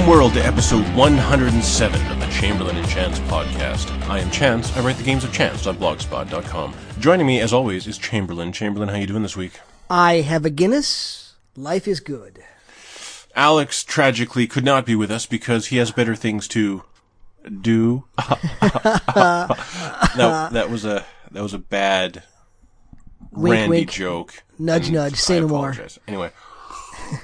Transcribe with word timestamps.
Welcome, 0.00 0.18
world, 0.18 0.32
to 0.32 0.46
episode 0.46 0.86
107 0.96 2.06
of 2.10 2.20
the 2.20 2.26
Chamberlain 2.28 2.78
and 2.78 2.88
Chance 2.88 3.18
podcast. 3.20 3.90
I 4.08 4.20
am 4.20 4.30
Chance. 4.30 4.74
I 4.74 4.80
write 4.80 4.96
the 4.96 5.02
games 5.02 5.24
of 5.24 5.32
chance 5.32 5.66
on 5.66 5.76
blogspot.com. 5.76 6.74
Joining 6.98 7.26
me, 7.26 7.38
as 7.38 7.52
always, 7.52 7.86
is 7.86 7.98
Chamberlain. 7.98 8.50
Chamberlain, 8.50 8.88
how 8.88 8.96
you 8.96 9.06
doing 9.06 9.22
this 9.22 9.36
week? 9.36 9.60
I 9.90 10.22
have 10.22 10.46
a 10.46 10.50
Guinness. 10.50 11.34
Life 11.54 11.86
is 11.86 12.00
good. 12.00 12.42
Alex 13.36 13.84
tragically 13.84 14.46
could 14.46 14.64
not 14.64 14.86
be 14.86 14.94
with 14.94 15.10
us 15.10 15.26
because 15.26 15.66
he 15.66 15.76
has 15.76 15.90
better 15.90 16.16
things 16.16 16.48
to 16.48 16.82
do. 17.60 18.04
that, 18.16 20.48
that 20.52 20.70
was 20.70 20.86
a 20.86 21.04
that 21.30 21.42
was 21.42 21.52
a 21.52 21.58
bad 21.58 22.22
Wink, 23.32 23.52
Randy 23.52 23.68
wink. 23.68 23.90
joke. 23.90 24.44
Nudge, 24.58 24.90
nudge. 24.90 25.16
Say 25.16 25.40
no 25.40 25.48
more. 25.48 25.76
Anyway, 26.08 26.30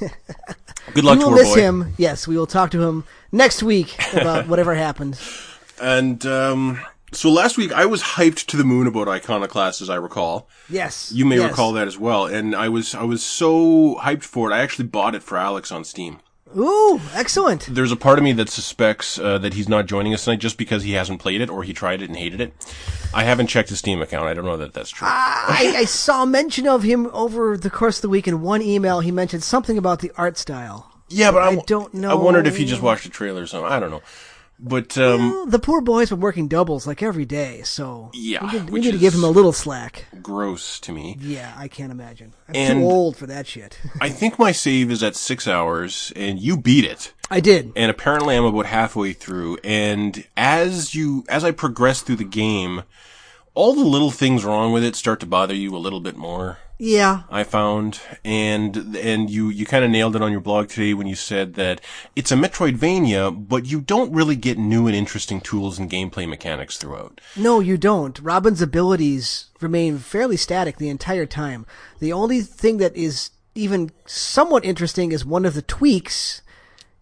good 0.94 1.04
luck 1.04 1.18
we 1.18 1.24
will 1.24 1.32
miss 1.32 1.54
boy. 1.54 1.60
him. 1.60 1.94
Yes, 1.96 2.26
we 2.26 2.36
will 2.36 2.46
talk 2.46 2.70
to 2.72 2.82
him 2.82 3.04
next 3.32 3.62
week 3.62 3.96
about 4.14 4.48
whatever 4.48 4.74
happened. 4.74 5.18
And 5.80 6.24
um, 6.26 6.80
so 7.12 7.30
last 7.30 7.56
week 7.56 7.72
I 7.72 7.86
was 7.86 8.02
hyped 8.02 8.46
to 8.46 8.56
the 8.56 8.64
moon 8.64 8.86
about 8.86 9.08
Iconoclast, 9.08 9.80
as 9.82 9.90
I 9.90 9.96
recall. 9.96 10.48
Yes. 10.68 11.12
You 11.12 11.24
may 11.24 11.36
yes. 11.36 11.50
recall 11.50 11.72
that 11.72 11.86
as 11.86 11.98
well. 11.98 12.26
And 12.26 12.54
I 12.54 12.68
was 12.68 12.94
I 12.94 13.04
was 13.04 13.22
so 13.22 13.96
hyped 13.96 14.24
for 14.24 14.50
it. 14.50 14.54
I 14.54 14.60
actually 14.60 14.86
bought 14.86 15.14
it 15.14 15.22
for 15.22 15.36
Alex 15.36 15.70
on 15.70 15.84
Steam. 15.84 16.20
Ooh, 16.56 17.00
excellent. 17.14 17.66
There's 17.70 17.92
a 17.92 17.96
part 17.96 18.18
of 18.18 18.24
me 18.24 18.32
that 18.32 18.48
suspects 18.48 19.18
uh, 19.18 19.36
that 19.38 19.54
he's 19.54 19.68
not 19.68 19.86
joining 19.86 20.14
us 20.14 20.24
tonight 20.24 20.38
just 20.40 20.56
because 20.56 20.84
he 20.84 20.92
hasn't 20.92 21.20
played 21.20 21.40
it 21.42 21.50
or 21.50 21.62
he 21.64 21.72
tried 21.74 22.00
it 22.00 22.08
and 22.08 22.16
hated 22.16 22.40
it. 22.40 22.54
I 23.12 23.24
haven't 23.24 23.48
checked 23.48 23.68
his 23.68 23.78
Steam 23.78 24.00
account. 24.00 24.26
I 24.26 24.34
don't 24.34 24.44
know 24.46 24.56
that 24.56 24.72
that's 24.72 24.90
true. 24.90 25.06
I, 25.10 25.74
I 25.76 25.84
saw 25.84 26.24
mention 26.24 26.66
of 26.66 26.82
him 26.82 27.08
over 27.12 27.58
the 27.58 27.68
course 27.70 27.98
of 27.98 28.02
the 28.02 28.08
week 28.08 28.26
in 28.26 28.40
one 28.40 28.62
email. 28.62 29.00
He 29.00 29.10
mentioned 29.10 29.42
something 29.42 29.76
about 29.76 30.00
the 30.00 30.10
art 30.16 30.38
style. 30.38 30.90
yeah, 31.08 31.30
but 31.30 31.42
I, 31.42 31.48
I 31.50 31.56
don't 31.66 31.92
know. 31.92 32.10
I 32.10 32.14
wondered 32.14 32.46
if 32.46 32.56
he 32.56 32.64
just 32.64 32.80
watched 32.82 33.04
the 33.04 33.10
trailer 33.10 33.42
or 33.42 33.46
something. 33.46 33.70
I 33.70 33.78
don't 33.78 33.90
know. 33.90 34.02
But 34.58 34.96
um, 34.96 35.30
Well, 35.30 35.46
the 35.46 35.58
poor 35.58 35.82
boy's 35.82 36.08
been 36.08 36.20
working 36.20 36.48
doubles 36.48 36.86
like 36.86 37.02
every 37.02 37.26
day, 37.26 37.60
so 37.62 38.10
Yeah, 38.14 38.42
we, 38.42 38.58
need- 38.58 38.70
we 38.70 38.80
need 38.80 38.92
to 38.92 38.98
give 38.98 39.14
him 39.14 39.22
a 39.24 39.28
little 39.28 39.52
slack. 39.52 40.06
gross 40.22 40.80
to 40.80 40.92
me. 40.92 41.18
Yeah, 41.20 41.52
I 41.58 41.68
can't 41.68 41.92
imagine. 41.92 42.32
I'm 42.48 42.56
And- 42.56 42.80
too 42.80 42.84
old 42.86 43.16
for 43.18 43.26
that 43.26 43.46
shit. 43.46 43.78
I 44.00 44.08
think 44.08 44.38
my 44.38 44.52
save 44.52 44.90
is 44.90 45.02
at 45.02 45.14
six 45.14 45.46
hours, 45.46 46.10
and 46.16 46.38
you 46.40 46.56
beat 46.56 46.84
it. 46.86 47.12
I 47.30 47.40
did. 47.40 47.72
and 47.76 47.90
apparently 47.90 48.36
I'm 48.36 48.44
about 48.44 48.66
halfway 48.66 49.12
through. 49.12 49.58
And 49.64 50.24
as 50.36 50.94
you, 50.94 51.24
as 51.28 51.42
I 51.44 51.50
progress 51.50 52.00
through 52.00 52.16
the 52.16 52.24
game, 52.24 52.84
all 53.54 53.74
the 53.74 53.84
little 53.84 54.10
things 54.12 54.44
wrong 54.44 54.72
with 54.72 54.84
it 54.84 54.94
start 54.96 55.20
to 55.20 55.26
bother 55.26 55.54
you 55.54 55.74
a 55.74 55.78
little 55.78 56.00
bit 56.00 56.16
more. 56.16 56.58
Yeah, 56.78 57.22
I 57.30 57.42
found, 57.44 58.00
and 58.22 58.96
and 58.96 59.30
you 59.30 59.48
you 59.48 59.64
kind 59.64 59.82
of 59.82 59.90
nailed 59.90 60.14
it 60.14 60.20
on 60.20 60.30
your 60.30 60.42
blog 60.42 60.68
today 60.68 60.92
when 60.92 61.06
you 61.06 61.14
said 61.14 61.54
that 61.54 61.80
it's 62.14 62.30
a 62.30 62.36
Metroidvania, 62.36 63.48
but 63.48 63.64
you 63.64 63.80
don't 63.80 64.12
really 64.12 64.36
get 64.36 64.58
new 64.58 64.86
and 64.86 64.94
interesting 64.94 65.40
tools 65.40 65.78
and 65.78 65.90
gameplay 65.90 66.28
mechanics 66.28 66.76
throughout. 66.76 67.20
No, 67.34 67.60
you 67.60 67.78
don't. 67.78 68.18
Robin's 68.20 68.60
abilities 68.60 69.46
remain 69.60 69.98
fairly 69.98 70.36
static 70.36 70.76
the 70.76 70.90
entire 70.90 71.24
time. 71.24 71.64
The 71.98 72.12
only 72.12 72.42
thing 72.42 72.76
that 72.76 72.94
is 72.94 73.30
even 73.54 73.90
somewhat 74.04 74.64
interesting 74.64 75.12
is 75.12 75.24
one 75.24 75.46
of 75.46 75.54
the 75.54 75.62
tweaks 75.62 76.42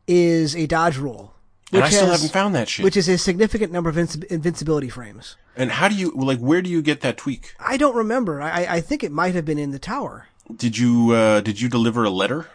is 0.06 0.54
a 0.54 0.66
dodge 0.66 0.98
roll. 0.98 1.33
And 1.74 1.82
I 1.82 1.86
which 1.86 1.94
still 1.94 2.06
has- 2.06 2.20
haven't 2.20 2.32
found 2.32 2.54
that 2.54 2.68
shit. 2.68 2.84
Which 2.84 2.96
is 2.96 3.08
a 3.08 3.18
significant 3.18 3.72
number 3.72 3.90
of 3.90 3.96
inci- 3.96 4.24
invincibility 4.24 4.88
frames. 4.88 5.36
and 5.56 5.70
how 5.72 5.88
do 5.88 5.94
you 5.94 6.12
like? 6.14 6.38
Where 6.38 6.62
do 6.62 6.70
you 6.70 6.80
get 6.82 7.00
that 7.02 7.16
tweak? 7.16 7.54
I 7.60 7.76
don't 7.76 7.94
remember. 7.96 8.40
I, 8.40 8.64
I- 8.64 8.74
I 8.76 8.80
think 8.80 9.04
it 9.04 9.12
might 9.12 9.34
have 9.34 9.44
been 9.44 9.58
in 9.58 9.70
the 9.70 9.78
tower. 9.78 10.28
Did 10.54 10.76
you 10.78 11.12
uh, 11.12 11.40
did 11.40 11.60
you 11.60 11.68
deliver 11.68 12.04
a 12.04 12.10
letter? 12.10 12.48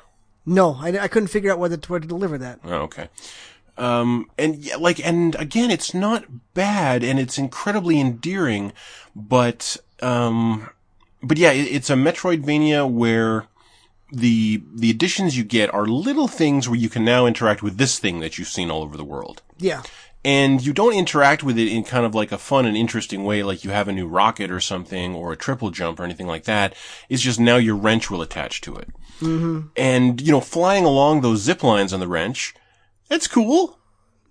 No, 0.46 0.78
I, 0.80 0.98
I 0.98 1.08
couldn't 1.08 1.28
figure 1.28 1.52
out 1.52 1.60
whether 1.60 1.78
to, 1.78 1.90
where 1.92 2.00
to 2.00 2.08
deliver 2.08 2.38
that. 2.40 2.60
Oh, 2.64 2.82
okay. 2.88 3.10
Um, 3.78 4.30
and 4.38 4.56
yeah, 4.58 4.76
like, 4.76 5.00
and 5.06 5.36
again, 5.36 5.72
it's 5.72 5.94
not 5.94 6.26
bad 6.54 7.04
and 7.04 7.20
it's 7.20 7.38
incredibly 7.38 8.00
endearing, 8.00 8.74
but, 9.16 9.78
um, 10.02 10.70
but 11.24 11.38
yeah, 11.38 11.52
it, 11.52 11.62
it's 11.72 11.90
a 11.90 11.94
Metroidvania 11.94 12.90
where 12.90 13.46
the, 14.12 14.64
the 14.74 14.90
additions 14.90 15.38
you 15.38 15.44
get 15.44 15.74
are 15.74 15.86
little 15.86 16.28
things 16.28 16.68
where 16.68 16.80
you 16.80 16.90
can 16.90 17.06
now 17.06 17.26
interact 17.26 17.62
with 17.62 17.78
this 17.78 18.00
thing 18.00 18.20
that 18.20 18.38
you've 18.38 18.48
seen 18.48 18.72
all 18.72 18.84
over 18.84 18.98
the 18.98 19.04
world. 19.04 19.42
Yeah. 19.58 19.84
And 20.26 20.62
you 20.62 20.74
don't 20.74 20.94
interact 20.96 21.44
with 21.44 21.58
it 21.58 21.70
in 21.70 21.84
kind 21.86 22.06
of 22.06 22.14
like 22.14 22.34
a 22.34 22.38
fun 22.38 22.66
and 22.66 22.76
interesting 22.76 23.24
way, 23.24 23.42
like 23.42 23.64
you 23.64 23.70
have 23.72 23.88
a 23.88 23.94
new 23.94 24.06
rocket 24.06 24.52
or 24.52 24.60
something, 24.60 25.16
or 25.16 25.32
a 25.32 25.38
triple 25.38 25.72
jump 25.72 26.00
or 26.00 26.04
anything 26.04 26.28
like 26.28 26.44
that. 26.44 26.76
It's 27.08 27.22
just 27.22 27.40
now 27.40 27.56
your 27.56 27.78
wrench 27.78 28.12
will 28.12 28.22
attach 28.22 28.60
to 28.62 28.76
it. 28.76 28.90
Mm-hmm. 29.22 29.68
And, 29.78 30.20
you 30.20 30.32
know, 30.32 30.42
flying 30.42 30.84
along 30.84 31.22
those 31.22 31.42
zip 31.42 31.64
lines 31.64 31.94
on 31.94 32.02
the 32.02 32.08
wrench, 32.08 32.54
that's 33.08 33.28
cool. 33.28 33.80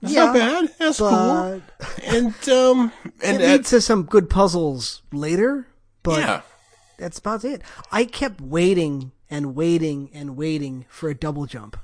That's 0.03 0.15
not 0.15 0.35
bad. 0.35 0.75
That's 0.79 0.99
cool. 0.99 1.63
And, 2.05 2.49
um, 2.49 2.93
and, 3.23 3.41
It 3.41 3.49
uh, 3.49 3.53
leads 3.53 3.71
to 3.71 3.81
some 3.81 4.05
good 4.05 4.29
puzzles 4.29 5.03
later, 5.11 5.69
but 6.03 6.21
yeah. 6.21 6.43
that's 6.99 7.19
about 7.19 7.45
it. 7.45 7.63
I 7.91 8.05
kept 8.05 8.41
waiting 8.41 9.13
and 9.31 9.55
waiting 9.55 10.11
and 10.15 10.37
waiting 10.37 10.87
for 10.89 11.09
a 11.09 11.15
double 11.15 11.47
jump. 11.47 11.77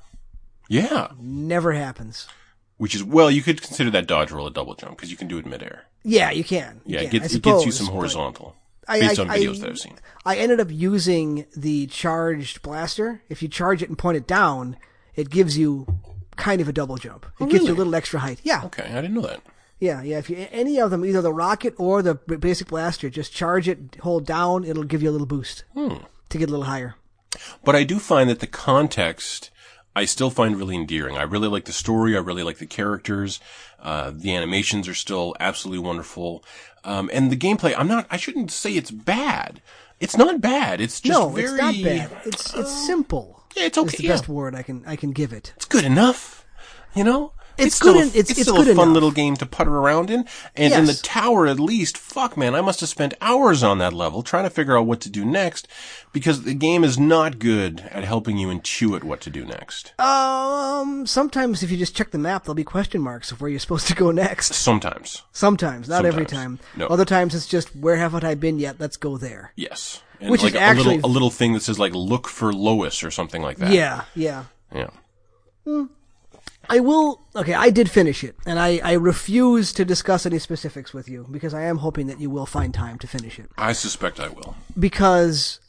Yeah. 0.69 1.09
Never 1.19 1.73
happens. 1.73 2.27
Which 2.77 2.95
is, 2.95 3.03
well, 3.03 3.31
you 3.31 3.41
could 3.41 3.61
consider 3.61 3.89
that 3.91 4.07
dodge 4.07 4.31
roll 4.31 4.47
a 4.47 4.51
double 4.51 4.75
jump 4.75 4.97
because 4.97 5.11
you 5.11 5.17
can 5.17 5.27
do 5.27 5.37
it 5.37 5.45
midair. 5.45 5.85
Yeah, 6.03 6.31
you 6.31 6.43
can. 6.43 6.81
You 6.85 6.95
Yeah, 6.95 6.99
can, 6.99 7.07
it 7.07 7.11
gets, 7.11 7.33
I 7.33 7.37
it 7.37 7.43
gets 7.43 7.65
you 7.65 7.71
some 7.71 7.87
horizontal. 7.87 8.55
I- 8.87 8.99
based 8.99 9.19
I- 9.19 9.23
on 9.23 9.29
videos 9.29 9.57
I- 9.57 9.59
that 9.61 9.69
I've 9.69 9.79
seen. 9.79 9.95
I 10.25 10.35
ended 10.37 10.59
up 10.59 10.67
using 10.71 11.45
the 11.55 11.87
charged 11.87 12.61
blaster. 12.61 13.21
If 13.29 13.41
you 13.41 13.47
charge 13.47 13.81
it 13.81 13.89
and 13.89 13.97
point 13.97 14.17
it 14.17 14.27
down, 14.27 14.77
it 15.15 15.29
gives 15.29 15.57
you 15.57 15.87
kind 16.35 16.59
of 16.61 16.67
a 16.67 16.73
double 16.73 16.97
jump. 16.97 17.25
It 17.39 17.45
gives 17.49 17.53
you 17.63 17.69
really? 17.69 17.71
a 17.71 17.77
little 17.77 17.95
extra 17.95 18.19
height. 18.19 18.39
Yeah, 18.43 18.63
Okay, 18.65 18.83
I 18.83 18.95
didn't 19.01 19.13
know 19.13 19.21
that. 19.21 19.41
yeah, 19.79 20.01
yeah. 20.03 20.17
If 20.17 20.29
you 20.29 20.45
any 20.51 20.79
of 20.79 20.91
them, 20.91 21.05
either 21.05 21.21
the 21.21 21.31
rocket 21.33 21.73
or 21.77 22.01
the 22.01 22.15
basic 22.15 22.67
blaster, 22.67 23.09
just 23.09 23.31
charge 23.33 23.69
it, 23.69 23.97
hold 24.01 24.25
down, 24.25 24.65
it'll 24.65 24.83
give 24.83 25.01
you 25.01 25.09
a 25.09 25.13
little 25.13 25.27
boost 25.27 25.63
Hmm. 25.73 25.95
to 26.29 26.37
get 26.37 26.49
a 26.49 26.51
little 26.51 26.65
higher. 26.65 26.95
But 27.63 27.75
I 27.75 27.83
do 27.83 27.99
find 27.99 28.29
that 28.29 28.39
the 28.39 28.47
context 28.47 29.51
I 29.95 30.05
still 30.05 30.29
find 30.29 30.57
really 30.57 30.75
endearing. 30.75 31.17
I 31.17 31.23
really 31.23 31.47
like 31.47 31.65
the 31.65 31.71
story. 31.71 32.15
I 32.15 32.19
really 32.19 32.43
like 32.43 32.57
the 32.57 32.65
characters. 32.65 33.39
Uh, 33.79 34.11
the 34.13 34.35
animations 34.35 34.87
are 34.87 34.93
still 34.93 35.35
absolutely 35.39 35.79
wonderful. 35.79 36.43
Um, 36.83 37.09
and 37.13 37.31
the 37.31 37.37
gameplay, 37.37 37.73
I'm 37.77 37.87
not, 37.87 38.05
I 38.11 38.17
shouldn't 38.17 38.51
say 38.51 38.73
it's 38.73 38.91
bad. 38.91 39.61
It's 39.99 40.17
not 40.17 40.41
bad. 40.41 40.81
It's 40.81 40.99
just 40.99 41.17
no, 41.17 41.29
very, 41.29 41.47
it's 41.47 41.57
not 41.57 41.75
bad. 41.81 42.11
It's 42.25 42.53
it's 42.53 42.85
simple. 42.85 43.43
Yeah, 43.55 43.63
it's 43.63 43.77
okay. 43.77 43.87
It's 43.87 43.97
the 43.97 44.03
yeah. 44.03 44.09
best 44.09 44.27
word 44.27 44.53
I 44.53 44.61
can 44.61 44.83
I 44.85 44.97
can 44.97 45.11
give 45.11 45.31
it. 45.31 45.53
It's 45.55 45.65
good 45.65 45.85
enough. 45.85 46.45
You 46.93 47.05
know? 47.05 47.31
It's 47.57 47.75
still 47.75 47.93
good 47.93 48.03
a- 48.03 48.07
it's- 48.07 48.15
it's, 48.15 48.31
it's 48.31 48.41
still 48.41 48.55
good 48.57 48.67
a 48.69 48.75
fun 48.75 48.89
enough. 48.89 48.93
little 48.93 49.11
game 49.11 49.35
to 49.37 49.45
putter 49.45 49.75
around 49.75 50.09
in. 50.09 50.25
And 50.55 50.73
in 50.73 50.85
the 50.85 50.93
tower, 50.93 51.47
at 51.47 51.59
least, 51.59 51.97
fuck 51.97 52.35
man, 52.37 52.55
I 52.55 52.61
must 52.61 52.79
have 52.81 52.89
spent 52.89 53.13
hours 53.21 53.63
on 53.63 53.77
that 53.79 53.93
level 53.93 54.23
trying 54.23 54.43
to 54.43 54.49
figure 54.49 54.77
out 54.77 54.85
what 54.85 54.99
to 55.01 55.09
do 55.09 55.23
next 55.25 55.67
because 56.11 56.43
the 56.43 56.53
game 56.53 56.83
is 56.83 56.97
not 56.99 57.39
good 57.39 57.81
at 57.91 58.03
helping 58.03 58.37
you 58.37 58.47
intuit 58.49 59.03
what 59.03 59.21
to 59.21 59.29
do 59.29 59.45
next. 59.45 59.93
Um, 59.99 61.05
sometimes 61.05 61.63
if 61.63 61.71
you 61.71 61.77
just 61.77 61.95
check 61.95 62.11
the 62.11 62.17
map, 62.17 62.43
there'll 62.43 62.55
be 62.55 62.63
question 62.63 63.01
marks 63.01 63.31
of 63.31 63.41
where 63.41 63.49
you're 63.49 63.59
supposed 63.59 63.87
to 63.87 63.95
go 63.95 64.11
next. 64.11 64.53
Sometimes. 64.53 65.23
Sometimes, 65.31 65.87
not 65.89 66.05
every 66.05 66.25
time. 66.25 66.59
No. 66.75 66.87
Other 66.87 67.05
times 67.05 67.33
it's 67.35 67.47
just 67.47 67.75
where 67.75 67.95
haven't 67.97 68.23
I 68.23 68.35
been 68.35 68.59
yet? 68.59 68.75
Let's 68.79 68.97
go 68.97 69.17
there. 69.17 69.51
Yes. 69.55 70.01
And 70.21 70.29
Which 70.31 70.43
like 70.43 70.53
is 70.53 70.55
a 70.55 70.61
actually- 70.61 70.95
little, 70.95 71.09
a 71.09 71.11
little 71.11 71.29
thing 71.29 71.53
that 71.53 71.61
says 71.61 71.77
like 71.79 71.93
look 71.93 72.27
for 72.27 72.53
Lois 72.53 73.03
or 73.03 73.11
something 73.11 73.41
like 73.41 73.57
that. 73.57 73.71
Yeah, 73.71 74.03
yeah. 74.15 74.45
Yeah. 74.73 74.89
I 76.69 76.79
will. 76.79 77.21
Okay, 77.35 77.53
I 77.53 77.69
did 77.69 77.89
finish 77.89 78.23
it, 78.23 78.35
and 78.45 78.59
I 78.59 78.79
I 78.83 78.93
refuse 78.93 79.73
to 79.73 79.85
discuss 79.85 80.25
any 80.25 80.39
specifics 80.39 80.93
with 80.93 81.09
you 81.09 81.27
because 81.29 81.53
I 81.53 81.63
am 81.63 81.77
hoping 81.77 82.07
that 82.07 82.19
you 82.19 82.29
will 82.29 82.45
find 82.45 82.73
time 82.73 82.99
to 82.99 83.07
finish 83.07 83.39
it. 83.39 83.49
I 83.57 83.73
suspect 83.73 84.19
I 84.19 84.29
will. 84.29 84.55
Because 84.77 85.59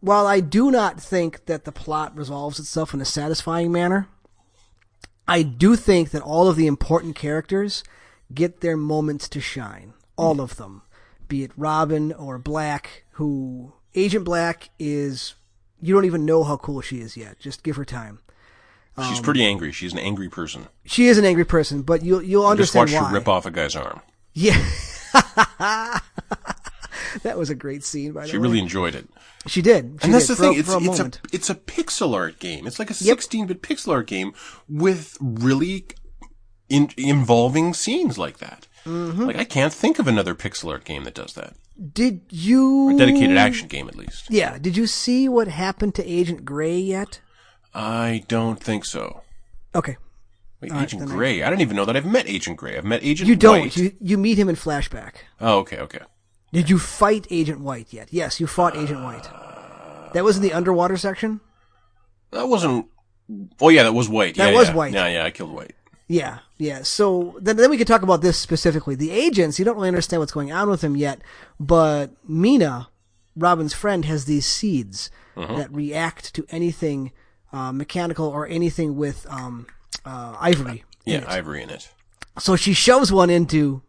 while 0.00 0.26
I 0.26 0.40
do 0.40 0.70
not 0.70 1.00
think 1.00 1.46
that 1.46 1.64
the 1.64 1.72
plot 1.72 2.16
resolves 2.16 2.58
itself 2.58 2.94
in 2.94 3.00
a 3.00 3.04
satisfying 3.04 3.72
manner, 3.72 4.08
I 5.26 5.42
do 5.42 5.76
think 5.76 6.10
that 6.10 6.22
all 6.22 6.48
of 6.48 6.56
the 6.56 6.66
important 6.66 7.16
characters 7.16 7.82
get 8.32 8.60
their 8.60 8.76
moments 8.76 9.28
to 9.30 9.40
shine. 9.40 9.94
All 10.16 10.40
of 10.40 10.56
them. 10.56 10.82
Be 11.28 11.42
it 11.42 11.50
Robin 11.56 12.12
or 12.12 12.38
Black, 12.38 13.04
who 13.12 13.74
Agent 13.94 14.24
Black 14.24 14.70
is 14.78 15.34
you 15.80 15.94
don't 15.94 16.04
even 16.04 16.24
know 16.24 16.44
how 16.44 16.56
cool 16.56 16.80
she 16.80 17.00
is 17.00 17.16
yet. 17.16 17.38
Just 17.38 17.62
give 17.62 17.76
her 17.76 17.84
time. 17.84 18.20
She's 19.08 19.20
pretty 19.20 19.44
angry. 19.44 19.72
She's 19.72 19.92
an 19.92 19.98
angry 19.98 20.28
person. 20.28 20.68
She 20.86 21.06
is 21.08 21.18
an 21.18 21.24
angry 21.24 21.44
person, 21.44 21.82
but 21.82 22.02
you'll 22.02 22.22
you'll 22.22 22.46
understand. 22.46 22.88
Just 22.88 22.96
watch 22.98 23.02
why. 23.04 23.08
her 23.10 23.14
rip 23.14 23.28
off 23.28 23.44
a 23.46 23.50
guy's 23.50 23.76
arm. 23.76 24.00
Yeah. 24.32 24.56
that 27.22 27.36
was 27.38 27.50
a 27.50 27.54
great 27.54 27.84
scene, 27.84 28.12
by 28.12 28.20
the 28.22 28.26
way. 28.26 28.30
She 28.30 28.38
way. 28.38 28.42
really 28.42 28.58
enjoyed 28.58 28.94
it. 28.94 29.08
she 29.46 29.62
did. 29.62 29.98
She 30.00 30.04
And 30.06 30.14
that's 30.14 30.26
did, 30.26 30.36
the 30.36 30.42
thing. 30.42 30.54
a- 30.56 30.58
It's 30.58 30.70
a 30.72 30.78
it's 30.78 31.00
a 31.00 31.10
it's 31.32 31.50
a 31.50 31.54
pixel 31.54 32.14
art 32.14 32.38
game. 32.38 32.66
It's 32.66 32.78
like 32.78 32.90
a 32.90 32.94
16-bit 32.94 33.62
pixel 33.62 33.92
art 33.92 34.06
game 34.06 34.32
with 34.68 35.16
really 35.20 35.86
in, 36.68 36.90
involving 36.96 37.74
scenes 37.74 38.18
like 38.18 38.38
that. 38.38 38.66
Mm-hmm. 38.84 39.24
Like 39.24 39.36
I 39.36 39.44
can't 39.44 39.72
think 39.72 39.98
of 39.98 40.06
another 40.08 40.34
pixel 40.34 40.70
art 40.72 40.84
game 40.84 41.04
that 41.04 41.14
does 41.14 41.34
that. 41.34 41.54
Did 41.92 42.22
you 42.30 42.96
Dedicated 42.96 43.36
action 43.36 43.68
game, 43.68 43.88
at 43.88 43.96
least. 43.96 44.30
Yeah. 44.30 44.56
Did 44.58 44.76
you 44.78 44.86
see 44.86 45.28
what 45.28 45.48
happened 45.48 45.94
to 45.96 46.06
Agent 46.06 46.44
Gray 46.44 46.78
yet? 46.78 47.20
I 47.78 48.24
don't 48.28 48.58
think 48.58 48.84
so. 48.84 49.22
Okay. 49.74 49.96
Wait, 50.60 50.70
All 50.72 50.78
right, 50.78 50.84
Agent 50.84 51.00
then 51.00 51.10
I- 51.10 51.14
Gray. 51.14 51.42
I, 51.42 51.50
don't 51.50 51.60
even 51.60 51.76
know 51.76 51.84
that 51.84 51.96
I've 51.96 52.06
met 52.06 52.26
Agent 52.28 52.56
Gray. 52.56 52.78
I've 52.78 52.84
met 52.84 53.04
Agent 53.04 53.28
You 53.28 53.36
don't. 53.36 53.60
White. 53.60 53.76
You 53.76 53.92
you 54.00 54.16
meet 54.16 54.38
him 54.38 54.48
in 54.48 54.56
flashback. 54.56 55.16
Oh, 55.40 55.58
okay, 55.58 55.78
okay. 55.80 56.00
Did 56.52 56.70
you 56.70 56.78
fight 56.78 57.26
Agent 57.30 57.60
White 57.60 57.92
yet? 57.92 58.08
Yes, 58.10 58.40
you 58.40 58.46
fought 58.46 58.76
Agent 58.76 59.02
White. 59.02 59.28
That 60.14 60.24
was 60.24 60.36
in 60.36 60.42
the 60.42 60.54
underwater 60.54 60.96
section. 60.96 61.40
That 62.30 62.48
wasn't. 62.48 62.86
Oh 63.60 63.68
yeah, 63.68 63.82
that 63.82 63.92
was 63.92 64.08
White. 64.08 64.36
That 64.36 64.52
yeah, 64.52 64.58
was 64.58 64.68
yeah. 64.68 64.74
White. 64.74 64.94
Yeah, 64.94 65.08
yeah, 65.08 65.24
I 65.24 65.30
killed 65.30 65.52
White. 65.52 65.74
Yeah, 66.08 66.38
yeah. 66.56 66.82
So 66.82 67.36
then, 67.42 67.56
then 67.56 67.68
we 67.68 67.76
could 67.76 67.88
talk 67.88 68.02
about 68.02 68.22
this 68.22 68.38
specifically. 68.38 68.94
The 68.94 69.10
agents, 69.10 69.58
you 69.58 69.64
don't 69.64 69.74
really 69.76 69.88
understand 69.88 70.20
what's 70.20 70.32
going 70.32 70.52
on 70.52 70.70
with 70.70 70.80
them 70.80 70.96
yet, 70.96 71.20
but 71.60 72.12
Mina, 72.26 72.88
Robin's 73.36 73.74
friend, 73.74 74.04
has 74.06 74.24
these 74.24 74.46
seeds 74.46 75.10
Mm-hmm. 75.36 75.56
that 75.56 75.70
react 75.70 76.32
to 76.34 76.46
anything 76.48 77.12
uh, 77.56 77.72
mechanical 77.72 78.26
or 78.28 78.46
anything 78.46 78.96
with 78.96 79.26
um, 79.30 79.66
uh, 80.04 80.36
ivory. 80.40 80.84
in 81.06 81.12
Yeah, 81.14 81.18
it. 81.20 81.28
Ivory 81.28 81.62
in 81.62 81.70
it. 81.70 81.90
So 82.38 82.54
she 82.56 82.72
shoves 82.74 83.10
one 83.10 83.30
into 83.30 83.82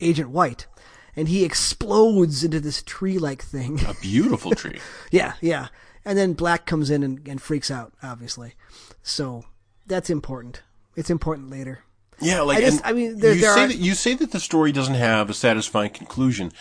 Agent 0.00 0.30
White, 0.30 0.66
and 1.14 1.28
he 1.28 1.44
explodes 1.44 2.42
into 2.44 2.60
this 2.60 2.82
tree-like 2.82 3.42
thing. 3.42 3.80
A 3.86 3.94
beautiful 4.00 4.52
tree. 4.62 4.78
yeah, 5.10 5.34
yeah. 5.40 5.68
And 6.04 6.18
then 6.18 6.32
Black 6.34 6.66
comes 6.66 6.90
in 6.90 7.02
and, 7.02 7.26
and 7.28 7.40
freaks 7.40 7.70
out, 7.70 7.92
obviously. 8.02 8.54
So 9.02 9.44
that's 9.86 10.10
important. 10.10 10.62
It's 10.96 11.10
important 11.10 11.50
later. 11.50 11.80
Yeah, 12.20 12.42
like 12.42 12.58
I 12.58 12.60
just- 12.62 12.80
I 12.86 12.92
mean, 12.92 13.18
there- 13.18 13.34
you 13.34 13.40
there 13.40 13.54
say 13.54 13.64
are- 13.64 13.68
that 13.68 13.76
you 13.78 13.94
say 13.94 14.14
that 14.14 14.30
the 14.30 14.40
story 14.40 14.70
doesn't 14.72 14.94
have 14.94 15.28
a 15.30 15.34
satisfying 15.34 15.90
conclusion. 15.90 16.52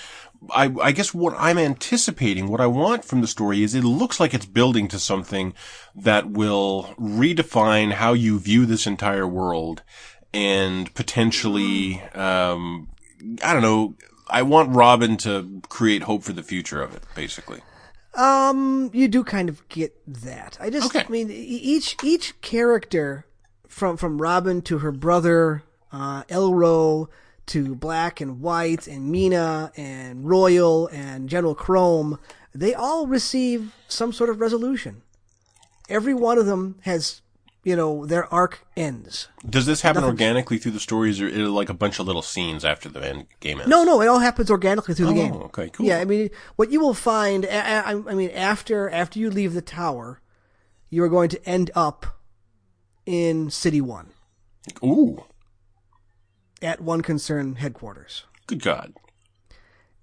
I, 0.52 0.74
I 0.82 0.92
guess 0.92 1.14
what 1.14 1.34
I'm 1.38 1.58
anticipating, 1.58 2.48
what 2.48 2.62
I 2.62 2.68
want 2.68 3.06
from 3.06 3.22
the 3.22 3.28
story 3.28 3.64
is 3.64 3.76
it 3.76 3.84
looks 3.84 4.20
like 4.20 4.34
it's 4.34 4.46
building 4.46 4.88
to 4.90 5.00
something 5.00 5.54
that 5.96 6.30
will 6.30 6.94
redefine 7.00 7.94
how 7.94 8.14
you 8.14 8.40
view 8.40 8.66
this 8.66 8.86
entire 8.88 9.28
world 9.28 9.84
and 10.34 10.94
potentially, 10.96 12.02
um, 12.14 12.90
I 13.44 13.54
don't 13.54 13.62
know. 13.62 13.96
I 14.30 14.42
want 14.42 14.76
Robin 14.76 15.18
to 15.18 15.62
create 15.70 16.04
hope 16.04 16.24
for 16.24 16.34
the 16.34 16.44
future 16.44 16.82
of 16.82 16.96
it, 16.96 17.04
basically. 17.14 17.62
Um, 18.16 18.90
you 18.94 19.08
do 19.08 19.24
kind 19.24 19.50
of 19.50 19.68
get 19.70 19.94
that. 20.08 20.58
I 20.60 20.70
just, 20.70 20.88
Okay. 20.88 21.06
I 21.06 21.10
mean, 21.10 21.30
each 21.32 21.96
each 22.04 22.40
character, 22.42 23.26
from 23.68 23.98
from 23.98 24.22
Robin 24.22 24.62
to 24.64 24.80
her 24.80 24.92
brother, 24.92 25.64
uh, 25.92 26.24
Elro, 26.24 27.08
to 27.48 27.76
Black 27.76 28.22
and 28.22 28.40
White 28.42 28.88
and 28.88 29.12
Mina 29.12 29.72
and 29.76 30.28
Royal 30.28 30.88
and 30.88 31.28
General 31.30 31.56
Chrome, 31.56 32.20
they 32.54 32.74
all 32.74 33.08
receive 33.08 33.74
some 33.88 34.14
sort 34.14 34.30
of 34.30 34.40
resolution. 34.40 35.02
Every 35.90 36.14
one 36.14 36.38
of 36.38 36.46
them 36.46 36.76
has, 36.84 37.22
you 37.64 37.76
know, 37.76 38.06
their 38.06 38.32
arc 38.34 38.66
ends. 38.78 39.28
Does 39.48 39.66
this 39.66 39.82
happen 39.82 40.04
organically 40.04 40.58
through 40.58 40.72
the 40.72 40.80
stories, 40.80 41.20
or 41.22 41.28
is 41.28 41.38
it 41.38 41.52
like 41.52 41.70
a 41.70 41.74
bunch 41.74 42.00
of 42.00 42.08
little 42.08 42.22
scenes 42.22 42.64
after 42.64 42.88
the 42.88 43.06
end 43.06 43.26
game 43.42 43.60
ends? 43.60 43.70
No, 43.70 43.84
no, 43.84 44.02
it 44.02 44.08
all 44.08 44.20
happens 44.20 44.50
organically 44.50 44.94
through 44.96 45.08
the 45.08 45.12
Oh, 45.12 45.16
game. 45.16 45.34
okay, 45.34 45.70
cool. 45.70 45.86
Yeah, 45.86 46.00
I 46.00 46.06
mean, 46.06 46.30
what 46.56 46.72
you 46.72 46.80
will 46.80 46.94
find, 46.94 47.46
I, 47.46 47.80
I, 47.82 47.92
I 47.92 48.14
mean, 48.14 48.30
after 48.32 48.90
after 48.90 49.20
you 49.20 49.30
leave 49.30 49.54
the 49.54 49.62
tower, 49.62 50.22
you 50.90 51.04
are 51.04 51.10
going 51.10 51.30
to 51.30 51.50
end 51.50 51.70
up 51.76 52.06
in 53.06 53.50
City 53.50 53.82
One 53.82 54.08
Ooh, 54.82 55.26
at 56.64 56.82
One 56.82 57.02
Concern 57.02 57.56
headquarters, 57.56 58.24
good 58.48 58.62
God. 58.64 58.94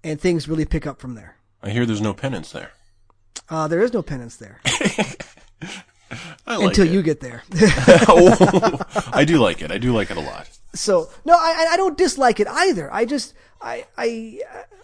and 0.03 0.21
things 0.21 0.47
really 0.47 0.65
pick 0.65 0.87
up 0.87 0.99
from 1.01 1.15
there. 1.15 1.35
I 1.61 1.71
hear 1.71 1.85
there's 1.85 2.01
no 2.01 2.13
penance 2.13 2.51
there. 2.51 2.71
Uh, 3.49 3.67
there 3.67 3.81
is 3.81 3.91
no 3.93 4.01
penance 4.01 4.37
there 4.37 4.61
I 6.47 6.55
like 6.57 6.67
until 6.69 6.85
it. 6.87 6.91
you 6.91 7.01
get 7.01 7.19
there. 7.19 7.43
oh, 8.07 8.79
I 9.13 9.25
do 9.25 9.37
like 9.37 9.61
it. 9.61 9.71
I 9.71 9.77
do 9.77 9.93
like 9.93 10.09
it 10.11 10.17
a 10.17 10.21
lot. 10.21 10.49
so 10.73 11.09
no, 11.25 11.33
I, 11.33 11.69
I 11.71 11.77
don't 11.77 11.97
dislike 11.97 12.39
it 12.39 12.47
either. 12.47 12.91
I 12.93 13.05
just 13.05 13.33
I 13.61 13.85
I 13.97 14.39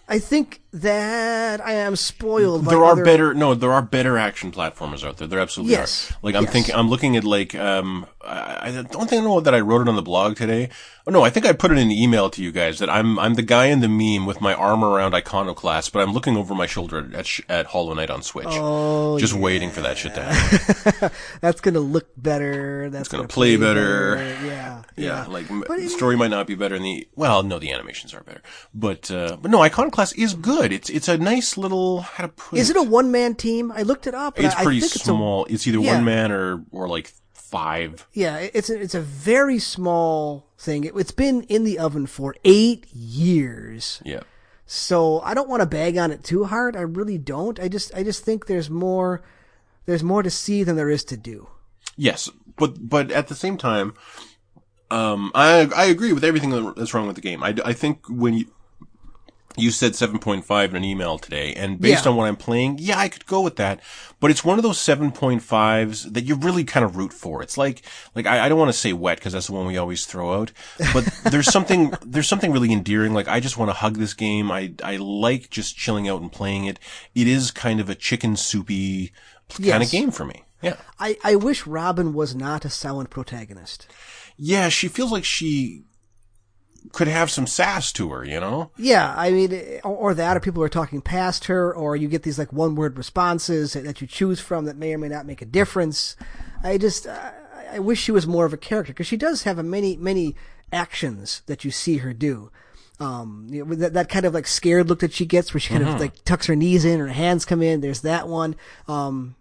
I 0.08 0.18
think 0.18 0.60
that 0.72 1.60
I 1.64 1.72
am 1.72 1.96
spoiled. 1.96 2.64
by 2.64 2.70
There 2.70 2.84
are 2.84 2.92
other- 2.92 3.04
better. 3.04 3.34
No, 3.34 3.54
there 3.54 3.72
are 3.72 3.82
better 3.82 4.16
action 4.16 4.52
platformers 4.52 5.06
out 5.06 5.16
there. 5.18 5.26
There 5.28 5.40
absolutely 5.40 5.72
Yes. 5.74 6.10
are. 6.12 6.16
Like 6.22 6.34
I'm 6.34 6.44
Yes. 6.44 6.52
thinking, 6.52 6.74
I'm 6.74 6.88
looking 6.88 7.16
at 7.16 7.24
like 7.24 7.54
um. 7.54 8.06
I, 8.24 8.68
I 8.68 8.70
don't 8.90 9.08
think 9.08 9.22
I 9.22 9.24
know 9.24 9.40
that 9.40 9.54
I 9.54 9.60
wrote 9.60 9.80
it 9.82 9.88
on 9.88 9.96
the 9.96 10.02
blog 10.02 10.36
today. 10.36 10.68
Oh 11.06 11.10
no, 11.10 11.22
I 11.24 11.30
think 11.30 11.46
I 11.46 11.52
put 11.52 11.70
it 11.72 11.78
in 11.78 11.88
the 11.88 12.02
email 12.02 12.28
to 12.30 12.42
you 12.42 12.52
guys 12.52 12.78
that 12.78 12.90
I'm 12.90 13.18
I'm 13.18 13.34
the 13.34 13.42
guy 13.42 13.66
in 13.66 13.80
the 13.80 13.88
meme 13.88 14.26
with 14.26 14.40
my 14.42 14.52
arm 14.54 14.84
around 14.84 15.14
Iconoclast, 15.14 15.92
but 15.92 16.00
I'm 16.02 16.12
looking 16.12 16.36
over 16.36 16.54
my 16.54 16.66
shoulder 16.66 17.10
at 17.14 17.26
sh- 17.26 17.40
at 17.48 17.66
Hollow 17.66 17.94
Knight 17.94 18.10
on 18.10 18.22
Switch. 18.22 18.46
Oh, 18.50 19.18
just 19.18 19.32
waiting 19.32 19.70
for 19.70 19.80
that 19.80 19.96
shit 19.96 20.14
to 20.14 20.22
happen. 20.22 21.10
That's 21.40 21.60
gonna 21.62 21.80
look 21.80 22.08
better. 22.16 22.90
That's 22.90 23.08
gonna 23.08 23.22
gonna 23.22 23.28
play 23.28 23.56
better. 23.56 24.16
Yeah, 24.44 24.82
Yeah, 24.96 25.24
like 25.26 25.46
But 25.66 25.78
it- 25.78 25.90
story 25.90 26.16
might 26.16 26.30
not 26.30 26.46
be 26.46 26.54
better 26.54 26.74
in 26.76 26.82
the 26.82 27.08
well, 27.16 27.42
no, 27.42 27.58
the 27.58 27.70
animations 27.72 28.12
are 28.12 28.20
better, 28.22 28.42
but 28.74 29.10
uh, 29.10 29.36
but 29.40 29.50
no, 29.50 29.60
Iconoclast 29.62 30.16
is 30.18 30.34
good. 30.34 30.72
It's 30.72 30.90
it's 30.90 31.08
a 31.08 31.16
nice 31.18 31.56
little 31.56 32.02
how 32.02 32.24
to 32.24 32.28
put. 32.28 32.58
Is 32.58 32.70
it 32.70 32.76
a 32.76 32.82
one 32.82 33.10
man 33.10 33.34
team? 33.34 33.72
I 33.72 33.82
looked 33.82 34.06
it 34.06 34.14
up. 34.14 34.38
It's 34.38 34.54
I, 34.54 34.64
pretty 34.64 34.78
I 34.82 34.86
small. 34.86 35.44
It's, 35.46 35.66
either 35.66 35.78
Yeah. 35.80 35.94
one 35.94 36.04
man 36.04 36.30
or 36.32 36.64
or 36.70 36.88
like 36.88 37.12
five. 37.32 38.06
Yeah, 38.12 38.38
it's 38.38 38.68
a, 38.68 38.78
it's 38.80 38.94
a 38.94 39.00
very 39.00 39.58
small 39.58 40.46
thing. 40.58 40.84
It, 40.84 40.92
it's 40.96 41.12
been 41.12 41.42
in 41.44 41.64
the 41.64 41.78
oven 41.78 42.06
for 42.06 42.34
eight 42.44 42.86
years, 42.92 44.02
Yeah. 44.04 44.20
so 44.66 45.20
I 45.22 45.32
don't 45.34 45.48
want 45.48 45.60
to 45.62 45.66
bag 45.66 45.96
on 45.96 46.10
it 46.10 46.22
too 46.22 46.44
hard. 46.44 46.76
I 46.76 46.82
really 46.82 47.18
don't. 47.18 47.58
I 47.58 47.68
just 47.68 47.94
I 47.94 48.02
just 48.02 48.22
think 48.24 48.46
there's 48.46 48.68
more 48.68 49.22
there's 49.86 50.02
more 50.02 50.22
to 50.22 50.30
see 50.30 50.62
than 50.62 50.76
there 50.76 50.90
is 50.90 51.04
to 51.04 51.16
do. 51.16 51.48
Yes, 51.96 52.28
but 52.56 52.86
but 52.88 53.10
at 53.10 53.28
the 53.28 53.34
same 53.34 53.56
time, 53.56 53.94
um, 54.90 55.32
I 55.34 55.68
I 55.74 55.86
agree 55.86 56.12
with 56.12 56.24
everything 56.24 56.50
that's 56.74 56.92
wrong 56.92 57.06
with 57.06 57.16
the 57.16 57.22
game. 57.22 57.42
I, 57.42 57.54
I 57.64 57.72
think 57.72 58.06
when 58.08 58.34
you 58.34 58.46
you 59.58 59.70
said 59.70 59.92
7.5 59.92 60.70
in 60.70 60.76
an 60.76 60.84
email 60.84 61.18
today, 61.18 61.52
and 61.54 61.80
based 61.80 62.04
Yeah. 62.04 62.10
on 62.12 62.16
what 62.16 62.26
I'm 62.28 62.36
playing, 62.36 62.76
yeah, 62.78 62.98
I 62.98 63.08
could 63.08 63.26
go 63.26 63.40
with 63.40 63.56
that. 63.56 63.80
But 64.20 64.30
it's 64.30 64.44
one 64.44 64.58
of 64.58 64.62
those 64.62 64.78
7.5s 64.78 66.12
that 66.12 66.24
you 66.24 66.34
really 66.36 66.64
kind 66.64 66.84
of 66.84 66.96
root 66.96 67.12
for. 67.12 67.42
It's 67.42 67.56
like, 67.58 67.82
like, 68.14 68.26
I, 68.26 68.46
I 68.46 68.48
don't 68.48 68.58
want 68.58 68.70
to 68.70 68.78
say 68.78 68.92
wet 68.92 69.18
because 69.18 69.32
that's 69.32 69.46
the 69.46 69.52
one 69.52 69.66
we 69.66 69.76
always 69.76 70.06
throw 70.06 70.40
out, 70.40 70.52
but 70.92 71.04
there's 71.30 71.50
something, 71.50 71.92
there's 72.04 72.28
something 72.28 72.52
really 72.52 72.72
endearing. 72.72 73.14
Like, 73.14 73.28
I 73.28 73.40
just 73.40 73.56
want 73.58 73.68
to 73.70 73.74
hug 73.74 73.96
this 73.96 74.14
game. 74.14 74.50
I, 74.50 74.72
I 74.82 74.96
like 74.96 75.50
just 75.50 75.76
chilling 75.76 76.08
out 76.08 76.20
and 76.20 76.32
playing 76.32 76.64
it. 76.64 76.78
It 77.14 77.26
is 77.26 77.50
kind 77.50 77.80
of 77.80 77.88
a 77.88 77.94
chicken 77.94 78.36
soupy 78.36 79.12
kind 79.48 79.82
of 79.82 79.90
game 79.90 80.10
for 80.10 80.24
me. 80.24 80.44
Yeah. 80.62 80.76
I, 80.98 81.16
I 81.22 81.36
wish 81.36 81.66
Robin 81.66 82.12
was 82.12 82.34
not 82.34 82.64
a 82.64 82.70
silent 82.70 83.10
protagonist. 83.10 83.86
Yeah, 84.36 84.68
she 84.68 84.88
feels 84.88 85.12
like 85.12 85.24
she 85.24 85.84
could 86.92 87.08
have 87.08 87.30
some 87.30 87.46
sass 87.46 87.92
to 87.92 88.10
her, 88.10 88.24
you 88.24 88.40
know? 88.40 88.70
Yeah, 88.78 89.14
I 89.16 89.30
mean, 89.30 89.80
or, 89.84 90.14
that, 90.14 90.36
or 90.36 90.40
people 90.40 90.62
are 90.62 90.68
talking 90.68 91.00
past 91.02 91.46
her, 91.46 91.74
or 91.74 91.96
you 91.96 92.08
get 92.08 92.22
these 92.22 92.38
like 92.38 92.52
one 92.52 92.74
word 92.76 92.96
responses 92.96 93.72
that- 93.74 94.00
you 94.00 94.06
choose 94.06 94.40
from 94.40 94.64
that 94.64 94.76
may 94.76 94.94
or 94.94 94.98
may 94.98 95.08
not 95.08 95.26
make 95.26 95.42
a 95.42 95.46
difference. 95.46 96.16
I 96.62 96.78
just, 96.78 97.06
I, 97.06 97.32
I 97.72 97.78
wish 97.80 98.00
she 98.00 98.12
was 98.12 98.26
more 98.26 98.44
of 98.46 98.52
a 98.52 98.56
character 98.56 98.92
because 98.92 99.06
she 99.06 99.16
does 99.16 99.42
have 99.42 99.58
a 99.58 99.62
many, 99.62 99.96
many 99.96 100.34
actions 100.72 101.42
that 101.46 101.64
you 101.64 101.70
see 101.70 101.98
her 101.98 102.12
do. 102.12 102.50
Um, 103.00 103.46
you 103.50 103.64
know, 103.64 103.74
that, 103.74 103.92
that 103.94 104.08
kind 104.08 104.24
of 104.24 104.34
like 104.34 104.46
scared 104.46 104.88
look 104.88 105.00
that 105.00 105.12
she 105.12 105.26
gets 105.26 105.52
where 105.54 105.60
she 105.60 105.68
kind 105.74 105.86
of 105.86 106.00
like 106.00 106.24
tucks 106.24 106.46
her 106.46 106.56
knees 106.56 106.84
in, 106.84 106.98
her 107.00 107.08
hands 107.08 107.44
come 107.44 107.62
in. 107.62 107.80
There's 107.80 108.00
that 108.00 108.26
one. 108.28 108.56
Um, 108.88 109.36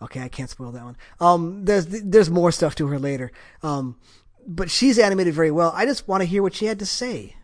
okay, 0.00 0.20
I 0.22 0.28
can't 0.28 0.48
spoil 0.48 0.72
that 0.72 0.84
one. 0.84 0.96
Um, 1.20 1.64
there's, 1.64 1.86
there's 1.86 2.30
more 2.30 2.50
stuff 2.52 2.74
to 2.76 2.86
her 2.86 2.98
later. 2.98 3.30
Um, 3.62 3.96
but 4.48 4.70
she's 4.70 4.98
animated 4.98 5.34
very 5.34 5.50
well. 5.52 5.72
I 5.76 5.84
just 5.84 6.08
want 6.08 6.22
to 6.22 6.26
hear 6.26 6.42
what 6.42 6.54
she 6.54 6.64
had 6.66 6.78
to 6.80 6.86
say 6.86 7.36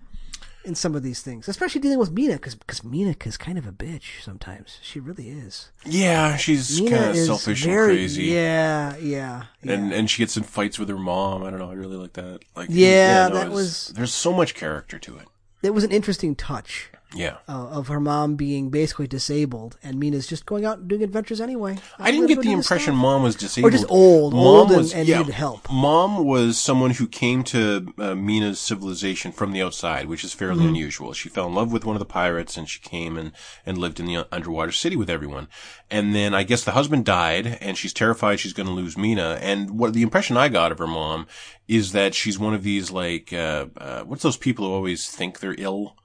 in 0.65 0.75
some 0.75 0.95
of 0.95 1.03
these 1.03 1.21
things, 1.21 1.47
especially 1.47 1.83
dealing 1.83 1.99
with 1.99 2.11
Mina, 2.11 2.35
because 2.41 2.83
Mina 2.83 3.15
is 3.27 3.37
kind 3.37 3.59
of 3.59 3.67
a 3.67 3.73
bitch 3.73 4.23
sometimes. 4.23 4.79
She 4.83 4.99
really 4.99 5.29
is. 5.29 5.71
Yeah, 5.85 6.37
she's 6.37 6.81
kind 6.81 6.95
of 7.11 7.17
selfish 7.17 7.65
very, 7.65 7.91
and 7.91 7.99
crazy. 7.99 8.23
Yeah, 8.25 8.97
yeah, 8.97 9.43
yeah. 9.63 9.73
And 9.75 9.93
and 9.93 10.09
she 10.11 10.23
gets 10.23 10.37
in 10.39 10.43
fights 10.43 10.79
with 10.79 10.89
her 10.89 10.97
mom. 10.99 11.45
I 11.45 11.51
don't 11.51 11.59
know. 11.59 11.71
I 11.71 11.75
really 11.75 11.97
like 11.99 12.15
that. 12.15 12.41
Like 12.57 12.69
Yeah, 12.71 13.29
no, 13.29 13.35
that 13.35 13.41
it's- 13.43 13.55
was- 13.55 13.93
There's 13.95 14.15
so 14.15 14.33
much 14.33 14.55
character 14.55 14.99
to 14.99 15.19
it. 15.19 15.29
it 15.63 15.75
was 15.75 15.85
an 15.85 15.93
interesting 15.93 16.35
touch 16.35 16.91
Yeah. 17.13 17.37
uh, 17.49 17.69
of 17.69 17.89
her 17.89 18.01
mom 18.01 18.35
being 18.35 18.71
basically 18.71 19.07
disabled, 19.07 19.79
and 19.85 20.01
Mina's 20.01 20.27
just 20.27 20.47
going 20.47 20.65
out 20.65 20.79
and 20.79 20.89
doing 20.89 21.03
adventures 21.03 21.41
anyway. 21.41 21.79
I 21.99 22.11
didn't 22.11 22.27
get 22.27 22.41
the 22.43 22.51
impression 22.51 22.97
mom 22.97 23.23
was 23.23 23.37
disabled. 23.37 23.73
Or 23.73 23.77
just 23.77 23.89
old, 23.91 24.33
Mom 24.33 24.43
old 24.45 24.71
was, 24.71 24.93
and 24.93 25.07
yeah, 25.07 25.19
needed 25.19 25.35
help. 25.35 25.71
Mom 25.71 26.25
was 26.25 26.59
someone 26.59 26.91
who 26.91 27.07
came 27.07 27.45
to 27.45 27.93
uh, 27.99 28.15
Mina's 28.17 28.59
civilization 28.59 29.31
from 29.31 29.53
the 29.53 29.63
outside, 29.63 30.07
which 30.07 30.25
is 30.25 30.33
fairly 30.33 30.61
Mm-hmm. 30.61 30.69
unusual. 30.71 31.13
She 31.13 31.29
fell 31.29 31.47
in 31.47 31.55
love 31.55 31.73
with 31.73 31.85
one 31.85 31.95
of 31.95 32.01
the 32.01 32.05
pirates, 32.07 32.57
and 32.57 32.69
she 32.69 32.81
came 32.81 33.17
and 33.17 33.31
and 33.65 33.79
lived 33.79 34.01
in 34.01 34.07
the 34.07 34.27
underwater 34.33 34.73
city 34.73 34.97
with 34.97 35.09
everyone. 35.11 35.47
And 35.91 36.15
then 36.17 36.35
I 36.35 36.43
guess 36.43 36.65
the 36.65 36.73
husband 36.73 37.05
died, 37.05 37.59
and 37.61 37.79
she's 37.79 37.93
terrified 37.93 38.41
she's 38.41 38.53
going 38.53 38.67
to 38.69 38.73
lose 38.73 38.97
Mina. 38.99 39.39
And 39.41 39.79
what 39.79 39.93
the 39.93 40.03
impression 40.03 40.37
I 40.37 40.49
got 40.49 40.73
of 40.73 40.79
her 40.79 40.87
mom 40.89 41.29
is 41.69 41.93
that 41.93 42.15
she's 42.15 42.39
one 42.41 42.55
of 42.55 42.65
these 42.65 42.91
like 42.91 43.33
uh, 43.33 43.67
uh, 43.77 44.03
what's 44.03 44.23
those 44.25 44.37
people 44.37 44.67
who 44.67 44.73
always 44.73 45.09
think 45.09 45.39
they're 45.39 45.55
ill. 45.59 45.97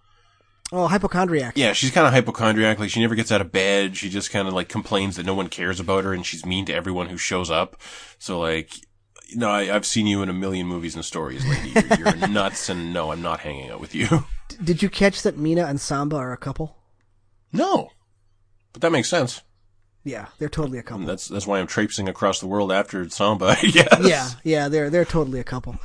Oh, 0.71 0.87
hypochondriac. 0.87 1.57
Yeah, 1.57 1.73
she's 1.73 1.91
kind 1.91 2.05
of 2.05 2.13
hypochondriac. 2.13 2.77
Like 2.77 2.89
she 2.89 3.01
never 3.01 3.15
gets 3.15 3.31
out 3.31 3.41
of 3.41 3.51
bed. 3.51 3.97
She 3.97 4.09
just 4.09 4.31
kind 4.31 4.47
of 4.47 4.53
like 4.53 4.69
complains 4.69 5.15
that 5.15 5.25
no 5.25 5.33
one 5.33 5.47
cares 5.47 5.79
about 5.79 6.03
her, 6.03 6.13
and 6.13 6.25
she's 6.25 6.45
mean 6.45 6.65
to 6.65 6.73
everyone 6.73 7.09
who 7.09 7.17
shows 7.17 7.49
up. 7.49 7.81
So 8.19 8.39
like, 8.39 8.71
no, 9.35 9.49
I, 9.49 9.73
I've 9.73 9.85
seen 9.85 10.05
you 10.05 10.21
in 10.21 10.29
a 10.29 10.33
million 10.33 10.67
movies 10.67 10.95
and 10.95 11.03
stories, 11.03 11.45
lady. 11.45 11.71
You're, 11.97 12.15
you're 12.15 12.27
nuts, 12.29 12.69
and 12.69 12.93
no, 12.93 13.11
I'm 13.11 13.21
not 13.21 13.39
hanging 13.39 13.71
out 13.71 13.79
with 13.79 13.95
you. 13.95 14.25
Did 14.63 14.83
you 14.83 14.89
catch 14.89 15.23
that 15.23 15.37
Mina 15.37 15.65
and 15.65 15.81
Samba 15.81 16.17
are 16.17 16.33
a 16.33 16.37
couple? 16.37 16.77
No, 17.51 17.89
but 18.73 18.81
that 18.83 18.91
makes 18.91 19.09
sense. 19.09 19.41
Yeah, 20.03 20.27
they're 20.37 20.49
totally 20.49 20.77
a 20.77 20.83
couple. 20.83 21.05
That's 21.05 21.27
that's 21.27 21.47
why 21.47 21.59
I'm 21.59 21.67
traipsing 21.67 22.07
across 22.07 22.39
the 22.39 22.47
world 22.47 22.71
after 22.71 23.07
Samba. 23.09 23.55
yes. 23.63 23.99
Yeah, 24.01 24.29
yeah, 24.43 24.67
they're 24.69 24.89
they're 24.89 25.05
totally 25.05 25.39
a 25.39 25.43
couple. 25.43 25.77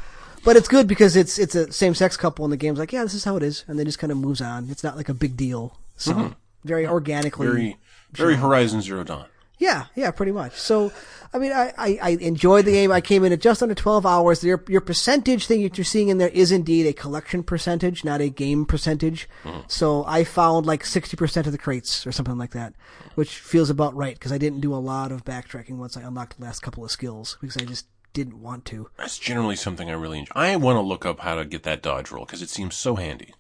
But 0.45 0.57
it's 0.57 0.69
good 0.69 0.87
because 0.87 1.17
it's 1.17 1.39
it's 1.39 1.55
a 1.55 1.73
same 1.73 1.95
sex 1.95 2.17
couple, 2.17 2.45
and 2.45 2.53
the 2.53 2.57
game's 2.57 2.79
like, 2.79 2.93
yeah, 2.93 3.03
this 3.03 3.15
is 3.15 3.25
how 3.25 3.37
it 3.37 3.43
is, 3.43 3.65
and 3.67 3.79
then 3.79 3.87
just 3.87 3.99
kind 3.99 4.11
of 4.13 4.19
moves 4.19 4.41
on. 4.41 4.69
It's 4.71 4.85
not 4.85 4.97
like 4.97 5.09
a 5.09 5.15
big 5.15 5.37
deal. 5.37 5.79
So 5.97 6.35
very 6.65 6.87
organically. 6.87 7.47
Mm-hmm. 7.47 7.57
Very, 7.57 7.77
very 8.13 8.37
Horizon 8.37 8.81
Zero 8.81 9.05
Dawn. 9.05 9.27
Yeah, 9.59 9.87
yeah, 9.95 10.11
pretty 10.11 10.33
much. 10.33 10.59
So, 10.59 10.93
I 11.33 11.39
mean, 11.39 11.53
I, 11.53 11.73
I, 11.79 11.99
I 12.03 12.11
enjoyed 12.21 12.65
the 12.65 12.73
game. 12.73 12.91
I 12.91 13.01
came 13.01 13.25
in 13.25 13.33
at 13.33 13.41
just 13.41 13.63
under 13.63 13.75
12 13.75 14.05
hours. 14.05 14.43
Your, 14.43 14.63
your 14.69 14.81
percentage 14.81 15.47
thing 15.47 15.63
that 15.63 15.79
you're 15.79 15.85
seeing 15.85 16.09
in 16.09 16.19
there 16.19 16.29
is 16.29 16.51
indeed 16.51 16.87
a 16.87 16.93
collection 16.93 17.45
percentage, 17.45 18.05
not 18.05 18.21
a 18.21 18.29
game 18.29 18.67
percentage. 18.67 19.29
So 19.69 20.05
I 20.07 20.25
found 20.25 20.67
like 20.67 20.83
60% 20.83 21.47
of 21.47 21.53
the 21.53 21.59
crates 21.59 22.05
or 22.07 22.11
something 22.11 22.37
like 22.37 22.51
that, 22.51 22.75
which 23.15 23.39
feels 23.39 23.71
about 23.71 23.95
right 23.95 24.15
because 24.15 24.33
I 24.33 24.39
didn't 24.39 24.61
do 24.61 24.75
a 24.75 24.77
lot 24.77 25.13
of 25.13 25.25
backtracking 25.25 25.77
once 25.77 25.97
I 25.97 26.03
unlocked 26.03 26.39
the 26.39 26.45
last 26.45 26.61
couple 26.61 26.85
of 26.85 26.91
skills 26.91 27.39
because 27.41 27.57
I 27.57 27.65
just 27.65 27.87
didn't 28.15 28.41
want 28.41 28.65
to. 28.67 28.89
That's 28.97 29.19
generally 29.19 29.57
something 29.57 29.91
I 29.91 29.93
really 29.93 30.21
enjoy. 30.21 30.33
I 30.35 30.57
want 30.57 30.77
to 30.77 30.81
look 30.81 31.05
up 31.05 31.21
how 31.21 31.35
to 31.35 31.45
get 31.45 31.65
that 31.65 31.83
dodge 31.83 32.11
roll 32.11 32.25
because 32.25 32.41
it 32.41 32.49
seems 32.49 32.75
so 32.75 32.97
handy. 32.97 33.35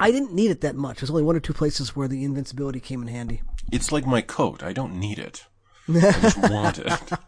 I 0.00 0.10
didn't 0.10 0.32
need 0.32 0.50
it 0.50 0.60
that 0.62 0.74
much. 0.74 0.98
There's 0.98 1.10
only 1.10 1.22
one 1.22 1.36
or 1.36 1.40
two 1.40 1.52
places 1.52 1.94
where 1.94 2.08
the 2.08 2.24
invincibility 2.24 2.80
came 2.80 3.02
in 3.02 3.08
handy. 3.08 3.42
It's 3.70 3.92
like 3.92 4.06
my 4.06 4.22
coat. 4.22 4.62
I 4.62 4.72
don't 4.72 4.98
need 4.98 5.18
it. 5.18 5.44
I 5.88 6.12
just 6.20 6.38
want 6.38 6.78
it. 6.80 6.92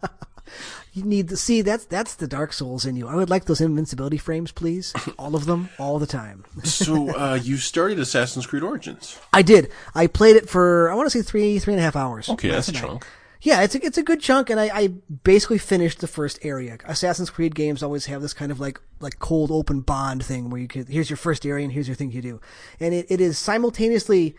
You 0.93 1.05
need 1.05 1.29
to 1.29 1.37
see 1.37 1.63
that's 1.63 1.85
that's 1.85 2.17
the 2.17 2.27
Dark 2.27 2.53
Souls 2.53 2.85
in 2.85 2.97
you. 2.97 3.07
I 3.07 3.15
would 3.15 3.31
like 3.31 3.45
those 3.45 3.61
invincibility 3.61 4.17
frames, 4.17 4.51
please. 4.51 4.93
All 5.19 5.37
of 5.37 5.45
them, 5.45 5.69
all 5.79 6.01
the 6.01 6.07
time. 6.07 6.45
So 6.65 7.11
uh, 7.17 7.39
you 7.41 7.59
started 7.59 8.01
Assassin's 8.01 8.47
Creed 8.47 8.65
Origins. 8.65 9.19
I 9.33 9.43
did. 9.43 9.71
I 9.95 10.09
played 10.09 10.35
it 10.35 10.49
for 10.49 10.91
I 10.91 10.95
want 10.95 11.07
to 11.11 11.17
say 11.17 11.23
three 11.23 11.61
three 11.61 11.75
and 11.75 11.81
a 11.81 11.85
half 11.85 11.95
hours. 11.95 12.29
Okay, 12.29 12.49
that's 12.49 12.69
a 12.69 12.73
chunk. 12.73 13.07
Yeah, 13.43 13.63
it's 13.63 13.75
a 13.75 13.85
it's 13.85 13.99
a 13.99 14.03
good 14.03 14.21
chunk, 14.21 14.51
and 14.51 14.61
I, 14.61 14.71
I 14.73 14.87
basically 14.89 15.59
finished 15.59 16.01
the 16.01 16.07
first 16.07 16.39
area. 16.43 16.77
Assassin's 16.85 17.31
Creed 17.31 17.55
games 17.55 17.83
always 17.83 18.07
have 18.07 18.21
this 18.21 18.35
kind 18.35 18.53
of 18.53 18.61
like 18.61 18.81
like 19.01 19.19
cold 19.19 19.51
open 19.51 19.81
bond 19.81 20.25
thing 20.25 20.51
where 20.51 20.61
you 20.61 20.69
could 20.69 20.89
here's 20.89 21.09
your 21.09 21.17
first 21.17 21.47
area 21.47 21.65
and 21.65 21.73
here's 21.73 21.89
your 21.89 21.95
thing 21.95 22.13
you 22.13 22.21
do, 22.23 22.41
and 22.79 22.93
it, 22.93 23.07
it 23.09 23.21
is 23.21 23.39
simultaneously 23.39 24.37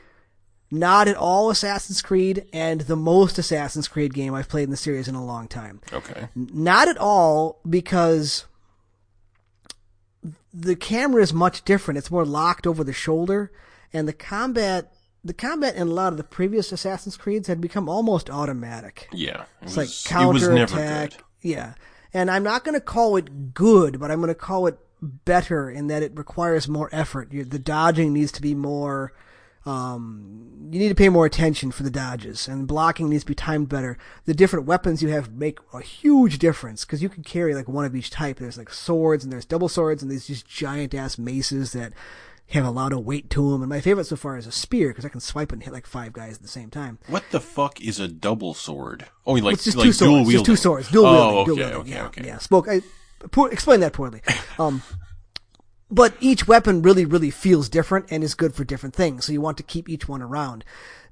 not 0.72 1.08
at 1.08 1.17
all 1.17 1.50
Assassin's 1.50 2.01
Creed 2.01 2.46
and 2.53 2.81
the 2.81 2.96
most 2.96 3.38
Assassin's 3.38 3.88
Creed 3.88 4.13
game 4.13 4.34
I've 4.34 4.48
played 4.48 4.63
in 4.63 4.70
the 4.70 4.77
series 4.77 5.08
in 5.08 5.15
a 5.15 5.25
long 5.25 5.48
time. 5.48 5.81
Okay. 5.91 6.29
Not 6.34 6.88
at 6.88 6.98
all 6.98 7.60
because 7.70 8.46
the 10.53 10.77
camera 10.77 11.22
is 11.22 11.34
much 11.34 11.65
different. 11.65 11.98
It's 11.98 12.12
more 12.12 12.25
locked 12.25 12.65
over 12.65 12.84
the 12.84 12.93
shoulder, 12.93 13.51
and 13.91 14.08
the 14.08 14.13
combat 14.13 14.93
the 15.23 15.33
combat 15.33 15.75
in 15.75 15.83
a 15.87 15.91
lot 15.93 16.13
of 16.13 16.17
the 16.17 16.23
previous 16.23 16.71
Assassin's 16.71 17.17
Creeds 17.17 17.47
had 17.47 17.61
become 17.61 17.87
almost 17.87 18.29
automatic. 18.29 19.07
Yeah. 19.11 19.41
It 19.41 19.47
It's 19.63 19.75
was, 19.77 20.11
like 20.11 20.21
it 20.23 20.27
was 20.33 20.41
never 20.47 20.57
counterattack. 20.67 21.09
good. 21.11 21.19
Yeah. 21.41 21.73
And 22.13 22.29
I'm 22.31 22.43
not 22.43 22.63
going 22.63 22.73
to 22.75 22.81
call 22.81 23.15
it 23.17 23.53
good, 23.53 23.99
but 23.99 24.09
I'm 24.11 24.19
going 24.19 24.27
to 24.29 24.35
call 24.35 24.67
it 24.67 24.77
better 25.01 25.69
in 25.69 25.87
that 25.87 26.03
it 26.03 26.11
requires 26.17 26.67
more 26.67 26.89
effort. 26.91 27.31
You- 27.31 27.45
The 27.45 27.59
dodging 27.59 28.13
needs 28.13 28.31
to 28.33 28.41
be 28.41 28.53
more, 28.55 29.13
um, 29.65 30.67
you 30.71 30.79
need 30.79 30.89
to 30.89 30.95
pay 30.95 31.09
more 31.09 31.25
attention 31.25 31.71
for 31.71 31.83
the 31.83 31.89
dodges 31.91 32.47
and 32.47 32.67
blocking 32.67 33.09
needs 33.09 33.23
to 33.23 33.27
be 33.27 33.35
timed 33.35 33.69
better. 33.69 33.97
The 34.25 34.33
different 34.33 34.65
weapons 34.65 35.01
you 35.03 35.09
have 35.09 35.31
make 35.33 35.59
a 35.73 35.81
huge 35.81 36.39
difference 36.39 36.83
because 36.83 37.01
you 37.03 37.09
can 37.09 37.23
carry 37.23 37.53
like 37.55 37.67
one 37.67 37.85
of 37.85 37.95
each 37.95 38.09
type. 38.09 38.37
There's 38.39 38.57
like 38.57 38.71
swords 38.73 39.23
and 39.23 39.31
there's 39.31 39.45
double 39.45 39.69
swords 39.69 40.01
and 40.01 40.11
there's 40.11 40.27
just 40.27 40.47
giant 40.47 40.93
ass 40.93 41.17
maces 41.17 41.73
that 41.73 41.93
have 42.51 42.65
a 42.65 42.72
lot 42.72 42.93
of 42.93 43.05
weight 43.05 43.29
to 43.31 43.51
them. 43.51 43.62
And 43.62 43.70
my 43.70 43.81
favorite 43.81 44.05
so 44.05 44.15
far 44.15 44.38
is 44.38 44.48
a 44.48 44.51
spear 44.51 44.89
because 44.89 45.05
I 45.05 45.10
can 45.10 45.20
swipe 45.20 45.51
and 45.51 45.63
hit 45.63 45.74
like 45.74 45.88
five 45.88 46.13
guys 46.13 46.36
at 46.36 46.41
the 46.41 46.48
same 46.48 46.70
time. 46.70 47.00
What 47.08 47.24
the 47.31 47.39
fuck 47.39 47.81
is 47.81 48.00
a 48.00 48.08
double 48.08 48.53
sword? 48.53 49.05
Oh, 49.25 49.34
like 49.34 49.53
It's 49.53 49.63
just 49.63 49.77
like 49.77 49.86
two 49.86 49.93
dual 49.93 50.24
swords. 50.24 50.31
Just 50.31 50.46
two 50.46 50.55
swords. 50.55 50.91
Dual 50.91 51.05
oh, 51.05 51.36
wielding. 51.36 51.39
okay, 51.53 51.62
dual 51.62 51.70
wielding. 51.70 51.79
okay, 51.79 51.91
yeah, 51.91 52.05
okay. 52.05 52.25
yeah. 52.25 52.38
Spoke. 52.39 52.67
I 52.70 52.81
poor, 53.31 53.50
explained 53.50 53.84
that 53.84 53.93
poorly. 53.93 54.22
Um, 54.60 54.84
but 55.91 56.13
each 56.21 56.48
weapon 56.48 56.81
really, 56.81 57.05
really 57.05 57.29
feels 57.29 57.69
different 57.69 58.05
and 58.10 58.24
is 58.24 58.33
good 58.33 58.55
for 58.55 58.63
different 58.63 58.95
things. 58.95 59.25
So 59.25 59.33
you 59.33 59.41
want 59.41 59.57
to 59.57 59.63
keep 59.63 59.89
each 59.89 60.07
one 60.07 60.21
around. 60.21 60.63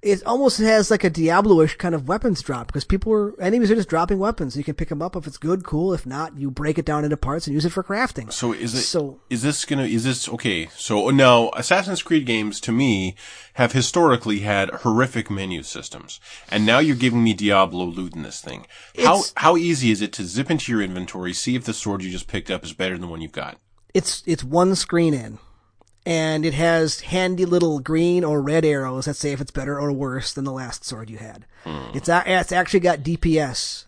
It 0.02 0.24
almost 0.26 0.60
has 0.60 0.90
like 0.90 1.04
a 1.04 1.10
Diablo-ish 1.10 1.76
kind 1.76 1.94
of 1.94 2.08
weapons 2.08 2.42
drop 2.42 2.68
because 2.68 2.86
people 2.86 3.12
are 3.12 3.42
enemies 3.42 3.70
are 3.70 3.76
just 3.76 3.90
dropping 3.90 4.18
weapons. 4.18 4.56
You 4.56 4.64
can 4.64 4.76
pick 4.76 4.88
them 4.88 5.02
up 5.02 5.18
if 5.18 5.28
it's 5.28 5.38
good, 5.38 5.66
cool. 5.66 5.94
If 5.94 6.06
not, 6.06 6.38
you 6.38 6.50
break 6.50 6.78
it 6.78 6.86
down 6.86 7.04
into 7.04 7.18
parts 7.18 7.48
and 7.48 7.54
use 7.54 7.66
it 7.66 7.72
for 7.72 7.84
crafting. 7.84 8.32
So 8.32 8.54
is 8.54 8.74
it? 8.74 8.84
So- 8.84 9.20
is 9.30 9.42
this 9.42 9.66
gonna? 9.66 9.84
Is 9.84 10.06
this 10.06 10.30
okay? 10.30 10.70
So 10.78 11.10
now 11.10 11.50
Assassin's 11.50 12.02
Creed 12.02 12.26
games 12.26 12.62
to 12.62 12.72
me 12.72 13.16
have 13.56 13.74
historically 13.74 14.40
had 14.40 14.70
horrific 14.70 15.30
menu 15.30 15.64
systems, 15.64 16.22
and 16.50 16.66
now 16.66 16.80
you're 16.80 16.96
giving 16.96 17.22
me 17.22 17.34
Diablo 17.34 17.84
loot 17.84 18.16
in 18.16 18.24
this 18.24 18.40
thing. 18.40 18.68
How 19.04 19.24
how 19.36 19.58
easy 19.58 19.92
is 19.92 20.02
it 20.02 20.14
to 20.14 20.24
zip 20.24 20.50
into 20.50 20.72
your 20.72 20.82
inventory, 20.82 21.34
see 21.34 21.56
if 21.56 21.66
the 21.66 21.74
sword 21.74 22.04
you 22.04 22.10
just 22.10 22.30
picked 22.30 22.50
up 22.50 22.64
is 22.64 22.72
better 22.72 22.94
than 22.94 23.02
the 23.02 23.08
one 23.08 23.20
you've 23.20 23.34
got? 23.34 23.60
It's 23.94 24.24
it's 24.26 24.44
one 24.44 24.76
screen 24.76 25.14
in, 25.14 25.40
and 26.06 26.46
it 26.46 26.54
has 26.54 27.02
handy 27.02 27.46
little 27.46 27.80
green 27.80 28.24
or 28.24 28.42
red 28.42 28.66
arrows 28.66 29.06
that 29.06 29.16
say 29.16 29.32
if 29.32 29.42
it's 29.42 29.52
better 29.52 29.80
or 29.80 29.92
worse 29.92 30.34
than 30.34 30.46
the 30.46 30.52
last 30.52 30.86
sword 30.86 31.10
you 31.10 31.18
had. 31.18 31.46
It's 31.94 32.10
it's 32.10 32.52
actually 32.52 32.80
got 32.82 33.00
DPS 33.00 33.86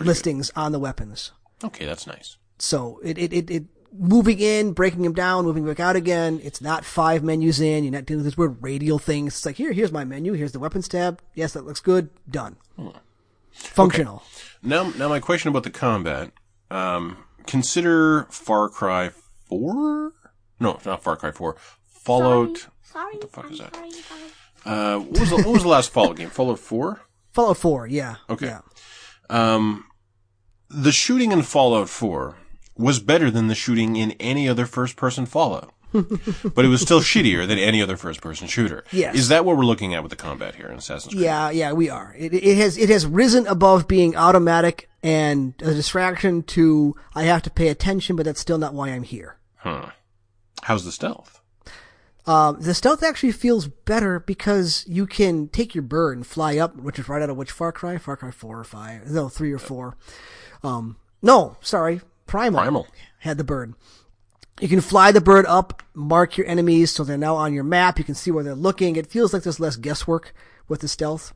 listings 0.00 0.50
on 0.56 0.72
the 0.72 0.78
weapons. 0.78 1.32
Okay, 1.64 1.84
that's 1.86 2.06
nice. 2.06 2.36
so 2.58 3.00
it 3.02 3.18
it 3.18 3.32
it. 3.32 3.50
it 3.50 3.64
Moving 3.90 4.38
in, 4.38 4.74
breaking 4.74 5.02
them 5.02 5.14
down, 5.14 5.46
moving 5.46 5.64
back 5.64 5.80
out 5.80 5.96
again. 5.96 6.40
It's 6.44 6.60
not 6.60 6.84
five 6.84 7.24
menus 7.24 7.58
in. 7.58 7.84
You're 7.84 7.92
not 7.92 8.04
doing 8.04 8.22
this 8.22 8.36
weird 8.36 8.62
radial 8.62 8.98
things. 8.98 9.34
It's 9.34 9.46
like 9.46 9.56
here, 9.56 9.72
here's 9.72 9.90
my 9.90 10.04
menu. 10.04 10.34
Here's 10.34 10.52
the 10.52 10.58
weapons 10.58 10.88
tab. 10.88 11.22
Yes, 11.34 11.54
that 11.54 11.64
looks 11.64 11.80
good. 11.80 12.10
Done. 12.30 12.56
Functional. 13.50 14.22
Now, 14.62 14.90
now 14.90 15.08
my 15.08 15.20
question 15.20 15.48
about 15.48 15.62
the 15.62 15.70
combat. 15.70 16.32
Um, 16.70 17.16
consider 17.46 18.24
Far 18.30 18.68
Cry 18.68 19.10
Four. 19.48 20.12
No, 20.60 20.78
not 20.84 21.02
Far 21.02 21.16
Cry 21.16 21.30
Four. 21.30 21.56
Fallout. 21.86 22.68
Sorry. 22.82 23.14
What 23.14 23.20
the 23.20 23.26
fuck 23.28 23.46
I'm 23.46 23.52
is 23.52 23.58
that? 23.58 23.74
sorry, 23.74 23.90
sorry. 23.90 24.20
Uh, 24.64 24.98
what 25.00 25.20
was 25.20 25.30
the, 25.30 25.36
what 25.36 25.46
was 25.46 25.62
the 25.62 25.68
last 25.68 25.90
Fallout 25.90 26.16
game? 26.16 26.30
Fallout 26.30 26.58
Four. 26.58 27.00
Fallout 27.32 27.56
Four. 27.56 27.86
Yeah. 27.86 28.16
Okay. 28.28 28.46
Yeah. 28.46 28.60
Um, 29.30 29.84
the 30.70 30.92
shooting 30.92 31.32
in 31.32 31.42
Fallout 31.42 31.88
4 31.88 32.36
was 32.76 33.00
better 33.00 33.30
than 33.30 33.48
the 33.48 33.54
shooting 33.54 33.96
in 33.96 34.12
any 34.12 34.48
other 34.48 34.66
first 34.66 34.96
person 34.96 35.26
Fallout. 35.26 35.72
but 35.92 36.64
it 36.64 36.68
was 36.68 36.82
still 36.82 37.00
shittier 37.00 37.46
than 37.46 37.58
any 37.58 37.80
other 37.80 37.96
first 37.96 38.20
person 38.20 38.46
shooter. 38.46 38.84
Yes. 38.92 39.14
Is 39.14 39.28
that 39.28 39.46
what 39.46 39.56
we're 39.56 39.64
looking 39.64 39.94
at 39.94 40.02
with 40.02 40.10
the 40.10 40.16
combat 40.16 40.54
here 40.54 40.66
in 40.66 40.76
Assassin's 40.76 41.14
Creed? 41.14 41.24
Yeah, 41.24 41.50
yeah, 41.50 41.72
we 41.72 41.88
are. 41.88 42.14
It, 42.18 42.34
it 42.34 42.58
has 42.58 42.76
it 42.76 42.90
has 42.90 43.06
risen 43.06 43.46
above 43.46 43.88
being 43.88 44.14
automatic 44.14 44.90
and 45.02 45.54
a 45.62 45.72
distraction 45.72 46.42
to 46.42 46.94
I 47.14 47.22
have 47.22 47.42
to 47.44 47.50
pay 47.50 47.68
attention, 47.68 48.16
but 48.16 48.26
that's 48.26 48.40
still 48.40 48.58
not 48.58 48.74
why 48.74 48.90
I'm 48.90 49.02
here. 49.02 49.37
Huh. 49.68 49.90
How's 50.62 50.84
the 50.84 50.92
stealth? 50.92 51.40
Um, 52.26 52.60
the 52.60 52.74
stealth 52.74 53.02
actually 53.02 53.32
feels 53.32 53.68
better 53.68 54.20
because 54.20 54.84
you 54.86 55.06
can 55.06 55.48
take 55.48 55.74
your 55.74 55.82
bird 55.82 56.16
and 56.16 56.26
fly 56.26 56.56
up, 56.58 56.76
which 56.76 56.98
is 56.98 57.08
right 57.08 57.22
out 57.22 57.30
of 57.30 57.36
which 57.36 57.50
Far 57.50 57.72
Cry? 57.72 57.96
Far 57.98 58.16
Cry 58.16 58.30
four 58.30 58.58
or 58.58 58.64
five? 58.64 59.06
No, 59.10 59.28
three 59.28 59.52
or 59.52 59.58
four. 59.58 59.96
Um, 60.62 60.96
no, 61.22 61.56
sorry, 61.60 62.00
Primal. 62.26 62.60
Primal. 62.60 62.86
had 63.20 63.38
the 63.38 63.44
bird. 63.44 63.74
You 64.60 64.68
can 64.68 64.80
fly 64.80 65.12
the 65.12 65.20
bird 65.20 65.46
up, 65.46 65.82
mark 65.94 66.36
your 66.36 66.46
enemies 66.46 66.90
so 66.90 67.04
they're 67.04 67.16
now 67.16 67.36
on 67.36 67.54
your 67.54 67.64
map. 67.64 67.98
You 67.98 68.04
can 68.04 68.14
see 68.14 68.30
where 68.30 68.44
they're 68.44 68.54
looking. 68.54 68.96
It 68.96 69.06
feels 69.06 69.32
like 69.32 69.42
there's 69.42 69.60
less 69.60 69.76
guesswork 69.76 70.34
with 70.66 70.80
the 70.80 70.88
stealth. 70.88 71.32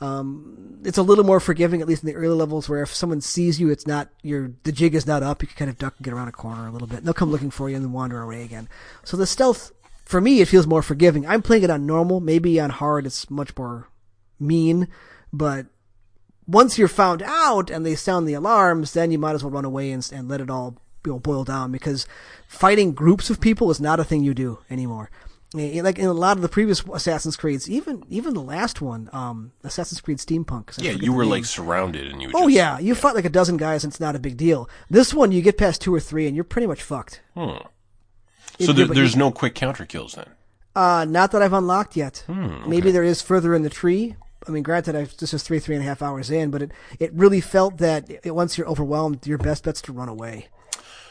Um, 0.00 0.80
it's 0.84 0.98
a 0.98 1.02
little 1.02 1.24
more 1.24 1.40
forgiving, 1.40 1.82
at 1.82 1.88
least 1.88 2.02
in 2.02 2.06
the 2.06 2.14
early 2.14 2.34
levels, 2.34 2.68
where 2.68 2.82
if 2.82 2.94
someone 2.94 3.20
sees 3.20 3.60
you, 3.60 3.68
it's 3.68 3.86
not 3.86 4.08
your 4.22 4.52
the 4.62 4.72
jig 4.72 4.94
is 4.94 5.06
not 5.06 5.22
up. 5.22 5.42
You 5.42 5.48
can 5.48 5.56
kind 5.56 5.70
of 5.70 5.78
duck 5.78 5.94
and 5.98 6.04
get 6.04 6.14
around 6.14 6.28
a 6.28 6.32
corner 6.32 6.66
a 6.66 6.70
little 6.70 6.88
bit. 6.88 6.98
And 6.98 7.06
they'll 7.06 7.14
come 7.14 7.30
looking 7.30 7.50
for 7.50 7.68
you 7.68 7.76
and 7.76 7.84
then 7.84 7.92
wander 7.92 8.22
away 8.22 8.42
again. 8.42 8.68
So 9.04 9.16
the 9.16 9.26
stealth, 9.26 9.72
for 10.04 10.20
me, 10.20 10.40
it 10.40 10.48
feels 10.48 10.66
more 10.66 10.82
forgiving. 10.82 11.26
I'm 11.26 11.42
playing 11.42 11.64
it 11.64 11.70
on 11.70 11.86
normal. 11.86 12.20
Maybe 12.20 12.58
on 12.58 12.70
hard, 12.70 13.04
it's 13.04 13.30
much 13.30 13.56
more 13.56 13.88
mean. 14.38 14.88
But 15.32 15.66
once 16.46 16.78
you're 16.78 16.88
found 16.88 17.22
out 17.22 17.70
and 17.70 17.84
they 17.84 17.94
sound 17.94 18.26
the 18.26 18.34
alarms, 18.34 18.94
then 18.94 19.10
you 19.10 19.18
might 19.18 19.34
as 19.34 19.44
well 19.44 19.52
run 19.52 19.64
away 19.64 19.92
and, 19.92 20.08
and 20.12 20.28
let 20.28 20.40
it 20.40 20.50
all 20.50 20.78
you 21.04 21.12
know, 21.12 21.18
boil 21.18 21.44
down 21.44 21.72
because 21.72 22.06
fighting 22.46 22.92
groups 22.92 23.30
of 23.30 23.40
people 23.40 23.70
is 23.70 23.80
not 23.80 24.00
a 24.00 24.04
thing 24.04 24.24
you 24.24 24.34
do 24.34 24.58
anymore. 24.70 25.10
Like 25.52 25.98
in 25.98 26.06
a 26.06 26.12
lot 26.12 26.36
of 26.36 26.42
the 26.42 26.48
previous 26.48 26.80
Assassin's 26.92 27.36
Creeds, 27.36 27.68
even 27.68 28.04
even 28.08 28.34
the 28.34 28.40
last 28.42 28.80
one, 28.80 29.10
um, 29.12 29.50
Assassin's 29.64 30.00
Creed 30.00 30.18
Steampunk. 30.18 30.80
Yeah, 30.80 30.92
you 30.92 31.12
were 31.12 31.24
name. 31.24 31.30
like 31.30 31.44
surrounded 31.44 32.06
and 32.06 32.22
you 32.22 32.28
would 32.28 32.36
Oh 32.36 32.42
just, 32.46 32.54
yeah, 32.54 32.78
you 32.78 32.94
fought 32.94 33.16
like 33.16 33.24
a 33.24 33.30
dozen 33.30 33.56
guys 33.56 33.82
and 33.82 33.92
it's 33.92 33.98
not 33.98 34.14
a 34.14 34.20
big 34.20 34.36
deal. 34.36 34.68
This 34.88 35.12
one, 35.12 35.32
you 35.32 35.42
get 35.42 35.58
past 35.58 35.80
two 35.80 35.92
or 35.92 35.98
three 35.98 36.26
and 36.28 36.36
you're 36.36 36.44
pretty 36.44 36.68
much 36.68 36.82
fucked. 36.82 37.20
Hmm. 37.34 37.66
It- 38.60 38.66
So 38.66 38.72
there, 38.72 38.86
there's 38.86 39.14
you- 39.14 39.18
no 39.18 39.32
quick 39.32 39.54
counter 39.56 39.84
kills 39.86 40.12
then? 40.14 40.28
uh, 40.76 41.04
not 41.08 41.32
that 41.32 41.42
I've 41.42 41.52
unlocked 41.52 41.96
yet. 41.96 42.22
Hmm, 42.28 42.68
Maybe 42.70 42.92
there 42.92 43.02
is 43.02 43.20
further 43.20 43.52
in 43.54 43.62
the 43.62 43.70
tree, 43.70 44.14
I 44.46 44.52
mean, 44.52 44.62
granted, 44.62 44.94
I've, 44.94 45.16
this 45.18 45.34
is 45.34 45.42
three, 45.42 45.58
three 45.58 45.74
and 45.74 45.84
a 45.84 45.86
half 45.88 46.00
hours 46.00 46.30
in, 46.30 46.50
but 46.52 46.62
it, 46.62 46.70
it 47.00 47.12
really 47.12 47.40
felt 47.40 47.78
that 47.78 48.08
it, 48.24 48.34
once 48.34 48.56
you're 48.56 48.68
overwhelmed, 48.68 49.26
your 49.26 49.36
best 49.36 49.64
bet's 49.64 49.82
to 49.82 49.92
run 49.92 50.08
away 50.08 50.48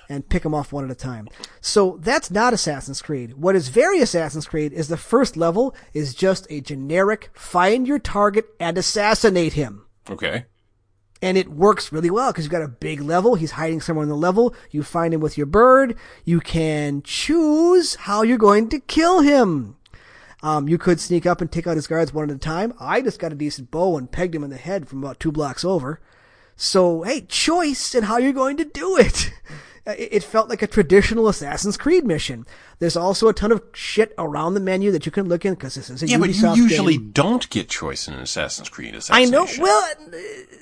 and 0.09 0.27
pick 0.27 0.41
them 0.43 0.55
off 0.55 0.73
one 0.73 0.83
at 0.83 0.91
a 0.91 0.95
time. 0.95 1.29
So 1.61 1.97
that's 2.01 2.31
not 2.31 2.51
Assassin's 2.51 3.01
Creed. 3.01 3.33
What 3.33 3.55
is 3.55 3.69
very 3.69 4.01
Assassin's 4.01 4.47
Creed 4.47 4.73
is 4.73 4.87
the 4.87 4.97
first 4.97 5.37
level 5.37 5.75
is 5.93 6.15
just 6.15 6.47
a 6.49 6.61
generic 6.61 7.29
find 7.33 7.87
your 7.87 7.99
target 7.99 8.47
and 8.59 8.77
assassinate 8.77 9.53
him. 9.53 9.85
Okay. 10.09 10.45
And 11.21 11.37
it 11.37 11.49
works 11.49 11.91
really 11.91 12.09
well 12.09 12.31
because 12.31 12.45
you've 12.45 12.51
got 12.51 12.63
a 12.63 12.67
big 12.67 13.01
level. 13.01 13.35
He's 13.35 13.51
hiding 13.51 13.81
somewhere 13.81 14.03
in 14.03 14.09
the 14.09 14.15
level. 14.15 14.55
You 14.71 14.83
find 14.83 15.13
him 15.13 15.19
with 15.19 15.37
your 15.37 15.45
bird. 15.45 15.95
You 16.25 16.39
can 16.39 17.03
choose 17.03 17.95
how 17.95 18.23
you're 18.23 18.37
going 18.37 18.69
to 18.69 18.79
kill 18.79 19.19
him. 19.19 19.75
Um, 20.41 20.69
you 20.69 20.77
could 20.77 21.01
sneak 21.01 21.25
up 21.25 21.41
and 21.41 21.51
take 21.51 21.67
out 21.67 21.75
his 21.75 21.87
guards 21.87 22.13
one 22.13 22.29
at 22.29 22.35
a 22.35 22.39
time. 22.39 22.73
I 22.79 23.01
just 23.01 23.19
got 23.19 23.33
a 23.33 23.35
decent 23.35 23.69
bow 23.69 23.97
and 23.97 24.09
pegged 24.09 24.33
him 24.33 24.43
in 24.43 24.49
the 24.49 24.57
head 24.57 24.87
from 24.87 25.03
about 25.03 25.19
two 25.19 25.33
blocks 25.33 25.65
over. 25.65 25.99
So, 26.55 27.03
hey, 27.03 27.21
choice 27.21 27.93
in 27.93 28.03
how 28.03 28.17
you're 28.17 28.31
going 28.31 28.55
to 28.57 28.65
do 28.65 28.97
it. 28.97 29.31
Uh, 29.87 29.95
it 29.97 30.23
felt 30.23 30.49
like 30.49 30.61
a 30.61 30.67
traditional 30.67 31.27
Assassin's 31.27 31.77
Creed 31.77 32.05
mission. 32.05 32.45
There's 32.79 32.95
also 32.97 33.27
a 33.27 33.33
ton 33.33 33.51
of 33.51 33.61
shit 33.73 34.13
around 34.17 34.53
the 34.53 34.59
menu 34.59 34.91
that 34.91 35.05
you 35.05 35.11
can 35.11 35.27
look 35.27 35.45
in 35.45 35.53
because 35.53 35.75
this 35.75 35.89
is 35.89 36.03
a 36.03 36.07
yeah, 36.07 36.17
Ubisoft 36.17 36.41
but 36.51 36.57
you 36.57 36.63
usually 36.63 36.97
game. 36.97 37.11
don't 37.11 37.49
get 37.49 37.69
choice 37.69 38.07
in 38.07 38.13
an 38.13 38.19
Assassin's 38.21 38.69
Creed. 38.69 38.97
I 39.09 39.25
know. 39.25 39.47
Well, 39.59 39.89
uh, 39.99 40.17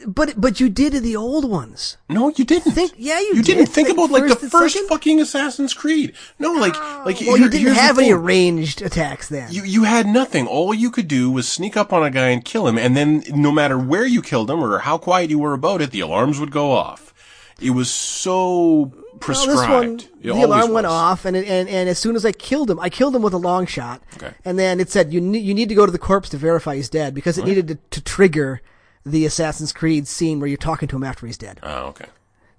but 0.08 0.40
but 0.40 0.60
you 0.60 0.70
did 0.70 0.94
in 0.94 1.04
the 1.04 1.16
old 1.16 1.50
ones. 1.50 1.98
No, 2.10 2.30
you 2.36 2.46
didn't. 2.46 2.72
Think- 2.72 2.94
yeah, 2.98 3.20
you 3.20 3.28
You 3.28 3.44
did. 3.44 3.46
didn't 3.46 3.66
think 3.68 3.88
Think 3.88 3.98
about 4.00 4.12
like 4.12 4.28
the 4.28 4.50
first 4.50 4.76
second? 4.76 4.90
fucking 4.90 5.20
Assassin's 5.20 5.74
Creed. 5.74 6.14
No, 6.40 6.54
like 6.54 6.74
oh. 6.76 7.04
like 7.06 7.20
Well, 7.22 7.38
you 7.38 7.50
didn't 7.50 7.74
have 7.76 8.00
any 8.00 8.14
ranged 8.14 8.82
attacks 8.82 9.30
then. 9.30 9.52
You 9.52 9.64
you 9.64 9.84
had 9.84 10.08
nothing. 10.08 10.48
All 10.48 10.74
you 10.74 10.90
could 10.92 11.08
do 11.08 11.30
was 11.30 11.48
sneak 11.48 11.76
up 11.78 11.92
on 11.94 12.04
a 12.04 12.10
guy 12.10 12.30
and 12.30 12.44
kill 12.44 12.68
him, 12.68 12.78
and 12.78 12.96
then 12.98 13.24
no 13.30 13.52
matter 13.52 13.78
where 13.78 14.06
you 14.06 14.22
killed 14.22 14.50
him 14.50 14.64
or 14.64 14.80
how 14.80 14.98
quiet 14.98 15.30
you 15.30 15.40
were 15.40 15.54
about 15.54 15.82
it, 15.82 15.92
the 15.92 16.00
alarms 16.00 16.40
would 16.40 16.52
go 16.52 16.72
off. 16.72 17.14
It 17.60 17.72
was 17.72 17.90
so 17.90 18.92
Well, 19.20 19.26
prescribed. 19.46 20.00
this 20.02 20.10
one, 20.10 20.20
It 20.22 20.34
the 20.40 20.46
alarm 20.46 20.72
went 20.72 20.86
was. 20.88 20.94
off, 20.94 21.26
and, 21.26 21.36
it, 21.38 21.48
and 21.48 21.68
and 21.70 21.90
as 21.90 21.98
soon 22.00 22.16
as 22.16 22.26
I 22.26 22.32
killed 22.32 22.70
him, 22.72 22.80
I 22.80 22.90
killed 22.90 23.16
him 23.16 23.22
with 23.22 23.34
a 23.34 23.38
long 23.38 23.66
shot. 23.66 24.02
Okay. 24.16 24.34
And 24.46 24.58
then 24.58 24.80
it 24.80 24.90
said 24.90 25.12
you 25.14 25.22
need 25.22 25.40
you 25.40 25.54
need 25.54 25.70
to 25.70 25.76
go 25.76 25.86
to 25.86 25.92
the 25.92 26.00
corpse 26.00 26.30
to 26.30 26.38
verify 26.38 26.76
he's 26.76 26.90
dead 26.90 27.14
because 27.14 27.38
it 27.38 27.46
needed 27.46 27.68
to, 27.68 27.76
to 27.92 28.02
trigger 28.02 28.62
the 29.06 29.26
Assassin's 29.26 29.72
Creed 29.72 30.08
scene 30.08 30.40
where 30.40 30.48
you're 30.48 30.58
talking 30.58 30.88
to 30.90 30.96
him 30.96 31.04
after 31.04 31.26
he's 31.26 31.38
dead. 31.38 31.60
Oh, 31.64 31.88
okay. 31.88 32.06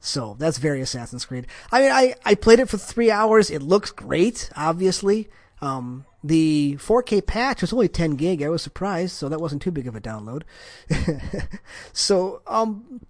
So 0.01 0.37
that's 0.39 0.59
very 0.59 0.81
Assassin's 0.81 1.25
Creed. 1.25 1.47
I 1.73 1.81
mean, 1.81 1.93
I, 1.93 2.15
I 2.25 2.35
played 2.37 2.61
it 2.61 2.69
for 2.69 2.79
three 2.79 3.11
hours. 3.11 3.51
It 3.51 3.63
looks 3.63 3.91
great, 3.91 4.49
obviously. 4.57 5.29
Um, 5.61 6.05
the 6.23 6.77
4K 6.79 7.27
patch 7.27 7.61
was 7.63 7.73
only 7.73 7.89
10 7.89 8.13
gig. 8.13 8.43
I 8.43 8.49
was 8.49 8.63
surprised, 8.63 9.17
so 9.17 9.29
that 9.29 9.41
wasn't 9.41 9.61
too 9.61 9.73
big 9.73 9.89
of 9.89 9.97
a 9.97 10.01
download. 10.01 10.43
so, 11.93 12.43
um, 12.47 13.01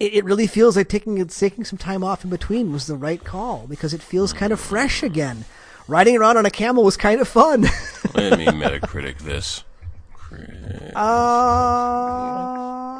it, 0.00 0.14
it 0.14 0.24
really 0.24 0.46
feels 0.46 0.76
like 0.76 0.88
taking 0.88 1.24
taking 1.26 1.64
some 1.64 1.78
time 1.78 2.02
off 2.04 2.24
in 2.24 2.30
between 2.30 2.72
was 2.72 2.86
the 2.86 2.96
right 2.96 3.22
call 3.22 3.66
because 3.68 3.94
it 3.94 4.02
feels 4.02 4.32
kind 4.32 4.52
of 4.52 4.60
fresh 4.60 5.02
again. 5.02 5.44
Riding 5.86 6.16
around 6.16 6.38
on 6.38 6.46
a 6.46 6.50
camel 6.50 6.82
was 6.82 6.96
kind 6.96 7.20
of 7.20 7.28
fun. 7.28 7.62
Let 8.14 8.38
me 8.38 8.46
Metacritic 8.46 9.18
this. 9.18 9.64
uh, 10.96 10.98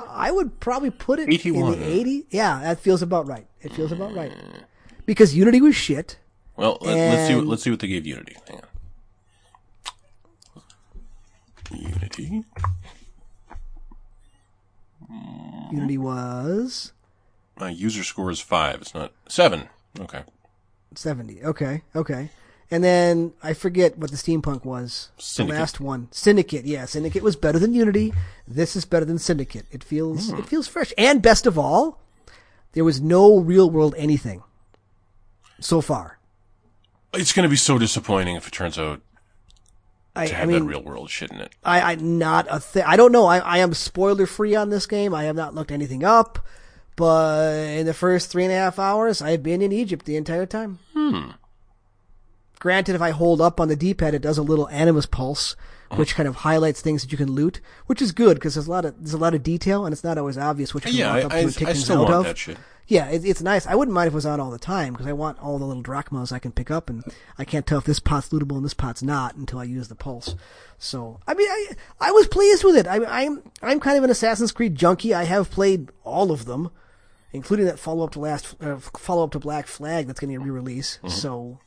I 0.06 0.30
would 0.30 0.60
probably 0.60 0.90
put 0.90 1.18
it 1.18 1.28
81. 1.30 1.72
in 1.74 1.80
the 1.80 1.86
80. 1.86 2.26
Yeah, 2.30 2.60
that 2.60 2.80
feels 2.80 3.00
about 3.02 3.26
right. 3.26 3.46
It 3.62 3.72
feels 3.72 3.90
about 3.90 4.14
right. 4.14 4.32
Because 5.06 5.34
Unity 5.34 5.60
was 5.62 5.74
shit. 5.74 6.18
Well, 6.56 6.78
let, 6.82 6.94
let's 6.96 7.28
see. 7.28 7.34
What, 7.34 7.46
let's 7.46 7.62
see 7.62 7.70
what 7.70 7.80
they 7.80 7.88
gave 7.88 8.06
Unity. 8.06 8.36
Hang 8.46 8.60
on. 8.60 8.68
Unity. 11.80 12.44
Unity 15.72 15.98
was 15.98 16.92
My 17.58 17.70
user 17.70 18.04
score 18.04 18.30
is 18.30 18.40
five. 18.40 18.80
It's 18.82 18.94
not 18.94 19.12
seven. 19.28 19.68
Okay. 20.00 20.22
70. 20.94 21.42
Okay, 21.44 21.82
okay. 21.96 22.30
And 22.70 22.82
then 22.82 23.32
I 23.42 23.52
forget 23.52 23.98
what 23.98 24.10
the 24.10 24.16
steampunk 24.16 24.64
was. 24.64 25.10
Syndicate. 25.18 25.54
The 25.54 25.60
last 25.60 25.80
one. 25.80 26.08
Syndicate, 26.10 26.64
yeah. 26.64 26.84
Syndicate 26.86 27.22
was 27.22 27.36
better 27.36 27.58
than 27.58 27.74
Unity. 27.74 28.12
This 28.48 28.74
is 28.76 28.84
better 28.84 29.04
than 29.04 29.18
Syndicate. 29.18 29.66
It 29.70 29.84
feels 29.84 30.30
Hmm. 30.30 30.38
it 30.38 30.46
feels 30.46 30.66
fresh. 30.68 30.92
And 30.96 31.20
best 31.22 31.46
of 31.46 31.58
all, 31.58 32.00
there 32.72 32.84
was 32.84 33.00
no 33.00 33.38
real 33.38 33.70
world 33.70 33.94
anything 33.96 34.42
so 35.60 35.80
far. 35.80 36.18
It's 37.12 37.32
going 37.32 37.44
to 37.44 37.48
be 37.50 37.56
so 37.56 37.78
disappointing 37.78 38.34
if 38.36 38.46
it 38.48 38.52
turns 38.52 38.78
out 38.78 39.00
I, 40.16 40.26
to 40.28 40.40
I 40.40 40.44
mean, 40.46 40.60
that 40.60 40.64
real 40.70 40.82
world 40.82 41.10
shouldn't 41.10 41.40
it. 41.40 41.52
I, 41.64 41.92
I 41.92 41.94
not 41.96 42.46
a 42.50 42.60
thing. 42.60 42.84
I 42.86 42.96
don't 42.96 43.12
know. 43.12 43.26
I, 43.26 43.38
I 43.38 43.58
am 43.58 43.74
spoiler 43.74 44.26
free 44.26 44.54
on 44.54 44.70
this 44.70 44.86
game. 44.86 45.12
I 45.14 45.24
have 45.24 45.36
not 45.36 45.54
looked 45.54 45.72
anything 45.72 46.04
up, 46.04 46.38
but 46.96 47.52
in 47.54 47.86
the 47.86 47.94
first 47.94 48.30
three 48.30 48.44
and 48.44 48.52
a 48.52 48.56
half 48.56 48.78
hours, 48.78 49.20
I've 49.20 49.42
been 49.42 49.60
in 49.62 49.72
Egypt 49.72 50.06
the 50.06 50.16
entire 50.16 50.46
time. 50.46 50.78
Hmm. 50.92 51.30
Granted, 52.60 52.94
if 52.94 53.02
I 53.02 53.10
hold 53.10 53.40
up 53.40 53.60
on 53.60 53.68
the 53.68 53.76
D-pad, 53.76 54.14
it 54.14 54.22
does 54.22 54.38
a 54.38 54.42
little 54.42 54.68
animus 54.68 55.04
pulse, 55.04 55.54
which 55.90 56.14
kind 56.14 56.26
of 56.28 56.36
highlights 56.36 56.80
things 56.80 57.02
that 57.02 57.12
you 57.12 57.18
can 57.18 57.30
loot, 57.30 57.60
which 57.86 58.00
is 58.00 58.10
good 58.12 58.34
because 58.34 58.54
there's 58.54 58.66
a 58.66 58.70
lot 58.70 58.84
of 58.84 58.96
there's 58.98 59.12
a 59.12 59.18
lot 59.18 59.34
of 59.34 59.42
detail 59.42 59.84
and 59.84 59.92
it's 59.92 60.02
not 60.02 60.16
always 60.18 60.38
obvious 60.38 60.74
what 60.74 60.84
you 60.84 60.90
can 60.90 60.98
Yeah, 60.98 61.06
walk 61.08 61.16
I, 61.16 61.24
up 61.24 61.30
to 61.30 61.36
I, 61.36 61.40
and 61.40 61.54
take 61.54 61.68
I 61.68 61.72
things 61.72 61.84
still 61.84 62.08
out 62.08 62.26
of. 62.26 62.58
Yeah, 62.86 63.08
it, 63.08 63.24
it's 63.24 63.42
nice. 63.42 63.66
I 63.66 63.74
wouldn't 63.74 63.94
mind 63.94 64.08
if 64.08 64.12
it 64.12 64.16
was 64.16 64.26
on 64.26 64.40
all 64.40 64.50
the 64.50 64.58
time 64.58 64.92
because 64.92 65.06
I 65.06 65.12
want 65.12 65.38
all 65.40 65.58
the 65.58 65.64
little 65.64 65.82
drachmas 65.82 66.32
I 66.32 66.38
can 66.38 66.52
pick 66.52 66.70
up, 66.70 66.90
and 66.90 67.02
I 67.38 67.44
can't 67.44 67.66
tell 67.66 67.78
if 67.78 67.84
this 67.84 68.00
pot's 68.00 68.28
lootable 68.28 68.56
and 68.56 68.64
this 68.64 68.74
pot's 68.74 69.02
not 69.02 69.36
until 69.36 69.58
I 69.58 69.64
use 69.64 69.88
the 69.88 69.94
pulse. 69.94 70.34
So, 70.78 71.20
I 71.26 71.34
mean, 71.34 71.48
I 71.48 71.68
I 72.00 72.10
was 72.10 72.26
pleased 72.26 72.62
with 72.64 72.76
it. 72.76 72.86
I, 72.86 73.04
I'm 73.22 73.42
I'm 73.62 73.80
kind 73.80 73.96
of 73.96 74.04
an 74.04 74.10
Assassin's 74.10 74.52
Creed 74.52 74.74
junkie. 74.74 75.14
I 75.14 75.24
have 75.24 75.50
played 75.50 75.90
all 76.04 76.30
of 76.30 76.44
them, 76.44 76.70
including 77.32 77.66
that 77.66 77.78
follow 77.78 78.04
up 78.04 78.10
to 78.12 78.20
last 78.20 78.54
uh, 78.62 78.76
follow 78.76 79.24
up 79.24 79.30
to 79.32 79.38
Black 79.38 79.66
Flag 79.66 80.06
that's 80.06 80.20
getting 80.20 80.36
a 80.36 80.40
re-release. 80.40 80.98
Mm-hmm. 80.98 81.08
So. 81.08 81.60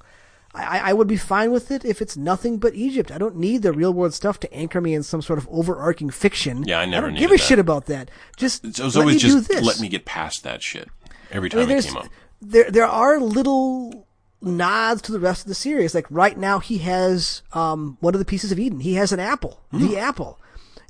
I, 0.56 0.90
I 0.90 0.94
would 0.94 1.10
be 1.10 1.18
fine 1.18 1.52
with 1.52 1.70
it 1.70 1.86
if 1.86 2.02
it's 2.02 2.18
nothing 2.18 2.58
but 2.58 2.74
Egypt. 2.74 3.12
I 3.12 3.20
don't 3.20 3.36
need 3.36 3.62
the 3.62 3.72
real 3.72 3.94
world 3.94 4.16
stuff 4.16 4.40
to 4.40 4.52
anchor 4.52 4.82
me 4.82 4.96
in 4.96 5.04
some 5.04 5.22
sort 5.22 5.38
of 5.38 5.48
overarching 5.52 6.10
fiction. 6.10 6.64
Yeah, 6.64 6.80
I 6.80 6.86
never 6.86 7.08
don't 7.10 7.20
give 7.20 7.30
a 7.30 7.36
that. 7.36 7.44
shit 7.44 7.60
about 7.60 7.86
that. 7.88 8.10
Just 8.38 8.66
It 8.66 8.80
was 8.80 8.96
let 8.96 9.02
always 9.04 9.22
just 9.22 9.50
this. 9.50 9.62
let 9.64 9.80
me 9.80 9.88
get 9.88 10.06
past 10.06 10.44
that 10.44 10.64
shit 10.64 10.90
every 11.32 11.50
I 11.52 11.56
time 11.56 11.68
mean, 11.68 11.78
it 11.78 11.86
came 11.86 11.98
up. 11.98 12.08
there 12.42 12.70
there 12.72 12.88
are 12.88 13.20
little 13.20 14.06
nods 14.42 15.02
to 15.04 15.12
the 15.12 15.20
rest 15.20 15.42
of 15.42 15.48
the 15.48 15.56
series. 15.56 15.96
Like 15.96 16.06
right 16.10 16.38
now, 16.38 16.60
he 16.60 16.80
has 16.80 17.42
um 17.54 17.98
one 18.00 18.14
of 18.14 18.20
the 18.20 18.26
pieces 18.26 18.52
of 18.52 18.60
Eden. 18.60 18.80
He 18.82 18.96
has 18.96 19.12
an 19.12 19.20
apple, 19.20 19.62
the 19.72 19.98
apple. 19.98 20.40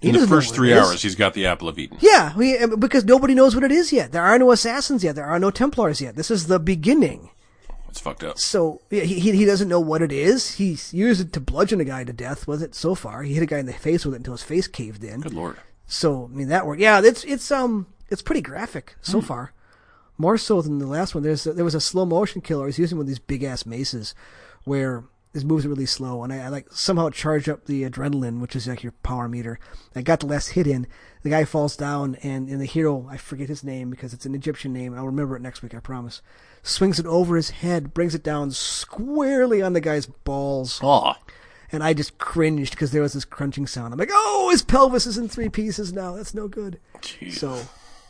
He. 0.02 0.10
In 0.10 0.16
the 0.16 0.28
first 0.28 0.54
three 0.54 0.74
hours, 0.78 1.02
he's 1.02 1.16
got 1.16 1.34
the 1.34 1.48
apple 1.48 1.68
of 1.68 1.80
Eden. 1.80 1.98
Yeah, 2.02 2.36
we, 2.38 2.64
because 2.78 3.04
nobody 3.04 3.34
knows 3.34 3.56
what 3.56 3.64
it 3.64 3.72
is 3.72 3.92
yet. 3.92 4.12
There 4.12 4.22
are 4.22 4.38
no 4.38 4.52
assassins 4.52 5.04
yet. 5.04 5.16
There 5.16 5.26
are 5.26 5.40
no 5.40 5.50
Templars 5.50 6.00
yet. 6.02 6.16
This 6.16 6.30
is 6.30 6.46
the 6.46 6.60
beginning. 6.60 7.32
It's 7.90 8.00
fucked 8.00 8.24
up. 8.24 8.38
So 8.38 8.82
yeah, 8.92 9.04
he 9.04 9.20
he 9.20 9.44
doesn't 9.46 9.68
know 9.70 9.80
what 9.80 10.04
it 10.04 10.12
is. 10.12 10.56
He's 10.56 10.94
used 10.94 11.20
it 11.22 11.34
to 11.34 11.40
bludgeon 11.40 11.82
a 11.82 11.86
guy 11.86 12.04
to 12.04 12.14
death 12.14 12.48
with 12.48 12.62
it 12.62 12.76
so 12.76 12.94
far. 12.94 13.24
He 13.24 13.34
hit 13.34 13.42
a 13.42 13.48
guy 13.48 13.58
in 13.58 13.66
the 13.66 13.74
face 13.74 14.06
with 14.06 14.14
it 14.14 14.18
until 14.18 14.34
his 14.34 14.44
face 14.44 14.68
caved 14.68 15.04
in. 15.04 15.22
Good 15.22 15.34
lord. 15.34 15.58
So 15.88 16.30
I 16.32 16.36
mean 16.36 16.50
that 16.50 16.68
worked. 16.68 16.82
Yeah, 16.82 17.02
it's 17.04 17.24
it's 17.24 17.50
um 17.50 17.88
it's 18.10 18.22
pretty 18.22 18.42
graphic 18.42 18.98
so 19.02 19.20
far, 19.20 19.52
more 20.18 20.38
so 20.38 20.62
than 20.62 20.80
the 20.80 20.88
last 20.88 21.14
one. 21.14 21.24
There's 21.24 21.44
there 21.44 21.66
was 21.66 21.76
a 21.76 21.82
slow 21.82 22.06
motion 22.06 22.42
killer. 22.42 22.66
Was 22.66 22.80
using 22.80 22.98
one 22.98 23.04
of 23.04 23.08
these 23.08 23.20
big 23.20 23.44
ass 23.44 23.66
maces, 23.66 24.14
where 24.64 25.04
his 25.34 25.46
moves 25.46 25.66
are 25.66 25.70
really 25.70 25.86
slow, 25.86 26.24
and 26.24 26.34
I, 26.34 26.46
I 26.46 26.48
like 26.48 26.68
somehow 26.72 27.10
charge 27.10 27.48
up 27.48 27.66
the 27.66 27.84
adrenaline, 27.88 28.40
which 28.40 28.56
is 28.56 28.68
like 28.68 28.82
your 28.82 28.94
power 29.04 29.28
meter. 29.28 29.60
I 29.96 30.02
got 30.02 30.22
the 30.22 30.26
last 30.26 30.50
hit 30.50 30.66
in. 30.66 30.88
The 31.22 31.30
guy 31.30 31.46
falls 31.46 31.76
down, 31.78 32.16
and 32.24 32.50
and 32.50 32.60
the 32.62 32.66
hero 32.66 33.08
I 33.10 33.18
forget 33.18 33.50
his 33.50 33.64
name 33.64 33.90
because 33.90 34.14
it's 34.14 34.26
an 34.26 34.34
Egyptian 34.36 34.74
name. 34.74 34.94
I'll 34.96 35.06
remember 35.06 35.36
it 35.36 35.42
next 35.42 35.62
week. 35.62 35.76
I 35.76 35.80
promise. 35.80 36.22
Swings 36.64 37.00
it 37.00 37.06
over 37.06 37.36
his 37.36 37.52
head, 37.52 37.94
brings 37.94 38.16
it 38.16 38.24
down 38.24 38.52
squarely 38.52 39.62
on 39.62 39.74
the 39.74 39.80
guy's 39.80 40.06
balls 40.06 40.82
Aw. 40.84 41.14
and 41.72 41.82
I 41.82 41.94
just 41.94 42.18
cringed 42.18 42.72
because 42.72 42.92
there 42.92 43.02
was 43.02 43.14
this 43.14 43.24
crunching 43.24 43.68
sound. 43.68 43.94
I'm 43.94 44.00
like, 44.00 44.10
oh, 44.12 44.50
his 44.52 44.64
pelvis 44.64 45.06
is 45.06 45.18
in 45.18 45.30
three 45.30 45.48
pieces 45.50 45.94
now. 45.94 46.16
That's 46.16 46.34
no 46.34 46.48
good. 46.50 46.80
Jeez. 47.02 47.34
So, 47.34 47.62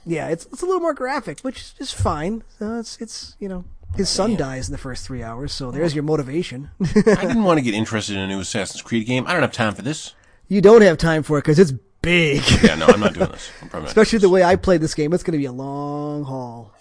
yeah, 0.05 0.27
it's 0.29 0.45
it's 0.47 0.62
a 0.62 0.65
little 0.65 0.81
more 0.81 0.93
graphic, 0.93 1.39
which 1.41 1.73
is 1.79 1.91
fine. 1.91 2.43
So 2.60 2.79
it's 2.79 2.97
it's 3.01 3.36
you 3.39 3.49
know 3.49 3.65
his 3.95 4.10
son 4.10 4.36
dies 4.36 4.67
in 4.67 4.71
the 4.73 4.77
first 4.77 5.05
three 5.05 5.23
hours, 5.23 5.53
so 5.53 5.71
there's 5.71 5.95
your 5.95 6.03
motivation. 6.03 6.69
I 6.83 7.01
didn't 7.01 7.43
want 7.43 7.57
to 7.57 7.62
get 7.63 7.73
interested 7.73 8.15
in 8.15 8.21
a 8.21 8.27
new 8.27 8.39
Assassin's 8.39 8.81
Creed 8.81 9.05
game. 9.07 9.25
I 9.27 9.33
don't 9.33 9.41
have 9.41 9.51
time 9.53 9.73
for 9.73 9.81
this. 9.81 10.13
you 10.47 10.62
don't 10.62 10.81
have 10.81 10.97
time 10.97 11.23
for 11.23 11.38
it 11.38 11.41
because 11.43 11.60
it's 11.60 11.71
big. 12.01 12.41
Yeah, 12.63 12.75
no, 12.75 12.86
I'm 12.88 12.99
not 12.99 13.13
doing 13.13 13.29
this. 13.31 13.49
I'm 13.62 13.69
probably 13.69 13.86
not 13.86 13.89
Especially 13.89 14.19
the 14.19 14.29
way 14.29 14.43
I 14.43 14.55
played 14.55 14.81
this 14.81 14.93
game, 14.93 15.13
it's 15.13 15.23
going 15.23 15.33
to 15.33 15.38
be 15.38 15.45
a 15.45 15.51
long 15.51 16.23
haul. 16.25 16.73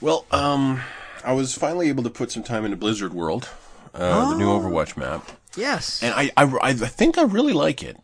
Well, 0.00 0.26
um, 0.32 0.80
I 1.24 1.32
was 1.32 1.54
finally 1.54 1.88
able 1.88 2.02
to 2.04 2.10
put 2.10 2.32
some 2.32 2.42
time 2.42 2.64
into 2.64 2.76
Blizzard 2.76 3.14
World, 3.14 3.48
uh, 3.94 4.30
the 4.30 4.36
new 4.36 4.50
Oh. 4.50 4.58
Overwatch 4.60 4.96
map, 4.96 5.30
Yes. 5.56 6.02
and 6.02 6.12
I, 6.14 6.30
I, 6.36 6.44
I 6.62 6.72
think 6.74 7.18
I 7.18 7.22
really 7.22 7.52
like 7.52 7.82
it. 7.82 7.96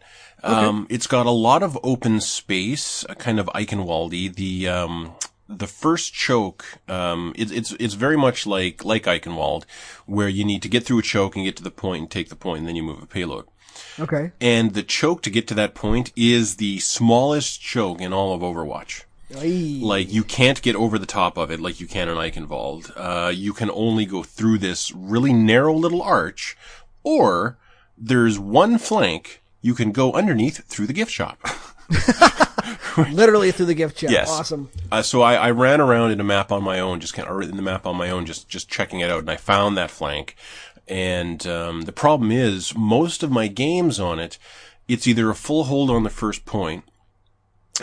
Um, 0.42 0.87
it's 0.88 1.07
got 1.07 1.27
a 1.27 1.31
lot 1.31 1.62
of 1.62 1.79
open 1.83 2.20
space, 2.20 3.05
uh, 3.09 3.14
kind 3.14 3.40
of 3.40 3.46
Eichenwaldy. 3.46 4.35
The, 4.35 4.68
um, 4.68 5.12
the 5.48 5.66
first 5.66 6.14
choke, 6.14 6.64
um, 6.88 7.33
it, 7.37 7.51
it's, 7.51 7.72
it's 7.72 7.94
very 7.94 8.16
much 8.16 8.46
like, 8.46 8.85
like 8.85 9.05
Eichenwald, 9.05 9.64
where 10.07 10.29
you 10.29 10.44
need 10.44 10.62
to 10.62 10.68
get 10.68 10.85
through 10.85 11.01
a 11.01 11.03
choke 11.03 11.37
and 11.37 11.44
get 11.44 11.57
to 11.57 11.62
the 11.62 11.70
point 11.70 12.03
and 12.03 12.11
take 12.11 12.29
the 12.29 12.37
point 12.37 12.61
and 12.61 12.68
then 12.68 12.77
you 12.77 12.83
move 12.83 13.03
a 13.03 13.07
payload. 13.07 13.46
Okay. 13.98 14.33
And 14.40 14.74
the 14.74 14.83
choke 14.83 15.22
to 15.22 15.31
get 15.31 15.48
to 15.48 15.55
that 15.55 15.74
point 15.74 16.12
is 16.14 16.57
the 16.57 16.79
smallest 16.79 17.61
choke 17.61 18.01
in 18.01 18.12
all 18.12 18.33
of 18.33 18.40
Overwatch. 18.42 19.05
Aye. 19.37 19.81
Like 19.83 20.12
you 20.12 20.24
can't 20.24 20.62
get 20.62 20.77
over 20.77 20.98
the 20.98 21.07
top 21.07 21.37
of 21.37 21.51
it 21.51 21.61
like 21.61 21.81
you 21.81 21.87
can 21.87 22.09
in 22.09 22.16
Eichenwald. 22.16 22.92
Uh, 22.96 23.31
you 23.31 23.53
can 23.53 23.70
only 23.70 24.07
go 24.07 24.22
through 24.22 24.59
this 24.59 24.92
really 24.92 25.33
narrow 25.33 25.74
little 25.74 26.03
arch, 26.03 26.57
or 27.03 27.59
there's 27.96 28.38
one 28.38 28.79
flank 28.79 29.42
you 29.61 29.75
can 29.75 29.92
go 29.92 30.12
underneath 30.12 30.64
through 30.64 30.87
the 30.87 30.92
gift 30.92 31.11
shop. 31.11 31.38
Literally 33.12 33.53
through 33.53 33.66
the 33.66 33.75
gift 33.75 33.99
shop. 33.99 34.11
Yes. 34.11 34.29
Awesome. 34.29 34.71
Uh, 34.90 35.03
so 35.03 35.23
I, 35.23 35.35
I 35.35 35.51
ran 35.51 35.81
around 35.81 36.11
in 36.11 36.21
a 36.21 36.25
map 36.25 36.51
on 36.51 36.62
my 36.62 36.81
own, 36.81 37.01
just 37.01 37.14
kind 37.14 37.29
of, 37.29 37.35
or 37.35 37.42
in 37.42 37.57
the 37.57 37.62
map 37.62 37.87
on 37.87 37.97
my 37.97 38.11
own, 38.11 38.27
just 38.27 38.49
just 38.49 38.68
checking 38.68 39.01
it 39.01 39.11
out, 39.11 39.21
and 39.21 39.31
I 39.31 39.37
found 39.37 39.77
that 39.77 39.90
flank. 39.90 40.37
And 40.87 41.47
um, 41.47 41.83
the 41.83 41.92
problem 41.92 42.33
is, 42.33 42.75
most 42.75 43.23
of 43.23 43.31
my 43.31 43.47
games 43.47 44.01
on 44.01 44.18
it, 44.18 44.38
it's 44.88 45.07
either 45.07 45.31
a 45.31 45.35
full 45.35 45.64
hold 45.64 45.90
on 45.90 46.03
the 46.03 46.11
first 46.11 46.44
point, 46.44 46.85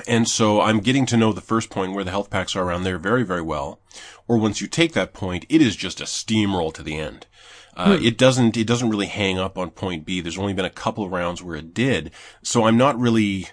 and 0.08 0.28
so 0.28 0.62
I'm 0.62 0.80
getting 0.80 1.06
to 1.08 1.18
know 1.18 1.32
the 1.32 1.42
first 1.42 1.70
point 1.70 1.94
where 1.94 2.04
the 2.04 2.12
health 2.12 2.30
packs 2.30 2.56
are 2.56 2.64
around 2.64 2.84
there 2.84 2.98
very, 2.98 3.24
very 3.24 3.42
well. 3.42 3.80
Or 4.28 4.38
once 4.38 4.60
you 4.60 4.68
take 4.68 4.94
that 4.94 5.14
point, 5.14 5.46
it 5.50 5.62
is 5.62 5.76
just 5.76 6.02
a 6.02 6.06
steamroll 6.06 6.74
to 6.74 6.84
the 6.84 6.98
end. 6.98 7.28
Uh, 7.76 8.00
it 8.02 8.18
doesn't, 8.18 8.56
it 8.56 8.66
doesn't 8.66 8.90
really 8.90 9.08
hang 9.08 9.38
up 9.38 9.58
on 9.58 9.70
point 9.70 10.06
B. 10.06 10.22
There's 10.22 10.38
only 10.38 10.54
been 10.54 10.66
a 10.66 10.70
couple 10.70 11.10
rounds 11.10 11.44
where 11.44 11.58
it 11.58 11.74
did. 11.74 12.12
So 12.42 12.66
I'm 12.66 12.78
not 12.78 12.98
really, 12.98 13.48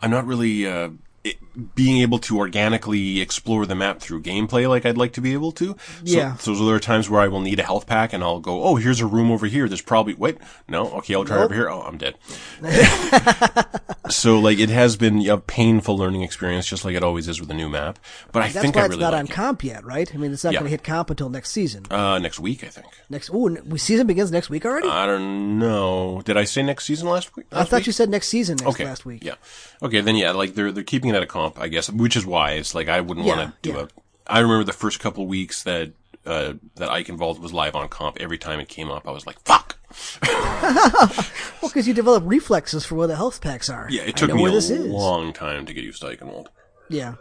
I'm 0.00 0.10
not 0.10 0.26
really, 0.26 0.66
uh, 0.66 0.90
it, 1.26 1.74
being 1.74 1.98
able 2.02 2.18
to 2.20 2.38
organically 2.38 3.20
explore 3.20 3.66
the 3.66 3.74
map 3.74 4.00
through 4.00 4.22
gameplay 4.22 4.68
like 4.68 4.84
I'd 4.86 4.96
like 4.98 5.12
to 5.14 5.20
be 5.20 5.32
able 5.32 5.52
to. 5.52 5.68
So, 5.68 5.76
Yeah. 6.04 6.36
So 6.36 6.54
there 6.54 6.74
are 6.74 6.80
times 6.80 7.08
where 7.10 7.20
I 7.20 7.28
will 7.28 7.40
need 7.40 7.58
a 7.58 7.62
health 7.62 7.86
pack 7.86 8.12
and 8.12 8.22
I'll 8.22 8.40
go, 8.40 8.62
oh, 8.62 8.76
here's 8.76 9.00
a 9.00 9.06
room 9.06 9.30
over 9.30 9.46
here. 9.46 9.68
There's 9.68 9.82
probably, 9.82 10.14
wait, 10.14 10.38
no, 10.68 10.88
okay, 10.98 11.14
I'll 11.14 11.24
try 11.24 11.36
Nope. 11.36 11.44
over 11.46 11.54
here. 11.54 11.68
Oh, 11.70 11.82
I'm 11.82 11.98
dead. 11.98 12.16
so 14.10 14.38
like 14.38 14.58
it 14.58 14.70
has 14.70 14.96
been 14.96 15.26
a 15.28 15.38
painful 15.38 15.96
learning 15.98 16.22
experience, 16.22 16.66
just 16.66 16.84
like 16.84 16.94
it 16.94 17.02
always 17.02 17.28
is 17.28 17.40
with 17.40 17.50
a 17.50 17.54
new 17.54 17.68
map. 17.68 17.98
But 18.32 18.42
I 18.42 18.48
That's 18.48 18.60
think 18.62 18.76
why 18.76 18.82
I 18.82 18.84
it's 18.86 18.90
really 18.92 19.02
not 19.02 19.12
like 19.12 19.18
on 19.20 19.26
it. 19.26 19.30
comp 19.32 19.64
yet, 19.64 19.84
right? 19.84 20.12
I 20.14 20.18
mean, 20.18 20.32
it's 20.32 20.44
not 20.44 20.52
Yeah. 20.52 20.60
going 20.60 20.66
to 20.66 20.70
hit 20.70 20.84
comp 20.84 21.10
until 21.10 21.28
next 21.28 21.50
season. 21.50 21.84
Uh, 21.90 22.18
next 22.18 22.38
week, 22.38 22.62
I 22.64 22.68
think. 22.68 22.86
Next, 23.10 23.30
we 23.30 23.78
season 23.78 24.06
begins 24.06 24.30
next 24.30 24.50
week 24.50 24.64
already. 24.64 24.88
I 24.88 25.06
don't 25.06 25.58
know. 25.58 26.22
Did 26.24 26.36
I 26.36 26.44
say 26.44 26.62
next 26.62 26.84
season 26.86 27.08
last 27.08 27.34
week? 27.36 27.46
I 27.52 27.64
thought 27.64 27.86
you 27.86 27.92
said 27.92 28.08
next 28.10 28.28
season 28.28 28.56
next 28.60 28.68
okay. 28.74 28.84
last 28.84 29.04
week. 29.04 29.24
Yeah. 29.24 29.34
Okay, 29.82 30.00
then 30.00 30.16
yeah, 30.16 30.30
like 30.32 30.54
they're 30.54 30.72
they're 30.72 30.82
keeping 30.84 31.10
it 31.10 31.16
at 31.16 31.22
a 31.22 31.26
comp, 31.26 31.58
I 31.60 31.68
guess, 31.68 31.90
which 31.90 32.16
is 32.16 32.24
why 32.26 32.52
it's 32.52 32.74
like 32.74 32.88
I 32.88 33.00
wouldn't 33.00 33.26
Yeah, 33.26 33.36
want 33.36 33.50
to 33.62 33.70
do 33.72 33.76
yeah. 33.76 33.84
a. 33.84 33.88
I 34.26 34.40
remember 34.40 34.64
the 34.64 34.72
first 34.72 35.00
couple 35.00 35.22
of 35.24 35.28
weeks 35.28 35.62
that 35.64 35.92
uh 36.24 36.54
that 36.76 36.88
Eichenwald 36.88 37.38
was 37.40 37.52
live 37.52 37.76
on 37.76 37.88
comp. 37.88 38.16
Every 38.20 38.38
time 38.38 38.58
it 38.60 38.68
came 38.68 38.90
up, 38.90 39.06
I 39.06 39.10
was 39.12 39.26
like, 39.26 39.38
"Fuck." 39.44 39.76
Well, 41.62 41.70
because 41.70 41.88
you 41.88 41.94
develop 41.94 42.22
reflexes 42.26 42.84
for 42.84 42.94
where 42.96 43.06
the 43.08 43.16
health 43.16 43.40
packs 43.40 43.68
are. 43.70 43.86
Yeah, 43.90 44.02
it 44.02 44.16
took 44.16 44.32
me 44.32 44.44
a 44.46 44.50
this 44.50 44.70
is. 44.70 44.84
long 44.86 45.32
time 45.32 45.64
to 45.66 45.72
get 45.72 45.84
used 45.84 46.00
to 46.02 46.08
Ike 46.08 46.20
Eichenwald. 46.20 46.46
Yeah. 46.88 47.14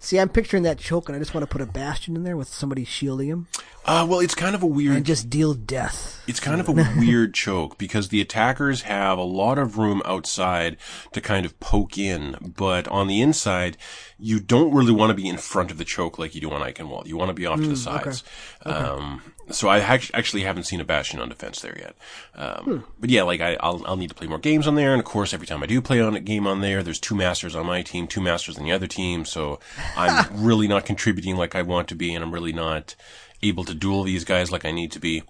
See, 0.00 0.18
I'm 0.18 0.28
picturing 0.28 0.62
that 0.62 0.78
choke, 0.78 1.08
and 1.08 1.16
I 1.16 1.18
just 1.18 1.34
want 1.34 1.42
to 1.42 1.50
put 1.50 1.60
a 1.60 1.66
bastion 1.66 2.14
in 2.14 2.22
there 2.22 2.36
with 2.36 2.46
somebody 2.48 2.84
shielding 2.84 3.28
him 3.28 3.48
Uh, 3.84 4.06
well, 4.08 4.20
it's 4.20 4.34
kind 4.34 4.54
of 4.54 4.62
a 4.62 4.66
weird 4.66 4.96
and 4.96 5.04
just 5.04 5.28
deal 5.28 5.54
death. 5.54 6.22
It's 6.28 6.38
kind 6.38 6.60
of 6.60 6.68
a 6.68 6.72
weird 6.72 7.34
choke 7.34 7.78
because 7.78 8.10
the 8.10 8.20
attackers 8.20 8.82
have 8.82 9.18
a 9.18 9.22
lot 9.22 9.58
of 9.58 9.76
room 9.76 10.00
outside 10.04 10.76
to 11.12 11.20
kind 11.20 11.44
of 11.44 11.58
poke 11.58 11.98
in, 11.98 12.52
but 12.56 12.86
on 12.88 13.08
the 13.08 13.20
inside, 13.20 13.76
you 14.18 14.38
don't 14.38 14.72
really 14.72 14.92
want 14.92 15.10
to 15.10 15.14
be 15.14 15.28
in 15.28 15.36
front 15.36 15.70
of 15.72 15.78
the 15.78 15.84
choke 15.84 16.16
like 16.18 16.34
you 16.34 16.40
do 16.40 16.50
on 16.52 16.60
Eichenwald. 16.60 17.06
You 17.06 17.16
want 17.16 17.30
to 17.30 17.34
be 17.34 17.46
off 17.46 17.60
to 17.60 17.66
the 17.66 17.76
sides. 17.76 18.22
Um, 18.64 19.22
so 19.50 19.68
I 19.68 19.78
act- 19.80 20.10
actually 20.14 20.42
haven't 20.42 20.64
seen 20.64 20.80
a 20.80 20.84
Bastion 20.84 21.20
on 21.20 21.28
defense 21.28 21.60
there 21.60 21.76
yet. 21.78 21.96
Um, 22.34 22.84
but 22.98 23.10
yeah, 23.10 23.22
like 23.22 23.40
I, 23.40 23.56
I'll, 23.60 23.82
I'll 23.86 23.96
need 23.96 24.08
to 24.08 24.14
play 24.14 24.26
more 24.26 24.38
games 24.38 24.66
on 24.66 24.74
there. 24.74 24.92
And 24.92 25.00
of 25.00 25.06
course, 25.06 25.32
every 25.34 25.46
time 25.46 25.62
I 25.62 25.66
do 25.66 25.80
play 25.80 26.00
on 26.00 26.14
a 26.14 26.20
game 26.20 26.46
on 26.46 26.60
there, 26.60 26.82
there's 26.82 27.00
two 27.00 27.14
masters 27.14 27.54
on 27.54 27.66
my 27.66 27.82
team, 27.82 28.06
two 28.06 28.20
masters 28.20 28.58
on 28.58 28.64
the 28.64 28.72
other 28.72 28.86
team. 28.86 29.24
So 29.24 29.60
I'm 29.96 30.26
really 30.44 30.68
not 30.68 30.84
contributing 30.86 31.36
like 31.36 31.54
I 31.54 31.62
want 31.62 31.88
to 31.88 31.94
be, 31.94 32.14
and 32.14 32.22
I'm 32.24 32.32
really 32.32 32.52
not 32.52 32.94
able 33.42 33.64
to 33.64 33.74
duel 33.74 34.02
these 34.02 34.24
guys 34.24 34.50
like 34.50 34.64
I 34.64 34.70
need 34.70 34.92
to 34.92 35.00
be. 35.00 35.22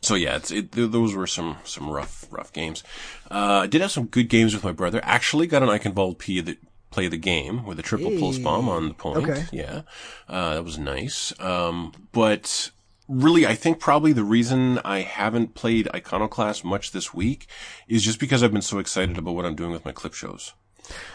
So 0.00 0.16
yeah, 0.16 0.36
it's, 0.36 0.50
it, 0.50 0.72
th- 0.72 0.90
those 0.90 1.14
were 1.14 1.28
some 1.28 1.58
some 1.64 1.88
rough 1.88 2.26
rough 2.30 2.52
games. 2.52 2.82
Uh, 3.30 3.60
I 3.62 3.66
did 3.68 3.80
have 3.80 3.92
some 3.92 4.06
good 4.06 4.28
games 4.28 4.52
with 4.54 4.64
my 4.64 4.72
brother. 4.72 5.00
Actually, 5.04 5.46
got 5.46 5.62
an 5.62 5.68
Eichenwald 5.68 6.18
P 6.18 6.40
that 6.40 6.58
play 6.90 7.08
the 7.08 7.16
game 7.16 7.64
with 7.64 7.78
a 7.78 7.82
triple 7.82 8.10
pulse 8.18 8.38
bomb 8.38 8.68
on 8.68 8.88
the 8.88 8.94
point. 8.94 9.18
Okay. 9.18 9.44
Yeah, 9.52 9.82
uh, 10.28 10.54
that 10.54 10.64
was 10.64 10.78
nice. 10.78 11.32
Um, 11.40 11.92
but 12.12 12.70
really, 13.12 13.46
I 13.46 13.54
think 13.54 13.78
probably 13.78 14.12
the 14.12 14.24
reason 14.24 14.78
I 14.84 15.00
haven't 15.00 15.54
played 15.54 15.88
Iconoclast 15.94 16.64
much 16.64 16.92
this 16.92 17.12
week 17.12 17.46
is 17.88 18.02
just 18.02 18.18
because 18.18 18.42
I've 18.42 18.52
been 18.52 18.62
so 18.62 18.78
excited 18.78 19.18
about 19.18 19.34
what 19.34 19.44
I'm 19.44 19.54
doing 19.54 19.70
with 19.72 19.84
my 19.84 19.92
clip 19.92 20.14
shows. 20.14 20.54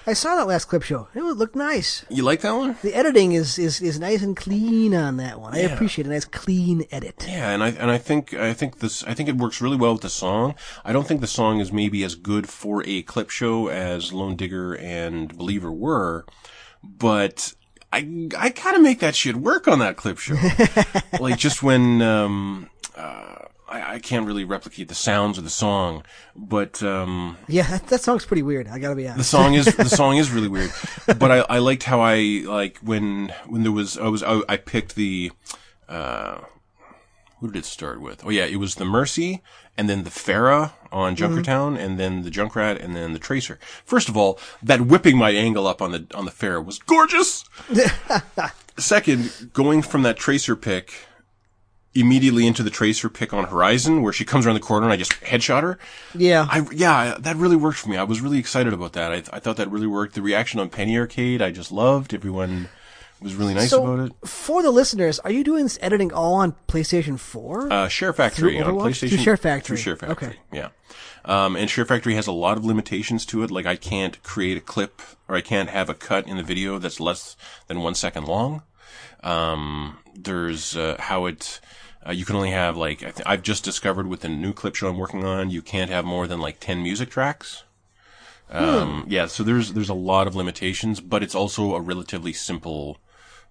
I 0.07 0.13
saw 0.13 0.35
that 0.37 0.47
last 0.47 0.65
clip 0.65 0.81
show. 0.83 1.09
It 1.13 1.21
looked 1.21 1.55
nice. 1.55 2.05
You 2.09 2.23
like 2.23 2.39
that 2.41 2.55
one? 2.55 2.77
The 2.81 2.95
editing 2.95 3.33
is, 3.33 3.59
is, 3.59 3.81
is 3.81 3.99
nice 3.99 4.21
and 4.23 4.35
clean 4.35 4.95
on 4.95 5.17
that 5.17 5.41
one. 5.41 5.53
I 5.53 5.59
Yeah. 5.63 5.73
appreciate 5.73 6.05
a 6.07 6.09
nice 6.09 6.23
clean 6.23 6.85
edit. 6.89 7.25
Yeah, 7.27 7.49
and 7.51 7.61
I 7.61 7.69
and 7.71 7.91
I 7.91 7.97
think 7.97 8.33
I 8.33 8.53
think 8.53 8.79
this 8.79 9.03
I 9.03 9.13
think 9.13 9.27
it 9.27 9.35
works 9.35 9.59
really 9.61 9.75
well 9.75 9.91
with 9.91 10.03
the 10.03 10.09
song. 10.09 10.55
I 10.85 10.93
don't 10.93 11.05
think 11.05 11.19
the 11.19 11.27
song 11.27 11.59
is 11.59 11.73
maybe 11.73 12.03
as 12.05 12.15
good 12.15 12.47
for 12.47 12.81
a 12.87 13.01
clip 13.03 13.29
show 13.29 13.67
as 13.67 14.13
Lone 14.13 14.37
Digger 14.37 14.73
and 14.73 15.37
Believer 15.37 15.71
were, 15.71 16.25
but 16.81 17.53
I 17.91 18.29
I 18.37 18.49
kind 18.49 18.75
of 18.75 18.81
make 18.81 18.99
that 18.99 19.15
shit 19.15 19.35
work 19.37 19.67
on 19.67 19.79
that 19.79 19.97
clip 19.97 20.17
show. 20.17 20.35
like 21.19 21.37
just 21.37 21.63
when 21.63 22.01
um 22.01 22.69
uh, 22.95 23.35
I, 23.69 23.95
I 23.95 23.99
can't 23.99 24.25
really 24.25 24.43
replicate 24.43 24.87
the 24.87 24.95
sounds 24.95 25.37
of 25.37 25.43
the 25.43 25.49
song, 25.49 26.03
but 26.35 26.81
um 26.83 27.37
Yeah, 27.47 27.67
that, 27.67 27.87
that 27.87 28.01
song's 28.01 28.25
pretty 28.25 28.43
weird. 28.43 28.67
I 28.67 28.79
gotta 28.79 28.95
be 28.95 29.07
honest. 29.07 29.17
the 29.19 29.23
song 29.23 29.53
is 29.53 29.65
the 29.65 29.89
song 29.89 30.17
is 30.17 30.31
really 30.31 30.47
weird, 30.49 30.71
but 31.05 31.31
I, 31.31 31.37
I 31.49 31.57
liked 31.59 31.83
how 31.83 32.01
I 32.01 32.43
like 32.45 32.77
when 32.79 33.33
when 33.45 33.63
there 33.63 33.71
was 33.71 33.97
I 33.97 34.07
was 34.07 34.23
I, 34.23 34.41
I 34.49 34.57
picked 34.57 34.95
the 34.95 35.31
uh 35.87 36.39
who 37.39 37.47
did 37.47 37.59
it 37.59 37.65
start 37.65 38.01
with? 38.01 38.25
Oh 38.25 38.29
yeah, 38.29 38.45
it 38.45 38.57
was 38.57 38.75
the 38.75 38.85
Mercy 38.85 39.43
and 39.77 39.89
then 39.89 40.03
the 40.03 40.09
Pharah 40.09 40.71
on 40.91 41.15
Junkertown 41.15 41.77
and 41.77 41.99
then 41.99 42.23
the 42.23 42.31
Junkrat 42.31 42.83
and 42.83 42.95
then 42.95 43.13
the 43.13 43.19
Tracer. 43.19 43.59
First 43.85 44.09
of 44.09 44.17
all, 44.17 44.39
that 44.63 44.81
whipping 44.81 45.17
my 45.17 45.31
angle 45.31 45.67
up 45.67 45.81
on 45.81 45.91
the 45.91 46.07
on 46.13 46.25
the 46.25 46.31
Pharah 46.31 46.63
was 46.63 46.79
gorgeous. 46.79 47.45
Second, 48.77 49.51
going 49.53 49.81
from 49.81 50.03
that 50.03 50.17
Tracer 50.17 50.55
pick 50.55 50.93
immediately 51.93 52.45
into 52.45 52.61
the 52.61 52.69
Tracer 52.69 53.09
pick 53.09 53.33
on 53.33 53.45
Horizon 53.45 54.03
where 54.03 54.13
she 54.13 54.23
comes 54.23 54.45
around 54.45 54.53
the 54.53 54.59
corner 54.59 54.85
and 54.85 54.93
I 54.93 54.97
just 54.97 55.13
headshot 55.21 55.63
her. 55.63 55.79
Yeah. 56.13 56.47
I 56.49 56.65
yeah, 56.71 57.15
that 57.19 57.35
really 57.37 57.55
worked 57.55 57.79
for 57.79 57.89
me. 57.89 57.97
I 57.97 58.03
was 58.03 58.21
really 58.21 58.37
excited 58.39 58.73
about 58.73 58.93
that. 58.93 59.11
I 59.11 59.23
I 59.35 59.39
thought 59.39 59.57
that 59.57 59.71
really 59.71 59.87
worked. 59.87 60.15
The 60.15 60.21
reaction 60.21 60.59
on 60.59 60.69
Penny 60.69 60.97
Arcade, 60.97 61.41
I 61.41 61.51
just 61.51 61.71
loved. 61.71 62.13
Everyone 62.13 62.69
was 63.21 63.35
really 63.35 63.53
nice 63.53 63.69
so, 63.69 63.83
about 63.85 64.07
it. 64.07 64.27
for 64.27 64.61
the 64.61 64.71
listeners, 64.71 65.19
are 65.19 65.31
you 65.31 65.43
doing 65.43 65.63
this 65.63 65.77
editing 65.81 66.11
all 66.13 66.35
on 66.35 66.55
PlayStation 66.67 67.19
4? 67.19 67.71
Uh, 67.73 67.87
Share 67.87 68.13
Factory 68.13 68.59
on 68.61 68.73
PlayStation 68.75 69.09
Through 69.09 69.17
Share 69.19 69.37
Factory. 69.37 69.67
Through 69.67 69.77
Share 69.77 69.95
Factory, 69.95 70.27
Okay. 70.29 70.37
yeah. 70.51 70.69
Um, 71.25 71.55
and 71.55 71.69
Share 71.69 71.83
Factory 71.85 72.13
has 72.15 72.27
a 72.27 72.31
lot 72.31 72.57
of 72.57 72.63
limitations 72.65 73.25
to 73.27 73.43
it. 73.43 73.51
Like 73.51 73.65
I 73.65 73.75
can't 73.75 74.21
create 74.23 74.55
a 74.57 74.61
clip 74.61 75.01
or 75.27 75.35
I 75.35 75.41
can't 75.41 75.69
have 75.69 75.89
a 75.89 75.93
cut 75.93 76.27
in 76.27 76.37
the 76.37 76.43
video 76.43 76.79
that's 76.79 76.99
less 76.99 77.35
than 77.67 77.81
one 77.81 77.95
second 77.95 78.25
long. 78.27 78.61
Um, 79.23 79.97
there's 80.15 80.75
uh, 80.77 80.95
how 80.99 81.25
it. 81.25 81.59
Uh, 82.07 82.11
you 82.11 82.23
can 82.23 82.35
only 82.37 82.51
have 82.51 82.77
like 82.77 82.99
I 83.03 83.11
th- 83.11 83.23
I've 83.25 83.41
just 83.41 83.63
discovered 83.65 84.07
with 84.07 84.21
the 84.21 84.29
new 84.29 84.53
clip 84.53 84.75
show 84.75 84.87
I'm 84.87 84.97
working 84.97 85.25
on, 85.25 85.49
you 85.49 85.61
can't 85.61 85.91
have 85.91 86.05
more 86.05 86.27
than 86.27 86.39
like 86.39 86.59
ten 86.59 86.81
music 86.81 87.09
tracks. 87.09 87.63
Um, 88.49 89.01
Hmm. 89.03 89.11
Yeah, 89.11 89.25
so 89.25 89.43
there's 89.43 89.73
there's 89.73 89.89
a 89.89 89.93
lot 89.93 90.27
of 90.27 90.35
limitations, 90.35 91.01
but 91.01 91.21
it's 91.23 91.35
also 91.35 91.75
a 91.75 91.81
relatively 91.81 92.31
simple 92.31 92.99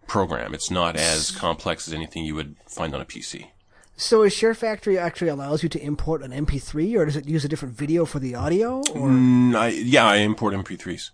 program. 0.07 0.55
It's 0.55 0.71
not 0.71 0.97
as 0.97 1.31
complex 1.31 1.87
as 1.89 1.95
anything 1.95 2.25
you 2.25 2.35
would 2.35 2.57
find 2.67 2.95
on 2.95 3.01
a 3.01 3.05
PC. 3.05 3.49
so 3.97 4.23
is 4.23 4.33
Share 4.33 4.55
Factory 4.55 4.99
actually 4.99 5.29
allows 5.29 5.63
you 5.63 5.69
to 5.71 5.83
import 5.83 6.23
an 6.23 6.31
MP3, 6.33 6.97
or 6.99 7.05
does 7.07 7.17
it 7.17 7.27
use 7.29 7.45
a 7.45 7.49
different 7.49 7.75
video 7.75 8.05
for 8.05 8.19
the 8.19 8.35
audio? 8.35 8.79
Or 8.95 9.09
Mm, 9.09 9.55
I, 9.57 9.69
yeah, 9.69 10.07
I 10.07 10.17
import 10.17 10.55
MP3s. 10.55 11.11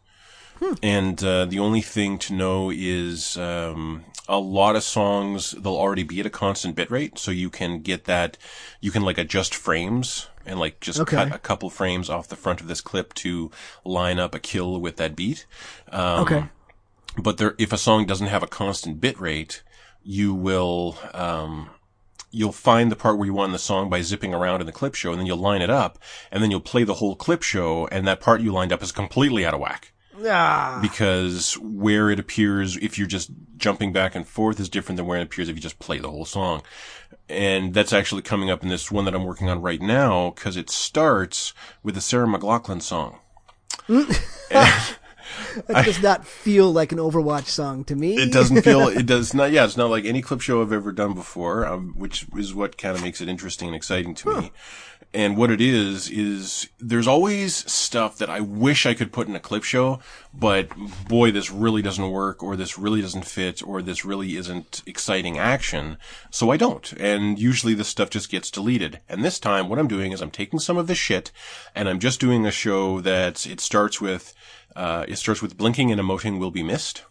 And 0.81 1.23
uh, 1.25 1.45
the 1.47 1.59
only 1.59 1.81
thing 1.81 2.19
to 2.19 2.33
know 2.35 2.71
is 2.71 3.37
um, 3.37 4.05
a 4.29 4.39
lot 4.39 4.77
of 4.77 4.85
songs 4.85 5.53
they'll 5.53 5.75
already 5.77 6.05
be 6.05 6.21
at 6.21 6.27
a 6.27 6.31
constant 6.31 6.77
bitrate, 6.77 7.19
so 7.19 7.33
you 7.33 7.51
can 7.51 7.81
get 7.81 8.05
that. 8.05 8.39
You 8.81 8.93
can 8.93 9.03
like 9.03 9.19
adjust 9.19 9.57
frames 9.57 10.29
and 10.47 10.61
like 10.61 10.79
just 10.79 11.01
Okay. 11.01 11.17
cut 11.17 11.35
a 11.35 11.39
couple 11.39 11.69
frames 11.69 12.09
off 12.09 12.29
the 12.29 12.37
front 12.37 12.61
of 12.61 12.69
this 12.69 12.81
clip 12.81 13.13
to 13.15 13.51
line 13.85 14.21
up 14.21 14.37
a 14.37 14.39
kill 14.39 14.81
with 14.81 14.99
that 14.99 15.17
beat. 15.17 15.47
Um, 15.91 16.21
okay, 16.23 16.45
but 17.17 17.37
there, 17.37 17.55
if 17.59 17.73
a 17.73 17.79
song 17.79 18.07
doesn't 18.07 18.29
have 18.29 18.43
a 18.43 18.49
constant 18.49 19.01
bit 19.01 19.21
rate, 19.21 19.63
you 20.03 20.35
will, 20.35 20.99
um, 21.15 21.71
you'll 22.31 22.53
find 22.53 22.91
the 22.91 22.97
part 22.97 23.19
where 23.19 23.27
you 23.27 23.35
want 23.35 23.49
in 23.49 23.53
the 23.53 23.59
song 23.59 23.91
by 23.91 24.01
zipping 24.03 24.33
around 24.33 24.61
in 24.61 24.67
the 24.67 24.73
clip 24.73 24.95
show, 24.95 25.11
and 25.11 25.21
then 25.21 25.27
you'll 25.27 25.37
line 25.37 25.63
it 25.63 25.71
up, 25.71 25.99
and 26.31 26.43
then 26.43 26.51
you'll 26.51 26.61
play 26.61 26.85
the 26.85 26.95
whole 26.95 27.15
clip 27.15 27.43
show, 27.43 27.87
and 27.89 28.07
that 28.07 28.21
part 28.21 28.41
you 28.41 28.53
lined 28.53 28.73
up 28.73 28.83
is 28.83 28.93
completely 28.93 29.45
out 29.45 29.55
of 29.55 29.61
whack. 29.61 29.93
Ah, 30.25 30.79
because 30.83 31.55
where 31.59 32.11
it 32.11 32.21
appears 32.21 32.77
if 32.77 32.99
you're 32.99 33.07
just 33.07 33.31
jumping 33.57 33.93
back 33.93 34.15
and 34.15 34.27
forth 34.27 34.61
is 34.61 34.69
different 34.69 34.99
than 34.99 35.07
where 35.07 35.19
it 35.19 35.23
appears 35.23 35.49
if 35.49 35.57
you 35.57 35.63
just 35.63 35.79
play 35.79 35.99
the 35.99 36.11
whole 36.11 36.27
song. 36.27 36.63
And 37.29 37.73
that's 37.73 37.93
actually 37.93 38.23
coming 38.23 38.51
up 38.51 38.63
in 38.63 38.69
this 38.69 38.93
one 38.93 39.07
that 39.07 39.15
I'm 39.15 39.25
working 39.25 39.49
on 39.49 39.63
right 39.63 39.81
now 39.81 40.31
because 40.31 40.57
it 40.57 40.69
starts 40.69 41.55
with 41.83 41.95
the 41.95 42.01
Sarah 42.01 42.27
McLachlan 42.27 42.83
song. 42.83 43.21
that 45.67 45.85
does 45.85 46.03
not 46.03 46.27
feel 46.27 46.73
like 46.73 46.93
an 46.93 46.99
Overwatch 46.99 47.47
song 47.47 47.85
to 47.85 47.97
me. 47.97 48.17
It 48.17 48.33
doesn't 48.33 48.63
feel, 48.63 48.89
it 48.89 49.07
does 49.07 49.35
not, 49.35 49.53
yeah, 49.53 49.65
it's 49.65 49.77
not 49.77 49.91
like 49.91 50.05
any 50.05 50.23
clip 50.23 50.41
show 50.41 50.63
I've 50.63 50.73
ever 50.73 50.93
done 50.93 51.15
before, 51.15 51.67
um, 51.67 51.95
which 51.97 52.27
is 52.37 52.55
what 52.55 52.79
kind 52.79 52.97
of 52.97 53.03
makes 53.03 53.21
it 53.21 53.29
interesting 53.29 53.69
and 53.69 53.77
exciting 53.77 54.15
to 54.17 54.41
me. 54.41 54.53
And 55.15 55.37
what 55.37 55.51
it 55.51 55.61
is, 55.61 56.09
is 56.09 56.71
there's 56.79 57.07
always 57.07 57.71
stuff 57.71 58.17
that 58.17 58.31
I 58.31 58.41
wish 58.41 58.87
I 58.87 58.95
could 58.95 59.13
put 59.13 59.29
in 59.29 59.37
a 59.37 59.41
clip 59.41 59.63
show, 59.63 60.01
but 60.33 60.71
boy, 61.07 61.31
this 61.31 61.51
really 61.51 61.83
doesn't 61.83 62.11
work, 62.11 62.43
or 62.43 62.57
this 62.57 62.79
really 62.79 63.03
doesn't 63.03 63.27
fit, 63.27 63.63
or 63.63 63.83
this 63.83 64.07
really 64.07 64.37
isn't 64.37 64.83
exciting 64.87 65.39
action. 65.39 65.99
So 66.31 66.51
I 66.51 66.57
don't. 66.57 66.91
And 66.95 67.39
usually 67.39 67.75
this 67.75 67.89
stuff 67.89 68.09
just 68.09 68.31
gets 68.31 68.51
deleted. 68.51 69.01
And 69.07 69.23
this 69.23 69.39
time, 69.39 69.69
what 69.69 69.79
I'm 69.79 69.87
doing 69.87 70.13
is 70.13 70.23
I'm 70.23 70.31
taking 70.31 70.59
some 70.59 70.79
of 70.79 70.87
the 70.87 70.95
shit, 70.95 71.31
and 71.75 71.91
I'm 71.91 71.99
just 71.99 72.19
doing 72.19 72.47
a 72.47 72.51
show 72.51 73.03
that 73.03 73.45
it 73.47 73.61
starts 73.61 74.01
with, 74.01 74.33
Uh, 74.75 75.05
it 75.09 75.17
starts 75.17 75.43
with 75.43 75.57
blinking 75.57 75.93
and 75.93 76.01
emoting 76.01 76.39
will 76.39 76.51
be 76.51 76.63
missed. 76.63 77.05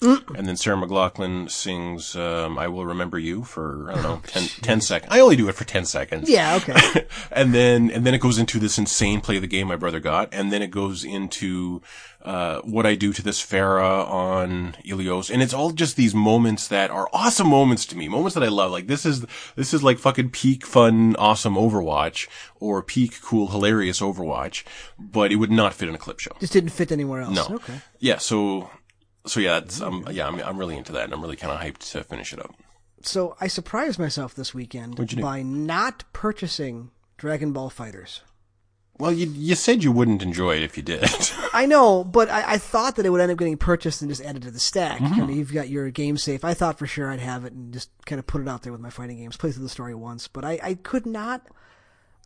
And 0.00 0.46
then 0.46 0.56
Sarah 0.56 0.76
McLachlan 0.76 1.50
sings, 1.50 2.14
um, 2.14 2.56
I 2.56 2.68
Will 2.68 2.86
Remember 2.86 3.18
You 3.18 3.42
for, 3.42 3.90
I 3.90 3.94
don't 3.94 4.02
know, 4.02 4.20
10, 4.26 4.44
10 4.62 4.80
seconds. 4.80 5.12
I 5.12 5.18
only 5.18 5.34
do 5.34 5.48
it 5.48 5.56
for 5.56 5.64
10 5.64 5.86
seconds. 5.86 6.30
Yeah, 6.30 6.54
okay. 6.56 7.06
and 7.32 7.52
then, 7.52 7.90
and 7.90 8.06
then 8.06 8.14
it 8.14 8.20
goes 8.20 8.38
into 8.38 8.60
this 8.60 8.78
insane 8.78 9.20
play 9.20 9.36
of 9.36 9.42
the 9.42 9.48
game 9.48 9.66
my 9.66 9.76
brother 9.76 9.98
got. 9.98 10.28
And 10.32 10.52
then 10.52 10.62
it 10.62 10.70
goes 10.70 11.04
into, 11.04 11.82
uh, 12.22 12.60
what 12.60 12.86
I 12.86 12.94
do 12.94 13.12
to 13.12 13.22
this 13.22 13.44
Pharah 13.44 14.08
on 14.08 14.76
Ilios. 14.84 15.30
And 15.30 15.42
it's 15.42 15.54
all 15.54 15.70
just 15.70 15.96
these 15.96 16.14
moments 16.14 16.68
that 16.68 16.90
are 16.90 17.08
awesome 17.12 17.48
moments 17.48 17.84
to 17.86 17.96
me. 17.96 18.08
Moments 18.08 18.34
that 18.34 18.44
I 18.44 18.48
love. 18.48 18.70
Like 18.70 18.86
this 18.86 19.04
is, 19.04 19.24
this 19.56 19.74
is 19.74 19.82
like 19.82 19.98
fucking 19.98 20.30
peak 20.30 20.64
fun, 20.64 21.16
awesome 21.16 21.54
Overwatch 21.54 22.28
or 22.60 22.82
peak 22.82 23.20
cool, 23.22 23.48
hilarious 23.48 24.00
Overwatch. 24.00 24.62
But 24.98 25.32
it 25.32 25.36
would 25.36 25.50
not 25.50 25.74
fit 25.74 25.88
in 25.88 25.94
a 25.96 25.98
clip 25.98 26.20
show. 26.20 26.32
Just 26.38 26.52
didn't 26.52 26.70
fit 26.70 26.92
anywhere 26.92 27.22
else. 27.22 27.34
No. 27.34 27.56
Okay. 27.56 27.80
Yeah. 27.98 28.18
So, 28.18 28.70
so 29.26 29.40
yeah, 29.40 29.60
um, 29.82 30.06
yeah, 30.10 30.26
I'm, 30.26 30.40
I'm 30.40 30.58
really 30.58 30.76
into 30.76 30.92
that 30.92 31.04
and 31.04 31.12
I'm 31.12 31.20
really 31.20 31.36
kind 31.36 31.52
of 31.52 31.60
hyped 31.60 31.90
to 31.92 32.04
finish 32.04 32.32
it 32.32 32.38
up. 32.38 32.54
So 33.02 33.36
I 33.40 33.46
surprised 33.46 33.98
myself 33.98 34.34
this 34.34 34.54
weekend 34.54 35.20
by 35.20 35.42
not 35.42 36.04
purchasing 36.12 36.90
Dragon 37.16 37.52
Ball 37.52 37.70
FighterZ. 37.70 38.20
Well, 38.98 39.12
you, 39.12 39.28
you 39.28 39.54
said 39.54 39.84
you 39.84 39.92
wouldn't 39.92 40.22
enjoy 40.22 40.56
it 40.56 40.64
if 40.64 40.76
you 40.76 40.82
did. 40.82 41.08
I 41.52 41.66
know, 41.66 42.02
but 42.02 42.28
I, 42.28 42.54
I 42.54 42.58
thought 42.58 42.96
that 42.96 43.06
it 43.06 43.10
would 43.10 43.20
end 43.20 43.30
up 43.30 43.38
getting 43.38 43.56
purchased 43.56 44.02
and 44.02 44.10
just 44.10 44.22
added 44.22 44.42
to 44.42 44.50
the 44.50 44.58
stack. 44.58 44.98
Mm-hmm. 44.98 45.22
I 45.22 45.26
mean, 45.26 45.36
you've 45.36 45.54
got 45.54 45.68
your 45.68 45.88
game 45.90 46.16
safe. 46.16 46.44
I 46.44 46.52
thought 46.52 46.80
for 46.80 46.86
sure 46.86 47.12
I'd 47.12 47.20
have 47.20 47.44
it 47.44 47.52
and 47.52 47.72
just 47.72 47.90
kind 48.06 48.18
of 48.18 48.26
put 48.26 48.40
it 48.40 48.48
out 48.48 48.62
there 48.62 48.72
with 48.72 48.80
my 48.80 48.90
fighting 48.90 49.18
games, 49.18 49.36
play 49.36 49.52
through 49.52 49.62
the 49.62 49.68
story 49.68 49.94
once. 49.94 50.26
But 50.26 50.44
I, 50.44 50.58
I 50.60 50.74
could 50.74 51.06
not, 51.06 51.46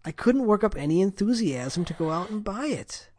I 0.02 0.12
couldn't 0.12 0.46
work 0.46 0.64
up 0.64 0.74
any 0.74 1.02
enthusiasm 1.02 1.84
to 1.84 1.92
go 1.92 2.10
out 2.10 2.30
and 2.30 2.42
buy 2.42 2.66
it 2.66 3.10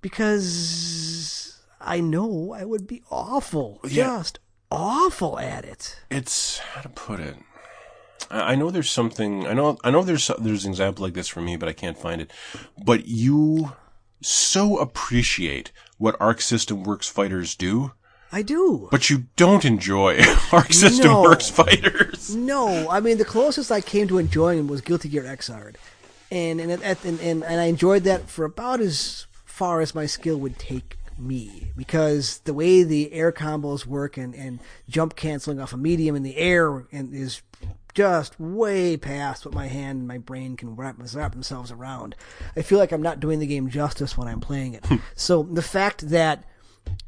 because 0.00 1.51
I 1.84 2.00
know 2.00 2.54
I 2.56 2.64
would 2.64 2.86
be 2.86 3.02
awful, 3.10 3.80
Yeah. 3.84 4.04
just 4.18 4.38
awful 4.70 5.38
at 5.38 5.64
it. 5.64 5.96
it's 6.10 6.58
how 6.58 6.80
to 6.82 6.88
put 6.88 7.20
it. 7.20 7.36
I 8.30 8.52
I 8.52 8.54
know 8.54 8.70
there's 8.70 8.90
something. 8.90 9.46
I 9.46 9.52
know. 9.52 9.78
I 9.84 9.90
know 9.90 10.02
there's 10.02 10.30
there's 10.38 10.64
an 10.64 10.70
example 10.70 11.04
like 11.04 11.14
this 11.14 11.28
for 11.28 11.40
me, 11.40 11.56
but 11.56 11.68
I 11.68 11.72
can't 11.72 11.98
find 11.98 12.20
it. 12.22 12.30
But 12.82 13.06
you 13.06 13.72
so 14.20 14.78
appreciate 14.78 15.72
what 15.98 16.16
Arc 16.20 16.40
System 16.40 16.84
Works 16.84 17.08
fighters 17.08 17.54
do, 17.56 17.92
I 18.30 18.42
do. 18.42 18.88
but 18.90 19.10
you 19.10 19.24
don't 19.36 19.64
enjoy 19.64 20.20
Arc 20.52 20.72
System 20.72 21.06
No. 21.08 21.22
Works 21.22 21.50
fighters. 21.50 22.34
No, 22.34 22.88
I 22.88 23.00
mean 23.00 23.18
the 23.18 23.24
closest 23.24 23.70
I 23.72 23.80
came 23.80 24.06
to 24.08 24.18
enjoying 24.18 24.66
was 24.68 24.80
Guilty 24.80 25.08
Gear 25.08 25.24
Xrd, 25.24 25.74
and 26.30 26.60
and, 26.60 26.70
and 26.82 26.98
and 27.20 27.42
and 27.44 27.60
I 27.60 27.64
enjoyed 27.64 28.04
that 28.04 28.30
for 28.30 28.44
about 28.44 28.80
as 28.80 29.26
far 29.44 29.80
as 29.80 29.94
my 29.94 30.06
skill 30.06 30.38
would 30.38 30.58
take 30.58 30.96
me 31.18 31.72
because 31.76 32.38
the 32.40 32.54
way 32.54 32.82
the 32.82 33.12
air 33.12 33.32
combos 33.32 33.86
work 33.86 34.16
and 34.16 34.34
and 34.34 34.60
jump 34.88 35.16
canceling 35.16 35.60
off 35.60 35.72
a 35.72 35.76
medium 35.76 36.16
in 36.16 36.22
the 36.22 36.36
air 36.36 36.86
and 36.92 37.14
is 37.14 37.42
just 37.94 38.38
way 38.40 38.96
past 38.96 39.44
what 39.44 39.54
my 39.54 39.66
hand 39.66 39.98
and 39.98 40.08
my 40.08 40.18
brain 40.18 40.56
can 40.56 40.74
wrap, 40.76 40.96
wrap 41.14 41.32
themselves 41.32 41.70
around. 41.70 42.14
I 42.56 42.62
feel 42.62 42.78
like 42.78 42.92
I'm 42.92 43.02
not 43.02 43.20
doing 43.20 43.38
the 43.38 43.46
game 43.46 43.68
justice 43.68 44.16
when 44.16 44.28
I'm 44.28 44.40
playing 44.40 44.74
it. 44.74 44.86
Hmm. 44.86 44.96
so 45.14 45.42
the 45.42 45.62
fact 45.62 46.08
that 46.08 46.44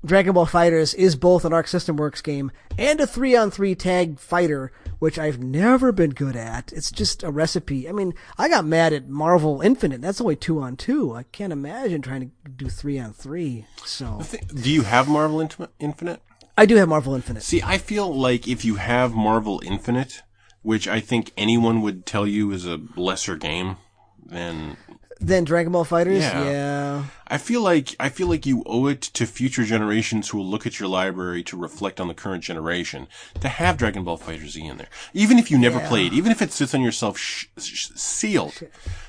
Dragon 0.05 0.35
Ball 0.35 0.47
FighterZ 0.47 0.95
is 0.97 1.17
both 1.17 1.47
an 1.47 1.55
Arc 1.55 1.67
System 1.67 1.97
Works 1.97 2.21
game 2.21 2.53
and 2.77 3.01
a 3.01 3.07
three 3.07 3.35
on 3.35 3.51
three 3.51 3.75
tag 3.75 4.19
fighter, 4.19 4.71
which 4.99 5.19
I've 5.19 5.39
never 5.39 5.93
been 5.93 6.11
good 6.11 6.37
at. 6.37 6.73
It's 6.75 6.91
just 6.91 7.23
a 7.23 7.31
recipe. 7.31 7.89
I 7.89 7.93
mean, 7.93 8.13
I 8.37 8.51
got 8.51 8.67
mad 8.67 8.93
at 8.93 9.09
Marvel 9.09 9.63
Infinite. 9.63 10.03
That's 10.03 10.21
only 10.21 10.37
two 10.37 10.61
on 10.61 10.77
two. 10.77 11.15
I 11.15 11.23
can't 11.23 11.55
imagine 11.55 12.03
trying 12.03 12.21
to 12.45 12.51
do 12.51 12.69
three 12.69 12.99
on 12.99 13.15
three. 13.15 13.65
So 13.87 14.21
Do 14.55 14.71
you 14.71 14.83
have 14.83 15.09
Marvel 15.09 15.41
Infinite? 15.79 16.21
I 16.59 16.67
do 16.67 16.77
have 16.77 16.89
Marvel 16.89 17.15
Infinite. 17.15 17.43
See, 17.43 17.63
I 17.63 17.79
feel 17.79 18.15
like 18.15 18.47
if 18.47 18.63
you 18.63 18.77
have 18.77 19.15
Marvel 19.15 19.63
Infinite, 19.65 20.23
which 20.61 20.87
I 20.87 21.01
think 21.01 21.33
anyone 21.39 21.81
would 21.81 22.05
tell 22.05 22.27
you 22.27 22.53
is 22.53 22.67
a 22.67 22.81
lesser 22.95 23.37
game 23.37 23.79
than 24.25 24.77
Then 25.21 25.45
Dragon 25.45 25.73
Ball 25.73 25.85
FighterZ, 25.85 26.21
Yeah. 26.21 26.45
yeah. 26.45 27.05
I 27.27 27.39
feel 27.39 27.63
like 27.63 27.95
I 28.01 28.09
feel 28.09 28.27
like 28.27 28.45
you 28.47 28.63
owe 28.67 28.87
it 28.87 29.01
to 29.01 29.27
future 29.27 29.65
generations 29.65 30.29
who 30.29 30.39
will 30.39 30.47
look 30.47 30.67
at 30.67 30.79
your 30.81 30.89
library 30.89 31.43
to 31.45 31.57
reflect 31.57 32.01
on 32.01 32.09
the 32.09 32.15
current 32.15 32.43
generation 32.45 33.07
to 33.41 33.49
have 33.49 33.77
Dragon 33.77 34.05
Ball 34.05 34.17
Fighter 34.17 34.47
Z 34.49 34.65
in 34.65 34.77
there, 34.77 34.89
even 35.15 35.39
if 35.39 35.51
you 35.51 35.59
never 35.59 35.79
Yeah. 35.79 35.89
played, 35.89 36.13
even 36.13 36.31
if 36.33 36.43
it 36.43 36.53
sits 36.53 36.75
on 36.75 36.83
your 36.83 36.93
shelf 36.93 37.17
sh- 37.19 37.47
sh- 37.59 37.89
sealed, 37.95 38.55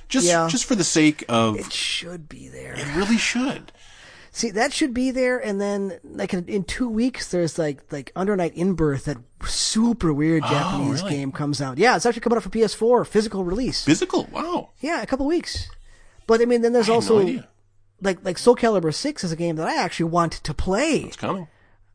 just 0.08 0.28
Yeah. 0.28 0.48
just 0.50 0.66
for 0.66 0.76
the 0.76 0.84
sake 0.84 1.24
of 1.28 1.58
It 1.60 1.74
should 1.74 2.30
be 2.30 2.48
there. 2.50 2.74
it 2.74 2.88
really 2.96 3.18
should. 3.18 3.72
See, 4.32 4.52
that 4.52 4.74
should 4.74 4.94
be 4.94 5.12
there, 5.12 5.38
and 5.40 5.60
then 5.62 6.00
like 6.04 6.34
in, 6.34 6.64
two 6.66 6.90
weeks, 6.90 7.28
there's 7.30 7.58
like 7.58 7.82
like 7.92 8.12
Under 8.16 8.36
Night 8.36 8.54
in 8.56 8.74
Birth, 8.74 9.06
that 9.06 9.18
super 9.46 10.14
weird 10.14 10.44
oh, 10.46 10.50
Japanese 10.50 11.02
Oh, 11.02 11.06
really? 11.06 11.18
game 11.18 11.32
comes 11.32 11.62
out. 11.62 11.78
Yeah, 11.78 11.96
it's 11.96 12.06
actually 12.06 12.22
coming 12.22 12.38
out 12.38 12.44
for 12.44 12.50
PS4, 12.50 13.06
physical 13.06 13.44
release. 13.44 13.84
Physical, 13.84 14.28
wow. 14.32 14.70
Yeah, 14.82 15.02
a 15.02 15.06
couple 15.06 15.26
weeks. 15.26 15.68
But 16.28 16.42
I 16.42 16.46
mean, 16.46 16.62
then 16.62 16.74
there's 16.74 16.90
also 16.90 17.22
no 17.22 17.44
like 18.02 18.24
like 18.24 18.38
Soul 18.38 18.56
Calibur 18.56 18.94
Six 18.94 19.24
is 19.24 19.32
a 19.32 19.36
game 19.36 19.56
that 19.58 19.68
I 19.68 19.76
actually 19.76 20.10
want 20.10 20.34
to 20.34 20.54
play. 20.54 21.00
It's 21.02 21.18
coming. 21.18 21.48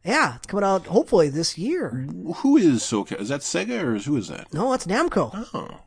Yeah, 0.05 0.37
it's 0.37 0.47
coming 0.47 0.65
out 0.65 0.87
hopefully 0.87 1.29
this 1.29 1.59
year. 1.59 2.07
Who 2.37 2.57
is 2.57 2.83
Soka? 2.83 3.21
Is 3.21 3.29
that 3.29 3.41
Sega 3.43 3.83
or 3.83 3.95
is, 3.97 4.07
who 4.07 4.17
is 4.17 4.29
that? 4.29 4.53
No, 4.53 4.73
it's 4.73 4.87
Namco. 4.87 5.47
Oh, 5.53 5.81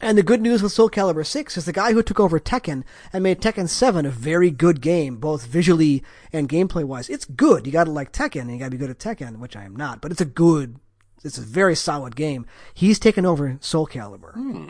And 0.00 0.16
the 0.16 0.22
good 0.22 0.40
news 0.40 0.62
with 0.62 0.72
Soul 0.72 0.88
Calibur 0.88 1.26
6 1.26 1.58
is 1.58 1.66
the 1.66 1.72
guy 1.74 1.92
who 1.92 2.02
took 2.02 2.18
over 2.18 2.40
Tekken 2.40 2.84
and 3.12 3.22
made 3.22 3.42
Tekken 3.42 3.68
7 3.68 4.06
a 4.06 4.10
very 4.10 4.50
good 4.50 4.80
game, 4.80 5.16
both 5.16 5.44
visually 5.44 6.02
and 6.32 6.48
gameplay 6.48 6.82
wise. 6.82 7.10
It's 7.10 7.26
good. 7.26 7.66
You 7.66 7.72
gotta 7.72 7.90
like 7.90 8.10
Tekken 8.10 8.42
and 8.42 8.52
you 8.52 8.58
gotta 8.58 8.70
be 8.70 8.78
good 8.78 8.88
at 8.90 8.98
Tekken, 8.98 9.36
which 9.36 9.54
I 9.54 9.64
am 9.64 9.76
not, 9.76 10.00
but 10.00 10.12
it's 10.12 10.22
a 10.22 10.24
good, 10.24 10.76
it's 11.22 11.36
a 11.36 11.42
very 11.42 11.76
solid 11.76 12.16
game. 12.16 12.46
He's 12.72 12.98
taken 12.98 13.26
over 13.26 13.58
Soul 13.60 13.86
Calibur. 13.86 14.32
Hmm. 14.32 14.68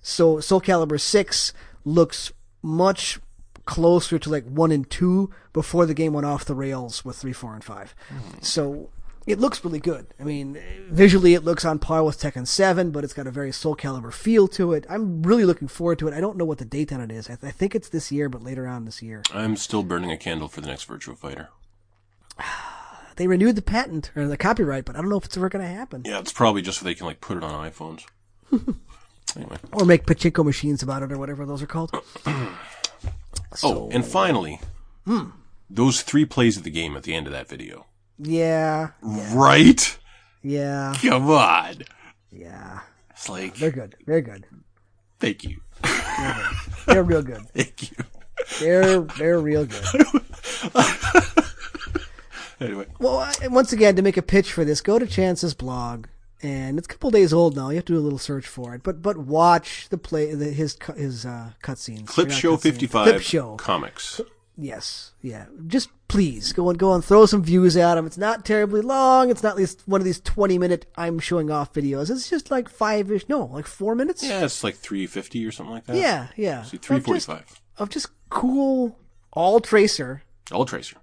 So 0.00 0.40
Soul 0.40 0.62
Calibur 0.62 0.98
6 0.98 1.52
looks 1.84 2.32
much 2.62 3.18
closer 3.64 4.18
to 4.18 4.30
like 4.30 4.46
1 4.46 4.72
and 4.72 4.88
2 4.88 5.30
before 5.52 5.84
the 5.86 5.94
game 5.94 6.14
went 6.14 6.26
off 6.26 6.44
the 6.44 6.54
rails 6.54 7.04
with 7.04 7.16
3, 7.16 7.32
4, 7.32 7.54
and 7.54 7.64
5. 7.64 7.94
Hmm. 8.08 8.38
So 8.40 8.90
it 9.26 9.38
looks 9.38 9.62
really 9.62 9.78
good. 9.78 10.06
I 10.18 10.24
mean, 10.24 10.58
visually 10.88 11.34
it 11.34 11.44
looks 11.44 11.66
on 11.66 11.78
par 11.78 12.02
with 12.02 12.18
Tekken 12.18 12.46
7, 12.46 12.90
but 12.90 13.04
it's 13.04 13.12
got 13.12 13.26
a 13.26 13.30
very 13.30 13.52
Soul 13.52 13.76
Calibur 13.76 14.12
feel 14.12 14.48
to 14.48 14.72
it. 14.72 14.86
I'm 14.88 15.22
really 15.22 15.44
looking 15.44 15.68
forward 15.68 15.98
to 15.98 16.08
it. 16.08 16.14
I 16.14 16.20
don't 16.20 16.38
know 16.38 16.46
what 16.46 16.56
the 16.56 16.64
date 16.64 16.92
on 16.94 17.02
it 17.02 17.10
is. 17.10 17.28
I, 17.28 17.34
th- 17.34 17.44
I 17.44 17.50
think 17.50 17.74
it's 17.74 17.90
this 17.90 18.10
year, 18.10 18.30
but 18.30 18.42
later 18.42 18.66
on 18.66 18.86
this 18.86 19.02
year. 19.02 19.22
I'm 19.34 19.56
still 19.56 19.82
burning 19.82 20.10
a 20.10 20.16
candle 20.16 20.48
for 20.48 20.62
the 20.62 20.68
next 20.68 20.84
Virtual 20.84 21.14
Fighter. 21.14 21.50
They 23.16 23.26
renewed 23.26 23.56
the 23.56 23.62
patent 23.62 24.12
or 24.14 24.28
the 24.28 24.36
copyright, 24.36 24.84
but 24.84 24.94
I 24.94 25.00
don't 25.00 25.10
know 25.10 25.16
if 25.16 25.24
it's 25.24 25.36
ever 25.36 25.48
going 25.48 25.64
to 25.64 25.68
happen. 25.68 26.02
Yeah, 26.04 26.20
it's 26.20 26.32
probably 26.32 26.62
just 26.62 26.78
so 26.78 26.84
they 26.84 26.94
can 26.94 27.04
like 27.04 27.20
put 27.20 27.36
it 27.36 27.42
on 27.42 27.68
iPhones. 27.68 28.04
anyway. 29.38 29.56
Or 29.72 29.84
make 29.86 30.04
pachinko 30.04 30.44
machines 30.44 30.82
about 30.82 31.02
it 31.02 31.10
or 31.12 31.18
whatever 31.18 31.46
those 31.46 31.62
are 31.62 31.66
called. 31.66 31.90
Oh, 33.62 33.88
and 33.90 34.04
finally, 34.04 34.60
hmm. 35.06 35.30
those 35.70 36.02
three 36.02 36.26
plays 36.26 36.58
of 36.58 36.64
the 36.64 36.70
game 36.70 36.96
at 36.96 37.04
the 37.04 37.14
end 37.14 37.26
of 37.26 37.32
that 37.32 37.48
video. 37.48 37.86
Yeah, 38.18 38.90
Right? 39.00 39.98
yeah, 40.42 40.94
Come 41.00 41.30
on. 41.30 41.76
yeah. 42.30 42.80
It's 43.10 43.28
like, 43.28 43.54
They're 43.54 43.70
good. 43.70 43.96
They're 44.06 44.20
good. 44.20 44.44
thank 45.18 45.44
you. 45.44 45.60
They're 46.86 47.02
real 47.02 47.22
good. 47.22 47.48
Thank 47.54 47.90
you. 47.90 47.96
They're 48.60 49.00
they're 49.00 49.40
real 49.40 49.64
good. 49.66 49.84
Anyway, 52.60 52.86
Well, 52.98 53.30
once 53.44 53.72
again, 53.72 53.94
to 53.96 54.02
make 54.02 54.16
a 54.16 54.22
pitch 54.22 54.52
for 54.52 54.64
this, 54.64 54.80
go 54.80 54.98
to 54.98 55.06
Chance's 55.06 55.54
blog, 55.54 56.06
and 56.42 56.78
it's 56.78 56.86
a 56.86 56.90
couple 56.90 57.10
days 57.10 57.32
old 57.32 57.56
now. 57.56 57.70
You 57.70 57.76
have 57.76 57.84
to 57.86 57.92
do 57.94 57.98
a 57.98 58.00
little 58.00 58.18
search 58.18 58.46
for 58.46 58.74
it, 58.74 58.82
but 58.82 59.02
but 59.02 59.16
watch 59.18 59.88
the 59.90 59.98
play, 59.98 60.34
the, 60.34 60.46
his 60.46 60.76
his 60.96 61.24
uh, 61.26 61.50
cutscenes. 61.62 62.06
Clip 62.06 62.30
Show 62.30 62.56
55 62.56 63.04
Clip 63.04 63.22
show. 63.22 63.56
comics. 63.56 64.20
Yes, 64.60 65.12
yeah. 65.22 65.46
Just 65.68 65.88
please 66.08 66.52
go 66.52 66.68
and 66.68 66.76
go 66.78 66.92
and 66.92 67.04
throw 67.04 67.26
some 67.26 67.44
views 67.44 67.76
at 67.76 67.96
him. 67.96 68.06
It's 68.06 68.18
not 68.18 68.44
terribly 68.44 68.80
long. 68.80 69.30
It's 69.30 69.42
not 69.42 69.56
least 69.56 69.82
one 69.86 70.00
of 70.00 70.04
these 70.04 70.18
twenty 70.20 70.58
minute 70.58 70.86
I'm 70.96 71.20
showing 71.20 71.48
off 71.48 71.72
videos. 71.72 72.10
It's 72.10 72.28
just 72.28 72.50
like 72.50 72.68
five 72.68 73.08
ish. 73.12 73.28
No, 73.28 73.44
like 73.46 73.66
four 73.68 73.94
minutes. 73.94 74.24
Yeah, 74.24 74.44
it's 74.44 74.64
like 74.64 74.74
three 74.74 75.06
fifty 75.06 75.46
or 75.46 75.52
something 75.52 75.74
like 75.74 75.84
that. 75.86 75.94
yeah, 75.96 76.28
yeah. 76.36 76.62
See, 76.64 76.76
three 76.78 76.96
just- 76.96 77.06
forty-five. 77.06 77.60
of 77.76 77.88
just 77.90 78.08
cool 78.30 78.98
all 79.32 79.60
tracer, 79.60 80.22
All 80.50 80.64
tracer. 80.66 80.96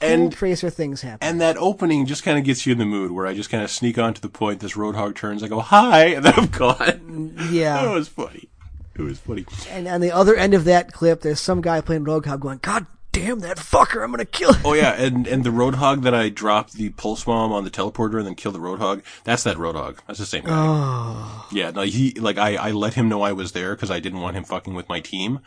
And 0.00 0.32
tracer 0.32 0.70
things 0.70 1.02
happen. 1.02 1.26
and 1.26 1.40
that 1.40 1.56
opening 1.56 2.06
just 2.06 2.22
kind 2.24 2.38
of 2.38 2.44
gets 2.44 2.66
you 2.66 2.72
in 2.72 2.78
the 2.78 2.84
mood 2.84 3.10
where 3.12 3.26
I 3.26 3.34
just 3.34 3.50
kind 3.50 3.62
of 3.62 3.70
sneak 3.70 3.98
on 3.98 4.14
to 4.14 4.20
the 4.20 4.28
point. 4.28 4.60
This 4.60 4.74
roadhog 4.74 5.14
turns. 5.14 5.42
I 5.42 5.48
go 5.48 5.60
hi, 5.60 6.04
and 6.14 6.24
then 6.24 6.34
I'm 6.36 6.46
gone. 6.48 7.34
yeah. 7.50 7.90
It 7.90 7.94
was 7.94 8.08
funny. 8.08 8.48
It 8.96 9.02
was 9.02 9.18
funny. 9.18 9.44
And 9.70 9.88
on 9.88 10.00
the 10.00 10.12
other 10.12 10.36
end 10.36 10.54
of 10.54 10.64
that 10.66 10.92
clip, 10.92 11.22
there's 11.22 11.40
some 11.40 11.60
guy 11.60 11.80
playing 11.80 12.04
Roadhog 12.04 12.38
going, 12.40 12.58
God 12.62 12.86
damn 13.10 13.40
that 13.40 13.56
fucker, 13.56 14.02
I'm 14.04 14.10
gonna 14.10 14.24
kill 14.24 14.52
him. 14.52 14.62
Oh 14.64 14.72
yeah, 14.74 14.92
and 14.92 15.26
and 15.28 15.42
the 15.44 15.50
roadhog 15.50 16.02
that 16.02 16.14
I 16.14 16.28
dropped 16.28 16.72
the 16.74 16.90
pulse 16.90 17.24
bomb 17.24 17.52
on 17.52 17.62
the 17.64 17.70
teleporter 17.70 18.18
and 18.18 18.26
then 18.26 18.34
killed 18.34 18.56
the 18.56 18.60
roadhog. 18.60 19.02
That's 19.22 19.44
that 19.44 19.56
roadhog. 19.56 19.98
That's 20.06 20.18
the 20.18 20.26
same 20.26 20.44
guy. 20.44 20.52
Oh. 20.52 21.48
Yeah, 21.52 21.70
no, 21.70 21.82
he 21.82 22.12
like 22.12 22.38
I 22.38 22.56
I 22.56 22.70
let 22.72 22.94
him 22.94 23.08
know 23.08 23.22
I 23.22 23.32
was 23.32 23.52
there 23.52 23.74
because 23.74 23.90
I 23.90 24.00
didn't 24.00 24.20
want 24.20 24.36
him 24.36 24.44
fucking 24.44 24.74
with 24.74 24.88
my 24.88 24.98
team. 25.00 25.40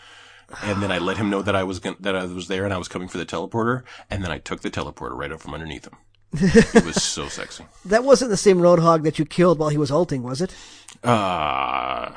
And 0.64 0.82
then 0.82 0.92
I 0.92 0.98
let 0.98 1.18
him 1.18 1.30
know 1.30 1.42
that 1.42 1.56
I 1.56 1.64
was 1.64 1.80
gon- 1.80 1.98
that 2.00 2.16
I 2.16 2.26
was 2.26 2.48
there 2.48 2.64
and 2.64 2.74
I 2.74 2.78
was 2.78 2.88
coming 2.88 3.08
for 3.08 3.18
the 3.18 3.26
teleporter, 3.26 3.84
and 4.10 4.24
then 4.24 4.32
I 4.32 4.38
took 4.38 4.62
the 4.62 4.70
teleporter 4.72 5.16
right 5.18 5.32
out 5.32 5.42
from 5.42 5.54
underneath 5.54 5.86
him. 5.86 5.96
it 6.34 6.86
was 6.86 7.04
so 7.04 7.28
sexy. 7.40 7.66
That 7.86 8.04
wasn't 8.04 8.32
the 8.32 8.38
same 8.38 8.60
Roadhog 8.60 9.04
that 9.04 9.20
you 9.20 9.26
killed 9.26 9.60
while 9.60 9.70
he 9.70 9.78
was 9.78 9.92
ulting, 9.92 10.24
was 10.24 10.42
it? 10.42 10.56
Uh 11.04 12.12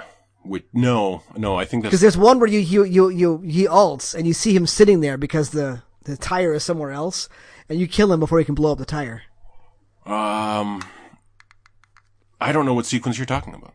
wait, 0.45 0.65
no, 0.73 1.23
no, 1.37 1.57
I 1.57 1.65
think 1.65 1.83
Because 1.85 2.01
there's 2.01 2.17
one 2.17 2.39
where 2.41 2.49
you, 2.49 2.61
you, 2.61 2.83
you, 2.85 3.09
you, 3.11 3.39
he 3.43 3.67
ults 3.67 4.15
and 4.15 4.27
you 4.27 4.33
see 4.33 4.55
him 4.57 4.67
sitting 4.67 5.01
there 5.01 5.19
because 5.19 5.51
the, 5.51 5.83
the 6.05 6.17
tire 6.17 6.55
is 6.55 6.65
somewhere 6.65 6.93
else 6.93 7.29
and 7.69 7.79
you 7.79 7.87
kill 7.87 8.11
him 8.13 8.21
before 8.21 8.39
he 8.39 8.45
can 8.45 8.55
blow 8.55 8.73
up 8.73 8.79
the 8.79 8.87
tire. 8.87 9.23
um. 10.07 10.83
I 12.43 12.53
don't 12.53 12.65
know 12.65 12.73
what 12.73 12.87
sequence 12.87 13.19
you're 13.19 13.27
talking 13.27 13.53
about. 13.55 13.75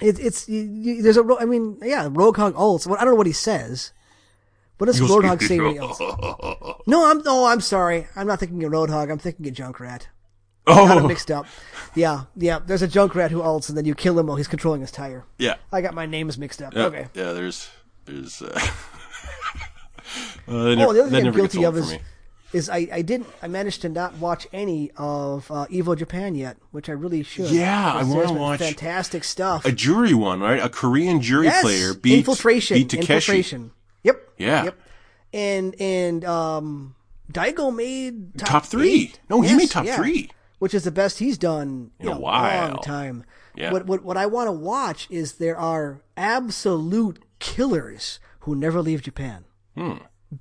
It, 0.00 0.18
it's, 0.18 0.48
you, 0.48 0.60
you, 0.62 1.02
there's 1.02 1.16
a, 1.16 1.22
ro- 1.22 1.38
I 1.38 1.44
mean, 1.44 1.78
yeah, 1.82 2.08
Roadhog 2.08 2.52
ults. 2.52 2.86
Well, 2.86 2.96
I 2.98 3.04
don't 3.04 3.12
know 3.14 3.16
what 3.18 3.26
he 3.26 3.32
says. 3.32 3.92
What 4.78 4.86
does 4.86 5.00
Roadhog 5.00 5.42
say 5.46 5.60
when 5.60 5.72
he 5.74 5.78
ults? 5.78 6.80
No, 6.86 7.10
I'm, 7.10 7.22
no, 7.22 7.44
I'm 7.46 7.60
sorry. 7.60 8.06
I'm 8.16 8.26
not 8.26 8.40
thinking 8.40 8.64
of 8.64 8.72
Roadhog. 8.72 9.10
I'm 9.10 9.18
thinking 9.18 9.46
of 9.48 9.54
Junkrat. 9.54 10.06
Got 10.66 10.96
it 10.98 11.02
Oh, 11.02 11.06
mixed 11.08 11.30
up. 11.30 11.46
Yeah, 11.94 12.24
yeah. 12.36 12.60
There's 12.64 12.82
a 12.82 12.88
Junkrat 12.88 13.30
who 13.30 13.40
ults 13.40 13.68
and 13.68 13.76
then 13.78 13.84
you 13.84 13.94
kill 13.94 14.18
him 14.18 14.26
while 14.26 14.36
he's 14.36 14.48
controlling 14.48 14.80
his 14.80 14.90
tire. 14.90 15.24
yeah. 15.38 15.56
I 15.72 15.80
got 15.82 15.94
my 15.94 16.06
names 16.06 16.38
mixed 16.38 16.62
up. 16.62 16.74
Yeah, 16.74 16.84
Okay. 16.84 17.06
Yeah, 17.14 17.32
there's, 17.32 17.68
there's. 18.06 18.40
Uh, 18.42 18.46
uh, 18.54 18.60
that 20.46 20.48
Oh, 20.48 20.74
never, 20.74 20.92
the 20.92 21.00
other 21.02 21.10
thing 21.10 21.26
I'm 21.26 21.32
guilty 21.34 21.64
of 21.64 21.76
is, 21.76 21.92
me. 21.92 22.00
Is 22.52 22.68
I, 22.68 22.88
I 22.92 23.02
didn't 23.02 23.28
I 23.42 23.48
managed 23.48 23.82
to 23.82 23.88
not 23.88 24.14
watch 24.18 24.46
any 24.52 24.90
of 24.96 25.50
uh, 25.50 25.66
Evo 25.70 25.96
Japan 25.96 26.34
yet, 26.34 26.56
which 26.72 26.88
I 26.88 26.92
really 26.92 27.22
should. 27.22 27.50
Yeah, 27.50 27.94
I 27.94 28.04
there's 28.04 28.30
been 28.30 28.38
watch 28.40 28.60
fantastic 28.60 29.24
stuff. 29.24 29.64
A 29.64 29.72
jury 29.72 30.14
one, 30.14 30.40
right? 30.40 30.60
A 30.62 30.68
Korean 30.68 31.20
jury 31.20 31.46
yes, 31.46 31.62
player 31.62 31.94
beat 31.94 32.18
infiltration, 32.18 32.76
beat 32.76 32.90
Takeshi. 32.90 33.12
infiltration. 33.14 33.70
Yep. 34.02 34.28
Yeah. 34.38 34.64
Yep. 34.64 34.78
And 35.32 35.80
and 35.80 36.24
um, 36.24 36.94
Daigo 37.32 37.74
made 37.74 38.36
top, 38.38 38.48
Top 38.48 38.66
three. 38.66 38.92
eight. 38.92 39.20
No, 39.28 39.40
he 39.42 39.54
made 39.54 39.70
top 39.70 39.84
yeah. 39.86 39.96
three. 39.96 40.30
which 40.58 40.74
is 40.74 40.82
the 40.84 40.90
best 40.90 41.18
he's 41.20 41.38
done 41.38 41.92
in, 42.00 42.06
In 42.08 42.12
a 42.12 42.16
a 42.16 42.20
while. 42.20 42.68
long 42.68 42.82
time. 42.82 43.24
Yeah. 43.54 43.72
What 43.72 43.86
what 43.86 44.02
what 44.04 44.16
I 44.16 44.26
want 44.26 44.48
to 44.48 44.52
watch 44.52 45.06
is 45.10 45.34
there 45.34 45.56
are 45.58 46.00
absolute 46.16 47.22
killers 47.38 48.18
who 48.40 48.54
never 48.56 48.80
leave 48.82 49.02
Japan. 49.02 49.44
Hmm. 49.76 49.98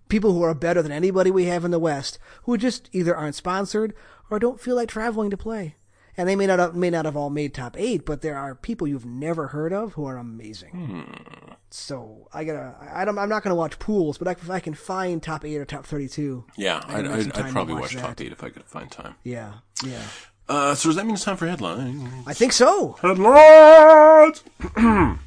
People 0.07 0.33
who 0.33 0.43
are 0.43 0.53
better 0.53 0.81
than 0.81 0.91
anybody 0.91 1.31
we 1.31 1.45
have 1.45 1.65
in 1.65 1.71
the 1.71 1.79
West, 1.79 2.19
who 2.43 2.57
just 2.57 2.89
either 2.93 3.15
aren't 3.15 3.35
sponsored 3.35 3.93
or 4.29 4.37
don't 4.39 4.59
feel 4.61 4.75
like 4.75 4.89
traveling 4.89 5.29
to 5.31 5.37
play. 5.37 5.75
And 6.17 6.27
they 6.27 6.35
may 6.35 6.47
not 6.47 6.59
have, 6.59 6.75
may 6.75 6.89
not 6.89 7.05
have 7.05 7.15
all 7.15 7.29
made 7.29 7.53
top 7.53 7.75
eight, 7.79 8.05
but 8.05 8.21
there 8.21 8.37
are 8.37 8.53
people 8.53 8.87
you've 8.87 9.05
never 9.05 9.47
heard 9.47 9.71
of 9.71 9.93
who 9.93 10.05
are 10.05 10.17
amazing. 10.17 10.69
Hmm. 10.71 11.53
So 11.71 12.27
I 12.33 12.43
gotta. 12.43 12.75
I, 12.81 13.03
I'm 13.03 13.17
I'm 13.17 13.29
not 13.29 13.41
gonna 13.43 13.55
watch 13.55 13.79
pools, 13.79 14.17
but 14.17 14.27
if 14.27 14.49
I 14.49 14.59
can 14.59 14.73
find 14.73 15.23
top 15.23 15.45
eight 15.45 15.55
or 15.57 15.65
top 15.65 15.85
thirty-two, 15.85 16.43
Yeah, 16.57 16.81
I 16.87 16.97
I'd, 16.99 17.03
can 17.05 17.11
make 17.11 17.21
some 17.21 17.31
I'd, 17.35 17.45
I'd 17.45 17.51
probably 17.53 17.73
watch 17.75 17.95
watch 17.95 18.03
top 18.03 18.19
eight 18.21 18.31
if 18.31 18.43
I 18.43 18.49
could 18.49 18.63
find 18.65 18.91
time. 18.91 19.15
yeah, 19.23 19.53
yeah. 19.85 20.01
Uh, 20.49 20.75
so 20.75 20.89
does 20.89 20.95
that 20.97 21.05
mean 21.05 21.13
it's 21.15 21.23
time 21.23 21.37
for 21.37 21.47
headlines? 21.47 22.03
I 22.27 22.33
think 22.33 22.51
so. 22.53 22.97
Headlines! 23.01 24.43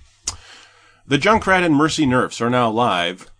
the 1.06 1.18
Junkrat 1.18 1.64
and 1.64 1.74
Mercy 1.76 2.06
nerfs 2.06 2.40
are 2.40 2.50
now 2.50 2.68
live 2.70 3.30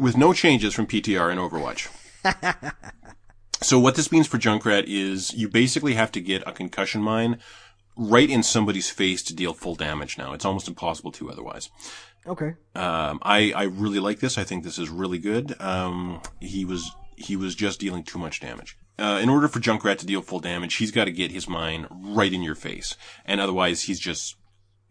with 0.00 0.16
no 0.16 0.32
changes 0.32 0.74
from 0.74 0.86
PTR 0.86 1.30
and 1.30 1.38
Overwatch. 1.38 1.88
so 3.62 3.78
what 3.78 3.94
this 3.94 4.10
means 4.10 4.26
for 4.26 4.38
Junkrat 4.38 4.84
is 4.86 5.34
you 5.34 5.48
basically 5.48 5.94
have 5.94 6.10
to 6.12 6.20
get 6.20 6.42
a 6.46 6.52
concussion 6.52 7.02
mine 7.02 7.38
right 7.96 8.30
in 8.30 8.42
somebody's 8.42 8.88
face 8.88 9.22
to 9.24 9.34
deal 9.34 9.52
full 9.52 9.74
damage 9.74 10.16
now. 10.16 10.32
It's 10.32 10.44
almost 10.44 10.68
impossible 10.68 11.12
to 11.12 11.30
otherwise. 11.30 11.68
Okay. 12.26 12.54
Um, 12.74 13.18
I, 13.22 13.52
I 13.54 13.64
really 13.64 14.00
like 14.00 14.20
this. 14.20 14.38
I 14.38 14.44
think 14.44 14.64
this 14.64 14.78
is 14.78 14.88
really 14.88 15.18
good. 15.18 15.54
Um, 15.60 16.20
he 16.40 16.64
was 16.64 16.90
he 17.16 17.36
was 17.36 17.54
just 17.54 17.80
dealing 17.80 18.02
too 18.02 18.18
much 18.18 18.40
damage. 18.40 18.78
Uh, 18.98 19.20
in 19.22 19.28
order 19.28 19.48
for 19.48 19.60
Junkrat 19.60 19.98
to 19.98 20.06
deal 20.06 20.22
full 20.22 20.40
damage, 20.40 20.76
he's 20.76 20.90
got 20.90 21.04
to 21.04 21.12
get 21.12 21.30
his 21.30 21.48
mine 21.48 21.86
right 21.90 22.32
in 22.32 22.42
your 22.42 22.54
face, 22.54 22.96
and 23.24 23.40
otherwise 23.40 23.82
he's 23.82 24.00
just 24.00 24.36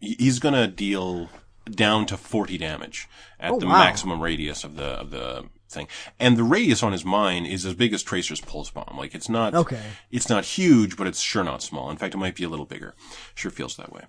he's 0.00 0.38
gonna 0.38 0.66
deal 0.66 1.28
down 1.70 2.06
to 2.06 2.16
40 2.16 2.58
damage 2.58 3.08
at 3.38 3.52
oh, 3.52 3.58
the 3.58 3.66
wow. 3.66 3.78
maximum 3.78 4.20
radius 4.20 4.64
of 4.64 4.76
the 4.76 4.84
of 4.84 5.10
the 5.10 5.44
thing. 5.68 5.88
And 6.18 6.36
the 6.36 6.44
radius 6.44 6.82
on 6.82 6.92
his 6.92 7.04
mine 7.04 7.46
is 7.46 7.64
as 7.64 7.74
big 7.74 7.92
as 7.92 8.02
Tracer's 8.02 8.40
pulse 8.40 8.70
bomb. 8.70 8.96
Like 8.96 9.14
it's 9.14 9.28
not 9.28 9.54
Okay. 9.54 9.82
it's 10.10 10.28
not 10.28 10.44
huge, 10.44 10.96
but 10.96 11.06
it's 11.06 11.20
sure 11.20 11.44
not 11.44 11.62
small. 11.62 11.90
In 11.90 11.96
fact, 11.96 12.14
it 12.14 12.18
might 12.18 12.34
be 12.34 12.44
a 12.44 12.48
little 12.48 12.66
bigger. 12.66 12.94
Sure 13.34 13.50
feels 13.50 13.76
that 13.76 13.92
way. 13.92 14.02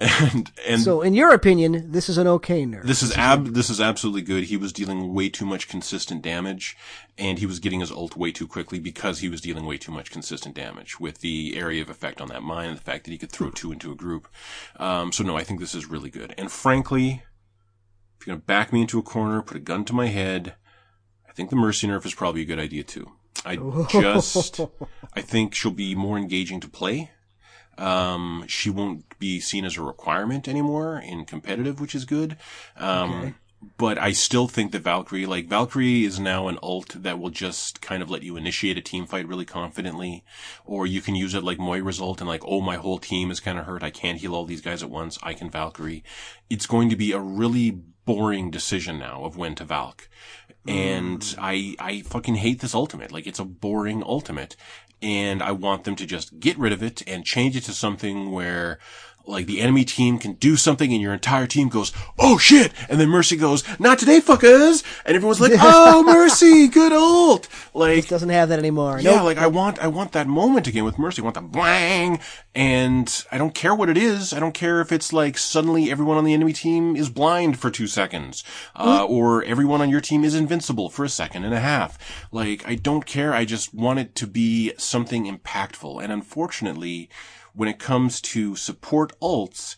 And 0.00 0.50
and 0.66 0.80
So, 0.80 1.02
in 1.02 1.14
your 1.14 1.32
opinion, 1.32 1.92
this 1.92 2.08
is 2.08 2.18
an 2.18 2.26
okay 2.26 2.64
nerf. 2.64 2.82
this 2.82 3.02
is 3.02 3.12
ab 3.16 3.54
this 3.54 3.70
is 3.70 3.80
absolutely 3.80 4.22
good. 4.22 4.44
He 4.44 4.56
was 4.56 4.72
dealing 4.72 5.14
way 5.14 5.28
too 5.28 5.46
much 5.46 5.68
consistent 5.68 6.20
damage, 6.20 6.76
and 7.16 7.38
he 7.38 7.46
was 7.46 7.60
getting 7.60 7.78
his 7.80 7.92
ult 7.92 8.16
way 8.16 8.32
too 8.32 8.48
quickly 8.48 8.80
because 8.80 9.20
he 9.20 9.28
was 9.28 9.40
dealing 9.40 9.66
way 9.66 9.78
too 9.78 9.92
much 9.92 10.10
consistent 10.10 10.56
damage 10.56 10.98
with 10.98 11.18
the 11.18 11.56
area 11.56 11.80
of 11.80 11.90
effect 11.90 12.20
on 12.20 12.28
that 12.28 12.42
mine 12.42 12.70
and 12.70 12.76
the 12.76 12.82
fact 12.82 13.04
that 13.04 13.12
he 13.12 13.18
could 13.18 13.30
throw 13.30 13.50
two 13.50 13.70
into 13.70 13.92
a 13.92 13.94
group. 13.94 14.26
Um, 14.76 15.12
so 15.12 15.22
no, 15.22 15.36
I 15.36 15.44
think 15.44 15.60
this 15.60 15.76
is 15.76 15.86
really 15.88 16.10
good. 16.10 16.34
And 16.36 16.50
frankly, 16.50 17.22
if 18.18 18.26
you're 18.26 18.34
gonna 18.34 18.44
back 18.44 18.72
me 18.72 18.80
into 18.80 18.98
a 18.98 19.02
corner, 19.02 19.42
put 19.42 19.56
a 19.56 19.60
gun 19.60 19.84
to 19.84 19.92
my 19.92 20.06
head, 20.06 20.56
I 21.28 21.32
think 21.32 21.50
the 21.50 21.56
Mercy 21.56 21.86
nerf 21.86 22.04
is 22.04 22.14
probably 22.14 22.42
a 22.42 22.46
good 22.46 22.58
idea 22.58 22.82
too. 22.82 23.12
I 23.44 23.56
just 23.90 24.60
I 25.14 25.20
think 25.20 25.54
she'll 25.54 25.70
be 25.70 25.94
more 25.94 26.18
engaging 26.18 26.58
to 26.60 26.68
play. 26.68 27.12
Um, 27.78 28.44
she 28.46 28.70
won't 28.70 29.18
be 29.18 29.40
seen 29.40 29.64
as 29.64 29.76
a 29.76 29.82
requirement 29.82 30.48
anymore 30.48 30.98
in 31.04 31.24
competitive, 31.24 31.80
which 31.80 31.94
is 31.94 32.04
good. 32.04 32.36
Um, 32.76 33.34
but 33.76 33.98
I 33.98 34.12
still 34.12 34.48
think 34.48 34.72
that 34.72 34.82
Valkyrie, 34.82 35.26
like 35.26 35.46
Valkyrie 35.46 36.04
is 36.04 36.20
now 36.20 36.48
an 36.48 36.58
ult 36.62 37.02
that 37.02 37.18
will 37.18 37.30
just 37.30 37.80
kind 37.80 38.02
of 38.02 38.10
let 38.10 38.22
you 38.22 38.36
initiate 38.36 38.78
a 38.78 38.82
team 38.82 39.06
fight 39.06 39.26
really 39.26 39.44
confidently, 39.44 40.24
or 40.64 40.86
you 40.86 41.00
can 41.00 41.14
use 41.14 41.34
it 41.34 41.44
like 41.44 41.58
Moira's 41.58 42.00
ult 42.00 42.20
and 42.20 42.28
like, 42.28 42.42
oh, 42.44 42.60
my 42.60 42.76
whole 42.76 42.98
team 42.98 43.30
is 43.30 43.40
kind 43.40 43.58
of 43.58 43.66
hurt. 43.66 43.82
I 43.82 43.90
can't 43.90 44.18
heal 44.18 44.34
all 44.34 44.44
these 44.44 44.60
guys 44.60 44.82
at 44.82 44.90
once. 44.90 45.18
I 45.22 45.34
can 45.34 45.50
Valkyrie. 45.50 46.04
It's 46.50 46.66
going 46.66 46.88
to 46.90 46.96
be 46.96 47.12
a 47.12 47.18
really 47.18 47.70
boring 48.04 48.50
decision 48.50 48.98
now 48.98 49.24
of 49.24 49.36
when 49.36 49.54
to 49.56 49.64
Valk. 49.64 50.08
And 50.66 51.34
I, 51.38 51.76
I 51.78 52.00
fucking 52.02 52.36
hate 52.36 52.60
this 52.60 52.74
ultimate. 52.74 53.12
Like 53.12 53.26
it's 53.26 53.38
a 53.38 53.44
boring 53.44 54.02
ultimate. 54.02 54.56
And 55.04 55.42
I 55.42 55.52
want 55.52 55.84
them 55.84 55.96
to 55.96 56.06
just 56.06 56.40
get 56.40 56.58
rid 56.58 56.72
of 56.72 56.82
it 56.82 57.02
and 57.06 57.26
change 57.26 57.56
it 57.56 57.64
to 57.64 57.72
something 57.72 58.30
where 58.30 58.78
like 59.26 59.46
the 59.46 59.60
enemy 59.60 59.84
team 59.84 60.18
can 60.18 60.34
do 60.34 60.56
something 60.56 60.92
and 60.92 61.00
your 61.00 61.14
entire 61.14 61.46
team 61.46 61.68
goes, 61.68 61.92
oh 62.18 62.36
shit! 62.38 62.72
And 62.88 63.00
then 63.00 63.08
Mercy 63.08 63.36
goes, 63.36 63.64
not 63.80 63.98
today 63.98 64.20
fuckers! 64.20 64.82
And 65.06 65.16
everyone's 65.16 65.40
like, 65.40 65.52
oh 65.56 66.02
Mercy, 66.02 66.68
good 66.68 66.92
old 66.92 67.48
Like, 67.72 68.06
doesn't 68.08 68.28
have 68.28 68.50
that 68.50 68.58
anymore. 68.58 69.00
yeah, 69.00 69.12
Nope. 69.16 69.24
like 69.24 69.38
I 69.38 69.46
want, 69.46 69.78
I 69.78 69.86
want 69.88 70.12
that 70.12 70.26
moment 70.26 70.66
again 70.66 70.84
with 70.84 70.98
Mercy. 70.98 71.22
I 71.22 71.24
want 71.24 71.34
the 71.36 71.40
blang, 71.40 72.20
and 72.54 73.24
I 73.32 73.38
don't 73.38 73.54
care 73.54 73.74
what 73.74 73.88
it 73.88 73.96
is. 73.96 74.32
I 74.32 74.40
don't 74.40 74.52
care 74.54 74.80
if 74.80 74.92
it's 74.92 75.12
like 75.12 75.38
suddenly 75.38 75.90
everyone 75.90 76.16
on 76.18 76.24
the 76.24 76.34
enemy 76.34 76.52
team 76.52 76.94
is 76.96 77.08
blind 77.08 77.58
for 77.58 77.70
two 77.70 77.86
seconds, 77.86 78.44
uh, 78.76 79.04
or 79.08 79.42
everyone 79.44 79.80
on 79.80 79.90
your 79.90 80.00
team 80.00 80.22
is 80.24 80.34
invincible 80.34 80.90
for 80.90 81.04
a 81.04 81.08
second 81.08 81.44
and 81.44 81.54
a 81.54 81.60
half. 81.60 82.26
Like 82.30 82.66
I 82.68 82.74
don't 82.74 83.06
care. 83.06 83.32
I 83.32 83.44
just 83.44 83.72
want 83.74 83.98
it 84.00 84.14
to 84.16 84.26
be 84.26 84.72
something 84.76 85.24
impactful. 85.24 86.02
And 86.02 86.12
unfortunately, 86.12 87.08
when 87.54 87.68
it 87.68 87.78
comes 87.78 88.20
to 88.20 88.56
support 88.56 89.18
ults, 89.20 89.76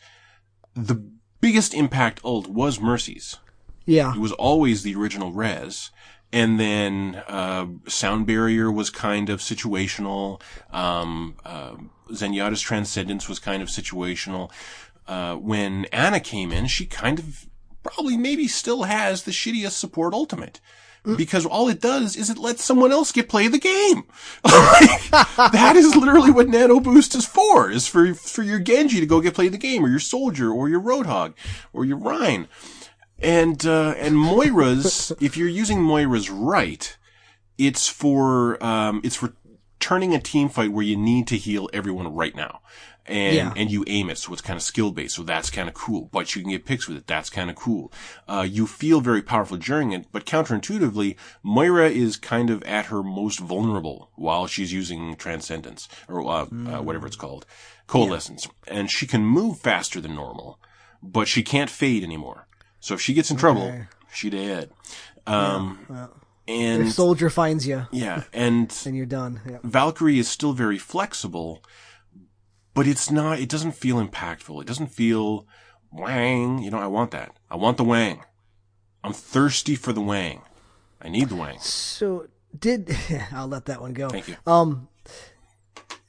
the 0.74 1.02
biggest 1.40 1.74
impact 1.74 2.20
ult 2.24 2.48
was 2.48 2.80
Mercy's. 2.80 3.36
Yeah. 3.84 4.14
It 4.14 4.18
was 4.18 4.32
always 4.32 4.82
the 4.82 4.94
original 4.94 5.32
res. 5.32 5.90
And 6.32 6.58
then 6.58 7.22
uh, 7.28 7.66
Sound 7.86 8.26
Barrier 8.26 8.70
was 8.70 8.90
kind 8.90 9.30
of 9.30 9.40
situational. 9.40 10.40
Um, 10.70 11.36
uh, 11.44 11.76
Zenyatta's 12.10 12.60
Transcendence 12.60 13.28
was 13.28 13.38
kind 13.38 13.62
of 13.62 13.68
situational. 13.68 14.50
Uh, 15.06 15.36
when 15.36 15.84
Ana 15.86 16.18
came 16.18 16.50
in, 16.50 16.66
she 16.66 16.84
kind 16.84 17.18
of 17.18 17.46
probably 17.82 18.16
maybe 18.16 18.48
still 18.48 18.84
has 18.84 19.22
the 19.22 19.30
shittiest 19.30 19.72
support 19.72 20.12
ultimate. 20.12 20.60
Because 21.14 21.46
all 21.46 21.68
it 21.68 21.80
does 21.80 22.16
is 22.16 22.30
it 22.30 22.38
lets 22.38 22.64
someone 22.64 22.90
else 22.90 23.12
get 23.12 23.28
play 23.28 23.48
the 23.48 23.58
game. 23.58 24.04
That 25.36 25.74
is 25.76 25.94
literally 25.94 26.30
what 26.30 26.48
Nano 26.48 26.80
Boost 26.80 27.14
is 27.14 27.26
for, 27.26 27.70
is 27.70 27.86
for, 27.86 28.14
for 28.14 28.42
your 28.42 28.58
Genji 28.58 29.00
to 29.00 29.06
go 29.06 29.20
get 29.20 29.34
play 29.34 29.48
the 29.48 29.58
game, 29.58 29.84
or 29.84 29.88
your 29.88 30.00
Soldier, 30.00 30.50
or 30.50 30.68
your 30.68 30.80
Roadhog, 30.80 31.34
or 31.72 31.84
your 31.84 31.98
Rein. 31.98 32.48
And, 33.18 33.64
uh, 33.64 33.94
and 33.98 34.16
Moira's, 34.16 35.12
if 35.20 35.36
you're 35.36 35.48
using 35.48 35.80
Moira's 35.80 36.30
right, 36.30 36.96
it's 37.58 37.88
for, 37.88 38.62
um, 38.64 39.00
it's 39.04 39.16
for 39.16 39.34
turning 39.78 40.14
a 40.14 40.20
team 40.20 40.48
fight 40.48 40.72
where 40.72 40.84
you 40.84 40.96
need 40.96 41.26
to 41.28 41.36
heal 41.36 41.68
everyone 41.72 42.12
right 42.12 42.34
now. 42.34 42.60
And, 43.08 43.34
Yeah. 43.36 43.52
and 43.54 43.70
you 43.70 43.84
aim 43.86 44.10
it, 44.10 44.18
so 44.18 44.32
it's 44.32 44.42
kind 44.42 44.56
of 44.56 44.62
skill 44.64 44.90
based, 44.90 45.14
so 45.14 45.22
that's 45.22 45.48
kind 45.48 45.68
of 45.68 45.74
cool. 45.74 46.08
But 46.12 46.34
you 46.34 46.42
can 46.42 46.50
get 46.50 46.64
picks 46.64 46.88
with 46.88 46.96
it, 46.96 47.06
that's 47.06 47.30
kind 47.30 47.48
of 47.50 47.54
cool. 47.56 47.92
Uh, 48.26 48.44
you 48.48 48.66
feel 48.66 49.00
very 49.00 49.22
powerful 49.22 49.56
during 49.56 49.92
it, 49.92 50.06
but 50.10 50.26
counterintuitively, 50.26 51.14
Moira 51.44 51.88
is 51.88 52.16
kind 52.16 52.50
of 52.50 52.62
at 52.64 52.86
her 52.86 53.04
most 53.04 53.38
vulnerable 53.38 54.10
while 54.16 54.48
she's 54.48 54.72
using 54.72 55.14
Transcendence, 55.14 55.88
or, 56.08 56.26
uh, 56.26 56.42
uh, 56.42 56.82
whatever 56.82 57.06
it's 57.06 57.14
called, 57.14 57.46
Coalescence. 57.86 58.48
And 58.66 58.90
she 58.90 59.06
can 59.06 59.24
move 59.24 59.60
faster 59.60 60.00
than 60.00 60.16
normal, 60.16 60.58
but 61.00 61.28
she 61.28 61.44
can't 61.44 61.70
fade 61.70 62.02
anymore. 62.02 62.48
So 62.80 62.94
if 62.94 63.00
she 63.00 63.14
gets 63.14 63.30
in 63.30 63.36
trouble, 63.36 63.62
Okay. 63.68 63.84
she 64.12 64.30
dead. 64.30 64.70
Um, 65.28 65.86
If 66.48 66.80
and, 66.80 66.92
soldier 66.92 67.30
finds 67.30 67.66
you, 67.66 67.86
yeah, 67.90 68.22
and 68.32 68.68
then 68.70 68.94
you're 68.94 69.06
done. 69.06 69.40
Yeah. 69.48 69.58
Valkyrie 69.64 70.18
is 70.20 70.28
still 70.28 70.52
very 70.52 70.78
flexible, 70.78 71.62
but 72.76 72.86
it's 72.86 73.10
not, 73.10 73.40
it 73.40 73.48
doesn't 73.48 73.72
feel 73.72 73.96
impactful. 73.96 74.60
It 74.60 74.66
doesn't 74.68 74.92
feel 74.92 75.46
wang. 75.90 76.60
You 76.60 76.70
know, 76.70 76.78
I 76.78 76.86
want 76.86 77.10
that. 77.10 77.32
I 77.50 77.56
want 77.56 77.76
the 77.78 77.84
wang. 77.84 78.22
I'm 79.02 79.12
thirsty 79.12 79.74
for 79.74 79.92
the 79.92 80.00
wang. 80.00 80.42
I 81.02 81.08
need 81.08 81.28
the 81.28 81.36
wang. 81.36 81.58
So 81.60 82.28
did 82.56 82.96
I'll 83.32 83.48
let 83.48 83.64
that 83.66 83.80
one 83.80 83.92
go. 83.94 84.08
Thank 84.08 84.28
you. 84.28 84.36
Um, 84.46 84.88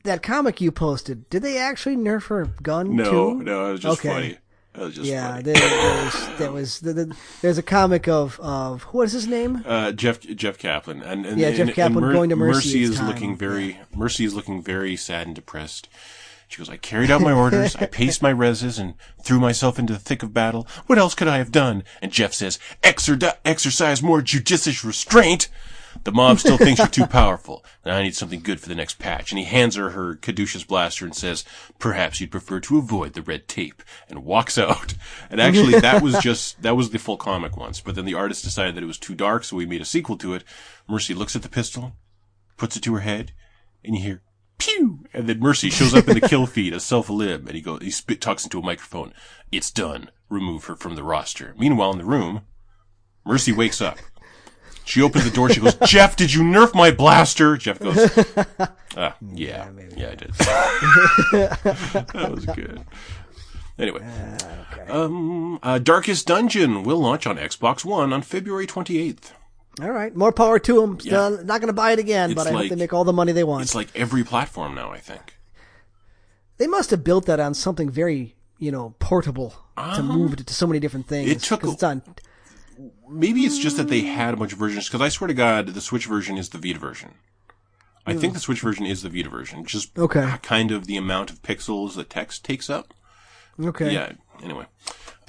that 0.03 0.21
comic 0.23 0.61
you 0.61 0.71
posted, 0.71 1.29
did 1.29 1.41
they 1.41 1.57
actually 1.57 1.95
nerf 1.97 2.27
her 2.27 2.45
gun 2.61 2.95
No, 2.95 3.09
too? 3.33 3.43
no, 3.43 3.69
it 3.69 3.71
was 3.73 3.79
just 3.81 3.99
Okay. 3.99 4.09
funny. 4.09 4.37
It 4.75 4.79
was 4.81 4.95
just 4.95 5.09
Yeah, 5.09 5.31
funny. 5.31 5.43
there, 5.43 5.53
there 5.55 6.05
was, 6.05 6.29
there 6.37 6.51
was 6.51 6.79
the, 6.81 6.93
the, 6.93 7.15
there's 7.41 7.57
a 7.57 7.63
comic 7.63 8.07
of 8.07 8.39
of 8.39 8.83
what 8.83 9.03
is 9.07 9.11
his 9.13 9.27
name? 9.27 9.63
Uh, 9.65 9.91
Jeff 9.91 10.19
Jeff 10.21 10.57
Kaplan 10.59 11.01
and, 11.01 11.25
and 11.25 11.39
Yeah, 11.39 11.49
Jeff 11.51 11.67
and- 11.67 11.75
Kaplan 11.75 12.03
and 12.03 12.13
going 12.13 12.29
to 12.29 12.35
Mercy 12.35 12.83
is 12.83 12.91
is 12.91 12.97
time. 12.97 13.07
looking 13.07 13.35
very 13.35 13.79
Mercy 13.95 14.23
is 14.23 14.33
looking 14.35 14.61
very 14.61 14.95
sad 14.95 15.25
and 15.27 15.35
depressed. 15.35 15.89
She 16.47 16.59
goes, 16.59 16.69
I 16.69 16.77
carried 16.77 17.11
out 17.11 17.21
my 17.21 17.33
orders, 17.33 17.75
I 17.75 17.87
paced 17.87 18.21
my 18.21 18.33
reses, 18.33 18.79
and 18.79 18.93
threw 19.21 19.39
myself 19.39 19.77
into 19.77 19.93
the 19.93 19.99
thick 19.99 20.23
of 20.23 20.33
battle. 20.33 20.65
What 20.85 20.97
else 20.97 21.13
could 21.13 21.27
I 21.27 21.39
have 21.39 21.51
done? 21.51 21.83
And 22.01 22.11
Jeff 22.11 22.33
says, 22.33 22.57
Exer- 22.83 23.35
exercise 23.43 24.01
more 24.01 24.21
judicious 24.21 24.83
restraint. 24.83 25.49
The 26.03 26.11
mob 26.11 26.39
still 26.39 26.57
thinks 26.57 26.79
you're 26.79 26.87
too 26.87 27.07
powerful. 27.07 27.65
Now 27.85 27.97
I 27.97 28.03
need 28.03 28.15
something 28.15 28.41
good 28.41 28.59
for 28.59 28.69
the 28.69 28.75
next 28.75 28.99
patch. 28.99 29.31
And 29.31 29.39
he 29.39 29.45
hands 29.45 29.75
her 29.75 29.89
her 29.89 30.15
Caduceus 30.15 30.63
blaster 30.63 31.05
and 31.05 31.15
says, 31.15 31.43
perhaps 31.79 32.21
you'd 32.21 32.31
prefer 32.31 32.59
to 32.61 32.77
avoid 32.77 33.13
the 33.13 33.21
red 33.21 33.47
tape, 33.47 33.83
and 34.09 34.23
walks 34.23 34.57
out. 34.57 34.93
And 35.29 35.41
actually, 35.41 35.79
that 35.79 36.01
was 36.01 36.17
just, 36.19 36.61
that 36.61 36.77
was 36.77 36.91
the 36.91 36.99
full 36.99 37.17
comic 37.17 37.57
once. 37.57 37.81
But 37.81 37.95
then 37.95 38.05
the 38.05 38.13
artist 38.13 38.43
decided 38.43 38.75
that 38.75 38.83
it 38.83 38.87
was 38.87 38.99
too 38.99 39.15
dark, 39.15 39.43
so 39.43 39.57
we 39.57 39.65
made 39.65 39.81
a 39.81 39.85
sequel 39.85 40.17
to 40.17 40.33
it. 40.33 40.43
Mercy 40.87 41.13
looks 41.13 41.35
at 41.35 41.41
the 41.41 41.49
pistol, 41.49 41.93
puts 42.57 42.77
it 42.77 42.83
to 42.83 42.93
her 42.93 43.01
head, 43.01 43.33
and 43.83 43.95
you 43.95 44.01
hear, 44.01 44.21
pew! 44.57 45.05
And 45.13 45.27
then 45.27 45.39
Mercy 45.39 45.69
shows 45.69 45.93
up 45.93 46.07
in 46.07 46.19
the 46.19 46.27
kill 46.27 46.45
feed 46.45 46.73
as 46.73 46.83
Self 46.83 47.09
Lib, 47.09 47.47
and 47.47 47.55
he 47.55 47.61
goes, 47.61 47.81
he 47.81 47.91
spit, 47.91 48.21
talks 48.21 48.43
into 48.43 48.59
a 48.59 48.63
microphone. 48.63 49.13
It's 49.51 49.71
done. 49.71 50.09
Remove 50.29 50.65
her 50.65 50.75
from 50.75 50.95
the 50.95 51.03
roster. 51.03 51.55
Meanwhile, 51.57 51.93
in 51.93 51.97
the 51.99 52.05
room, 52.05 52.41
Mercy 53.25 53.51
wakes 53.51 53.81
up. 53.81 53.97
She 54.83 55.01
opens 55.01 55.25
the 55.25 55.31
door. 55.31 55.49
She 55.49 55.59
goes, 55.59 55.75
Jeff, 55.85 56.15
did 56.15 56.33
you 56.33 56.41
nerf 56.41 56.73
my 56.73 56.91
blaster? 56.91 57.57
Jeff 57.57 57.79
goes, 57.79 57.97
ah, 58.95 59.15
yeah, 59.33 59.69
yeah, 59.95 60.09
I 60.11 60.15
did. 60.15 60.33
that 61.33 62.31
was 62.31 62.45
good. 62.45 62.85
Anyway, 63.77 64.01
um, 64.87 65.59
uh, 65.61 65.77
Darkest 65.77 66.25
Dungeon 66.25 66.83
will 66.83 66.99
launch 66.99 67.27
on 67.27 67.37
Xbox 67.37 67.85
One 67.85 68.11
on 68.11 68.21
February 68.21 68.65
28th. 68.65 69.31
All 69.81 69.91
right, 69.91 70.15
more 70.15 70.31
power 70.31 70.57
to 70.59 70.81
them. 70.81 70.97
Yeah. 71.01 71.29
not 71.43 71.61
going 71.61 71.67
to 71.67 71.73
buy 71.73 71.91
it 71.91 71.99
again, 71.99 72.33
but 72.33 72.47
It's 72.47 72.55
I 72.55 72.59
hope 72.61 72.69
they 72.69 72.75
make 72.75 72.93
all 72.93 73.03
the 73.03 73.13
money 73.13 73.31
they 73.31 73.43
want. 73.43 73.63
It's 73.63 73.75
like 73.75 73.89
every 73.95 74.23
platform 74.23 74.73
now, 74.73 74.91
I 74.91 74.97
think. 74.97 75.37
They 76.57 76.65
must 76.67 76.89
have 76.89 77.03
built 77.03 77.27
that 77.27 77.39
on 77.39 77.53
something 77.53 77.89
very, 77.89 78.35
you 78.57 78.71
know, 78.71 78.95
portable 78.99 79.53
to 79.77 80.01
move 80.01 80.33
it 80.33 80.47
to 80.47 80.53
so 80.53 80.65
many 80.65 80.79
different 80.79 81.07
things. 81.07 81.29
Uh-huh. 81.29 81.35
It 81.35 81.41
took 81.41 81.61
'cause 81.61 81.69
a- 81.69 81.73
it's 81.73 81.83
on. 81.83 82.01
Maybe 83.09 83.41
it's 83.41 83.57
just 83.59 83.77
that 83.77 83.87
they 83.89 84.01
had 84.01 84.33
a 84.33 84.37
bunch 84.37 84.53
of 84.53 84.59
versions, 84.59 84.87
because 84.87 85.01
I 85.01 85.09
swear 85.09 85.27
to 85.27 85.33
God, 85.35 85.67
the 85.67 85.81
Switch 85.81 86.05
version 86.07 86.37
is 86.37 86.49
the 86.49 86.57
Vita 86.57 86.79
version. 86.79 87.13
I 88.05 88.15
think 88.15 88.33
the 88.33 88.39
Switch 88.39 88.61
version 88.61 88.85
is 88.85 89.01
the 89.03 89.09
Vita 89.09 89.29
version, 89.29 89.65
just 89.65 89.97
Okay. 89.97 90.33
kind 90.41 90.71
of 90.71 90.87
the 90.87 90.97
amount 90.97 91.29
of 91.29 91.41
pixels 91.43 91.95
the 91.95 92.03
text 92.03 92.43
takes 92.45 92.69
up. 92.69 92.93
Okay. 93.59 93.93
Yeah, 93.93 94.13
anyway. 94.41 94.65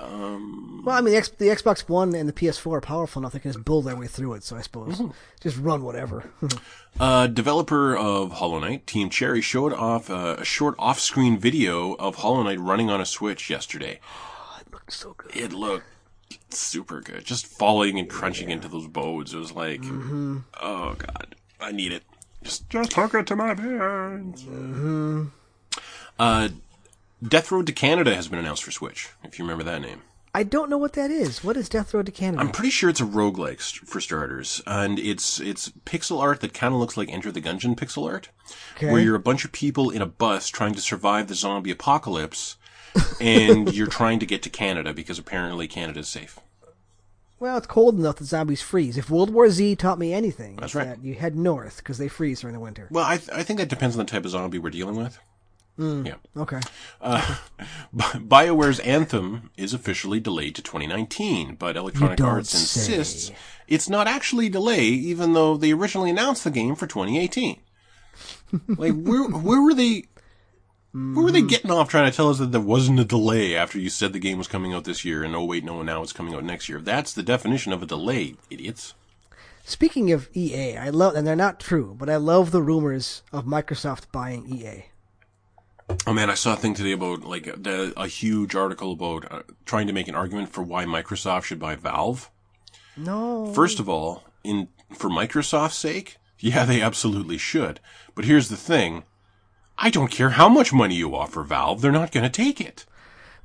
Well, 0.01 0.97
I 0.97 1.01
mean, 1.01 1.13
the, 1.13 1.17
X, 1.19 1.29
the 1.31 1.47
Xbox 1.47 1.89
One 1.89 2.15
and 2.15 2.29
the 2.29 2.33
PS4 2.33 2.73
are 2.79 2.81
powerful 2.81 3.21
enough; 3.21 3.33
they 3.33 3.41
can 3.41 3.53
just 3.53 3.65
build 3.65 3.85
their 3.85 3.97
way 3.97 4.07
through 4.07 4.35
it. 4.35 4.45
So 4.45 4.57
I 4.57 4.63
suppose 4.63 4.99
Mm-hmm. 4.99 5.11
just 5.41 5.57
run 5.59 5.83
whatever. 5.83 6.31
Uh, 7.01 7.29
developer 7.29 7.97
of 7.97 8.33
Hollow 8.33 8.59
Knight, 8.59 8.85
Team 8.89 9.09
Cherry, 9.09 9.41
showed 9.41 9.73
off 9.73 10.11
uh, 10.11 10.35
a 10.41 10.45
short 10.45 10.75
off-screen 10.81 11.39
video 11.39 11.93
of 11.95 12.17
Hollow 12.17 12.43
Knight 12.43 12.59
running 12.59 12.91
on 12.91 13.01
a 13.01 13.07
Switch 13.07 13.49
yesterday. 13.49 14.01
Oh, 14.03 14.59
it 14.61 14.73
looked 14.73 14.93
so 14.93 15.15
good. 15.17 15.37
It 15.37 15.53
looked 15.53 15.87
super 16.51 17.01
good. 17.01 17.25
Just 17.25 17.47
falling 17.47 18.01
and 18.01 18.09
crunching 18.11 18.51
into 18.51 18.67
those 18.67 18.89
bones. 18.89 19.33
It 19.33 19.39
was 19.39 19.53
like, 19.53 19.81
oh 19.85 20.95
god, 20.99 21.37
I 21.61 21.71
need 21.71 21.93
it. 21.93 22.03
Just, 22.43 22.69
just 22.69 22.95
hook 22.95 23.15
it 23.15 23.29
to 23.29 23.37
my 23.37 23.55
parents. 23.55 24.45
Uh, 26.19 26.49
Death 27.27 27.51
Road 27.51 27.67
to 27.67 27.73
Canada 27.73 28.15
has 28.15 28.29
been 28.29 28.39
announced 28.39 28.63
for 28.63 28.71
Switch. 28.71 29.11
If 29.25 29.39
you 29.39 29.45
remember 29.45 29.65
that 29.65 29.81
name. 29.83 30.03
I 30.35 30.43
don't 30.45 30.71
know 30.71 30.79
what 30.79 30.93
that 30.93 31.11
is. 31.11 31.43
What 31.43 31.57
is 31.57 31.69
Death 31.69 31.93
Road 31.95 32.07
to 32.07 32.13
Canada? 32.13 32.41
I'm 32.43 32.51
pretty 32.53 32.71
sure 32.71 32.89
it's 32.91 33.01
a 33.01 33.05
roguelike 33.05 33.61
for 33.61 34.01
starters, 34.01 34.63
and 34.67 34.99
it's 34.99 35.41
it's 35.41 35.71
pixel 35.85 36.21
art 36.21 36.41
that 36.43 36.55
kind 36.55 36.75
of 36.75 36.81
looks 36.81 36.97
like 36.97 37.09
Enter 37.09 37.33
the 37.33 37.41
Gungeon 37.41 37.75
pixel 37.77 38.07
art, 38.09 38.29
Okay. 38.77 38.93
where 38.93 39.01
you're 39.01 39.17
a 39.17 39.21
bunch 39.21 39.45
of 39.45 39.53
people 39.53 39.91
in 39.91 40.03
a 40.03 40.07
bus 40.07 40.49
trying 40.49 40.75
to 40.75 40.81
survive 40.81 41.27
the 41.29 41.35
zombie 41.35 41.71
apocalypse, 41.73 42.57
and 43.21 43.73
you're 43.75 43.87
trying 43.89 44.19
to 44.21 44.27
get 44.27 44.43
to 44.43 44.51
Canada 44.51 44.93
because 44.93 45.19
apparently 45.19 45.67
Canada's 45.67 46.09
safe. 46.09 46.39
Well, 47.41 47.57
it's 47.57 47.67
cold 47.67 47.99
enough 47.99 48.17
that 48.17 48.25
zombies 48.27 48.63
freeze. 48.63 48.99
If 48.99 49.11
World 49.11 49.31
War 49.31 49.49
Z 49.49 49.77
taught 49.77 49.99
me 49.99 50.13
anything, 50.13 50.57
That's 50.57 50.67
it's 50.67 50.75
right. 50.75 50.89
that 50.89 51.03
you 51.05 51.15
head 51.15 51.37
north 51.37 51.79
because 51.79 51.97
they 51.99 52.09
freeze 52.09 52.41
during 52.43 52.55
the 52.55 52.61
winter. 52.61 52.87
Well, 52.91 53.05
I 53.05 53.17
th- 53.17 53.31
I 53.33 53.43
think 53.43 53.59
that 53.61 53.69
depends 53.69 53.97
on 53.97 54.05
the 54.05 54.11
type 54.11 54.25
of 54.25 54.31
zombie 54.33 54.59
we're 54.59 54.71
dealing 54.71 54.97
with. 54.97 55.19
Mm. 55.79 56.07
Yeah. 56.07 56.15
Okay. 56.37 56.61
Uh, 57.01 57.37
BioWare's 57.95 58.81
Anthem 58.81 59.51
is 59.57 59.73
officially 59.73 60.19
delayed 60.19 60.57
to 60.57 60.63
2019, 60.63 61.55
but 61.55 61.77
Electronic 61.77 62.21
Arts 62.21 62.51
say. 62.51 62.93
insists 62.93 63.31
it's 63.69 63.89
not 63.89 64.09
actually 64.09 64.49
delayed, 64.49 65.05
even 65.05 65.35
though 65.35 65.57
they 65.57 65.73
originally 65.73 66.11
announced 66.11 66.43
the 66.43 66.51
game 66.51 66.75
for 66.75 66.87
2018. 66.87 67.61
like, 68.69 68.95
where 68.95 69.25
where 69.25 69.63
were 69.63 69.75
they? 69.75 70.05
Where 70.93 71.25
were 71.25 71.31
they 71.31 71.41
mm-hmm. 71.41 71.49
getting 71.49 71.71
off 71.71 71.91
trying 71.91 72.11
to 72.11 72.17
tell 72.17 72.31
us 72.31 72.39
that 72.39 72.51
there 72.51 72.61
wasn't 72.63 72.99
a 72.99 73.05
delay 73.05 73.55
after 73.55 73.79
you 73.79 73.91
said 73.91 74.13
the 74.13 74.19
game 74.19 74.39
was 74.39 74.49
coming 74.49 74.73
out 74.73 74.85
this 74.85 75.05
year, 75.05 75.23
and 75.23 75.37
oh 75.37 75.45
wait, 75.45 75.65
no, 75.65 75.83
now 75.83 76.03
it's 76.03 76.15
coming 76.15 76.35
out 76.35 76.45
next 76.45 76.69
year? 76.69 76.81
That's 76.81 77.13
the 77.13 77.23
definition 77.23 77.73
of 77.73 77.83
a 77.83 77.87
delay, 77.87 78.37
idiots. 78.51 78.95
Speaking 79.65 80.11
of 80.13 80.31
EA, 80.33 80.79
I 80.79 80.89
love, 80.89 81.15
and 81.15 81.27
they're 81.27 81.37
not 81.37 81.61
true, 81.61 81.95
but 81.99 82.09
I 82.09 82.17
love 82.17 82.53
the 82.53 82.63
rumors 82.63 83.23
of 83.33 83.45
Microsoft 83.45 84.11
buying 84.11 84.47
EA. 84.49 84.87
Oh 86.07 86.13
man, 86.13 86.31
I 86.31 86.35
saw 86.35 86.55
a 86.55 86.57
thing 86.57 86.75
today 86.75 86.93
about 86.93 87.25
like 87.25 87.45
the, 87.45 87.93
a 87.97 88.07
huge 88.07 88.55
article 88.55 88.93
about 88.93 89.31
uh, 89.31 89.43
trying 89.65 89.87
to 89.87 89.93
make 89.93 90.09
an 90.09 90.15
argument 90.15 90.51
for 90.51 90.63
why 90.63 90.85
Microsoft 90.85 91.45
should 91.45 91.59
buy 91.59 91.77
Valve. 91.77 92.31
No. 92.97 93.53
First 93.55 93.79
of 93.79 93.89
all, 93.89 94.25
in 94.45 94.69
for 94.93 95.09
Microsoft's 95.09 95.77
sake, 95.77 96.17
yeah, 96.39 96.65
they 96.65 96.81
absolutely 96.81 97.39
should. 97.39 97.81
But 98.15 98.25
here's 98.25 98.49
the 98.49 98.57
thing. 98.57 99.05
I 99.79 99.91
don't 99.91 100.11
care 100.11 100.31
how 100.31 100.49
much 100.49 100.73
money 100.73 100.97
you 100.97 101.15
offer 101.15 101.43
Valve, 101.43 101.81
they're 101.81 101.93
not 101.93 102.11
going 102.11 102.25
to 102.25 102.31
take 102.31 102.61
it. 102.61 102.85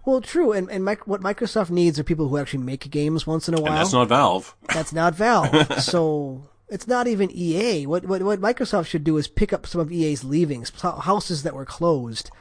Well, 0.05 0.19
true, 0.19 0.51
and 0.51 0.69
and 0.69 0.85
what 0.85 1.21
Microsoft 1.21 1.69
needs 1.69 1.97
are 1.97 2.03
people 2.03 2.27
who 2.27 2.37
actually 2.37 2.63
make 2.63 2.89
games 2.89 3.25
once 3.25 3.47
in 3.47 3.53
a 3.53 3.61
while. 3.61 3.71
And 3.71 3.77
that's 3.77 3.93
not 3.93 4.09
Valve. 4.09 4.55
That's 4.73 4.91
not 4.91 5.15
Valve. 5.15 5.81
so 5.81 6.43
it's 6.69 6.87
not 6.87 7.07
even 7.07 7.29
EA. 7.31 7.85
What, 7.85 8.05
what 8.05 8.23
what 8.23 8.39
Microsoft 8.41 8.87
should 8.87 9.03
do 9.03 9.17
is 9.17 9.27
pick 9.27 9.53
up 9.53 9.67
some 9.67 9.81
of 9.81 9.91
EA's 9.91 10.23
leavings, 10.23 10.71
houses 10.81 11.43
that 11.43 11.53
were 11.55 11.65
closed, 11.65 12.31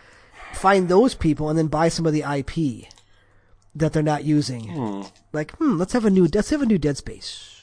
find 0.52 0.88
those 0.88 1.14
people, 1.14 1.48
and 1.48 1.58
then 1.58 1.66
buy 1.66 1.88
some 1.88 2.06
of 2.06 2.12
the 2.12 2.22
IP 2.22 2.86
that 3.74 3.92
they're 3.92 4.02
not 4.02 4.24
using. 4.24 5.04
Like, 5.32 5.52
hmm, 5.56 5.76
let's 5.76 5.92
have 5.92 6.04
a 6.04 6.10
new 6.10 6.28
let's 6.32 6.50
have 6.50 6.62
a 6.62 6.66
new 6.66 6.78
Dead 6.78 6.96
Space. 6.96 7.60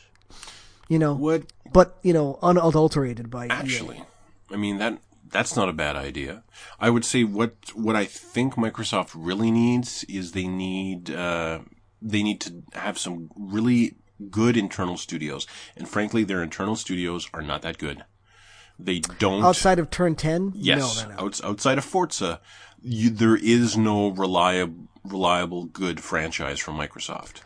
You 0.87 0.97
know, 0.99 1.13
What 1.13 1.43
but 1.71 1.97
you 2.01 2.13
know, 2.13 2.39
unadulterated 2.41 3.29
by 3.29 3.47
actually? 3.47 4.03
I 4.51 4.55
mean 4.55 4.77
that 4.79 4.99
that's 5.29 5.55
not 5.55 5.69
a 5.69 5.73
bad 5.73 5.95
idea. 5.95 6.43
I 6.79 6.89
would 6.89 7.05
say 7.05 7.23
what 7.23 7.53
what 7.75 7.95
I 7.95 8.05
think 8.05 8.55
Microsoft 8.55 9.11
really 9.15 9.51
needs 9.51 10.03
is 10.05 10.31
they 10.31 10.47
need 10.47 11.11
uh 11.11 11.59
they 12.01 12.23
need 12.23 12.41
to 12.41 12.63
have 12.73 12.97
some 12.97 13.29
really 13.35 13.95
good 14.29 14.57
internal 14.57 14.97
studios. 14.97 15.47
And 15.77 15.87
frankly, 15.87 16.23
their 16.23 16.43
internal 16.43 16.75
studios 16.75 17.29
are 17.33 17.41
not 17.41 17.61
that 17.61 17.77
good. 17.77 18.03
They 18.77 18.99
don't. 18.99 19.43
Outside 19.43 19.79
of 19.79 19.89
Turn 19.89 20.15
10? 20.15 20.53
Yes, 20.55 21.03
No, 21.03 21.09
no, 21.09 21.15
no. 21.15 21.31
outside 21.43 21.77
of 21.77 21.83
Forza, 21.85 22.39
you, 22.81 23.09
there 23.09 23.35
is 23.35 23.75
no 23.77 24.07
reliable, 24.09 24.87
reliable, 25.03 25.65
good 25.65 25.99
franchise 26.01 26.59
from 26.59 26.77
Microsoft. 26.77 27.41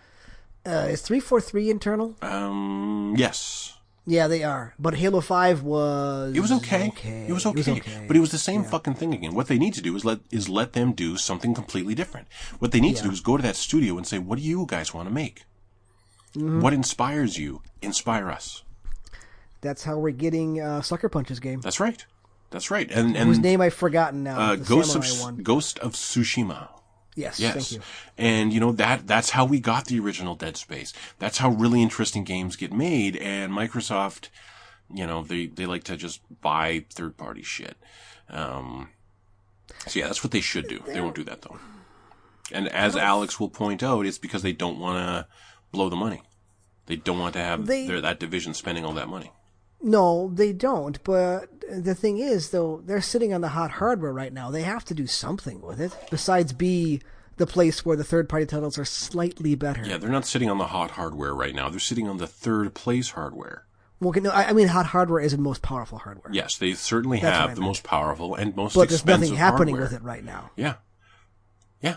Uh, 0.65 0.88
is 0.91 1.01
343 1.01 1.69
internal? 1.71 2.15
Um, 2.21 3.15
yes, 3.17 3.78
Yeah, 4.05 4.28
they 4.28 4.43
are. 4.43 4.76
But 4.78 4.93
Halo 4.95 5.21
5 5.21 5.63
was. 5.63 6.36
it 6.36 6.39
was 6.39 6.51
okay. 6.51 6.89
okay. 6.89 7.26
It 7.28 7.34
was 7.34 7.45
okay, 7.47 8.05
but 8.07 8.15
it 8.15 8.19
was 8.19 8.32
the 8.32 8.38
same 8.38 8.63
fucking 8.63 8.93
thing 8.93 9.13
again. 9.13 9.34
What 9.34 9.47
they 9.47 9.57
need 9.57 9.74
to 9.74 9.82
do 9.82 9.95
is 9.95 10.05
let 10.05 10.19
is 10.30 10.47
let 10.49 10.74
them 10.74 10.93
do 10.93 11.17
something 11.17 11.53
completely 11.53 11.95
different. 11.95 12.28
What 12.59 12.71
they 12.71 12.80
need 12.80 12.95
to 12.97 13.03
do 13.03 13.11
is 13.11 13.21
go 13.21 13.38
to 13.38 13.43
that 13.43 13.55
studio 13.55 13.97
and 13.97 14.05
say, 14.05 14.19
"What 14.19 14.38
do 14.39 14.43
you 14.45 14.65
guys 14.67 14.93
want 14.93 15.07
to 15.09 15.13
make? 15.13 15.45
Mm-hmm. 16.36 16.61
What 16.61 16.73
inspires 16.73 17.38
you? 17.38 17.61
Inspire 17.81 18.29
us." 18.29 18.63
That's 19.61 19.84
how 19.84 19.97
we're 19.97 20.11
getting 20.11 20.59
uh, 20.59 20.81
Sucker 20.81 21.07
Punch's 21.09 21.39
game. 21.39 21.61
That's 21.61 21.79
right. 21.79 22.05
That's 22.49 22.69
right. 22.69 22.91
And 22.91 23.15
Whose 23.15 23.39
name 23.39 23.61
I've 23.61 23.73
forgotten 23.73 24.23
now. 24.23 24.39
uh, 24.39 24.55
the 24.57 24.63
Ghost 24.65 24.95
of 24.95 25.05
one. 25.21 25.38
Ghost 25.38 25.79
of 25.79 25.93
Tsushima. 25.93 26.67
Yes, 27.15 27.39
Yes. 27.39 27.53
thank 27.53 27.71
you. 27.71 27.79
And 28.17 28.51
you 28.53 28.59
know 28.59 28.71
that 28.73 29.07
that's 29.07 29.29
how 29.31 29.45
we 29.45 29.59
got 29.59 29.86
the 29.86 29.99
original 29.99 30.36
Dead 30.36 30.57
Space. 30.57 30.93
That's 31.19 31.38
how 31.38 31.49
really 31.49 31.81
interesting 31.81 32.23
games 32.23 32.55
get 32.55 32.73
made 32.73 33.15
and 33.17 33.53
Microsoft, 33.53 34.29
you 34.93 35.05
know, 35.07 35.23
they 35.23 35.45
they 35.45 35.65
like 35.65 35.84
to 35.86 35.95
just 35.95 36.21
buy 36.41 36.86
third 36.91 37.15
party 37.17 37.43
shit. 37.43 37.77
Um 38.29 38.89
so 39.88 39.99
yeah, 39.99 40.07
that's 40.07 40.23
what 40.23 40.31
they 40.31 40.41
should 40.41 40.67
do. 40.67 40.79
They 40.88 41.01
won't 41.01 41.15
do 41.15 41.23
that 41.23 41.43
though. 41.43 41.59
And 42.51 42.67
as 42.69 42.95
Alex 42.95 43.39
will 43.39 43.49
point 43.49 43.81
out, 43.84 44.05
it's 44.05 44.17
because 44.17 44.41
they 44.41 44.53
don't 44.53 44.79
want 44.79 44.97
to 44.97 45.27
blow 45.74 45.89
the 45.89 45.97
money. 45.97 46.21
They 46.86 46.95
don't 46.95 47.19
want 47.19 47.34
to 47.34 47.39
have 47.41 47.65
They- 47.65 47.88
their, 47.88 47.99
that 47.99 48.19
division 48.19 48.53
spending 48.53 48.86
all 48.86 48.93
that 48.93 49.09
money. 49.09 49.32
No, 49.82 50.32
they 50.34 50.53
don't. 50.53 51.03
But 51.03 51.49
the 51.69 51.93
thing 51.95 52.17
is, 52.19 52.51
though, 52.51 52.82
they're 52.86 53.01
sitting 53.01 53.34
on 53.34 53.41
the 53.41 53.49
hot 53.49 53.71
hardware 53.71 54.13
right 54.13 54.32
now. 54.32 54.49
They 54.49 54.61
have 54.63 54.86
to 54.86 54.93
do 54.93 55.07
something 55.07 55.59
with 55.61 55.82
it 55.82 55.93
besides 56.09 56.53
be 56.53 57.01
the 57.36 57.45
place 57.47 57.86
where 57.86 57.97
the 57.97 58.03
third 58.05 58.30
party 58.30 58.45
titles 58.45 58.78
are 58.78 58.86
slightly 58.86 59.55
better. 59.55 59.84
Yeah, 59.86 59.97
they're 59.97 60.09
not 60.09 60.26
sitting 60.26 60.49
on 60.49 60.57
the 60.57 60.67
hot 60.67 60.91
hardware 60.91 61.34
right 61.34 61.53
now. 61.53 61.67
They're 61.67 61.80
sitting 61.82 62.07
on 62.07 62.17
the 62.17 62.28
third 62.28 62.74
place 62.74 63.09
hardware. 63.09 63.65
Well, 63.99 64.13
no, 64.21 64.30
I, 64.32 64.49
I 64.49 64.53
mean, 64.53 64.67
hot 64.67 64.86
hardware 64.88 65.19
is 65.21 65.32
the 65.34 65.38
most 65.38 65.61
powerful 65.61 65.97
hardware. 65.97 66.32
Yes, 66.34 66.57
they 66.57 66.74
certainly 66.74 67.19
That's 67.19 67.38
have 67.38 67.55
the 67.55 67.61
most 67.61 67.84
powerful 67.84 68.36
and 68.36 68.55
most 68.55 68.76
expensive 68.76 68.78
hardware. 68.78 68.86
but 68.86 68.89
there's 68.89 69.05
nothing 69.21 69.36
happening 69.38 69.76
hardware. 69.76 69.82
with 69.99 70.01
it 70.01 70.05
right 70.05 70.24
now. 70.24 70.51
Yeah. 70.55 70.76
Yeah. 71.82 71.95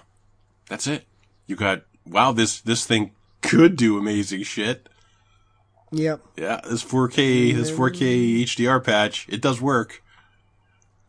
That's 0.68 0.87
it. 0.87 1.05
You 1.47 1.55
got 1.57 1.83
wow, 2.05 2.33
this 2.33 2.61
this 2.61 2.85
thing 2.87 3.12
could 3.47 3.77
do 3.77 3.99
amazing 3.99 4.43
shit. 4.43 4.89
Yep. 5.93 6.21
Yeah, 6.37 6.61
this 6.69 6.85
4K 6.85 7.55
this 7.55 7.71
4K 7.71 8.43
HDR 8.43 8.83
patch, 8.83 9.27
it 9.29 9.41
does 9.41 9.61
work. 9.61 10.03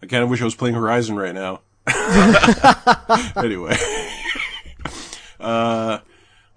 I 0.01 0.05
kind 0.05 0.23
of 0.23 0.29
wish 0.29 0.41
I 0.41 0.45
was 0.45 0.55
playing 0.55 0.75
Horizon 0.75 1.15
right 1.15 1.33
now. 1.33 1.61
anyway. 3.35 3.75
uh 5.39 5.99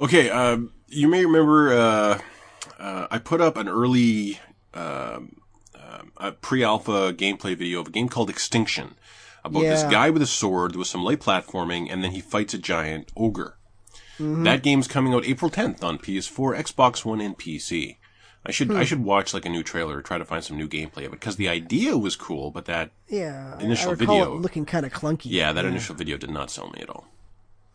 okay, 0.00 0.30
um 0.30 0.72
you 0.88 1.08
may 1.08 1.24
remember 1.24 1.72
uh, 1.72 2.20
uh 2.78 3.06
I 3.10 3.18
put 3.18 3.40
up 3.40 3.56
an 3.56 3.68
early 3.68 4.38
um 4.74 5.40
um, 5.74 6.12
a 6.18 6.32
pre-alpha 6.32 7.12
gameplay 7.14 7.56
video 7.56 7.80
of 7.80 7.88
a 7.88 7.90
game 7.90 8.08
called 8.08 8.28
Extinction 8.28 8.94
about 9.44 9.62
this 9.62 9.82
guy 9.84 10.10
with 10.10 10.22
a 10.22 10.26
sword 10.26 10.76
with 10.76 10.86
some 10.86 11.02
light 11.02 11.20
platforming 11.20 11.90
and 11.90 12.04
then 12.04 12.10
he 12.10 12.20
fights 12.20 12.52
a 12.54 12.58
giant 12.58 13.10
ogre. 13.16 13.56
Mm-hmm. 14.20 14.44
That 14.44 14.62
game's 14.62 14.86
coming 14.86 15.14
out 15.14 15.24
April 15.24 15.50
10th 15.50 15.82
on 15.82 15.98
PS4, 15.98 16.58
Xbox 16.58 17.04
One, 17.04 17.22
and 17.22 17.38
PC. 17.38 17.96
I 18.44 18.52
should 18.52 18.70
I 18.70 18.78
hmm. 18.78 18.82
should 18.84 19.04
watch 19.04 19.34
like 19.34 19.44
a 19.44 19.50
new 19.50 19.62
trailer 19.62 19.98
or 19.98 20.02
try 20.02 20.16
to 20.16 20.24
find 20.24 20.42
some 20.42 20.56
new 20.56 20.68
gameplay 20.68 21.04
of 21.04 21.12
it 21.12 21.20
because 21.20 21.36
the 21.36 21.48
idea 21.48 21.98
was 21.98 22.16
cool, 22.16 22.50
but 22.50 22.64
that 22.66 22.90
Yeah. 23.08 23.58
Initial 23.58 23.94
video. 23.94 24.34
looking 24.34 24.64
kind 24.64 24.86
of 24.86 24.92
clunky. 24.92 25.26
yeah 25.26 25.52
that 25.52 25.64
initial 25.64 25.94
video 25.94 26.16
did 26.16 26.30
not 26.30 26.50
sell 26.50 26.70
me 26.70 26.80
at 26.80 26.88
all. 26.88 27.06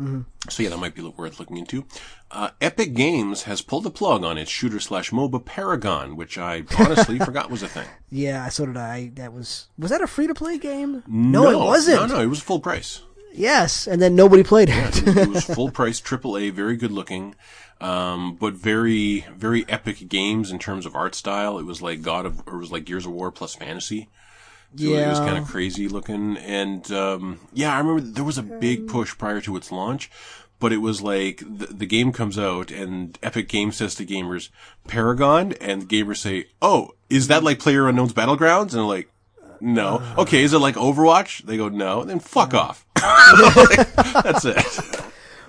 Mm-hmm. 0.02 0.22
So 0.50 0.64
yeah, 0.64 0.70
that 0.70 0.78
might 0.78 0.94
be 0.94 1.02
worth 1.02 1.40
looking 1.40 1.58
into. 1.58 1.86
Uh, 2.30 2.50
Epic 2.60 2.94
Games 2.96 3.44
has 3.44 3.62
pulled 3.62 3.86
the 3.86 3.92
plug 3.92 4.24
on 4.24 4.38
its 4.38 4.52
shooter 4.52 4.80
slash 4.80 5.12
MOBA 5.12 5.46
Paragon, 5.46 6.18
which 6.18 6.38
I 6.38 6.64
honestly 6.78 7.18
forgot 7.26 7.50
was 7.50 7.64
a 7.64 7.68
thing. 7.68 7.88
Yeah, 8.10 8.50
so 8.50 8.66
did 8.66 8.76
I. 8.76 9.12
That 9.16 9.32
was 9.32 9.68
was 9.78 9.92
that 9.92 10.02
a 10.02 10.08
free 10.08 10.28
to 10.28 10.34
play 10.34 10.58
game? 10.58 11.04
No, 11.08 11.50
it 11.50 11.58
wasn't. 11.58 12.10
No, 12.10 12.18
no, 12.18 12.22
it 12.22 12.28
was 12.28 12.42
full 12.42 12.60
price. 12.60 13.04
Yes, 13.38 13.88
and 13.88 14.02
then 14.02 14.16
nobody 14.16 14.44
played 14.44 14.70
it. 14.72 15.08
it 15.08 15.30
was 15.30 15.44
full 15.56 15.70
price 15.72 16.02
AAA, 16.02 16.52
very 16.52 16.76
good 16.78 16.92
looking, 16.92 17.36
um, 17.82 18.36
but 18.36 18.54
very 18.54 19.26
very 19.36 19.66
epic 19.70 20.08
games 20.08 20.52
in 20.52 20.60
terms 20.60 20.86
of 20.86 20.96
art 20.96 21.16
style. 21.16 21.58
It 21.60 21.66
was 21.66 21.82
like 21.82 22.02
God 22.02 22.26
of, 22.26 22.48
or 22.48 22.56
it 22.56 22.60
was 22.60 22.72
like 22.72 22.86
Gears 22.86 23.06
of 23.06 23.12
War 23.12 23.32
plus 23.32 23.56
fantasy. 23.56 24.10
So 24.78 24.84
it 25.06 25.08
was 25.08 25.20
kind 25.20 25.38
of 25.38 25.46
crazy 25.48 25.88
looking, 25.88 26.36
and 26.38 26.92
um, 26.92 27.40
yeah, 27.54 27.74
I 27.74 27.78
remember 27.80 28.02
there 28.02 28.24
was 28.26 28.38
a 28.38 28.44
big 28.44 28.88
push 28.88 29.18
prior 29.18 29.40
to 29.42 29.56
its 29.56 29.72
launch. 29.72 30.12
But 30.58 30.72
it 30.72 30.78
was 30.78 31.02
like 31.02 31.40
the, 31.40 31.68
the 31.68 31.86
game 31.86 32.14
comes 32.14 32.40
out 32.40 32.72
and 32.72 33.20
Epic 33.22 33.50
Games 33.50 33.76
says 33.76 33.94
to 33.96 34.06
gamers, 34.06 34.50
Paragon, 34.88 35.52
and 35.60 35.90
gamers 35.90 36.18
say, 36.20 36.48
"Oh, 36.62 36.92
is 37.10 37.28
that 37.28 37.44
like 37.44 37.60
Player 37.60 37.90
Unknown's 37.90 38.14
Battlegrounds?" 38.14 38.62
And 38.62 38.72
they're 38.72 38.82
like, 38.84 39.10
"No." 39.62 40.02
Okay, 40.18 40.44
is 40.44 40.54
it 40.54 40.60
like 40.60 40.76
Overwatch? 40.76 41.44
They 41.44 41.58
go, 41.58 41.70
"No." 41.70 42.04
Then 42.04 42.20
fuck 42.20 42.54
off. 42.54 42.86
That's 42.96 44.46
it. 44.46 45.02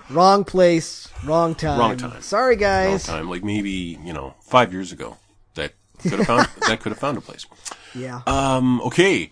wrong 0.09 0.43
place, 0.43 1.09
wrong 1.25 1.55
time. 1.55 1.79
Wrong 1.79 1.97
time. 1.97 2.21
Sorry, 2.21 2.55
guys. 2.55 3.05
time, 3.05 3.29
like 3.29 3.43
maybe 3.43 3.99
you 4.03 4.13
know 4.13 4.35
five 4.41 4.73
years 4.73 4.91
ago. 4.91 5.17
That 5.55 5.73
could 5.99 6.19
have 6.19 6.27
found 6.27 6.47
that 6.67 6.79
could 6.79 6.91
have 6.91 6.99
found 6.99 7.17
a 7.17 7.21
place. 7.21 7.45
Yeah. 7.95 8.21
Um, 8.27 8.81
okay, 8.81 9.29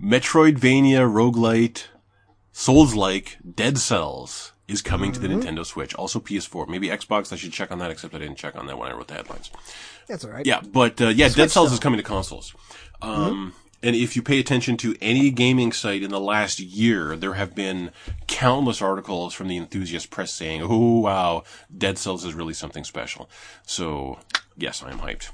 Metroidvania 0.00 1.08
roguelite, 1.10 1.84
Souls-like, 2.52 3.38
Dead 3.54 3.78
Cells 3.78 4.52
is 4.68 4.80
coming 4.82 5.12
to 5.12 5.20
the 5.20 5.28
Nintendo 5.28 5.64
Switch. 5.64 5.94
Also 5.94 6.20
PS4, 6.20 6.68
maybe 6.68 6.88
Xbox. 6.88 7.32
I 7.32 7.36
should 7.36 7.52
check 7.52 7.70
on 7.70 7.78
that. 7.80 7.90
Except 7.90 8.14
I 8.14 8.18
didn't 8.18 8.36
check 8.36 8.56
on 8.56 8.66
that 8.66 8.78
when 8.78 8.90
I 8.90 8.94
wrote 8.94 9.08
the 9.08 9.14
headlines. 9.14 9.50
That's 10.08 10.24
all 10.24 10.30
right. 10.30 10.46
Yeah, 10.46 10.60
but 10.60 11.00
uh, 11.00 11.08
yeah, 11.08 11.28
Dead 11.28 11.50
Cells 11.50 11.72
is 11.72 11.78
coming 11.78 11.98
to 11.98 12.02
consoles. 12.02 12.54
Um, 13.02 13.54
And 13.84 13.94
if 13.94 14.16
you 14.16 14.22
pay 14.22 14.40
attention 14.40 14.78
to 14.78 14.96
any 15.02 15.28
gaming 15.28 15.70
site 15.70 16.02
in 16.02 16.10
the 16.10 16.18
last 16.18 16.58
year, 16.58 17.16
there 17.16 17.34
have 17.34 17.54
been 17.54 17.90
countless 18.26 18.80
articles 18.80 19.34
from 19.34 19.46
the 19.46 19.58
enthusiast 19.58 20.08
press 20.08 20.32
saying, 20.32 20.62
"Oh 20.64 21.00
wow, 21.00 21.44
Dead 21.76 21.98
Cells 21.98 22.24
is 22.24 22.32
really 22.32 22.54
something 22.54 22.82
special." 22.82 23.28
So 23.66 24.20
yes, 24.56 24.82
I'm 24.82 25.00
hyped. 25.00 25.28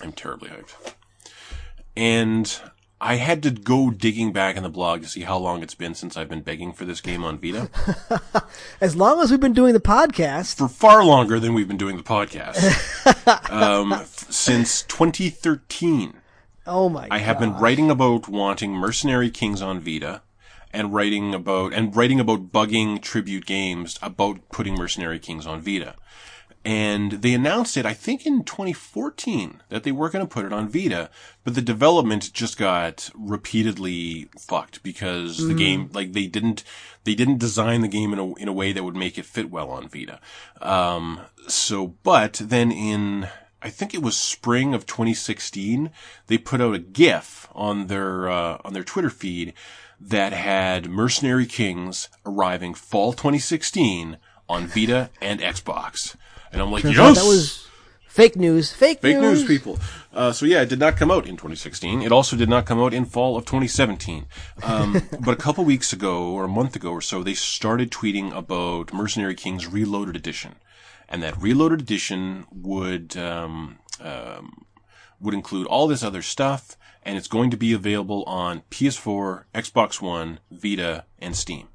I'm 0.00 0.12
terribly 0.12 0.50
hyped. 0.50 0.94
And 1.96 2.60
I 3.00 3.16
had 3.16 3.42
to 3.42 3.50
go 3.50 3.90
digging 3.90 4.32
back 4.32 4.56
in 4.56 4.62
the 4.62 4.68
blog 4.68 5.02
to 5.02 5.08
see 5.08 5.22
how 5.22 5.36
long 5.36 5.64
it's 5.64 5.74
been 5.74 5.94
since 5.96 6.16
I've 6.16 6.28
been 6.28 6.42
begging 6.42 6.72
for 6.72 6.84
this 6.84 7.00
game 7.00 7.24
on 7.24 7.38
Vita. 7.38 7.68
As 8.80 8.94
long 8.94 9.20
as 9.20 9.32
we've 9.32 9.40
been 9.40 9.52
doing 9.52 9.72
the 9.72 9.80
podcast, 9.80 10.56
for 10.56 10.68
far 10.68 11.04
longer 11.04 11.40
than 11.40 11.54
we've 11.54 11.66
been 11.66 11.76
doing 11.76 11.96
the 11.96 12.04
podcast. 12.04 13.50
um, 13.50 13.92
f- 13.92 14.30
since 14.30 14.82
2013. 14.82 16.14
Oh 16.66 16.88
my 16.88 17.08
god. 17.08 17.14
I 17.14 17.18
have 17.18 17.38
been 17.38 17.54
writing 17.54 17.90
about 17.90 18.28
wanting 18.28 18.72
Mercenary 18.72 19.30
Kings 19.30 19.62
on 19.62 19.80
Vita 19.80 20.22
and 20.72 20.92
writing 20.92 21.34
about 21.34 21.72
and 21.72 21.94
writing 21.94 22.20
about 22.20 22.52
bugging 22.52 23.00
tribute 23.00 23.46
games 23.46 23.98
about 24.02 24.48
putting 24.50 24.74
Mercenary 24.74 25.18
Kings 25.18 25.46
on 25.46 25.60
Vita. 25.60 25.94
And 26.66 27.12
they 27.12 27.32
announced 27.32 27.76
it, 27.76 27.86
I 27.86 27.94
think 27.94 28.26
in 28.26 28.42
2014, 28.42 29.62
that 29.68 29.84
they 29.84 29.92
were 29.92 30.10
going 30.10 30.26
to 30.26 30.28
put 30.28 30.44
it 30.44 30.52
on 30.52 30.68
Vita, 30.68 31.10
but 31.44 31.54
the 31.54 31.62
development 31.62 32.32
just 32.32 32.58
got 32.58 33.08
repeatedly 33.14 34.28
fucked 34.36 34.82
because 34.82 35.46
the 35.46 35.54
game, 35.54 35.90
like 35.92 36.12
they 36.12 36.26
didn't, 36.26 36.64
they 37.04 37.14
didn't 37.14 37.38
design 37.38 37.82
the 37.82 37.88
game 37.88 38.12
in 38.12 38.18
a, 38.18 38.34
in 38.34 38.48
a 38.48 38.52
way 38.52 38.72
that 38.72 38.82
would 38.82 38.96
make 38.96 39.16
it 39.16 39.26
fit 39.26 39.48
well 39.48 39.70
on 39.70 39.86
Vita. 39.86 40.18
Um, 40.60 41.20
so, 41.46 41.86
but 42.02 42.32
then 42.44 42.72
in, 42.72 43.28
I 43.66 43.68
think 43.68 43.94
it 43.94 44.00
was 44.00 44.16
spring 44.16 44.74
of 44.74 44.86
2016, 44.86 45.90
they 46.28 46.38
put 46.38 46.60
out 46.60 46.76
a 46.76 46.78
GIF 46.78 47.48
on 47.52 47.88
their 47.88 48.30
uh, 48.30 48.58
on 48.64 48.74
their 48.74 48.84
Twitter 48.84 49.10
feed 49.10 49.54
that 50.00 50.32
had 50.32 50.88
Mercenary 50.88 51.46
Kings 51.46 52.08
arriving 52.24 52.74
fall 52.74 53.12
2016 53.12 54.18
on 54.48 54.68
Vita 54.68 55.10
and 55.20 55.40
Xbox, 55.40 56.14
and 56.52 56.62
I'm 56.62 56.70
like, 56.70 56.82
Turns 56.82 56.96
yes, 56.96 57.16
that 57.16 57.26
was 57.26 57.66
fake 58.06 58.36
news. 58.36 58.72
Fake, 58.72 59.02
news. 59.02 59.14
fake 59.14 59.20
news, 59.20 59.44
people. 59.44 59.80
Uh, 60.12 60.30
so 60.30 60.46
yeah, 60.46 60.62
it 60.62 60.68
did 60.68 60.78
not 60.78 60.96
come 60.96 61.10
out 61.10 61.26
in 61.26 61.34
2016. 61.34 62.02
It 62.02 62.12
also 62.12 62.36
did 62.36 62.48
not 62.48 62.66
come 62.66 62.78
out 62.78 62.94
in 62.94 63.04
fall 63.04 63.36
of 63.36 63.46
2017. 63.46 64.26
Um, 64.62 65.02
but 65.24 65.32
a 65.32 65.42
couple 65.42 65.64
weeks 65.64 65.92
ago, 65.92 66.30
or 66.30 66.44
a 66.44 66.48
month 66.48 66.76
ago 66.76 66.92
or 66.92 67.00
so, 67.00 67.24
they 67.24 67.34
started 67.34 67.90
tweeting 67.90 68.32
about 68.32 68.92
Mercenary 68.92 69.34
Kings 69.34 69.66
Reloaded 69.66 70.14
Edition, 70.14 70.54
and 71.08 71.22
that 71.22 71.40
Reloaded 71.40 71.80
Edition 71.80 72.46
would 72.50 73.16
um, 73.16 73.78
um, 74.00 74.66
would 75.20 75.34
include 75.34 75.66
all 75.66 75.86
this 75.86 76.02
other 76.02 76.22
stuff, 76.22 76.76
and 77.02 77.16
it's 77.16 77.28
going 77.28 77.50
to 77.50 77.56
be 77.56 77.72
available 77.72 78.22
on 78.24 78.62
PS4, 78.70 79.44
Xbox 79.54 80.00
One, 80.00 80.40
Vita, 80.50 81.04
and 81.18 81.34
Steam. 81.36 81.68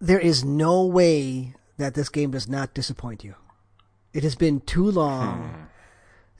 there 0.00 0.18
is 0.18 0.44
no 0.44 0.84
way 0.84 1.54
that 1.78 1.94
this 1.94 2.08
game 2.08 2.30
does 2.32 2.48
not 2.48 2.74
disappoint 2.74 3.24
you. 3.24 3.34
It 4.12 4.22
has 4.22 4.34
been 4.34 4.60
too 4.60 4.90
long. 4.90 5.48
Hmm. 5.48 5.63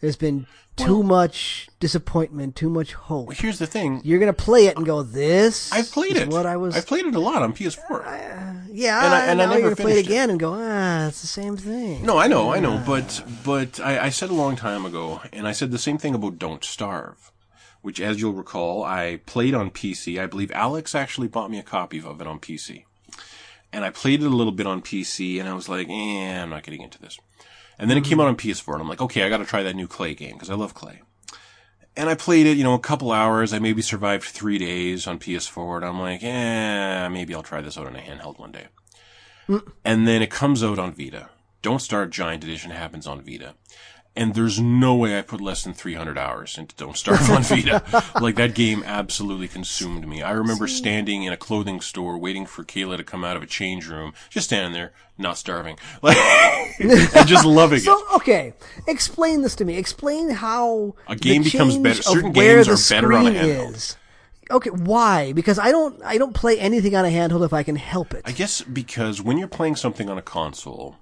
There's 0.05 0.17
been 0.17 0.47
too 0.77 1.03
much 1.03 1.69
disappointment, 1.81 2.57
too 2.57 2.69
much 2.69 2.93
hope. 2.93 3.33
Here's 3.33 3.59
the 3.59 3.67
thing. 3.67 4.01
You're 4.05 4.19
gonna 4.19 4.33
play 4.35 4.67
it 4.67 4.77
and 4.77 4.85
go, 4.85 5.03
"This 5.03 5.73
I've 5.73 5.91
played 5.91 6.17
it. 6.17 6.29
What 6.29 6.45
I 6.47 6.57
was, 6.57 6.77
I've 6.77 6.87
played 6.87 7.07
it 7.07 7.15
a 7.15 7.21
lot 7.21 7.43
on 7.43 7.53
PS4. 7.55 8.05
yeah." 8.71 9.05
and 9.07 9.15
I- 9.15 9.27
and 9.27 9.41
I 9.41 9.47
never 9.47 9.61
you're 9.61 9.63
gonna 9.71 9.77
play 9.77 9.99
it 9.99 10.05
again 10.05 10.29
and 10.31 10.39
go, 10.39 10.53
"Ah, 10.59 11.07
it's 11.07 11.21
the 11.23 11.27
same 11.27 11.57
thing." 11.57 12.05
No, 12.05 12.19
I 12.19 12.27
know, 12.27 12.53
I 12.53 12.61
know, 12.61 12.83
but 12.87 13.23
but 13.45 13.81
I, 13.81 14.07
I 14.07 14.09
said 14.11 14.31
a 14.31 14.35
long 14.35 14.57
time 14.57 14.85
ago, 14.85 15.23
and 15.33 15.49
I 15.49 15.53
said 15.53 15.71
the 15.71 15.79
same 15.79 15.97
thing 15.97 16.15
about 16.15 16.39
Don't 16.39 16.65
Starve, 16.65 17.33
which, 17.81 17.99
as 18.01 18.21
you'll 18.21 18.33
recall, 18.35 18.85
I 18.85 19.21
played 19.27 19.55
on 19.55 19.71
PC. 19.71 20.19
I 20.21 20.27
believe 20.27 20.51
Alex 20.53 20.95
actually 20.95 21.29
bought 21.29 21.51
me 21.51 21.59
a 21.59 21.63
copy 21.63 21.99
of 22.03 22.21
it 22.21 22.27
on 22.27 22.41
PC, 22.41 22.85
and 23.73 23.85
I 23.85 23.91
played 23.91 24.23
it 24.23 24.27
a 24.27 24.37
little 24.37 24.53
bit 24.53 24.67
on 24.67 24.83
PC, 24.83 25.39
and 25.39 25.49
I 25.49 25.55
was 25.55 25.69
like, 25.69 25.89
eh, 25.89 26.43
I'm 26.43 26.51
not 26.51 26.63
getting 26.65 26.83
into 26.83 26.99
this. 27.01 27.17
And 27.79 27.91
then 27.91 27.99
it 27.99 28.05
came 28.05 28.21
out 28.21 28.29
on 28.29 28.37
PS4, 28.37 28.75
and 28.75 28.83
I'm 28.83 28.89
like, 28.89 29.01
okay, 29.01 29.23
I 29.25 29.29
got 29.29 29.39
to 29.39 29.45
try 29.45 29.63
that 29.63 29.75
new 29.75 29.89
Klei 29.89 30.17
game 30.17 30.35
because 30.35 30.51
I 30.51 30.55
love 30.55 30.75
Klei. 30.75 30.99
And 31.97 32.09
I 32.09 32.15
played 32.15 32.47
it, 32.47 32.57
you 32.57 32.65
know, 32.65 32.75
a 32.75 32.79
couple 32.81 33.13
hours. 33.13 33.53
I 33.53 33.59
maybe 33.59 33.83
survived 33.83 34.25
three 34.25 34.59
days 34.59 35.07
on 35.07 35.19
PS4, 35.19 35.77
and 35.77 35.85
I'm 35.85 36.01
like, 36.01 36.23
eh, 36.23 37.09
maybe 37.09 37.35
I'll 37.35 37.43
try 37.43 37.61
this 37.61 37.79
out 37.79 37.87
on 37.87 37.97
a 37.97 38.01
handheld 38.01 38.39
one 38.39 38.53
day. 38.53 38.67
And 39.85 40.07
then 40.09 40.23
it 40.23 40.31
comes 40.31 40.65
out 40.65 40.79
on 40.79 40.93
Vita. 40.93 41.29
Don't 41.63 41.81
Starve 41.81 42.11
Giant 42.11 42.45
Edition 42.45 42.71
happens 42.71 43.07
on 43.07 43.21
Vita. 43.23 43.55
And 44.17 44.35
there's 44.35 44.61
no 44.61 44.95
way 44.95 45.19
I 45.19 45.23
put 45.23 45.41
less 45.41 45.65
than 45.65 45.75
300 45.75 46.17
hours 46.17 46.57
into 46.57 46.77
Don't 46.77 46.97
Starve 46.97 47.29
on 47.31 47.43
Vita. 47.43 47.83
like 48.21 48.37
that 48.37 48.55
game 48.55 48.85
absolutely 48.87 49.49
consumed 49.49 50.07
me. 50.07 50.23
I 50.23 50.31
remember 50.31 50.69
standing 50.69 51.25
in 51.25 51.33
a 51.33 51.37
clothing 51.37 51.81
store 51.81 52.17
waiting 52.17 52.47
for 52.47 52.63
Kayla 52.63 52.97
to 52.99 53.03
come 53.03 53.25
out 53.25 53.37
of 53.37 53.43
a 53.43 53.47
change 53.47 53.89
room, 53.89 54.15
just 54.31 54.47
standing 54.47 54.73
there, 54.73 54.93
not 55.19 55.37
starving. 55.37 55.79
Like, 56.03 56.17
and 56.81 57.27
just 57.29 57.45
loving 57.45 57.79
it. 57.79 57.83
So 57.83 58.01
okay, 58.17 58.53
explain 58.87 59.43
this 59.43 59.57
to 59.57 59.65
me. 59.65 59.77
Explain 59.77 60.31
how 60.31 60.95
A 61.09 61.17
game 61.17 61.43
becomes 61.43 61.77
better- 61.79 62.03
certain 62.03 62.31
games 62.33 62.69
are 62.69 62.95
better 62.95 63.13
on 63.13 63.27
a 63.27 63.31
handheld. 63.31 63.75
is. 63.75 63.97
Okay, 64.51 64.71
why? 64.71 65.33
Because 65.33 65.59
I 65.59 65.71
don't 65.73 66.01
I 66.05 66.19
don't 66.19 66.35
play 66.35 66.59
anything 66.61 66.95
on 66.95 67.05
a 67.05 67.09
handheld 67.09 67.45
if 67.45 67.53
I 67.53 67.63
can 67.65 67.77
help 67.77 68.13
it. 68.15 68.23
I 68.25 68.33
guess 68.33 68.61
because 68.63 69.21
when 69.23 69.39
you're 69.39 69.49
playing 69.49 69.77
something 69.77 70.09
on 70.11 70.19
a 70.19 70.23
console, 70.23 70.97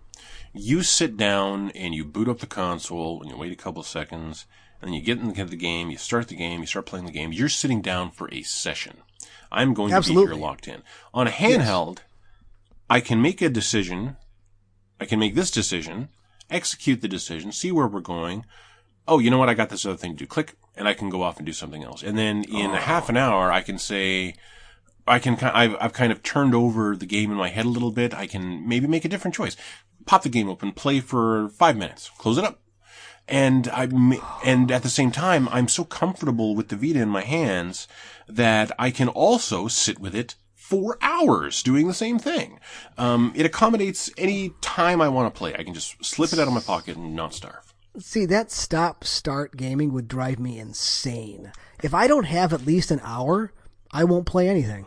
you 0.55 0.83
sit 0.83 1.17
down 1.17 1.71
and 1.71 1.95
you 1.95 2.05
boot 2.05 2.29
up 2.29 2.41
the 2.41 2.47
console 2.47 3.21
and 3.23 3.31
you 3.31 3.37
wait 3.37 3.53
a 3.53 3.57
couple 3.57 3.81
of 3.81 3.87
seconds 3.87 4.47
and 4.81 4.89
then 4.89 4.95
you 4.95 5.03
get 5.03 5.19
into 5.19 5.45
the 5.45 5.57
game, 5.57 5.91
you 5.91 5.97
start 5.97 6.29
the 6.29 6.37
game, 6.37 6.61
you 6.61 6.67
start 6.67 6.87
playing 6.87 7.07
the 7.07 7.13
game. 7.13 7.33
You're 7.33 7.49
sitting 7.49 7.81
down 7.81 8.11
for 8.11 8.29
a 8.33 8.43
session. 8.43 8.99
I'm 9.51 9.75
going 9.75 9.93
to 9.93 10.01
be 10.01 10.15
here 10.15 10.35
locked 10.35 10.67
in. 10.67 10.83
On 11.15 11.27
a 11.29 11.31
handheld, 11.31 11.99
I 12.91 13.01
can 13.01 13.23
make 13.23 13.41
a 13.41 13.49
decision. 13.49 14.17
I 14.99 15.05
can 15.05 15.19
make 15.19 15.35
this 15.35 15.51
decision, 15.51 16.09
execute 16.51 17.01
the 17.01 17.09
decision, 17.09 17.53
see 17.53 17.71
where 17.71 17.87
we're 17.87 18.01
going. 18.01 18.45
Oh, 19.07 19.19
you 19.19 19.31
know 19.31 19.39
what? 19.39 19.49
I 19.49 19.55
got 19.55 19.69
this 19.69 19.85
other 19.85 19.97
thing 19.97 20.13
to 20.13 20.19
do. 20.19 20.27
Click, 20.27 20.55
and 20.77 20.89
I 20.89 20.95
can 20.95 21.11
go 21.11 21.23
off 21.23 21.37
and 21.37 21.47
do 21.47 21.53
something 21.53 21.85
else. 21.85 22.03
And 22.03 22.17
then 22.17 22.45
in 22.45 22.71
a 22.71 22.81
half 22.81 23.09
an 23.09 23.17
hour, 23.17 23.53
I 23.53 23.61
can 23.61 23.79
say, 23.79 24.35
I 25.07 25.19
can, 25.19 25.37
I've, 25.41 25.77
I've 25.81 25.93
kind 25.93 26.13
of 26.13 26.23
turned 26.23 26.55
over 26.55 26.97
the 26.97 27.07
game 27.07 27.31
in 27.31 27.37
my 27.37 27.49
head 27.49 27.67
a 27.67 27.71
little 27.71 27.91
bit. 27.91 28.15
I 28.15 28.27
can 28.27 28.67
maybe 28.69 28.87
make 28.87 29.05
a 29.05 29.09
different 29.09 29.35
choice. 29.35 29.57
Pop 30.07 30.23
the 30.23 30.29
game 30.29 30.49
open, 30.49 30.73
play 30.73 31.01
for 31.01 31.49
five 31.51 31.77
minutes, 31.77 32.11
close 32.19 32.39
it 32.39 32.45
up. 32.45 32.61
And 33.29 33.69
I, 33.69 33.89
and 34.45 34.71
at 34.71 34.83
the 34.83 34.89
same 34.89 35.13
time, 35.13 35.49
I'm 35.51 35.69
so 35.69 35.85
comfortable 35.85 36.55
with 36.55 36.69
the 36.69 36.77
Vita 36.77 37.01
in 37.01 37.09
my 37.09 37.23
hands 37.23 37.87
that 38.29 38.73
I 38.79 38.91
can 38.91 39.09
also 39.09 39.69
sit 39.69 39.99
with 39.99 40.15
it 40.15 40.35
for 40.55 40.99
hours 41.03 41.63
doing 41.63 41.87
the 41.87 41.95
same 41.95 42.19
thing. 42.19 42.59
Um, 42.99 43.33
it 43.37 43.47
accommodates 43.47 44.11
any 44.17 44.53
time 44.61 45.01
I 45.01 45.09
want 45.09 45.33
to 45.33 45.39
play. 45.39 45.55
I 45.55 45.65
can 45.65 45.75
just 45.75 46.05
slip 46.05 46.33
it 46.33 46.39
out 46.39 46.49
of 46.49 46.55
my 46.55 46.61
pocket 46.61 46.97
and 46.97 47.15
not 47.15 47.35
starve. 47.35 47.73
See, 47.99 48.25
that 48.27 48.51
stop 48.51 49.05
start 49.05 49.57
gaming 49.57 49.93
would 49.93 50.09
drive 50.09 50.39
me 50.39 50.59
insane. 50.59 51.53
If 51.83 51.93
I 51.93 52.07
don't 52.07 52.25
have 52.25 52.53
at 52.53 52.65
least 52.65 52.91
an 52.91 53.01
hour, 53.05 53.53
I 53.91 54.05
won't 54.05 54.25
play 54.25 54.49
anything. 54.49 54.87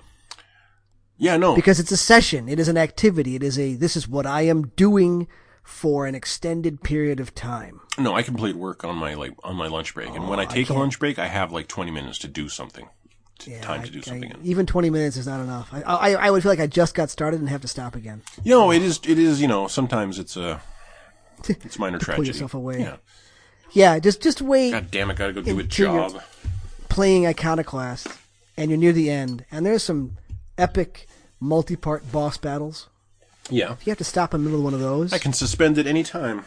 Yeah, 1.17 1.37
no. 1.37 1.55
Because 1.55 1.79
it's 1.79 1.91
a 1.91 1.97
session, 1.97 2.49
it 2.49 2.59
is 2.59 2.67
an 2.67 2.77
activity, 2.77 3.35
it 3.35 3.43
is 3.43 3.57
a 3.57 3.75
this 3.75 3.95
is 3.95 4.07
what 4.07 4.25
I 4.25 4.41
am 4.43 4.67
doing 4.75 5.27
for 5.63 6.05
an 6.05 6.13
extended 6.15 6.83
period 6.83 7.19
of 7.19 7.33
time. 7.33 7.81
No, 7.97 8.13
I 8.13 8.21
complete 8.21 8.55
work 8.55 8.83
on 8.83 8.97
my 8.97 9.13
like 9.13 9.33
on 9.43 9.55
my 9.55 9.67
lunch 9.67 9.93
break, 9.93 10.09
and 10.09 10.27
when 10.29 10.39
I 10.39 10.43
oh, 10.43 10.47
take 10.47 10.69
a 10.69 10.73
lunch 10.73 10.99
break, 10.99 11.17
I 11.17 11.27
have 11.27 11.51
like 11.51 11.67
twenty 11.67 11.91
minutes 11.91 12.19
to 12.19 12.27
do 12.27 12.49
something, 12.49 12.87
to, 13.39 13.51
Yeah, 13.51 13.61
time 13.61 13.83
to 13.83 13.89
do 13.91 13.99
I- 13.99 14.01
something. 14.01 14.31
in. 14.31 14.39
even 14.43 14.65
20 14.65 14.89
minutes 14.89 15.15
is 15.17 15.25
not 15.25 15.39
enough. 15.39 15.69
I, 15.73 15.81
I 15.81 16.11
I 16.27 16.31
would 16.31 16.43
feel 16.43 16.51
like 16.51 16.59
I 16.59 16.67
just 16.67 16.93
got 16.93 17.09
started 17.09 17.39
and 17.39 17.47
have 17.49 17.61
to 17.61 17.67
stop 17.67 17.95
again. 17.95 18.21
You 18.43 18.51
know, 18.51 18.71
it 18.71 18.81
is 18.81 18.99
it 19.07 19.17
is 19.17 19.41
you 19.41 19.47
know 19.47 19.67
sometimes 19.67 20.19
it's 20.19 20.35
a 20.35 20.61
it's 21.47 21.79
minor 21.79 21.97
tragedy. 21.99 22.27
yourself 22.27 22.53
away. 22.53 22.79
Yeah. 22.81 22.97
Yeah, 23.71 23.99
just 23.99 24.21
just 24.21 24.41
wait 24.41 24.71
God 24.71 24.91
damn 24.91 25.09
it, 25.09 25.17
gotta 25.17 25.33
go 25.33 25.41
do 25.41 25.57
a 25.59 25.63
job. 25.63 26.21
playing 26.89 27.25
Iconoclast 27.25 28.07
and 28.57 28.69
you're 28.69 28.77
near 28.79 28.93
the 28.93 29.09
end 29.09 29.45
and 29.51 29.65
there's 29.65 29.83
some 29.83 30.17
epic 30.57 31.07
multi-part 31.39 32.11
boss 32.11 32.37
battles. 32.37 32.87
Yeah, 33.49 33.73
If 33.73 33.85
you 33.85 33.91
have 33.91 33.97
to 33.99 34.03
stop 34.03 34.33
in 34.33 34.41
the 34.43 34.45
middle 34.49 34.59
of 34.59 34.63
one 34.63 34.73
of 34.73 34.79
those. 34.79 35.13
I 35.13 35.19
can 35.19 35.33
suspend 35.33 35.77
at 35.77 35.85
any 35.85 36.01
time. 36.03 36.45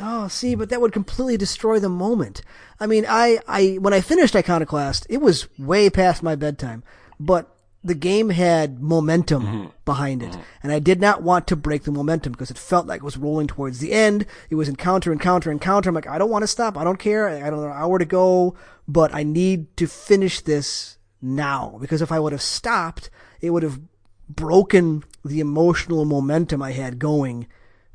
Oh, 0.00 0.28
see, 0.28 0.54
but 0.54 0.70
that 0.70 0.80
would 0.80 0.92
completely 0.92 1.36
destroy 1.36 1.78
the 1.78 1.88
moment. 1.90 2.40
I 2.78 2.86
mean, 2.86 3.04
I, 3.06 3.40
I, 3.46 3.72
when 3.80 3.92
I 3.92 4.00
finished 4.00 4.34
Iconoclast, 4.36 5.06
it 5.10 5.18
was 5.18 5.48
way 5.58 5.90
past 5.90 6.22
my 6.22 6.36
bedtime, 6.36 6.82
but 7.18 7.54
the 7.84 7.94
game 7.94 8.30
had 8.30 8.80
momentum 8.80 9.42
Mm-hmm. 9.46 9.66
behind 9.84 10.22
it, 10.22 10.38
and 10.62 10.70
I 10.72 10.78
did 10.78 11.00
not 11.00 11.22
want 11.22 11.46
to 11.48 11.56
break 11.56 11.82
the 11.82 11.92
momentum 11.92 12.32
because 12.32 12.50
it 12.50 12.56
felt 12.58 12.86
like 12.86 12.98
it 13.00 13.04
was 13.04 13.16
rolling 13.18 13.46
towards 13.48 13.80
the 13.80 13.92
end. 13.92 14.24
It 14.48 14.54
was 14.54 14.68
encounter, 14.68 15.12
encounter, 15.12 15.50
encounter. 15.50 15.88
I'm 15.90 15.94
like, 15.94 16.06
I 16.06 16.16
don't 16.18 16.30
want 16.30 16.42
to 16.44 16.46
stop. 16.46 16.78
I 16.78 16.84
don't 16.84 16.98
care. 16.98 17.28
I 17.28 17.50
don't 17.50 17.60
know 17.60 17.66
an 17.66 17.72
hour 17.72 17.98
to 17.98 18.04
go, 18.06 18.54
but 18.88 19.14
I 19.14 19.24
need 19.24 19.76
to 19.78 19.86
finish 19.86 20.40
this 20.40 20.96
now 21.22 21.76
because 21.80 22.02
if 22.02 22.10
I 22.12 22.18
would 22.18 22.32
have 22.32 22.42
stopped, 22.42 23.10
it 23.40 23.50
would 23.50 23.62
have 23.62 23.80
broken 24.28 25.04
the 25.24 25.40
emotional 25.40 26.04
momentum 26.04 26.62
I 26.62 26.72
had 26.72 26.98
going 26.98 27.46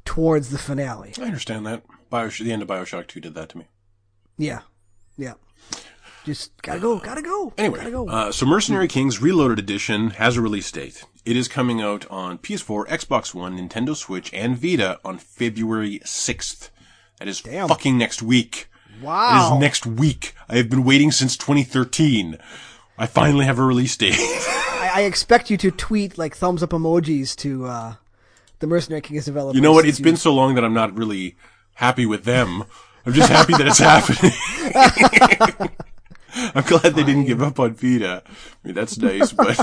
towards 0.03 0.49
the 0.49 0.57
finale. 0.57 1.13
I 1.19 1.23
understand 1.23 1.65
that. 1.65 1.83
Bioshock, 2.11 2.43
the 2.43 2.51
end 2.51 2.61
of 2.61 2.67
Bioshock 2.67 3.07
Two 3.07 3.19
did 3.19 3.33
that 3.35 3.49
to 3.49 3.57
me. 3.57 3.65
Yeah. 4.37 4.61
Yeah. 5.17 5.33
Just 6.25 6.59
gotta 6.61 6.79
go, 6.79 6.97
gotta 6.97 7.21
go. 7.21 7.53
Anyway, 7.57 7.77
gotta 7.77 7.91
go. 7.91 8.09
uh, 8.09 8.31
so 8.31 8.45
Mercenary 8.45 8.87
Kings 8.87 9.21
Reloaded 9.21 9.59
Edition 9.59 10.11
has 10.11 10.37
a 10.37 10.41
release 10.41 10.71
date. 10.71 11.03
It 11.23 11.37
is 11.37 11.47
coming 11.47 11.81
out 11.81 12.05
on 12.09 12.39
PS4, 12.39 12.87
Xbox 12.87 13.33
One, 13.33 13.57
Nintendo 13.57 13.95
Switch, 13.95 14.33
and 14.33 14.57
Vita 14.57 14.99
on 15.05 15.17
February 15.19 15.99
6th. 16.03 16.69
That 17.19 17.27
is 17.27 17.41
Damn. 17.41 17.67
fucking 17.67 17.97
next 17.97 18.21
week. 18.23 18.67
Wow. 19.01 19.35
It 19.35 19.55
is 19.55 19.59
next 19.59 19.85
week. 19.85 20.33
I 20.49 20.57
have 20.57 20.69
been 20.69 20.83
waiting 20.83 21.11
since 21.11 21.37
2013. 21.37 22.37
I 22.97 23.05
finally 23.07 23.45
have 23.45 23.59
a 23.59 23.63
release 23.63 23.95
date. 23.97 24.15
I, 24.19 24.91
I 24.95 25.01
expect 25.01 25.49
you 25.49 25.57
to 25.57 25.71
tweet 25.71 26.17
like 26.17 26.35
thumbs 26.35 26.63
up 26.63 26.69
emojis 26.71 27.35
to 27.37 27.65
uh, 27.65 27.95
the 28.59 28.67
Mercenary 28.67 29.01
Kings 29.01 29.25
developers. 29.25 29.55
you 29.55 29.61
know 29.61 29.73
what? 29.73 29.85
It's 29.85 29.99
been 29.99 30.17
so 30.17 30.33
long 30.33 30.55
that 30.55 30.63
I'm 30.63 30.73
not 30.73 30.95
really 30.97 31.35
happy 31.75 32.05
with 32.05 32.23
them. 32.23 32.63
I'm 33.05 33.13
just 33.13 33.29
happy 33.29 33.53
that 33.53 33.67
it's 33.67 33.77
happening. 33.79 35.69
I'm 36.53 36.63
glad 36.63 36.95
they 36.95 37.03
didn't 37.03 37.25
give 37.25 37.41
up 37.41 37.59
on 37.59 37.75
Vita. 37.75 38.21
I 38.25 38.31
mean, 38.67 38.75
that's 38.75 38.97
nice, 38.97 39.31
but 39.31 39.57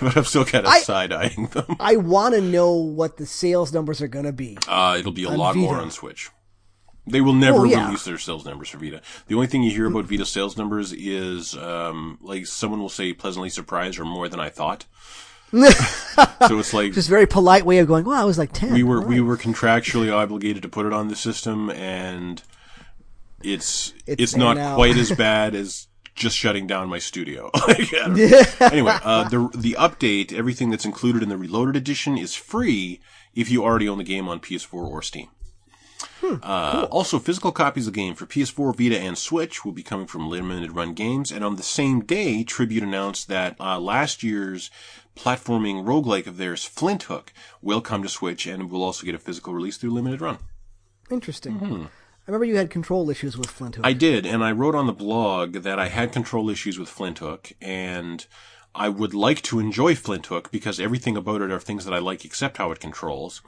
but 0.00 0.16
I'm 0.16 0.24
still 0.24 0.44
kind 0.44 0.66
of 0.66 0.72
side 0.78 1.12
eyeing 1.12 1.46
them. 1.48 1.76
I 1.78 1.96
want 1.96 2.34
to 2.34 2.40
know 2.40 2.72
what 2.72 3.18
the 3.18 3.26
sales 3.26 3.72
numbers 3.72 4.02
are 4.02 4.08
gonna 4.08 4.32
be. 4.32 4.58
Uh, 4.66 4.96
it'll 4.98 5.12
be 5.12 5.24
a 5.24 5.30
lot 5.30 5.54
more 5.54 5.76
on 5.76 5.90
Switch. 5.92 6.30
They 7.10 7.20
will 7.20 7.32
never 7.34 7.60
Oh, 7.60 7.64
yeah. 7.64 7.86
release 7.86 8.04
their 8.04 8.18
sales 8.18 8.44
numbers 8.44 8.68
for 8.68 8.78
Vita. 8.78 9.00
The 9.26 9.34
only 9.34 9.46
thing 9.46 9.62
you 9.62 9.70
hear 9.70 9.86
about 9.86 10.04
Vita 10.04 10.24
sales 10.26 10.56
numbers 10.56 10.92
is, 10.92 11.56
um, 11.56 12.18
like 12.20 12.46
someone 12.46 12.80
will 12.80 12.88
say 12.88 13.12
pleasantly 13.12 13.50
surprised 13.50 13.98
or 13.98 14.04
more 14.04 14.28
than 14.28 14.40
I 14.40 14.48
thought. 14.50 14.84
so 15.52 16.58
it's 16.58 16.74
like 16.74 16.92
Just 16.92 17.08
very 17.08 17.26
polite 17.26 17.64
way 17.64 17.78
of 17.78 17.86
going. 17.88 18.04
Well, 18.04 18.20
I 18.20 18.24
was 18.24 18.36
like 18.36 18.52
ten. 18.52 18.72
we 18.72 18.82
were 18.82 19.00
All 19.00 19.06
we 19.06 19.20
were 19.22 19.38
contractually 19.38 20.12
obligated 20.12 20.62
to 20.62 20.68
put 20.68 20.84
it 20.84 20.92
on 20.92 21.08
the 21.08 21.16
system, 21.16 21.70
and 21.70 22.42
it's 23.42 23.94
It's 24.06 24.22
it's, 24.22 24.36
not 24.36 24.56
quite 24.74 24.96
as 24.96 25.10
bad 25.12 25.54
as 25.54 25.86
just 26.14 26.36
shutting 26.36 26.66
down 26.66 26.88
my 26.88 26.98
studio. 26.98 27.50
Like, 27.68 27.92
anyway, 28.60 28.98
uh, 29.02 29.28
the 29.28 29.48
the 29.56 29.74
update, 29.78 30.32
everything 30.32 30.68
that's 30.70 30.84
included 30.84 31.22
in 31.22 31.28
the 31.28 31.36
Reloaded 31.38 31.76
edition 31.76 32.18
is 32.18 32.34
free 32.34 33.00
if 33.34 33.50
you 33.50 33.64
already 33.64 33.88
own 33.88 33.98
the 33.98 34.04
game 34.04 34.28
on 34.28 34.40
PS4 34.40 34.74
or 34.74 35.00
Steam. 35.02 35.28
Uh, 36.22 36.86
Also, 36.90 37.18
physical 37.18 37.52
copies 37.52 37.86
of 37.86 37.92
the 37.92 38.00
game 38.00 38.14
for 38.14 38.26
PS4, 38.26 38.76
Vita, 38.76 38.98
and 38.98 39.16
Switch 39.16 39.64
will 39.64 39.72
be 39.72 39.82
coming 39.82 40.06
from 40.06 40.28
Limited 40.28 40.72
Run 40.72 40.94
Games. 40.94 41.30
And 41.30 41.44
on 41.44 41.56
the 41.56 41.62
same 41.62 42.00
day, 42.04 42.44
Tribute 42.44 42.82
announced 42.82 43.28
that 43.28 43.56
uh, 43.60 43.78
last 43.78 44.22
year's 44.22 44.70
platforming 45.16 45.84
roguelike 45.84 46.26
of 46.26 46.36
theirs, 46.36 46.64
Flinthook, 46.64 47.32
will 47.62 47.80
come 47.80 48.02
to 48.02 48.08
Switch 48.08 48.46
and 48.46 48.70
will 48.70 48.82
also 48.82 49.04
get 49.04 49.14
a 49.14 49.18
physical 49.18 49.52
release 49.54 49.76
through 49.76 49.90
Limited 49.90 50.20
Run. 50.20 50.38
interesting. 51.10 51.88
I 52.26 52.30
remember 52.30 52.44
you 52.44 52.56
had 52.56 52.68
control 52.70 53.08
issues 53.08 53.38
with 53.38 53.48
Flinthook. 53.50 53.80
I 53.86 53.94
did, 53.94 54.26
and 54.26 54.44
I 54.44 54.52
wrote 54.52 54.74
on 54.74 54.86
the 54.86 54.92
blog 54.92 55.54
that 55.54 55.78
I 55.78 55.88
had 55.88 56.12
control 56.12 56.50
issues 56.50 56.78
with 56.78 56.90
Flinthook, 56.90 57.52
and 57.62 58.26
I 58.74 58.90
would 58.90 59.14
like 59.14 59.40
to 59.44 59.58
enjoy 59.58 59.94
Flinthook 59.94 60.50
because 60.50 60.78
everything 60.78 61.16
about 61.16 61.40
it 61.40 61.50
are 61.50 61.58
things 61.58 61.86
that 61.86 61.94
I 61.94 61.98
like 61.98 62.26
except 62.26 62.58
how 62.58 62.70
it 62.70 62.80
controls. 62.80 63.40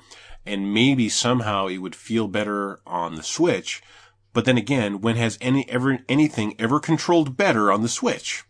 And 0.47 0.73
maybe 0.73 1.09
somehow 1.09 1.67
it 1.67 1.79
would 1.79 1.95
feel 1.95 2.27
better 2.29 2.81
on 2.87 3.15
the 3.15 3.23
Switch. 3.23 3.83
But 4.33 4.45
then 4.45 4.57
again, 4.57 5.01
when 5.01 5.17
has 5.17 5.39
any 5.41 5.69
ever 5.69 5.99
anything 6.09 6.55
ever 6.59 6.81
controlled 6.81 7.37
better 7.37 7.71
on 7.71 7.83
the 7.83 7.89
Switch? 7.89 8.45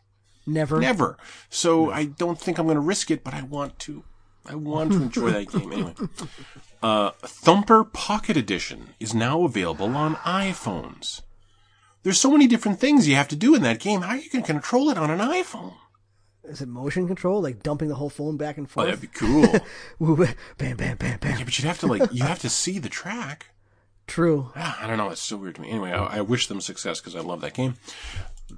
Never. 0.47 0.81
Never. 0.81 1.17
So 1.49 1.91
I 1.91 2.05
don't 2.05 2.41
think 2.41 2.59
I'm 2.59 2.67
going 2.67 2.77
to 2.77 2.81
risk 2.81 3.11
it, 3.11 3.25
but 3.25 3.35
I 3.35 3.43
want 3.43 3.79
to. 3.81 4.05
I 4.47 4.55
want 4.55 4.93
to 4.93 5.03
enjoy 5.03 5.31
that 5.31 5.51
game 5.53 5.73
anyway. 5.73 5.95
Uh, 6.83 7.11
Thumper 7.21 7.85
Pocket 7.85 8.39
Edition 8.39 8.95
is 8.99 9.13
now 9.13 9.45
available 9.45 9.95
on 9.95 10.17
iPhones. 10.17 11.21
There's 12.03 12.19
so 12.19 12.31
many 12.31 12.47
different 12.47 12.81
things 12.81 13.07
you 13.07 13.17
have 13.17 13.29
to 13.29 13.37
do 13.37 13.55
in 13.55 13.61
that 13.65 13.81
game. 13.81 14.01
How 14.01 14.13
are 14.13 14.17
you 14.17 14.31
going 14.31 14.43
to 14.43 14.51
control 14.51 14.89
it 14.89 14.97
on 14.97 15.11
an 15.11 15.19
iPhone? 15.19 15.75
Is 16.45 16.61
it 16.63 16.69
motion 16.69 17.07
control, 17.07 17.43
like 17.43 17.63
dumping 17.63 17.89
the 17.89 17.95
whole 17.95 18.09
phone 18.11 18.37
back 18.37 18.57
and 18.59 18.67
Oh, 18.67 18.71
forth? 18.71 18.87
that'd 18.87 19.01
be 19.01 19.07
cool. 19.09 19.43
yeah, 20.25 20.33
bam, 20.59 20.77
bam, 20.77 20.97
bam, 20.97 21.19
bam. 21.19 21.45
but 21.45 21.59
you'd 21.59 21.67
have 21.67 21.79
to 21.81 21.87
like 21.87 22.13
you 22.13 22.25
have 22.25 22.39
to 22.41 22.49
see 22.49 22.79
the 22.79 22.89
track. 22.89 23.47
True. 24.07 24.51
Ah, 24.57 24.79
I 24.83 24.87
don't 24.89 24.99
know. 24.99 25.11
It's 25.11 25.21
so 25.21 25.37
weird 25.37 25.55
to 25.57 25.61
me. 25.61 25.71
Anyway, 25.71 25.93
I, 25.93 26.19
I 26.19 26.21
wish 26.23 26.49
them 26.49 26.61
success 26.61 26.99
because 27.01 27.15
I 27.15 27.21
love 27.21 27.41
that 27.43 27.55
game. 27.55 27.75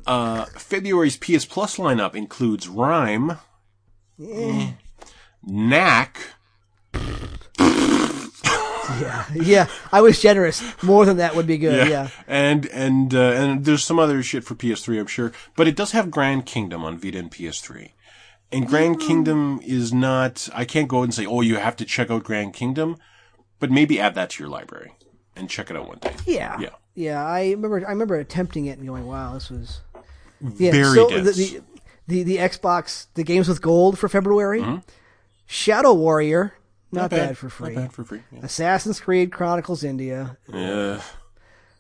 Uh, 0.06 0.46
February's 0.56 1.16
PS 1.18 1.44
Plus 1.44 1.76
lineup 1.76 2.14
includes 2.14 2.66
RiME, 2.68 3.38
Eh, 4.24 4.70
Knack, 5.42 6.18
yeah, 9.02 9.26
yeah. 9.34 9.66
I 9.92 10.00
was 10.00 10.20
generous. 10.20 10.62
More 10.82 11.04
than 11.04 11.18
that 11.18 11.34
would 11.36 11.46
be 11.46 11.58
good. 11.58 11.88
Yeah. 11.88 12.08
and 12.26 12.66
and 12.66 13.14
uh, 13.14 13.18
and 13.18 13.64
there's 13.64 13.84
some 13.84 13.98
other 13.98 14.22
shit 14.22 14.44
for 14.44 14.54
PS3, 14.54 15.00
I'm 15.00 15.06
sure, 15.06 15.32
but 15.56 15.68
it 15.68 15.76
does 15.76 15.92
have 15.92 16.10
Grand 16.10 16.46
Kingdom 16.46 16.84
on 16.84 16.98
Vita 16.98 17.18
and 17.18 17.30
PS3. 17.30 17.92
And 18.50 18.68
Grand 18.68 19.00
Kingdom 19.00 19.60
is 19.64 19.92
not. 19.94 20.48
I 20.54 20.64
can't 20.64 20.88
go 20.88 21.02
and 21.02 21.14
say, 21.14 21.24
oh, 21.24 21.40
you 21.40 21.56
have 21.56 21.76
to 21.76 21.84
check 21.86 22.10
out 22.10 22.22
Grand 22.22 22.52
Kingdom, 22.52 22.98
but 23.58 23.70
maybe 23.70 23.98
add 23.98 24.14
that 24.14 24.30
to 24.30 24.42
your 24.42 24.50
library 24.50 24.92
and 25.34 25.48
check 25.48 25.70
it 25.70 25.76
out 25.76 25.88
one 25.88 25.98
day. 25.98 26.14
Yeah. 26.26 26.58
Yeah. 26.60 26.68
Yeah. 26.94 27.24
I 27.24 27.50
remember. 27.52 27.86
I 27.86 27.90
remember 27.90 28.16
attempting 28.16 28.66
it 28.66 28.78
and 28.78 28.86
going, 28.86 29.06
"Wow, 29.06 29.34
this 29.34 29.48
was." 29.50 29.80
Yeah. 30.58 30.72
Very 30.72 30.94
so 30.94 31.08
dense. 31.08 31.36
The, 31.36 31.44
the 31.44 31.62
the 32.08 32.22
the 32.24 32.36
Xbox 32.36 33.06
the 33.14 33.24
games 33.24 33.48
with 33.48 33.62
gold 33.62 33.98
for 33.98 34.08
February. 34.08 34.60
Mm-hmm. 34.60 34.78
Shadow 35.46 35.92
Warrior, 35.94 36.54
not, 36.92 37.10
bad. 37.10 37.38
for 37.38 37.48
free. 37.48 37.74
Not 37.74 37.82
bad 37.82 37.92
for 37.92 38.04
free. 38.04 38.20
Yeah. 38.30 38.40
Assassin's 38.44 39.00
Creed 39.00 39.32
Chronicles 39.32 39.82
India, 39.84 40.36
Yeah. 40.52 41.00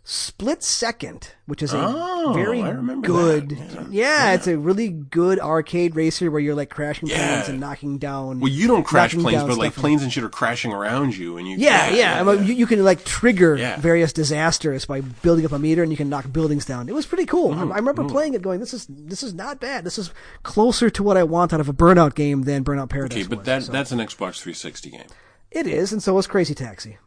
Split 0.04 0.64
Second, 0.64 1.28
which 1.46 1.62
is 1.62 1.72
a 1.72 1.78
Oh, 1.80 2.32
very 2.34 2.60
good. 3.02 3.50
that. 3.50 3.92
Yeah, 3.92 4.32
it's 4.32 4.48
a 4.48 4.58
really 4.58 4.88
good 4.88 5.38
arcade 5.38 5.94
racer 5.94 6.28
where 6.28 6.40
you're 6.40 6.56
like 6.56 6.70
crashing 6.70 7.08
planes 7.08 7.48
and 7.48 7.60
knocking 7.60 7.98
down. 7.98 8.40
Well, 8.40 8.50
you 8.50 8.66
don't 8.66 8.82
crash 8.82 9.14
planes, 9.14 9.44
but 9.44 9.56
like 9.58 9.74
planes 9.74 10.02
and 10.02 10.12
shit 10.12 10.24
are 10.24 10.28
crashing 10.28 10.72
around 10.72 11.16
you, 11.16 11.36
and 11.36 11.46
you. 11.46 11.56
Yeah, 11.56 11.90
yeah. 11.90 12.32
You, 12.32 12.52
you 12.52 12.66
can 12.66 12.82
like 12.82 13.04
trigger 13.04 13.56
Yeah. 13.56 13.78
various 13.78 14.12
disasters 14.12 14.86
by 14.86 15.02
building 15.02 15.46
up 15.46 15.52
a 15.52 15.58
meter, 15.60 15.84
and 15.84 15.92
you 15.92 15.96
can 15.96 16.08
knock 16.08 16.32
buildings 16.32 16.64
down. 16.64 16.88
It 16.88 16.96
was 16.96 17.06
pretty 17.06 17.26
cool. 17.26 17.50
Mm-hmm. 17.50 17.70
I, 17.70 17.76
I 17.76 17.78
remember 17.78 18.02
playing 18.04 18.34
it, 18.34 18.42
going, 18.42 18.58
"This 18.58 18.74
is 18.74 18.86
this 18.88 19.22
is 19.22 19.34
not 19.34 19.60
bad. 19.60 19.84
This 19.84 19.98
is 19.98 20.12
closer 20.42 20.90
to 20.90 21.02
what 21.04 21.16
I 21.16 21.22
want 21.22 21.52
out 21.52 21.60
of 21.60 21.68
a 21.68 21.72
Burnout 21.72 22.16
game 22.16 22.42
than 22.42 22.64
Burnout 22.64 22.88
Paradise." 22.88 23.18
Okay, 23.18 23.28
but 23.28 23.38
was." 23.38 23.46
that 23.46 23.62
So, 23.62 23.70
that's 23.72 23.92
an 23.92 24.00
Xbox 24.00 24.40
360 24.42 24.90
game. 24.90 25.06
it 25.52 25.68
is, 25.68 25.92
and 25.92 26.02
so 26.02 26.18
is 26.18 26.26
Crazy 26.26 26.54
Taxi. 26.56 26.98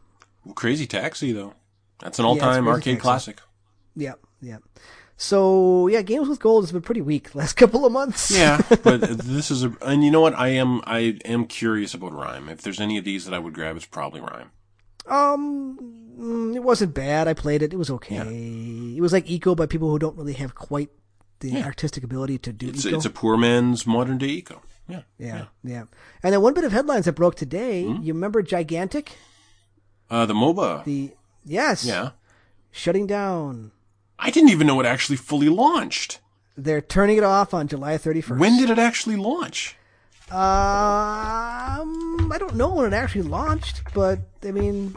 Crazy 0.56 0.88
Taxi 0.88 1.34
though. 1.34 1.56
That's 2.06 2.20
an 2.20 2.26
all-time 2.26 2.66
Crazy 2.66 2.76
arcade 2.76 3.00
classic. 3.00 3.42
Yeah, 3.96 4.14
yeah. 4.40 4.58
So 5.18 5.88
yeah, 5.88 6.04
games 6.04 6.30
with 6.30 6.40
gold 6.40 6.64
has 6.66 6.72
been 6.72 6.84
pretty 6.84 7.02
weak 7.02 7.32
the 7.32 7.40
last 7.40 7.54
couple 7.58 7.84
of 7.84 7.92
months. 7.92 8.30
Yeah, 8.30 8.62
but 8.84 9.02
this 9.02 9.50
is 9.50 9.64
a, 9.64 9.76
and 9.82 10.04
you 10.04 10.12
know 10.12 10.22
what? 10.22 10.36
I 10.36 10.50
am, 10.50 10.82
I 10.86 11.18
am 11.26 11.46
curious 11.48 11.96
about 11.96 12.12
RiME. 12.12 12.52
If 12.52 12.62
there's 12.62 12.80
any 12.80 13.00
of 13.00 13.06
these 13.06 13.26
that 13.26 13.34
I 13.34 13.40
would 13.40 13.54
grab, 13.56 13.76
it's 13.76 13.88
probably 13.88 14.22
RiME. 14.22 14.50
Um, 15.08 15.80
mm, 16.16 16.56
it 16.56 16.62
wasn't 16.62 16.94
bad. 16.94 17.28
I 17.28 17.34
played 17.34 17.64
it. 17.64 17.74
It 17.74 17.78
was 17.78 17.90
okay. 17.90 18.18
It 18.96 19.02
was 19.02 19.12
like 19.12 19.26
Ico 19.26 19.56
by 19.56 19.66
people 19.66 19.90
who 19.90 19.98
don't 19.98 20.16
really 20.16 20.34
have 20.34 20.54
quite 20.54 20.92
the 21.40 21.64
artistic 21.64 22.04
ability 22.04 22.38
to 22.38 22.54
do 22.54 22.70
It's, 22.70 22.86
Ico. 22.86 22.94
it's 22.94 23.06
a 23.06 23.10
poor 23.10 23.36
man's 23.36 23.88
modern 23.88 24.20
day 24.20 24.42
Ico. 24.44 24.60
Yeah. 24.88 25.02
yeah, 25.18 25.46
yeah. 25.64 25.86
And 26.22 26.34
then 26.34 26.42
one 26.42 26.54
bit 26.54 26.66
of 26.66 26.72
headlines 26.72 27.06
that 27.06 27.14
broke 27.14 27.34
today. 27.34 27.84
Hmm? 27.84 28.04
You 28.04 28.14
remember 28.14 28.44
Gigantic? 28.44 29.14
Uh, 30.08 30.28
the 30.28 30.36
MOBA. 30.36 30.84
The 30.84 31.12
yes, 31.46 31.86
yeah. 31.86 32.12
shutting 32.72 33.08
down. 33.08 33.72
I 34.20 34.30
didn't 34.30 34.50
even 34.50 34.68
know 34.68 34.80
it 34.80 34.86
actually 34.86 35.18
fully 35.18 35.50
launched. 35.50 36.20
They're 36.58 36.82
turning 36.82 37.18
it 37.18 37.24
off 37.24 37.54
on 37.54 37.68
July 37.68 37.98
31st. 37.98 38.40
When 38.40 38.58
did 38.58 38.70
it 38.70 38.80
actually 38.80 39.18
launch? 39.18 39.76
Um, 40.32 42.32
I 42.32 42.38
don't 42.40 42.56
know 42.56 42.74
when 42.74 42.92
it 42.92 42.96
actually 42.96 43.24
launched, 43.24 43.84
but 43.94 44.20
I 44.44 44.52
mean, 44.52 44.96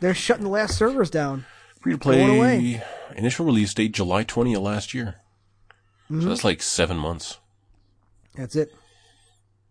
they're 0.00 0.14
shutting 0.14 0.44
the 0.44 0.50
last 0.50 0.76
servers 0.76 1.10
down. 1.10 1.44
Free 1.80 1.92
to 1.92 1.98
play. 1.98 2.82
Initial 3.14 3.46
release 3.46 3.74
date 3.74 3.92
July 3.92 4.24
20 4.24 4.54
of 4.54 4.62
last 4.62 4.94
year. 4.94 5.16
Mm-hmm. 6.10 6.22
So 6.22 6.28
that's 6.28 6.44
like 6.44 6.62
seven 6.62 6.96
months. 6.96 7.38
That's 8.34 8.56
it. 8.56 8.74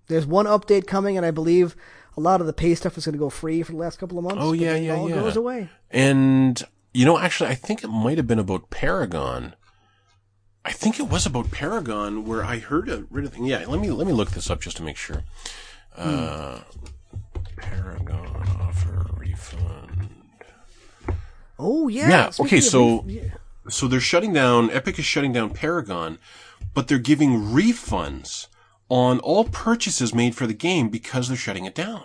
There's 0.08 0.26
one 0.26 0.46
update 0.46 0.88
coming, 0.88 1.18
and 1.18 1.26
I 1.26 1.32
believe 1.32 1.76
a 2.18 2.20
lot 2.20 2.42
of 2.42 2.48
the 2.48 2.54
pay 2.54 2.74
stuff 2.76 2.98
is 2.98 3.06
going 3.06 3.14
to 3.14 3.20
go 3.20 3.30
free 3.30 3.62
for 3.64 3.72
the 3.72 3.78
last 3.78 4.00
couple 4.00 4.18
of 4.18 4.24
months. 4.24 4.40
Oh, 4.42 4.52
yeah, 4.52 4.76
yeah, 4.76 4.94
it 4.96 4.98
all 4.98 5.10
yeah. 5.10 5.16
goes 5.16 5.38
away. 5.38 5.70
And 5.92 6.62
you 6.94 7.06
know, 7.06 7.20
actually, 7.20 7.52
I 7.52 7.56
think 7.56 7.84
it 7.84 7.90
might 7.90 8.18
have 8.18 8.28
been 8.28 8.40
about 8.40 8.70
Paragon. 8.72 9.56
I 10.66 10.72
think 10.72 11.00
it 11.00 11.04
was 11.04 11.26
about 11.26 11.52
Paragon 11.52 12.26
where 12.26 12.44
I 12.44 12.58
heard 12.58 12.90
a 12.90 13.06
rid 13.10 13.24
of 13.24 13.34
thing. 13.34 13.46
Yeah, 13.46 13.64
let 13.68 13.80
me 13.80 13.90
let 13.92 14.08
me 14.08 14.14
look 14.14 14.32
this 14.32 14.50
up 14.50 14.60
just 14.60 14.78
to 14.78 14.84
make 14.84 14.98
sure. 14.98 15.24
Uh, 15.96 16.62
Paragon 17.56 18.28
offer 18.60 19.06
refund. 19.16 20.10
Oh 21.60 21.88
yeah. 21.88 22.10
Yeah, 22.10 22.30
speaking 22.32 22.48
okay, 22.48 22.62
so- 22.62 23.02
ref- 23.02 23.06
yeah. 23.10 23.22
So 23.70 23.88
they're 23.88 24.00
shutting 24.00 24.32
down. 24.32 24.72
Epic 24.72 24.98
is 24.98 25.04
shutting 25.06 25.34
down 25.34 25.50
Paragon, 25.50 26.20
but 26.74 26.88
they're 26.88 26.98
giving 27.00 27.32
refunds 27.34 28.48
on 28.90 29.20
all 29.20 29.44
purchases 29.46 30.14
made 30.14 30.36
for 30.36 30.48
the 30.48 30.54
game 30.54 30.90
because 30.90 31.28
they're 31.28 31.38
shutting 31.38 31.66
it 31.66 31.76
down. 31.76 32.04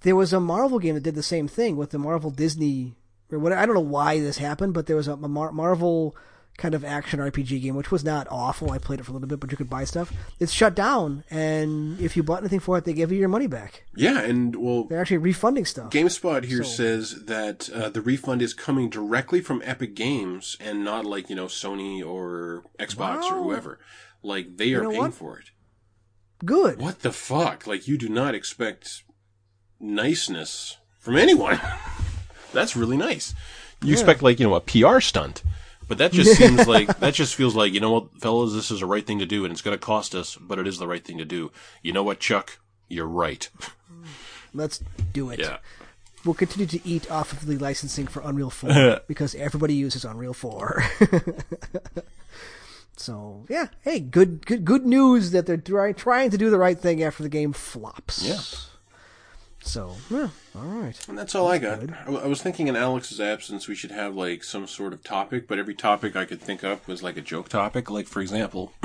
there 0.00 0.16
was 0.16 0.32
a 0.32 0.40
Marvel 0.40 0.78
game 0.78 0.94
that 0.94 1.02
did 1.02 1.14
the 1.14 1.22
same 1.22 1.46
thing 1.48 1.76
with 1.76 1.90
the 1.90 1.98
Marvel 1.98 2.30
Disney 2.30 2.94
or 3.30 3.38
what. 3.38 3.52
I 3.52 3.66
don't 3.66 3.74
know 3.74 3.80
why 3.80 4.18
this 4.20 4.38
happened, 4.38 4.74
but 4.74 4.86
there 4.86 4.96
was 4.96 5.08
a, 5.08 5.16
Mar- 5.16 5.52
Marvel 5.52 6.16
kind 6.58 6.74
of 6.74 6.84
action 6.84 7.18
RPG 7.18 7.62
game, 7.62 7.74
which 7.76 7.90
was 7.90 8.04
not 8.04 8.26
awful. 8.30 8.70
I 8.72 8.78
played 8.78 9.00
it 9.00 9.04
for 9.04 9.12
a 9.12 9.14
little 9.14 9.28
bit, 9.28 9.40
but 9.40 9.50
you 9.50 9.56
could 9.56 9.70
buy 9.70 9.84
stuff. 9.84 10.12
It's 10.38 10.52
shut 10.52 10.74
down, 10.74 11.24
and 11.30 11.98
if 12.00 12.14
you 12.16 12.22
bought 12.22 12.40
anything 12.42 12.60
for 12.60 12.76
it, 12.76 12.84
they 12.84 12.92
give 12.92 13.10
you 13.12 13.18
your 13.18 13.28
money 13.30 13.46
back. 13.46 13.84
Yeah, 13.96 14.20
and 14.20 14.54
well, 14.56 14.84
They're 14.84 15.00
actually 15.00 15.16
refunding 15.18 15.64
stuff. 15.64 15.90
GameSpot 15.90 16.44
here 16.44 16.62
So- 16.64 16.70
says 16.70 17.24
that 17.24 17.70
uh, 17.70 17.88
the 17.88 18.02
refund 18.02 18.42
is 18.42 18.52
coming 18.54 18.90
directly 18.90 19.40
from 19.40 19.62
Epic 19.64 19.94
Games 19.94 20.56
and 20.60 20.84
not 20.84 21.04
like 21.06 21.30
you 21.30 21.36
know 21.36 21.46
Sony 21.46 22.04
or 22.04 22.64
Xbox 22.78 23.22
or 23.24 23.42
whoever. 23.42 23.78
Like 24.22 24.56
they 24.58 24.74
are 24.74 24.82
paying 24.88 24.98
what? 24.98 25.14
for 25.14 25.38
it. 25.38 25.50
Good. 26.44 26.80
What 26.80 27.00
the 27.00 27.12
fuck? 27.12 27.66
Like 27.66 27.86
you 27.86 27.96
do 27.96 28.08
not 28.08 28.34
expect 28.34 29.04
niceness 29.80 30.78
from 30.98 31.16
anyone. 31.16 31.60
That's 32.52 32.76
really 32.76 32.96
nice. 32.96 33.34
You 33.82 33.92
expect 33.92 34.22
like 34.22 34.38
you 34.38 34.46
know 34.46 34.54
a 34.54 34.60
PR 34.60 35.00
stunt, 35.00 35.42
but 35.88 35.98
that 35.98 36.12
just 36.12 36.36
seems 36.38 36.66
like 36.66 36.98
that 36.98 37.14
just 37.14 37.34
feels 37.34 37.54
like 37.54 37.72
you 37.72 37.80
know 37.80 37.92
what, 37.92 38.20
fellas, 38.20 38.52
this 38.52 38.70
is 38.70 38.80
the 38.80 38.86
right 38.86 39.06
thing 39.06 39.18
to 39.18 39.26
do, 39.26 39.44
and 39.44 39.52
it's 39.52 39.62
going 39.62 39.76
to 39.76 39.84
cost 39.84 40.14
us, 40.14 40.36
but 40.36 40.58
it 40.58 40.66
is 40.66 40.78
the 40.78 40.86
right 40.86 41.04
thing 41.04 41.18
to 41.18 41.24
do. 41.24 41.50
You 41.82 41.92
know 41.92 42.02
what, 42.02 42.20
Chuck? 42.20 42.58
You're 42.88 43.06
right. 43.06 43.48
Let's 44.54 44.82
do 45.12 45.30
it. 45.30 45.38
Yeah. 45.38 45.58
We'll 46.24 46.34
continue 46.34 46.66
to 46.66 46.88
eat 46.88 47.10
off 47.10 47.32
of 47.32 47.46
the 47.46 47.58
licensing 47.58 48.06
for 48.06 48.22
Unreal 48.24 48.50
4 48.50 49.00
because 49.08 49.34
everybody 49.34 49.74
uses 49.74 50.04
Unreal 50.04 50.34
4. 50.34 50.84
So 52.96 53.46
yeah, 53.48 53.68
hey, 53.82 54.00
good 54.00 54.46
good 54.46 54.64
good 54.64 54.86
news 54.86 55.30
that 55.30 55.46
they're 55.46 55.56
try, 55.56 55.92
trying 55.92 56.30
to 56.30 56.38
do 56.38 56.50
the 56.50 56.58
right 56.58 56.78
thing 56.78 57.02
after 57.02 57.22
the 57.22 57.28
game 57.28 57.52
flops. 57.52 58.22
Yeah. 58.22 58.40
So 59.64 59.94
yeah, 60.10 60.28
all 60.56 60.62
right. 60.64 61.08
And 61.08 61.16
that's 61.16 61.34
all 61.34 61.46
I 61.46 61.58
got. 61.58 61.80
I, 62.06 62.26
was 62.26 62.42
thinking 62.42 62.66
in 62.66 62.74
Alex's 62.76 63.20
absence, 63.20 63.68
we 63.68 63.74
should 63.76 63.92
have 63.92 64.14
like 64.14 64.42
some 64.42 64.66
sort 64.66 64.92
of 64.92 65.04
topic, 65.04 65.46
but 65.46 65.58
every 65.58 65.74
topic 65.74 66.16
I 66.16 66.24
could 66.24 66.40
think 66.40 66.64
of 66.64 66.86
was 66.88 67.02
like 67.02 67.16
a 67.16 67.20
joke 67.20 67.48
topic. 67.48 67.88
Like, 67.88 68.08
for 68.08 68.20
example, 68.20 68.72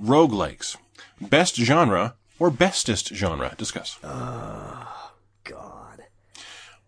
roguelikes. 0.00 0.76
Best 1.20 1.56
genre 1.56 2.14
or 2.38 2.50
bestest 2.50 3.08
genre? 3.08 3.54
Discuss. 3.58 3.98
Ah, 4.04 5.12
God, 5.44 6.04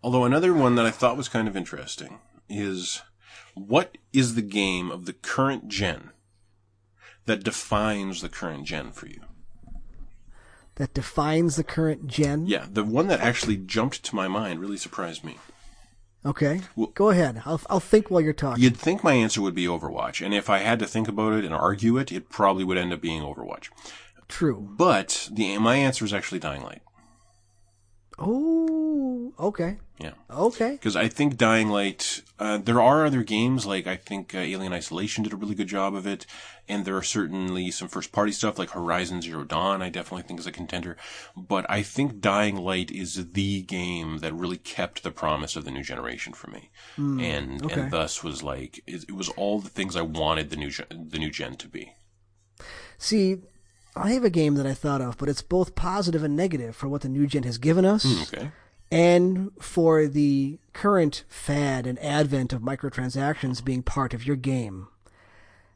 Although 0.03 0.25
another 0.25 0.53
one 0.53 0.75
that 0.77 0.87
I 0.87 0.91
thought 0.91 1.17
was 1.17 1.29
kind 1.29 1.49
of 1.49 1.57
interesting 1.57 2.21
is 2.49 3.03
what 3.55 3.99
is 4.13 4.35
the 4.35 4.43
game 4.43 4.91
of 4.91 5.07
the 5.07 5.13
current 5.13 5.69
gen 5.69 6.11
that 7.27 7.43
defines 7.43 8.21
the 8.21 8.29
current 8.29 8.65
gen 8.65 8.93
for 8.93 9.07
you? 9.07 9.21
that 10.77 10.95
defines 10.95 11.57
the 11.57 11.65
current 11.65 12.07
gen. 12.07 12.47
Yeah, 12.47 12.67
the 12.71 12.85
one 12.85 13.07
that 13.09 13.21
actually 13.21 13.57
jumped 13.57 14.03
to 14.05 14.17
my 14.17 14.29
mind 14.29 14.61
really 14.61 14.77
surprised 14.77 15.25
me. 15.25 15.39
Okay. 16.27 16.63
Go 16.95 17.11
ahead. 17.11 17.43
I'll 17.45 17.61
I'll 17.69 17.81
think 17.81 18.11
while 18.11 18.21
you're 18.21 18.33
talking. 18.33 18.63
You'd 18.63 18.77
think 18.77 19.05
my 19.05 19.13
answer 19.13 19.43
would 19.43 19.55
be 19.55 19.67
Overwatch, 19.67 20.25
and 20.25 20.33
if 20.33 20.49
I 20.49 20.59
had 20.59 20.79
to 20.79 20.87
think 20.87 21.07
about 21.07 21.35
it 21.35 21.45
and 21.45 21.55
argue 21.55 21.99
it, 21.99 22.11
it 22.11 22.31
probably 22.31 22.65
would 22.65 22.79
end 22.79 22.93
up 22.93 23.01
being 23.01 23.23
Overwatch. 23.23 23.69
True. 24.27 24.67
But 24.77 25.29
the 25.31 25.59
my 25.59 25.77
answer 25.77 26.05
is 26.05 26.15
actually 26.15 26.41
Dying 26.41 26.63
Light. 26.63 26.83
Oh, 28.19 28.84
okay. 29.39 29.79
Yeah. 29.99 30.13
Okay. 30.29 30.73
Because 30.73 30.97
I 30.97 31.09
think 31.09 31.37
Dying 31.37 31.69
Light, 31.69 32.23
uh, 32.39 32.59
there 32.59 32.81
are 32.81 33.07
other 33.07 33.23
games, 33.23 33.65
like 33.65 33.87
I 33.87 33.97
think 33.97 34.35
uh, 34.35 34.39
Alien 34.39 34.73
Isolation 34.73 35.23
did 35.23 35.33
a 35.33 35.37
really 35.37 35.55
good 35.55 35.69
job 35.69 35.95
of 35.95 36.07
it, 36.07 36.27
and 36.69 36.85
there 36.85 36.97
are 36.97 37.03
certainly 37.03 37.71
some 37.71 37.89
first 37.89 38.11
party 38.11 38.33
stuff 38.33 38.59
like 38.59 38.71
Horizon 38.71 39.23
Zero 39.23 39.45
Dawn, 39.45 39.83
I 39.83 39.91
definitely 39.91 40.23
think 40.23 40.41
is 40.41 40.47
a 40.47 40.53
contender. 40.53 40.97
But 41.37 41.65
I 41.69 41.83
think 41.83 42.21
Dying 42.21 42.57
Light 42.57 42.91
is 42.91 43.33
the 43.33 43.63
game 43.63 44.19
that 44.19 44.35
really 44.35 44.57
kept 44.57 45.03
the 45.03 45.11
promise 45.11 45.55
of 45.57 45.65
the 45.65 45.71
new 45.71 45.83
generation 45.83 46.33
for 46.33 46.51
me. 46.51 46.71
and, 46.97 47.65
okay. 47.65 47.83
and 47.83 47.91
thus 47.91 48.25
was 48.25 48.43
like, 48.43 48.83
it, 48.87 49.05
it 49.09 49.15
was 49.15 49.29
all 49.31 49.61
the 49.61 49.71
things 49.71 49.95
I 49.97 50.03
wanted 50.03 50.51
the 50.51 50.57
new, 50.57 50.71
gen- 50.71 51.09
the 51.09 51.19
new 51.19 51.31
gen 51.31 51.57
to 51.57 51.69
be. 51.69 51.93
See, 52.99 53.39
I 53.97 54.13
have 54.13 54.25
a 54.25 54.31
game 54.31 54.55
that 54.55 54.67
I 54.67 54.75
thought 54.75 55.01
of, 55.01 55.19
but 55.19 55.29
it's 55.29 55.43
both 55.43 55.75
positive 55.75 56.25
and 56.25 56.35
negative 56.35 56.75
for 56.75 56.89
what 56.89 57.03
the 57.03 57.09
new 57.09 57.27
gen 57.27 57.45
has 57.45 57.59
given 57.59 57.85
us. 57.85 58.05
Okay. 58.33 58.51
And 58.91 59.51
for 59.61 60.07
the 60.07 60.59
current 60.73 61.25
fad 61.29 61.87
and 61.87 61.99
advent 61.99 62.53
of 62.53 62.63
microtransactions 62.63 63.65
being 63.65 63.83
part 63.83 64.15
of 64.15 64.27
your 64.27 64.37
game. 64.37 64.89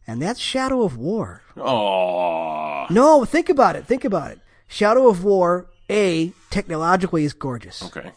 And 0.07 0.23
that's 0.23 0.41
Shadow 0.41 0.83
of 0.83 0.97
War. 0.97 1.43
Oh, 1.57 2.87
No, 2.91 3.25
think 3.25 3.49
about 3.49 3.77
it. 3.77 3.87
Think 3.87 4.05
about 4.05 4.31
it. 4.33 4.41
Shadow 4.67 5.09
of 5.09 5.23
War, 5.25 5.67
A, 5.91 6.33
technologically 6.51 7.25
is 7.25 7.33
gorgeous. 7.35 7.83
okay. 7.83 8.13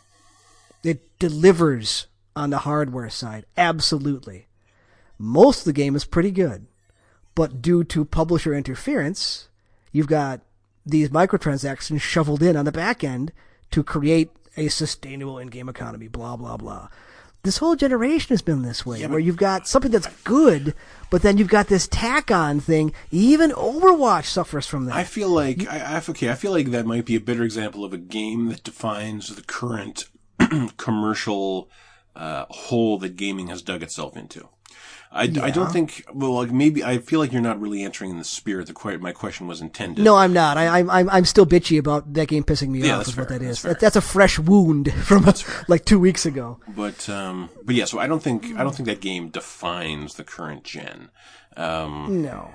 It 0.84 1.02
delivers 1.20 2.08
on 2.36 2.50
the 2.50 2.60
hardware 2.60 3.10
side. 3.10 3.46
Absolutely. 3.58 4.48
Most 5.20 5.60
of 5.60 5.66
the 5.66 5.74
game 5.74 5.96
is 5.96 6.06
pretty 6.06 6.32
good. 6.32 6.66
But 7.36 7.62
due 7.62 7.84
to 7.86 8.04
publisher 8.06 8.54
interference, 8.54 9.48
you've 9.92 10.08
got 10.08 10.42
these 10.86 11.10
microtransactions 11.10 12.02
shoveled 12.02 12.42
in 12.42 12.56
on 12.58 12.66
the 12.66 12.72
back 12.72 13.04
end 13.04 13.32
to 13.72 13.84
create 13.84 14.32
a 14.58 14.68
sustainable 14.68 15.38
in-game 15.38 15.70
economy, 15.70 16.08
blah, 16.08 16.36
blah, 16.36 16.58
blah. 16.58 16.90
This 17.44 17.58
whole 17.58 17.76
generation 17.76 18.30
has 18.30 18.44
been 18.44 18.62
this 18.62 18.86
way, 18.86 19.06
where 19.08 19.20
you've 19.20 19.36
got 19.36 19.68
something 19.68 19.90
that's 19.90 20.08
good, 20.24 20.76
but 21.10 21.24
then 21.24 21.40
you've 21.40 21.48
got 21.48 21.68
this 21.68 21.88
tack-on 21.88 22.60
thing. 22.60 22.94
Even 23.10 23.50
Overwatch 23.52 24.26
suffers 24.26 24.68
from 24.68 24.86
that. 24.86 24.96
I 24.96 25.04
feel 25.04 25.30
like 25.30 25.68
I, 25.68 25.96
I 25.96 26.04
okay. 26.08 26.30
I 26.30 26.36
feel 26.36 26.52
like 26.52 26.68
that 26.68 26.86
might 26.86 27.06
be 27.06 27.16
a 27.16 27.20
better 27.20 27.42
example 27.42 27.84
of 27.84 27.94
a 27.94 27.98
game 27.98 28.50
that 28.50 28.64
defines 28.64 29.36
the 29.36 29.42
current 29.42 30.06
commercial 30.78 31.68
uh, 32.16 32.46
hole 32.50 33.00
that 33.00 33.16
gaming 33.16 33.48
has 33.48 33.64
dug 33.64 33.82
itself 33.82 34.16
into. 34.16 34.48
I, 35.14 35.24
I 35.24 35.52
don't 35.52 35.70
think. 35.74 36.06
Well, 36.14 36.36
like 36.36 36.52
maybe 36.52 36.84
I 36.86 36.98
feel 37.00 37.20
like 37.20 37.34
you're 37.34 37.42
not 37.42 37.60
really 37.60 37.84
answering 37.84 38.12
in 38.12 38.18
the 38.18 38.24
spirit 38.24 38.68
that 38.68 38.76
que- 38.78 38.98
my 38.98 39.12
question 39.12 39.46
was 39.46 39.60
intended. 39.60 40.06
No, 40.06 40.16
I'm 40.16 40.32
not. 40.32 40.56
I, 40.58 40.80
I'm 40.80 40.90
I'm 40.90 41.10
I'm 41.10 41.26
still 41.26 41.46
bitchy 41.46 41.78
about 41.78 42.14
that 42.14 42.30
game 42.30 42.44
pissing 42.46 42.70
me 42.70 42.80
Yeah, 42.80 42.94
off. 42.94 42.98
that's 43.00 43.10
Is 43.10 43.18
what 43.18 43.28
fair. 43.28 43.40
that 43.40 43.46
That's 43.46 43.58
is. 43.58 43.62
fair. 43.64 43.74
That, 43.74 43.80
that's 43.82 43.96
a 43.98 44.02
fresh 44.02 44.40
wound 44.40 44.94
from 45.04 45.26
like 45.68 45.84
two 45.84 46.00
weeks 46.00 46.26
ago. 46.26 46.60
but 46.70 47.10
um, 47.10 47.50
but 47.66 47.76
yeah. 47.76 47.84
So 47.86 48.00
I 48.00 48.08
don't 48.08 48.24
think 48.24 48.46
I 48.58 48.64
don't 48.64 48.74
think 48.74 48.88
that 48.88 49.02
game 49.02 49.28
defines 49.30 50.16
the 50.16 50.24
current 50.24 50.64
gen. 50.64 51.10
Um, 51.58 52.22
No. 52.22 52.50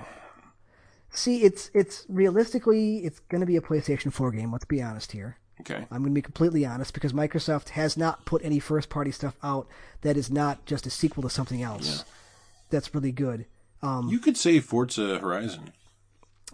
See, 1.10 1.42
it's 1.42 1.70
it's 1.74 2.04
realistically 2.08 2.98
it's 2.98 3.20
going 3.20 3.40
to 3.40 3.46
be 3.46 3.56
a 3.56 3.60
PlayStation 3.60 4.12
4 4.12 4.32
game. 4.32 4.52
Let's 4.52 4.64
be 4.66 4.82
honest 4.82 5.12
here. 5.12 5.38
okay. 5.60 5.86
I'm 5.90 6.02
going 6.02 6.10
to 6.10 6.10
be 6.10 6.22
completely 6.22 6.66
honest 6.66 6.92
because 6.92 7.12
Microsoft 7.14 7.70
has 7.70 7.96
not 7.96 8.24
put 8.26 8.44
any 8.44 8.58
first 8.58 8.88
party 8.90 9.10
stuff 9.10 9.34
out 9.42 9.66
that 10.02 10.16
is 10.16 10.30
not 10.30 10.66
just 10.66 10.86
a 10.86 10.90
sequel 10.90 11.22
to 11.22 11.30
something 11.30 11.62
else. 11.62 12.04
That's 12.70 12.94
really 12.94 13.12
good. 13.12 13.46
Um, 13.82 14.08
You 14.08 14.18
could 14.18 14.36
say 14.36 14.60
Forza 14.60 15.18
Horizon. 15.18 15.72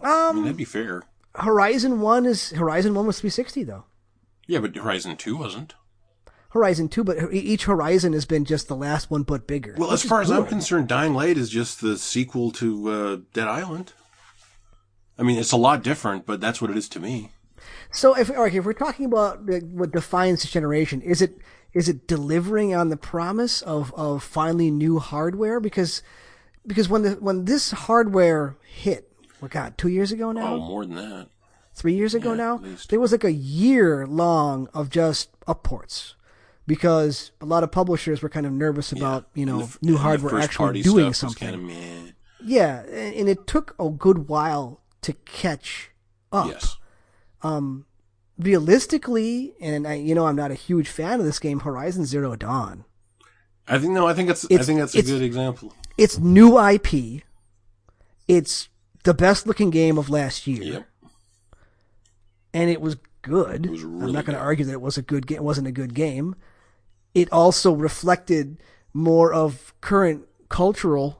I 0.01 0.31
mean, 0.33 0.43
that'd 0.43 0.57
be 0.57 0.65
fair. 0.65 1.03
Horizon 1.35 2.01
1 2.01 2.25
is 2.25 2.49
Horizon 2.51 2.93
1 2.93 3.07
was 3.07 3.19
360 3.19 3.63
though. 3.63 3.85
Yeah, 4.47 4.59
but 4.59 4.75
Horizon 4.75 5.15
Two 5.15 5.37
wasn't. 5.37 5.73
Horizon 6.49 6.87
2, 6.87 7.03
but 7.03 7.33
each 7.33 7.65
Horizon 7.65 8.13
has 8.13 8.25
been 8.25 8.45
just 8.45 8.67
the 8.67 8.75
last 8.75 9.09
one 9.09 9.23
but 9.23 9.47
bigger. 9.47 9.73
Well, 9.75 9.91
as 9.91 10.03
far 10.03 10.21
as 10.21 10.29
I'm 10.29 10.45
concerned, 10.45 10.87
Dying 10.87 11.15
Light 11.15 11.35
is 11.37 11.49
just 11.49 11.81
the 11.81 11.97
sequel 11.97 12.51
to 12.51 12.89
uh, 12.89 13.17
Dead 13.33 13.47
Island. 13.47 13.93
I 15.17 15.23
mean, 15.23 15.39
it's 15.39 15.51
a 15.51 15.57
lot 15.57 15.81
different, 15.81 16.27
but 16.27 16.39
that's 16.41 16.61
what 16.61 16.69
it 16.69 16.77
is 16.77 16.87
to 16.89 16.99
me. 16.99 17.31
So 17.91 18.15
if 18.15 18.29
okay, 18.29 18.57
if 18.57 18.65
we're 18.65 18.73
talking 18.73 19.05
about 19.05 19.39
what 19.43 19.91
defines 19.91 20.41
this 20.41 20.51
generation, 20.51 21.01
is 21.01 21.21
it 21.21 21.37
is 21.73 21.89
it 21.89 22.07
delivering 22.07 22.73
on 22.75 22.89
the 22.89 22.97
promise 22.97 23.61
of, 23.61 23.93
of 23.95 24.23
finally 24.23 24.69
new 24.71 24.99
hardware? 24.99 25.59
Because 25.59 26.01
because 26.65 26.87
when 26.87 27.01
the 27.01 27.11
when 27.13 27.45
this 27.45 27.71
hardware 27.71 28.55
hit, 28.63 29.11
what 29.39 29.51
God, 29.51 29.77
two 29.77 29.89
years 29.89 30.11
ago 30.11 30.31
now, 30.31 30.53
Oh, 30.55 30.59
more 30.59 30.85
than 30.85 30.95
that. 30.95 31.27
three 31.75 31.93
years 31.93 32.13
ago 32.13 32.33
now, 32.33 32.57
least. 32.57 32.89
there 32.89 32.99
was 32.99 33.11
like 33.11 33.23
a 33.23 33.31
year 33.31 34.05
long 34.07 34.69
of 34.73 34.89
just 34.89 35.29
upports. 35.47 36.13
Because 36.65 37.31
a 37.41 37.45
lot 37.45 37.63
of 37.63 37.73
publishers 37.73 38.21
were 38.21 38.29
kind 38.29 38.45
of 38.45 38.53
nervous 38.53 38.93
about, 38.93 39.27
you 39.33 39.45
know, 39.45 39.63
the- 39.63 39.77
new 39.81 39.97
hardware 39.97 40.39
actually 40.39 40.81
doing 40.81 41.13
something. 41.13 41.49
Kind 41.49 41.69
of. 41.69 42.13
Yeah, 42.41 42.83
and 42.83 43.15
and 43.15 43.27
it 43.29 43.45
took 43.47 43.75
a 43.77 43.89
good 43.89 44.29
while 44.29 44.79
to 45.01 45.11
catch 45.11 45.91
up. 46.31 46.47
Yes. 46.47 46.77
Um, 47.41 47.85
realistically, 48.37 49.53
and 49.61 49.87
I, 49.87 49.93
you 49.95 50.15
know, 50.15 50.25
I'm 50.27 50.35
not 50.35 50.51
a 50.51 50.55
huge 50.55 50.87
fan 50.89 51.19
of 51.19 51.25
this 51.25 51.39
game, 51.39 51.61
Horizon 51.61 52.05
Zero 52.05 52.35
Dawn. 52.35 52.85
I 53.67 53.77
think 53.79 53.93
no. 53.93 54.07
I 54.07 54.13
think 54.13 54.29
it's, 54.29 54.45
I 54.51 54.57
think 54.57 54.79
that's 54.79 54.95
a 54.95 55.01
good 55.01 55.21
example. 55.21 55.73
It's 55.97 56.17
new 56.19 56.59
IP. 56.59 57.23
It's 58.27 58.69
the 59.03 59.13
best 59.13 59.47
looking 59.47 59.69
game 59.69 59.97
of 59.97 60.09
last 60.09 60.47
year, 60.47 60.63
Yep. 60.63 60.87
and 62.53 62.69
it 62.69 62.81
was 62.81 62.97
good. 63.21 63.69
was 63.69 63.83
I'm 63.83 64.11
not 64.11 64.25
going 64.25 64.37
to 64.37 64.43
argue 64.43 64.65
that 64.65 64.71
it 64.73 64.81
was 64.81 64.97
a 64.97 65.01
good 65.01 65.27
game. 65.27 65.37
It 65.37 65.43
wasn't 65.43 65.67
a 65.67 65.71
good 65.71 65.93
game. 65.93 66.35
It 67.13 67.31
also 67.31 67.71
reflected 67.73 68.57
more 68.93 69.33
of 69.33 69.73
current 69.81 70.25
cultural 70.49 71.19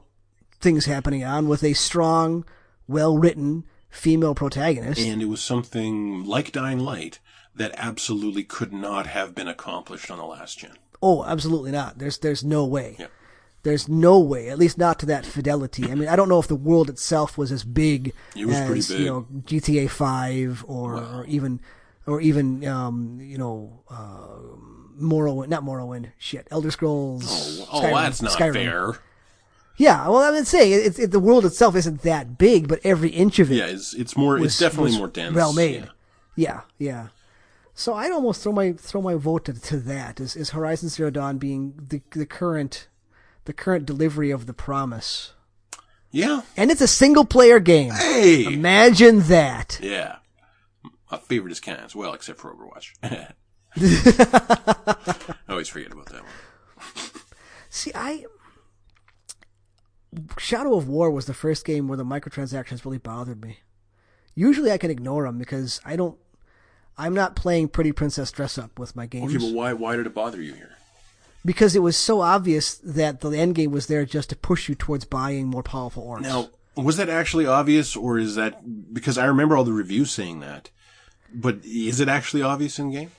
things 0.60 0.84
happening 0.86 1.24
on 1.24 1.48
with 1.48 1.62
a 1.64 1.72
strong, 1.74 2.44
well 2.86 3.16
written 3.18 3.64
female 3.94 4.34
protagonist. 4.34 5.00
And 5.00 5.22
it 5.22 5.26
was 5.26 5.40
something 5.40 6.24
like 6.24 6.52
Dying 6.52 6.80
Light 6.80 7.18
that 7.54 7.72
absolutely 7.76 8.42
could 8.42 8.72
not 8.72 9.06
have 9.06 9.34
been 9.34 9.48
accomplished 9.48 10.10
on 10.10 10.18
the 10.18 10.24
last 10.24 10.58
gen. 10.58 10.76
Oh, 11.00 11.24
absolutely 11.24 11.70
not. 11.70 11.98
There's 11.98 12.18
there's 12.18 12.42
no 12.44 12.64
way. 12.64 12.96
Yeah. 12.98 13.06
There's 13.62 13.88
no 13.88 14.18
way, 14.20 14.50
at 14.50 14.58
least 14.58 14.76
not 14.76 14.98
to 14.98 15.06
that 15.06 15.24
fidelity. 15.24 15.90
I 15.90 15.94
mean, 15.94 16.08
I 16.08 16.16
don't 16.16 16.28
know 16.28 16.38
if 16.38 16.48
the 16.48 16.54
world 16.54 16.90
itself 16.90 17.38
was 17.38 17.50
as 17.50 17.64
big 17.64 18.12
It 18.36 18.44
was 18.44 18.56
as 18.56 18.88
big. 18.88 19.00
you 19.00 19.06
know 19.06 19.26
GTA 19.46 19.88
Five 19.88 20.64
or, 20.68 20.96
or 20.96 21.24
even 21.26 21.60
or 22.06 22.20
even 22.20 22.66
um, 22.66 23.18
you 23.22 23.38
know 23.38 23.80
uh, 23.88 25.00
Morrowind, 25.00 25.48
not 25.48 25.62
Morrowind, 25.64 26.12
shit, 26.18 26.46
Elder 26.50 26.70
Scrolls. 26.70 27.24
Oh, 27.72 27.80
Skyrim- 27.82 27.92
that's 27.92 28.22
not 28.22 28.32
Skyrim. 28.32 28.52
fair. 28.54 28.98
Yeah, 29.76 30.08
well, 30.08 30.18
I'm 30.34 30.44
saying 30.44 30.72
it's 30.86 30.98
it, 30.98 31.10
the 31.10 31.18
world 31.20 31.44
itself 31.44 31.74
isn't 31.76 32.02
that 32.02 32.38
big, 32.38 32.68
but 32.68 32.80
every 32.84 33.10
inch 33.10 33.38
of 33.40 33.50
it 33.50 33.56
Yeah, 33.56 33.66
it's 33.66 33.92
it's 33.94 34.16
more. 34.16 34.34
was 34.34 34.52
it's 34.52 34.58
definitely 34.58 34.96
more 34.96 35.08
dense. 35.08 35.34
well 35.34 35.52
made. 35.52 35.84
Yeah. 35.84 35.90
Yeah, 36.36 36.60
yeah. 36.78 37.06
So 37.74 37.94
I'd 37.94 38.12
almost 38.12 38.42
throw 38.42 38.52
my 38.52 38.72
throw 38.72 39.00
my 39.02 39.14
vote 39.14 39.44
to, 39.46 39.52
to 39.60 39.78
that. 39.80 40.20
Is, 40.20 40.36
is 40.36 40.50
Horizon 40.50 40.88
Zero 40.88 41.10
Dawn 41.10 41.38
being 41.38 41.74
the 41.88 42.02
the 42.12 42.26
current 42.26 42.88
the 43.46 43.52
current 43.52 43.84
delivery 43.86 44.30
of 44.30 44.46
the 44.46 44.54
promise? 44.54 45.32
Yeah. 46.12 46.42
And 46.56 46.70
it's 46.70 46.80
a 46.80 46.86
single 46.86 47.24
player 47.24 47.58
game. 47.58 47.92
Hey. 47.92 48.44
Imagine 48.44 49.20
that. 49.22 49.80
Yeah. 49.82 50.16
My 51.10 51.18
favorite 51.18 51.50
is 51.50 51.58
cans. 51.60 51.96
Well, 51.96 52.14
except 52.14 52.38
for 52.38 52.54
Overwatch. 52.54 52.92
I 53.76 55.52
always 55.52 55.68
forget 55.68 55.92
about 55.92 56.06
that 56.06 56.22
one. 56.22 56.32
See, 57.70 57.90
I 57.94 58.24
Shadow 60.38 60.74
of 60.76 60.88
War 60.88 61.10
was 61.10 61.26
the 61.26 61.34
first 61.34 61.64
game 61.64 61.88
where 61.88 61.96
the 61.96 62.04
microtransactions 62.04 62.84
really 62.84 62.98
bothered 62.98 63.42
me. 63.42 63.58
Usually 64.34 64.72
I 64.72 64.78
can 64.78 64.90
ignore 64.90 65.24
them 65.24 65.38
because 65.38 65.80
I 65.84 65.96
don't. 65.96 66.18
I'm 66.96 67.14
not 67.14 67.34
playing 67.34 67.68
Pretty 67.68 67.92
Princess 67.92 68.30
Dress 68.30 68.56
Up 68.56 68.78
with 68.78 68.94
my 68.94 69.06
games. 69.06 69.34
Okay, 69.34 69.44
but 69.44 69.54
why 69.54 69.72
why 69.72 69.96
did 69.96 70.06
it 70.06 70.14
bother 70.14 70.40
you 70.40 70.54
here? 70.54 70.74
because 71.44 71.76
it 71.76 71.80
was 71.80 71.96
so 71.96 72.20
obvious 72.20 72.74
that 72.76 73.20
the 73.20 73.30
end 73.30 73.54
game 73.54 73.70
was 73.70 73.86
there 73.86 74.04
just 74.04 74.30
to 74.30 74.36
push 74.36 74.68
you 74.68 74.74
towards 74.74 75.04
buying 75.04 75.46
more 75.46 75.62
powerful 75.62 76.04
orcs. 76.06 76.22
Now, 76.22 76.48
was 76.76 76.96
that 76.96 77.08
actually 77.08 77.46
obvious, 77.46 77.94
or 77.94 78.18
is 78.18 78.34
that 78.34 78.92
because 78.92 79.18
I 79.18 79.26
remember 79.26 79.56
all 79.56 79.64
the 79.64 79.72
reviews 79.72 80.10
saying 80.10 80.40
that? 80.40 80.70
But 81.32 81.58
is 81.64 82.00
it 82.00 82.08
actually 82.08 82.42
obvious 82.42 82.78
in 82.78 82.90
game? 82.90 83.10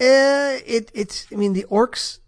Uh, 0.00 0.58
it 0.66 0.90
it's 0.94 1.26
I 1.32 1.36
mean 1.36 1.52
the 1.52 1.66
orcs. 1.70 2.18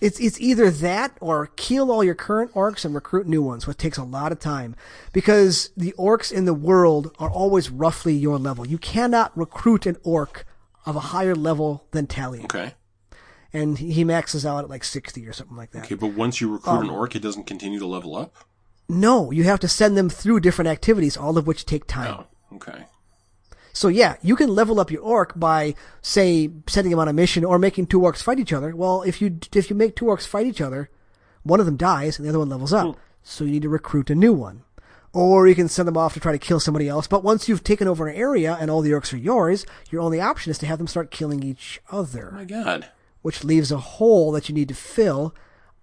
It's 0.00 0.20
it's 0.20 0.40
either 0.40 0.70
that 0.70 1.16
or 1.20 1.48
kill 1.56 1.90
all 1.90 2.04
your 2.04 2.14
current 2.14 2.52
orcs 2.54 2.84
and 2.84 2.94
recruit 2.94 3.26
new 3.26 3.42
ones, 3.42 3.66
which 3.66 3.78
takes 3.78 3.98
a 3.98 4.04
lot 4.04 4.30
of 4.30 4.38
time, 4.38 4.76
because 5.12 5.70
the 5.76 5.92
orcs 5.98 6.30
in 6.32 6.44
the 6.44 6.54
world 6.54 7.12
are 7.18 7.30
always 7.30 7.68
roughly 7.68 8.14
your 8.14 8.38
level. 8.38 8.66
You 8.66 8.78
cannot 8.78 9.36
recruit 9.36 9.86
an 9.86 9.96
orc 10.04 10.44
of 10.86 10.94
a 10.94 11.00
higher 11.00 11.34
level 11.34 11.84
than 11.90 12.06
Talion. 12.06 12.44
Okay. 12.44 12.74
and 13.52 13.78
he 13.78 14.04
maxes 14.04 14.46
out 14.46 14.64
at 14.64 14.70
like 14.70 14.84
60 14.84 15.26
or 15.26 15.32
something 15.32 15.56
like 15.56 15.72
that. 15.72 15.84
Okay, 15.84 15.94
but 15.96 16.08
once 16.14 16.40
you 16.40 16.52
recruit 16.52 16.80
an 16.82 16.88
um, 16.90 16.94
orc, 16.94 17.16
it 17.16 17.20
doesn't 17.22 17.44
continue 17.44 17.78
to 17.78 17.86
level 17.86 18.14
up. 18.14 18.34
No, 18.88 19.30
you 19.30 19.44
have 19.44 19.60
to 19.60 19.68
send 19.68 19.96
them 19.98 20.08
through 20.08 20.40
different 20.40 20.68
activities, 20.68 21.16
all 21.16 21.36
of 21.36 21.46
which 21.46 21.66
take 21.66 21.86
time. 21.86 22.24
Oh, 22.52 22.56
okay. 22.56 22.86
So 23.78 23.86
yeah, 23.86 24.16
you 24.22 24.34
can 24.34 24.48
level 24.52 24.80
up 24.80 24.90
your 24.90 25.02
orc 25.02 25.38
by, 25.38 25.76
say, 26.02 26.50
sending 26.66 26.92
him 26.92 26.98
on 26.98 27.06
a 27.06 27.12
mission 27.12 27.44
or 27.44 27.60
making 27.60 27.86
two 27.86 28.00
orcs 28.00 28.20
fight 28.20 28.40
each 28.40 28.52
other. 28.52 28.74
Well, 28.74 29.02
if 29.02 29.22
you 29.22 29.38
if 29.54 29.70
you 29.70 29.76
make 29.76 29.94
two 29.94 30.06
orcs 30.06 30.26
fight 30.26 30.46
each 30.48 30.60
other, 30.60 30.90
one 31.44 31.60
of 31.60 31.66
them 31.66 31.76
dies 31.76 32.18
and 32.18 32.24
the 32.26 32.30
other 32.30 32.40
one 32.40 32.48
levels 32.48 32.72
up. 32.72 32.96
So 33.22 33.44
you 33.44 33.52
need 33.52 33.62
to 33.62 33.68
recruit 33.68 34.10
a 34.10 34.16
new 34.16 34.32
one. 34.32 34.64
Or 35.12 35.46
you 35.46 35.54
can 35.54 35.68
send 35.68 35.86
them 35.86 35.96
off 35.96 36.14
to 36.14 36.20
try 36.20 36.32
to 36.32 36.38
kill 36.40 36.58
somebody 36.58 36.88
else. 36.88 37.06
But 37.06 37.22
once 37.22 37.48
you've 37.48 37.62
taken 37.62 37.86
over 37.86 38.08
an 38.08 38.16
area 38.16 38.56
and 38.60 38.68
all 38.68 38.80
the 38.80 38.90
orcs 38.90 39.12
are 39.12 39.16
yours, 39.16 39.64
your 39.90 40.00
only 40.02 40.20
option 40.20 40.50
is 40.50 40.58
to 40.58 40.66
have 40.66 40.78
them 40.78 40.88
start 40.88 41.12
killing 41.12 41.44
each 41.44 41.80
other, 41.92 42.30
Oh 42.32 42.36
My 42.38 42.44
God. 42.44 42.88
which 43.22 43.44
leaves 43.44 43.70
a 43.70 43.78
hole 43.78 44.32
that 44.32 44.48
you 44.48 44.56
need 44.56 44.68
to 44.70 44.74
fill 44.74 45.36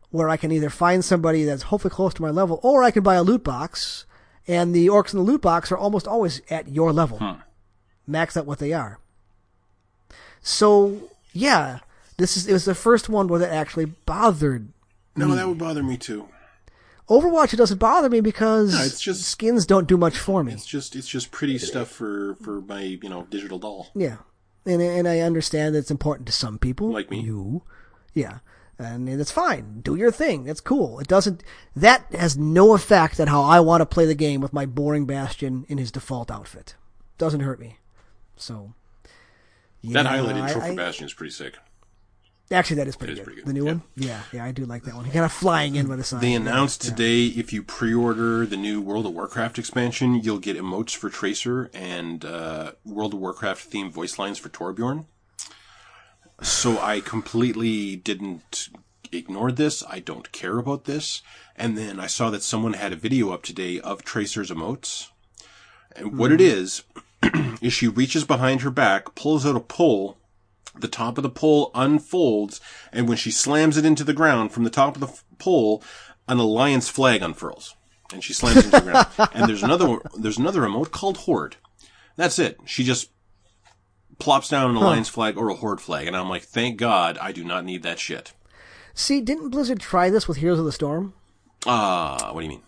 where 0.10 0.28
I 0.28 0.36
can 0.36 0.52
either 0.52 0.70
find 0.70 1.04
somebody 1.04 1.46
that's 1.46 1.64
hopefully 1.64 1.94
close 1.94 2.14
to 2.16 2.22
my 2.22 2.30
level 2.30 2.60
or 2.62 2.84
I 2.84 2.92
can 2.92 3.04
buy 3.04 3.16
a 3.16 3.24
loot 3.24 3.46
box 3.46 4.06
and 4.50 4.76
the 4.76 4.88
orcs 4.88 5.14
in 5.14 5.20
the 5.20 5.26
loot 5.26 5.42
box 5.42 5.72
are 5.72 5.78
almost 5.78 6.08
always 6.10 6.42
at 6.50 6.68
your 6.68 6.92
level. 6.92 7.18
Max 8.08 8.36
out 8.38 8.46
what 8.46 8.60
they 8.60 8.74
are. 8.74 9.00
So, 10.42 11.10
yeah, 11.34 11.80
this 12.18 12.38
is 12.38 12.48
it 12.48 12.54
was 12.54 12.66
the 12.66 12.76
first 12.76 13.10
one 13.10 13.28
where 13.28 13.40
that 13.40 13.52
actually 13.52 13.86
bothered 13.86 14.70
No, 15.16 15.34
that 15.36 15.48
would 15.48 15.58
bother 15.58 15.84
me 15.84 15.98
too. 15.98 16.30
Overwatch, 17.10 17.54
it 17.54 17.58
doesn't 17.58 17.78
bother 17.78 18.10
me 18.10 18.20
because 18.20 18.74
No, 18.74 18.82
it's 18.84 19.00
just- 19.02 19.24
skins 19.24 19.66
don't 19.66 19.88
do 19.88 19.98
much 19.98 20.18
for 20.18 20.44
me. 20.44 20.54
It's 20.54 20.66
just 20.66 20.96
it's 20.96 21.08
just 21.08 21.32
pretty 21.32 21.58
stuff 21.58 21.90
for 21.90 22.36
for 22.36 22.62
my 22.62 22.82
you 22.82 23.10
know 23.10 23.28
digital 23.30 23.60
doll. 23.60 23.90
Yeah, 23.96 24.18
and 24.66 24.82
and 24.82 25.08
I 25.08 25.20
understand 25.20 25.76
that 25.76 25.80
it's 25.80 25.92
important 25.92 26.28
to 26.28 26.34
some 26.34 26.58
people, 26.58 26.92
Like 26.92 27.12
me. 27.12 27.22
You, 27.22 27.62
yeah, 28.14 28.40
and 28.80 29.08
that's 29.20 29.32
fine. 29.32 29.82
Do 29.82 29.96
your 29.96 30.12
thing. 30.12 30.46
That's 30.46 30.62
cool. 30.62 31.00
It 31.00 31.08
doesn't. 31.08 31.44
That 31.76 32.06
has 32.14 32.38
no 32.38 32.74
effect 32.74 33.20
on 33.20 33.28
how 33.28 33.44
I 33.44 33.60
want 33.60 33.82
to 33.82 33.86
play 33.86 34.06
the 34.06 34.16
game 34.16 34.42
with 34.42 34.54
my 34.54 34.66
boring 34.66 35.06
Bastion 35.06 35.66
in 35.70 35.78
his 35.78 35.92
default 35.92 36.32
outfit. 36.32 36.76
Doesn't 37.20 37.42
hurt 37.42 37.60
me. 37.60 37.78
So. 38.38 38.74
Yeah, 39.82 40.04
that 40.04 40.12
highlighted 40.12 40.52
trophy 40.52 40.72
I- 40.72 40.76
bastion 40.76 41.06
is 41.06 41.14
pretty 41.14 41.32
sick. 41.32 41.56
Actually, 42.52 42.76
that 42.76 42.88
is 42.88 42.96
pretty, 42.96 43.14
It 43.14 43.16
is 43.16 43.20
good. 43.20 43.26
pretty 43.26 43.42
good, 43.42 43.48
The 43.48 43.54
new 43.54 43.66
yeah. 43.66 43.72
one. 43.72 43.82
Yeah, 43.96 44.22
yeah, 44.32 44.46
I 44.46 44.52
do 44.52 44.66
like 44.66 44.84
that 44.84 44.94
one. 44.94 45.06
Kind 45.10 45.26
of 45.26 45.32
flying 45.32 45.76
in 45.76 45.88
with 45.88 46.00
a 46.00 46.04
sign. 46.04 46.22
They 46.22 46.34
announced 46.36 46.84
yeah. 46.84 46.92
today 46.92 47.26
if 47.26 47.52
you 47.52 47.64
pre-order 47.64 48.46
the 48.46 48.56
new 48.56 48.82
World 48.82 49.08
of 49.08 49.14
Warcraft 49.14 49.58
expansion, 49.58 50.14
you'll 50.14 50.38
get 50.38 50.56
emotes 50.56 50.96
for 50.96 51.10
Tracer 51.10 51.72
and 51.74 52.24
uh, 52.24 52.74
World 52.86 53.16
of 53.16 53.20
Warcraft 53.20 53.72
themed 53.72 53.90
voice 53.92 54.20
lines 54.20 54.38
for 54.38 54.50
Torbjorn. 54.50 55.06
So 56.44 56.80
I 56.80 57.00
completely 57.00 57.96
didn't 57.96 58.70
ignore 59.12 59.52
this. 59.52 59.84
I 59.90 60.00
don't 60.00 60.32
care 60.32 60.60
about 60.60 60.86
this. 60.86 61.24
And 61.56 61.76
then 61.76 62.00
I 62.00 62.06
saw 62.08 62.30
that 62.30 62.44
someone 62.44 62.74
had 62.74 62.94
a 62.94 62.98
video 62.98 63.32
up 63.32 63.42
today 63.42 63.80
of 63.80 64.04
Tracer's 64.04 64.52
emotes. 64.52 65.08
And 65.96 66.16
what 66.18 66.32
it 66.32 66.42
is, 66.42 66.84
is 67.62 67.74
she 67.74 67.88
reaches 67.88 68.24
behind 68.24 68.62
her 68.62 68.72
back, 68.72 69.16
pulls 69.16 69.46
out 69.46 69.56
a 69.56 69.60
pole, 69.60 70.18
the 70.78 70.88
top 70.88 71.18
of 71.18 71.24
the 71.24 71.30
pole 71.30 71.72
unfolds, 71.74 72.60
and 72.92 73.08
when 73.08 73.18
she 73.18 73.32
slams 73.32 73.78
it 73.78 73.86
into 73.86 74.04
the 74.04 74.14
ground 74.14 74.52
from 74.52 74.64
the 74.64 74.70
top 74.70 74.96
of 74.96 75.02
the 75.02 75.08
f- 75.08 75.24
pole, 75.38 75.84
an 76.28 76.38
alliance 76.38 76.90
flag 76.90 77.22
unfurls, 77.22 77.76
and 78.14 78.24
she 78.24 78.34
slams 78.34 78.58
it 78.58 78.66
into 78.66 78.80
the 78.80 78.92
ground. 78.92 79.08
And 79.34 79.48
there's 79.48 79.64
another 79.64 80.00
there's 80.18 80.38
another 80.38 80.62
remote 80.62 80.92
called 80.92 81.18
Horde. 81.18 81.56
That's 82.16 82.40
it. 82.40 82.58
She 82.66 82.84
just 82.84 83.10
plops 84.20 84.50
down 84.50 84.70
an 84.70 84.76
alliance 84.78 85.10
flag 85.10 85.38
or 85.38 85.50
a 85.50 85.56
Horde 85.56 85.82
flag, 85.82 86.08
and 86.08 86.16
I'm 86.16 86.30
like, 86.30 86.44
thank 86.44 86.78
God, 86.78 87.18
I 87.20 87.32
do 87.32 87.44
not 87.44 87.66
need 87.66 87.84
that 87.84 88.00
shit. 88.00 88.34
See, 88.94 89.20
didn't 89.22 89.50
Blizzard 89.50 89.80
try 89.80 90.10
this 90.10 90.28
with 90.28 90.38
Heroes 90.38 90.60
of 90.60 90.66
the 90.66 90.72
Storm? 90.72 91.14
Ah, 91.66 92.30
what 92.32 92.40
do 92.42 92.46
you 92.46 92.50
mean? 92.50 92.64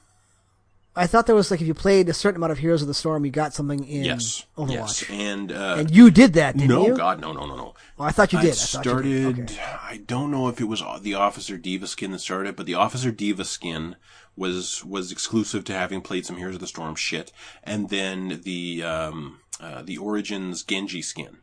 I 0.98 1.08
thought 1.08 1.28
there 1.28 1.36
was 1.36 1.52
like 1.52 1.62
if 1.62 1.68
you 1.68 1.74
played 1.74 2.10
a 2.10 2.14
certain 2.14 2.38
amount 2.38 2.52
of 2.52 2.58
Heroes 2.58 2.82
of 2.82 2.88
the 2.88 2.93
Storm, 2.93 3.24
you 3.24 3.32
got 3.32 3.54
something 3.54 3.84
in 3.88 4.04
Yes, 4.04 4.45
Overwatch. 4.58 4.70
yes, 4.70 5.06
and 5.10 5.52
uh, 5.52 5.76
And 5.80 5.91
you 5.95 6.10
did 6.12 6.34
that, 6.34 6.58
didn't 6.58 6.70
no, 6.70 6.88
you? 6.88 6.98
God, 6.98 7.22
no, 7.22 7.32
no, 7.34 7.45
no, 7.45 7.56
no. 7.56 7.76
Well, 7.98 8.08
I 8.08 8.12
thought 8.12 8.34
you 8.34 8.39
did. 8.39 8.48
I 8.50 8.52
I 8.52 8.54
started. 8.54 9.06
you 9.10 9.32
did. 9.34 9.52
Okay. 9.52 9.62
I 9.64 10.02
don't 10.06 10.32
know 10.32 10.48
if 10.50 10.60
it 10.60 10.66
was 10.66 10.82
the 11.02 11.14
Officer 11.14 11.58
D.Va 11.58 11.86
skin 11.88 12.12
that 12.12 12.20
started, 12.20 12.56
but 12.56 12.66
the 12.66 12.74
Officer 12.74 13.12
D.Va 13.12 13.45
skin 13.45 13.95
was 14.36 14.84
was 14.86 15.12
exclusive 15.12 15.64
to 15.66 15.74
having 15.74 16.02
played 16.02 16.26
some 16.26 16.38
Heroes 16.38 16.56
of 16.56 16.62
the 16.62 16.68
Storm 16.68 16.95
shit, 16.95 17.32
and 17.64 17.89
then 17.89 18.41
the 18.43 18.84
um, 18.84 19.39
uh, 19.60 19.82
the 19.84 19.98
Origins 19.98 20.64
Genji 20.64 21.02
skin. 21.02 21.38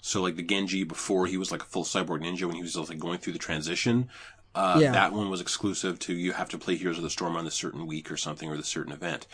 So 0.00 0.22
like 0.22 0.36
the 0.36 0.42
Genji 0.42 0.84
before 0.84 1.26
he 1.26 1.36
was 1.36 1.50
like 1.50 1.62
a 1.62 1.66
full 1.66 1.84
cyborg 1.84 2.22
ninja 2.22 2.44
when 2.44 2.54
he 2.56 2.62
was 2.62 2.76
like 2.76 2.98
going 2.98 3.18
through 3.18 3.32
the 3.32 3.38
transition. 3.38 4.08
Uh, 4.54 4.78
Yeah. 4.80 4.92
That 4.92 5.12
one 5.12 5.30
was 5.30 5.40
exclusive 5.40 5.98
to 6.00 6.14
you 6.14 6.32
have 6.32 6.48
to 6.50 6.58
play 6.58 6.76
Heroes 6.76 6.96
of 6.98 7.02
the 7.04 7.10
Storm 7.10 7.36
on 7.36 7.44
this 7.44 7.54
certain 7.54 7.86
week 7.86 8.10
or 8.10 8.16
something 8.16 8.48
or 8.50 8.56
this 8.56 8.66
certain 8.68 8.92
event. 8.92 9.26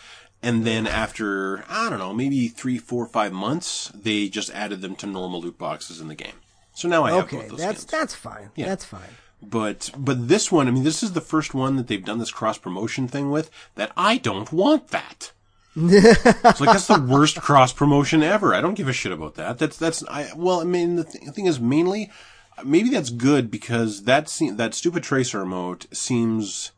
And 0.43 0.67
then 0.67 0.87
after, 0.87 1.65
I 1.71 1.89
don't 1.89 1.99
know, 1.99 2.13
maybe 2.13 2.49
three, 2.49 2.77
four, 2.77 3.07
five 3.07 3.33
months, 3.33 3.91
they 3.95 4.29
just 4.29 4.51
added 4.51 4.83
them 4.83 4.95
to 4.97 5.07
normal 5.07 5.41
loot 5.41 5.57
boxes 5.57 6.01
in 6.01 6.09
the 6.09 6.15
game. 6.15 6.35
So 6.75 6.89
now 6.89 7.05
I 7.05 7.13
have 7.13 7.25
Okay, 7.25 7.39
both 7.39 7.49
those 7.51 7.59
that's 7.61 7.81
skins. 7.83 7.91
that's 7.91 8.15
fine. 8.15 8.51
That's 8.57 8.85
fine. 8.85 9.09
But 9.41 9.91
but 9.97 10.29
this 10.29 10.51
one, 10.51 10.69
I 10.69 10.71
mean, 10.71 10.85
this 10.85 11.03
is 11.03 11.13
the 11.13 11.21
first 11.21 11.55
one 11.55 11.77
that 11.77 11.87
they've 11.87 12.05
done 12.05 12.19
this 12.19 12.31
cross 12.33 12.59
promotion 12.59 13.09
thing 13.09 13.31
with. 13.31 13.51
That 13.77 13.93
I 13.97 14.19
don't 14.19 14.51
want 14.53 14.89
that. 14.89 15.33
it's 15.77 16.61
like 16.61 16.73
that's 16.73 16.87
the 16.87 17.01
worst 17.09 17.41
cross 17.41 17.73
promotion 17.73 18.23
ever. 18.23 18.55
I 18.55 18.61
don't 18.61 18.75
give 18.75 18.89
a 18.89 18.93
shit 18.93 19.13
about 19.13 19.35
that. 19.37 19.59
That's 19.59 19.77
that's 19.77 20.05
I 20.09 20.31
well, 20.37 20.61
I 20.61 20.65
mean, 20.65 20.97
the, 20.97 21.05
th- 21.05 21.25
the 21.25 21.33
thing 21.33 21.47
is 21.47 21.61
mainly 21.61 22.11
maybe 22.65 22.91
that's 22.91 23.11
good 23.11 23.51
because 23.51 24.05
that 24.05 24.29
se- 24.29 24.51
that 24.51 24.75
stupid 24.75 25.03
tracer 25.03 25.43
emote 25.43 25.95
seems 25.95 26.73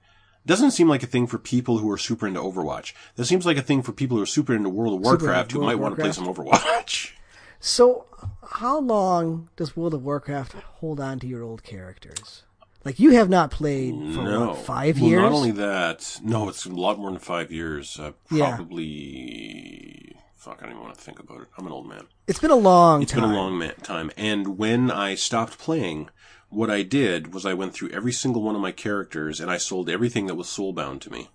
doesn't 0.47 0.71
seem 0.71 0.89
like 0.89 1.03
a 1.03 1.07
thing 1.09 1.27
for 1.27 1.39
people 1.39 1.79
who 1.79 1.91
are 1.91 1.99
super 1.99 2.27
into 2.27 2.41
Overwatch. 2.41 2.93
That 3.17 3.25
seems 3.25 3.45
like 3.45 3.57
a 3.57 3.63
thing 3.63 3.83
for 3.83 3.93
people 3.93 4.17
who 4.17 4.23
are 4.23 4.27
super 4.27 4.55
into 4.55 4.69
World 4.69 4.95
of 4.95 5.01
Warcraft 5.01 5.53
who 5.53 5.59
World 5.59 5.69
might 5.69 5.81
want 5.81 5.97
to 5.97 6.01
play 6.01 6.13
some 6.13 6.27
Overwatch. 6.27 7.13
So, 7.59 8.05
how 8.51 8.79
long 8.79 9.49
does 9.57 9.75
World 9.75 9.95
of 9.95 10.05
Warcraft 10.05 10.53
hold 10.53 11.01
on 11.01 11.19
to 11.21 11.27
your 11.27 11.43
old 11.43 11.65
characters? 11.65 12.45
Like 12.85 13.01
you 13.01 13.13
have 13.13 13.29
not 13.29 13.51
played 13.51 13.95
for 13.95 14.23
No, 14.23 14.47
what, 14.49 14.59
five 14.59 15.01
well, 15.01 15.11
years? 15.11 15.23
Not 15.23 15.33
only 15.33 15.51
that, 15.53 16.21
no, 16.23 16.49
it's 16.49 16.67
a 16.67 16.69
lot 16.71 16.99
more 16.99 17.11
than 17.11 17.19
five 17.19 17.51
years. 17.51 17.99
Uh, 17.99 18.13
probably. 18.29 20.16
Fuck, 20.47 20.59
I 20.61 20.67
don't 20.67 20.75
even 20.75 20.83
want 20.85 20.95
to 20.95 21.01
think 21.01 21.19
about 21.19 21.41
it. 21.41 21.49
I'm 21.59 21.67
an 21.67 21.73
old 21.73 21.89
man. 21.89 22.05
it's 22.29 22.39
been 22.39 22.53
a 22.53 22.55
long 22.55 23.03
It's 23.03 23.11
time. 23.11 23.23
been 23.23 23.31
a 23.33 23.35
long 23.35 23.59
ma- 23.59 23.71
time. 23.83 24.13
And 24.17 24.57
when 24.57 24.93
I 24.93 25.17
stopped 25.17 25.59
playing, 25.59 26.09
what 26.51 26.71
I 26.71 26.83
did 26.85 27.35
was 27.35 27.45
I 27.45 27.53
went 27.53 27.75
through 27.75 27.89
every 27.91 28.13
single 28.13 28.43
one 28.43 28.55
of 28.55 28.61
my 28.61 28.71
characters 28.71 29.41
and 29.41 29.51
I 29.51 29.57
sold 29.57 29.91
everything 29.91 30.27
that 30.29 30.37
was 30.37 30.47
soulbound 30.47 31.01
to 31.01 31.11
me. 31.11 31.31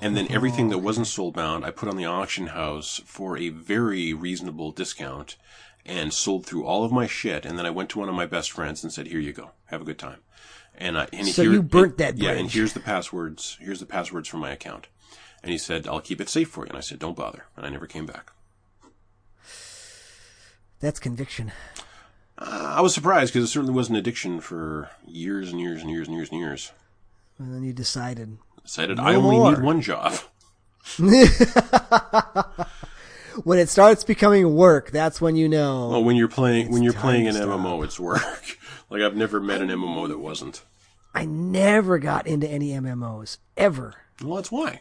And 0.00 0.16
then 0.16 0.30
everything 0.30 0.68
that 0.68 0.78
wasn't 0.78 1.08
soulbound, 1.08 1.64
I 1.64 1.72
put 1.72 1.88
on 1.88 1.96
the 1.96 2.04
auction 2.04 2.46
house 2.46 3.00
for 3.04 3.36
a 3.36 3.48
very 3.48 4.14
reasonable 4.14 4.70
discount 4.70 5.36
and 5.84 6.12
sold 6.14 6.46
through 6.46 6.64
all 6.64 6.84
of 6.84 6.92
my 6.92 7.08
shit. 7.08 7.44
And 7.44 7.58
then 7.58 7.66
I 7.66 7.70
went 7.70 7.90
to 7.90 7.98
one 7.98 8.08
of 8.08 8.14
my 8.14 8.24
best 8.26 8.52
friends 8.52 8.84
and 8.84 8.92
said, 8.92 9.08
"Here 9.08 9.18
you 9.18 9.32
go, 9.32 9.50
have 9.66 9.82
a 9.82 9.84
good 9.84 9.98
time." 9.98 10.20
And 10.78 10.96
I 10.96 11.08
and 11.12 11.26
So 11.26 11.42
here- 11.42 11.54
you 11.54 11.62
burnt 11.62 11.94
and- 11.94 11.98
that 11.98 12.18
Yeah, 12.18 12.30
and 12.30 12.48
here's 12.48 12.72
the 12.72 12.78
passwords. 12.80 13.58
Here's 13.60 13.80
the 13.80 13.86
passwords 13.86 14.28
for 14.28 14.36
my 14.36 14.52
account. 14.52 14.86
And 15.42 15.50
he 15.50 15.58
said, 15.58 15.86
"I'll 15.88 16.00
keep 16.00 16.20
it 16.20 16.28
safe 16.28 16.48
for 16.48 16.64
you." 16.64 16.68
And 16.68 16.78
I 16.78 16.80
said, 16.80 16.98
"Don't 16.98 17.16
bother." 17.16 17.46
And 17.56 17.66
I 17.66 17.68
never 17.68 17.86
came 17.86 18.06
back. 18.06 18.32
That's 20.80 20.98
conviction. 21.00 21.52
Uh, 22.38 22.74
I 22.76 22.80
was 22.80 22.94
surprised 22.94 23.32
because 23.32 23.48
it 23.48 23.52
certainly 23.52 23.74
was 23.74 23.88
an 23.88 23.96
addiction 23.96 24.40
for 24.40 24.90
years 25.06 25.50
and 25.50 25.60
years 25.60 25.80
and 25.82 25.90
years 25.90 26.08
and 26.08 26.16
years 26.16 26.30
and 26.30 26.40
years. 26.40 26.72
And 27.38 27.54
then 27.54 27.62
you 27.64 27.72
decided. 27.72 28.38
Decided 28.62 28.96
No 28.98 29.02
I 29.04 29.14
only 29.14 29.36
more. 29.36 29.52
need 29.52 29.62
one 29.62 29.80
job. 29.80 30.14
When 33.44 33.58
it 33.58 33.68
starts 33.70 34.04
becoming 34.04 34.54
work, 34.54 34.90
that's 34.90 35.20
when 35.20 35.36
you 35.36 35.48
know. 35.48 35.88
Well, 35.88 36.04
when 36.04 36.16
you're 36.16 36.28
playing 36.28 36.70
when 36.70 36.82
you're 36.82 36.92
playing 36.92 37.28
an. 37.28 37.34
MMO, 37.34 37.82
it's 37.82 37.98
work. 37.98 38.22
like 38.90 39.00
I've 39.00 39.16
never 39.16 39.40
met 39.40 39.62
an 39.62 39.68
MMO 39.68 40.06
that 40.08 40.18
wasn't. 40.18 40.62
I 41.14 41.24
never 41.24 41.98
got 41.98 42.26
into 42.26 42.46
any 42.46 42.70
MMOs 42.72 43.38
ever. 43.56 43.94
Well, 44.22 44.36
that's 44.36 44.52
why. 44.52 44.80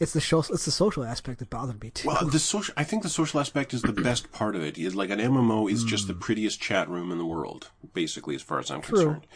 It's 0.00 0.12
the 0.12 0.20
show, 0.20 0.38
it's 0.38 0.64
the 0.64 0.70
social 0.70 1.02
aspect 1.02 1.40
that 1.40 1.50
bothered 1.50 1.82
me 1.82 1.90
too. 1.90 2.06
Well, 2.06 2.24
the 2.24 2.38
social. 2.38 2.72
I 2.76 2.84
think 2.84 3.02
the 3.02 3.08
social 3.08 3.40
aspect 3.40 3.74
is 3.74 3.82
the 3.82 3.92
best 3.92 4.30
part 4.30 4.54
of 4.54 4.62
it. 4.62 4.78
Is 4.78 4.94
like 4.94 5.10
an 5.10 5.18
MMO 5.18 5.70
is 5.70 5.82
just 5.82 6.06
the 6.06 6.14
prettiest 6.14 6.60
chat 6.60 6.88
room 6.88 7.10
in 7.10 7.18
the 7.18 7.26
world, 7.26 7.70
basically, 7.94 8.36
as 8.36 8.42
far 8.42 8.60
as 8.60 8.70
I'm 8.70 8.80
concerned. 8.80 9.26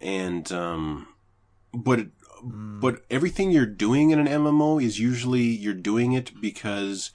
And 0.00 0.50
um, 0.50 1.08
but 1.74 2.06
but 2.42 3.02
everything 3.10 3.50
you're 3.50 3.66
doing 3.66 4.10
in 4.10 4.18
an 4.18 4.26
MMO 4.26 4.82
is 4.82 4.98
usually 4.98 5.42
you're 5.42 5.74
doing 5.74 6.12
it 6.12 6.40
because 6.40 7.10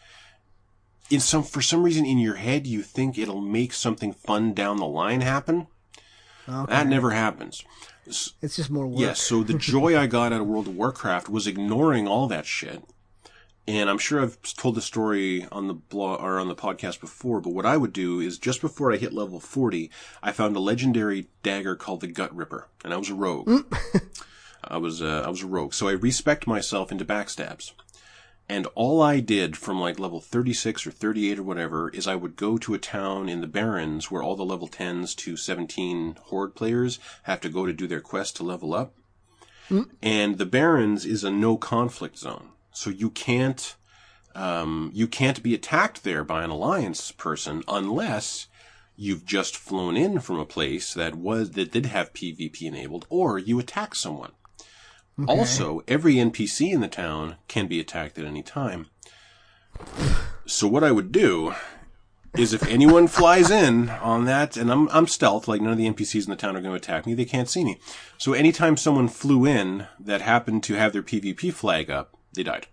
in 1.09 1.19
some 1.19 1.43
for 1.43 1.61
some 1.61 1.83
reason 1.83 2.05
in 2.05 2.17
your 2.17 2.35
head 2.35 2.67
you 2.67 2.81
think 2.81 3.17
it'll 3.17 3.41
make 3.41 3.73
something 3.73 4.13
fun 4.13 4.53
down 4.53 4.77
the 4.77 4.85
line 4.85 5.21
happen. 5.21 5.67
Okay. 6.47 6.71
That 6.71 6.87
never 6.87 7.11
happens. 7.11 7.63
It's 8.05 8.55
just 8.55 8.69
more 8.69 8.87
work. 8.87 8.99
Yes, 8.99 9.21
so 9.21 9.43
the 9.43 9.53
joy 9.53 9.97
I 9.97 10.07
got 10.07 10.33
out 10.33 10.41
of 10.41 10.47
World 10.47 10.67
of 10.67 10.75
Warcraft 10.75 11.29
was 11.29 11.47
ignoring 11.47 12.07
all 12.07 12.27
that 12.27 12.45
shit 12.45 12.83
and 13.67 13.89
I'm 13.89 13.97
sure 13.97 14.21
I've 14.21 14.41
told 14.41 14.75
the 14.75 14.81
story 14.81 15.47
on 15.51 15.67
the 15.67 15.73
blog 15.73 16.21
or 16.21 16.39
on 16.39 16.49
the 16.49 16.55
podcast 16.55 16.99
before, 16.99 17.39
but 17.39 17.53
what 17.53 17.65
I 17.65 17.77
would 17.77 17.93
do 17.93 18.19
is 18.19 18.37
just 18.37 18.61
before 18.61 18.91
I 18.91 18.97
hit 18.97 19.13
level 19.13 19.39
40, 19.39 19.89
I 20.21 20.31
found 20.31 20.55
a 20.55 20.59
legendary 20.59 21.27
dagger 21.43 21.75
called 21.75 22.01
the 22.01 22.07
Gut 22.07 22.35
Ripper, 22.35 22.67
and 22.83 22.93
I 22.93 22.97
was 22.97 23.09
a 23.09 23.15
rogue. 23.15 23.49
I 24.65 24.77
was 24.77 25.01
uh, 25.01 25.23
I 25.25 25.29
was 25.29 25.43
a 25.43 25.47
rogue, 25.47 25.73
so 25.73 25.87
I 25.87 25.91
respect 25.91 26.47
myself 26.47 26.91
into 26.91 27.05
backstabs. 27.05 27.73
And 28.53 28.67
all 28.75 29.01
I 29.01 29.19
did 29.19 29.57
from 29.57 29.79
like 29.79 29.97
level 29.97 30.21
36 30.21 30.85
or 30.85 30.91
38 30.91 31.39
or 31.39 31.43
whatever 31.43 31.89
is 31.89 32.05
I 32.05 32.13
would 32.13 32.35
go 32.35 32.59
to 32.59 32.75
a 32.75 32.77
town 32.77 33.27
in 33.27 33.41
the 33.41 33.47
Barrens 33.47 34.11
where 34.11 34.21
all 34.21 34.35
the 34.35 34.45
level 34.45 34.67
10s 34.67 35.15
to 35.15 35.35
17 35.35 36.17
Horde 36.25 36.53
players 36.53 36.99
have 37.23 37.41
to 37.41 37.49
go 37.49 37.65
to 37.65 37.73
do 37.73 37.87
their 37.87 37.99
quest 37.99 38.35
to 38.35 38.43
level 38.43 38.75
up. 38.75 38.93
And 40.03 40.37
the 40.37 40.45
Barrens 40.45 41.03
is 41.03 41.23
a 41.23 41.31
no 41.31 41.57
conflict 41.57 42.19
zone. 42.19 42.49
So 42.71 42.91
you 42.91 43.09
can't, 43.09 43.75
um, 44.35 44.91
you 44.93 45.07
can't 45.07 45.41
be 45.41 45.55
attacked 45.55 46.03
there 46.03 46.23
by 46.23 46.43
an 46.43 46.51
alliance 46.51 47.11
person 47.11 47.63
unless 47.67 48.49
you've 48.95 49.25
just 49.25 49.57
flown 49.57 49.97
in 49.97 50.19
from 50.19 50.37
a 50.37 50.45
place 50.45 50.93
that 50.93 51.15
was, 51.15 51.49
that 51.53 51.71
did 51.71 51.87
have 51.87 52.13
PvP 52.13 52.61
enabled 52.61 53.07
or 53.09 53.39
you 53.39 53.57
attack 53.57 53.95
someone. 53.95 54.33
Also, 55.28 55.84
every 55.88 56.16
NPC 56.16 56.74
in 56.74 56.82
the 56.82 56.88
town 56.88 57.36
can 57.47 57.68
be 57.68 57.80
attacked 57.80 58.18
at 58.18 58.26
any 58.26 58.41
time. 58.41 58.88
So 60.45 60.68
what 60.68 60.84
I 60.84 60.91
would 60.91 61.11
do 61.11 61.53
is 62.36 62.51
if 62.51 62.68
anyone 62.68 63.07
flies 63.07 63.51
in 63.51 63.89
on 63.89 64.26
that, 64.26 64.57
and 64.57 64.72
I'm, 64.72 64.89
I'm 64.89 65.07
stealth, 65.07 65.47
like 65.47 65.61
none 65.61 65.74
of 65.74 65.78
the 65.78 65.89
NPCs 65.89 66.26
in 66.26 66.32
the 66.32 66.36
town 66.36 66.55
are 66.55 66.61
going 66.61 66.72
to 66.72 66.78
attack 66.78 67.05
me, 67.05 67.14
they 67.14 67.26
can't 67.26 67.49
see 67.49 67.64
me. 67.64 67.80
So 68.18 68.34
anytime 68.34 68.76
someone 68.76 69.07
flew 69.07 69.45
in 69.45 69.88
that 69.99 70.22
happened 70.22 70.64
to 70.64 70.74
have 70.74 70.93
their 70.93 71.03
PvP 71.03 71.53
flag 71.53 71.91
up, 71.91 72.18
they 72.34 72.43
died. 72.43 72.68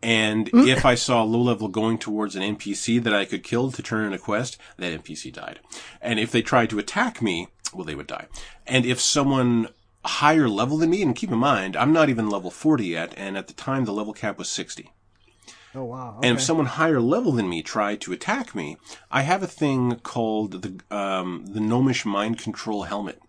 And 0.00 0.52
mm. 0.52 0.68
if 0.68 0.84
I 0.84 0.94
saw 0.94 1.22
a 1.22 1.24
low 1.24 1.40
level 1.40 1.68
going 1.68 1.98
towards 1.98 2.36
an 2.36 2.42
NPC 2.42 3.02
that 3.02 3.14
I 3.14 3.24
could 3.24 3.42
kill 3.42 3.72
to 3.72 3.82
turn 3.82 4.06
in 4.06 4.12
a 4.12 4.18
quest, 4.18 4.58
that 4.76 5.02
NPC 5.02 5.32
died. 5.32 5.60
And 6.00 6.20
if 6.20 6.30
they 6.30 6.42
tried 6.42 6.70
to 6.70 6.78
attack 6.78 7.20
me, 7.20 7.48
well, 7.72 7.84
they 7.84 7.94
would 7.94 8.06
die. 8.06 8.26
And 8.66 8.86
if 8.86 9.00
someone 9.00 9.68
higher 10.04 10.48
level 10.48 10.78
than 10.78 10.90
me, 10.90 11.02
and 11.02 11.16
keep 11.16 11.30
in 11.30 11.38
mind, 11.38 11.76
I'm 11.76 11.92
not 11.92 12.08
even 12.08 12.28
level 12.28 12.50
40 12.50 12.86
yet, 12.86 13.14
and 13.16 13.36
at 13.36 13.46
the 13.46 13.54
time 13.54 13.84
the 13.84 13.92
level 13.92 14.12
cap 14.12 14.38
was 14.38 14.48
60. 14.48 14.92
Oh 15.74 15.84
wow. 15.84 16.20
And 16.22 16.36
if 16.36 16.42
someone 16.42 16.66
higher 16.66 17.00
level 17.00 17.32
than 17.32 17.48
me 17.48 17.62
tried 17.62 18.00
to 18.02 18.12
attack 18.12 18.54
me, 18.54 18.76
I 19.10 19.22
have 19.22 19.42
a 19.42 19.48
thing 19.48 19.96
called 19.96 20.62
the 20.62 20.96
um, 20.96 21.46
the 21.46 21.60
Gnomish 21.60 22.04
Mind 22.04 22.38
Control 22.38 22.84
Helmet. 22.84 23.20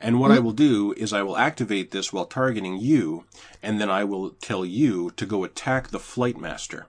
And 0.00 0.20
what 0.20 0.30
I 0.30 0.38
will 0.38 0.52
do 0.52 0.92
is 0.96 1.12
I 1.12 1.22
will 1.22 1.36
activate 1.36 1.90
this 1.90 2.12
while 2.12 2.26
targeting 2.26 2.76
you, 2.76 3.24
and 3.62 3.80
then 3.80 3.90
I 3.90 4.04
will 4.04 4.30
tell 4.30 4.64
you 4.64 5.10
to 5.16 5.26
go 5.26 5.42
attack 5.42 5.88
the 5.88 5.98
Flight 5.98 6.36
Master. 6.36 6.86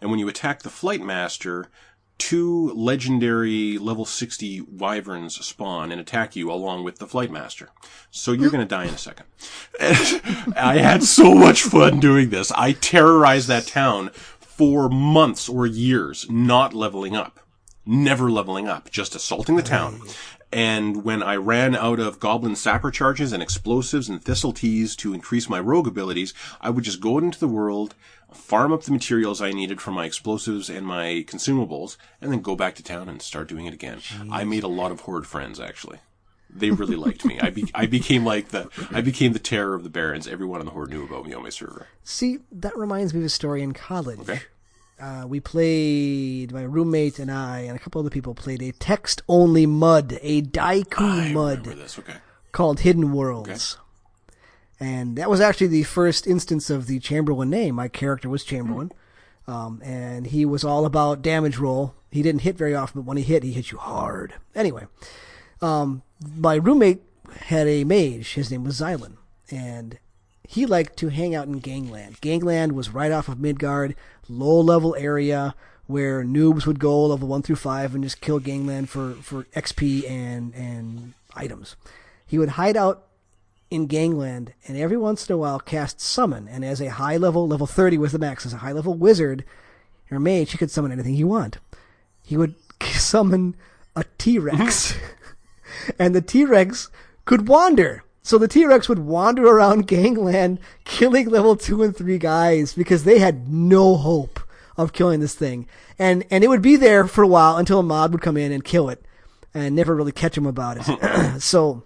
And 0.00 0.10
when 0.10 0.18
you 0.18 0.28
attack 0.28 0.62
the 0.62 0.70
Flight 0.70 1.00
Master, 1.00 1.70
two 2.20 2.72
legendary 2.74 3.78
level 3.78 4.04
60 4.04 4.60
wyverns 4.60 5.44
spawn 5.44 5.90
and 5.90 6.00
attack 6.00 6.36
you 6.36 6.52
along 6.52 6.84
with 6.84 6.98
the 6.98 7.06
Flight 7.06 7.30
Master. 7.32 7.70
So 8.10 8.32
you're 8.32 8.50
going 8.50 8.66
to 8.66 8.68
die 8.68 8.84
in 8.84 8.94
a 8.94 8.98
second. 8.98 9.26
I 9.80 10.78
had 10.78 11.02
so 11.02 11.34
much 11.34 11.62
fun 11.62 11.98
doing 11.98 12.30
this. 12.30 12.52
I 12.52 12.72
terrorized 12.72 13.48
that 13.48 13.66
town 13.66 14.10
for 14.38 14.88
months 14.88 15.48
or 15.48 15.66
years, 15.66 16.30
not 16.30 16.74
leveling 16.74 17.16
up. 17.16 17.40
Never 17.86 18.30
leveling 18.30 18.68
up, 18.68 18.90
just 18.90 19.14
assaulting 19.14 19.56
the 19.56 19.62
town. 19.62 20.02
And 20.52 21.04
when 21.04 21.22
I 21.22 21.36
ran 21.36 21.76
out 21.76 22.00
of 22.00 22.18
goblin 22.18 22.56
sapper 22.56 22.90
charges 22.90 23.32
and 23.32 23.42
explosives 23.42 24.08
and 24.08 24.22
thistle 24.22 24.52
teas 24.52 24.96
to 24.96 25.14
increase 25.14 25.48
my 25.48 25.60
rogue 25.60 25.86
abilities, 25.86 26.34
I 26.60 26.70
would 26.70 26.84
just 26.84 27.00
go 27.00 27.18
into 27.18 27.38
the 27.38 27.48
world, 27.48 27.94
farm 28.32 28.72
up 28.72 28.82
the 28.82 28.92
materials 28.92 29.40
I 29.42 29.52
needed 29.52 29.80
for 29.80 29.90
my 29.90 30.04
explosives 30.04 30.68
and 30.70 30.86
my 30.86 31.24
consumables, 31.28 31.96
and 32.20 32.32
then 32.32 32.40
go 32.40 32.56
back 32.56 32.74
to 32.76 32.82
town 32.82 33.08
and 33.08 33.20
start 33.20 33.48
doing 33.48 33.66
it 33.66 33.74
again. 33.74 34.00
I 34.30 34.44
made 34.44 34.62
a 34.62 34.68
lot 34.68 34.92
of 34.92 35.00
horde 35.00 35.26
friends, 35.26 35.58
actually. 35.60 35.98
They 36.52 36.70
really 36.70 36.96
liked 36.96 37.24
me. 37.24 37.38
I, 37.38 37.50
be- 37.50 37.70
I 37.74 37.86
became 37.86 38.24
like 38.24 38.48
the 38.48 38.68
I 38.90 39.02
became 39.02 39.32
the 39.34 39.38
terror 39.38 39.74
of 39.74 39.84
the 39.84 39.88
Barrens. 39.90 40.26
Everyone 40.26 40.58
on 40.58 40.66
the 40.66 40.72
horde 40.72 40.90
knew 40.90 41.04
about 41.04 41.24
me 41.26 41.32
on 41.32 41.44
my 41.44 41.48
server. 41.48 41.86
See, 42.02 42.38
that 42.50 42.76
reminds 42.76 43.14
me 43.14 43.20
of 43.20 43.26
a 43.26 43.28
story 43.28 43.62
in 43.62 43.72
college. 43.72 44.18
Okay. 44.20 44.40
Uh, 45.00 45.26
we 45.26 45.40
played, 45.40 46.52
my 46.52 46.62
roommate 46.62 47.18
and 47.18 47.30
I 47.30 47.60
and 47.60 47.76
a 47.76 47.78
couple 47.78 48.00
other 48.00 48.10
people 48.10 48.34
played 48.34 48.62
a 48.62 48.72
text 48.72 49.22
only 49.28 49.64
mud, 49.64 50.18
a 50.20 50.42
Diku 50.42 51.00
I 51.00 51.32
mud 51.32 51.64
this. 51.64 51.98
Okay. 51.98 52.16
called 52.52 52.80
Hidden 52.80 53.12
Worlds. 53.12 53.78
And 54.80 55.16
that 55.16 55.28
was 55.28 55.40
actually 55.40 55.66
the 55.66 55.82
first 55.82 56.26
instance 56.26 56.70
of 56.70 56.86
the 56.86 56.98
Chamberlain 56.98 57.50
name. 57.50 57.74
My 57.74 57.88
character 57.88 58.28
was 58.28 58.44
Chamberlain. 58.44 58.90
Um, 59.46 59.82
and 59.84 60.28
he 60.28 60.44
was 60.44 60.64
all 60.64 60.86
about 60.86 61.22
damage 61.22 61.58
roll. 61.58 61.94
He 62.10 62.22
didn't 62.22 62.42
hit 62.42 62.56
very 62.56 62.74
often, 62.74 63.02
but 63.02 63.06
when 63.06 63.16
he 63.16 63.22
hit, 63.22 63.42
he 63.42 63.52
hit 63.52 63.70
you 63.70 63.78
hard. 63.78 64.34
Anyway, 64.54 64.86
um, 65.60 66.02
my 66.36 66.54
roommate 66.54 67.02
had 67.42 67.66
a 67.66 67.84
mage. 67.84 68.34
His 68.34 68.50
name 68.50 68.64
was 68.64 68.80
Xylan. 68.80 69.16
And 69.50 69.98
he 70.48 70.66
liked 70.66 70.96
to 70.98 71.08
hang 71.08 71.34
out 71.34 71.46
in 71.46 71.58
Gangland. 71.58 72.20
Gangland 72.20 72.72
was 72.72 72.94
right 72.94 73.12
off 73.12 73.28
of 73.28 73.38
Midgard, 73.38 73.94
low 74.28 74.60
level 74.60 74.96
area 74.96 75.54
where 75.86 76.24
noobs 76.24 76.66
would 76.66 76.78
go 76.78 77.06
level 77.06 77.28
one 77.28 77.42
through 77.42 77.56
five 77.56 77.94
and 77.94 78.04
just 78.04 78.20
kill 78.20 78.38
Gangland 78.38 78.88
for, 78.88 79.14
for 79.14 79.44
XP 79.56 80.08
and, 80.08 80.54
and 80.54 81.14
items. 81.34 81.76
He 82.26 82.38
would 82.38 82.50
hide 82.50 82.76
out 82.76 83.06
in 83.70 83.86
Gangland 83.86 84.52
and 84.66 84.76
every 84.76 84.96
once 84.96 85.28
in 85.28 85.34
a 85.34 85.38
while 85.38 85.60
cast 85.60 86.00
summon. 86.00 86.48
And 86.48 86.64
as 86.64 86.80
a 86.80 86.90
high 86.90 87.16
level, 87.16 87.46
level 87.46 87.66
30 87.66 87.98
was 87.98 88.12
the 88.12 88.18
max, 88.18 88.44
as 88.44 88.52
a 88.52 88.58
high 88.58 88.72
level 88.72 88.94
wizard 88.94 89.44
or 90.10 90.18
mage, 90.18 90.50
he 90.50 90.58
could 90.58 90.70
summon 90.70 90.92
anything 90.92 91.14
he 91.14 91.24
want. 91.24 91.58
He 92.24 92.36
would 92.36 92.56
summon 92.82 93.56
a 93.94 94.04
T-Rex. 94.18 94.92
Mm-hmm. 94.92 95.90
and 95.98 96.14
the 96.14 96.20
T-Rex 96.20 96.90
could 97.24 97.48
wander. 97.48 98.04
So 98.22 98.38
the 98.38 98.48
T-Rex 98.48 98.88
would 98.88 98.98
wander 98.98 99.46
around 99.46 99.86
Gangland, 99.86 100.58
killing 100.84 101.28
level 101.28 101.56
two 101.56 101.82
and 101.82 101.96
three 101.96 102.18
guys 102.18 102.74
because 102.74 103.04
they 103.04 103.18
had 103.18 103.48
no 103.48 103.96
hope 103.96 104.40
of 104.76 104.92
killing 104.92 105.20
this 105.20 105.34
thing. 105.34 105.66
And, 105.98 106.24
and 106.30 106.42
it 106.42 106.48
would 106.48 106.62
be 106.62 106.76
there 106.76 107.06
for 107.06 107.22
a 107.22 107.28
while 107.28 107.56
until 107.56 107.78
a 107.78 107.84
mod 107.84 108.12
would 108.12 108.22
come 108.22 108.36
in 108.36 108.52
and 108.52 108.64
kill 108.64 108.88
it 108.88 109.04
and 109.54 109.74
never 109.74 109.94
really 109.94 110.12
catch 110.12 110.36
him 110.36 110.46
about 110.46 110.78
it. 110.78 110.82
Mm-hmm. 110.84 111.38
so 111.38 111.84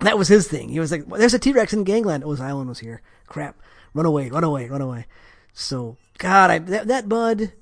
that 0.00 0.18
was 0.18 0.28
his 0.28 0.48
thing. 0.48 0.68
He 0.68 0.80
was 0.80 0.90
like, 0.92 1.04
well, 1.06 1.18
there's 1.20 1.34
a 1.34 1.38
T-Rex 1.38 1.72
in 1.72 1.84
Gangland. 1.84 2.24
Oh, 2.24 2.28
Xylan 2.28 2.66
was 2.68 2.80
here. 2.80 3.02
Crap. 3.26 3.56
Run 3.94 4.06
away, 4.06 4.28
run 4.30 4.44
away, 4.44 4.68
run 4.68 4.82
away. 4.82 5.06
So, 5.54 5.96
God, 6.18 6.50
I, 6.50 6.58
that, 6.58 6.86
that 6.88 7.08
bud, 7.08 7.52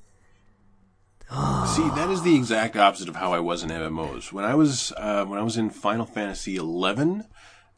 See, 1.67 1.89
that 1.97 2.11
is 2.11 2.23
the 2.23 2.37
exact 2.37 2.77
opposite 2.77 3.09
of 3.09 3.17
how 3.17 3.33
I 3.33 3.41
was 3.41 3.63
in 3.65 3.71
MMOs. 3.71 4.31
When 4.33 4.45
I 4.45 4.55
was 4.55 4.93
uh, 4.97 5.25
when 5.25 5.39
I 5.39 5.43
was 5.43 5.57
in 5.57 5.71
Final 5.71 6.07
Fantasy 6.07 6.55
eleven, 6.57 7.25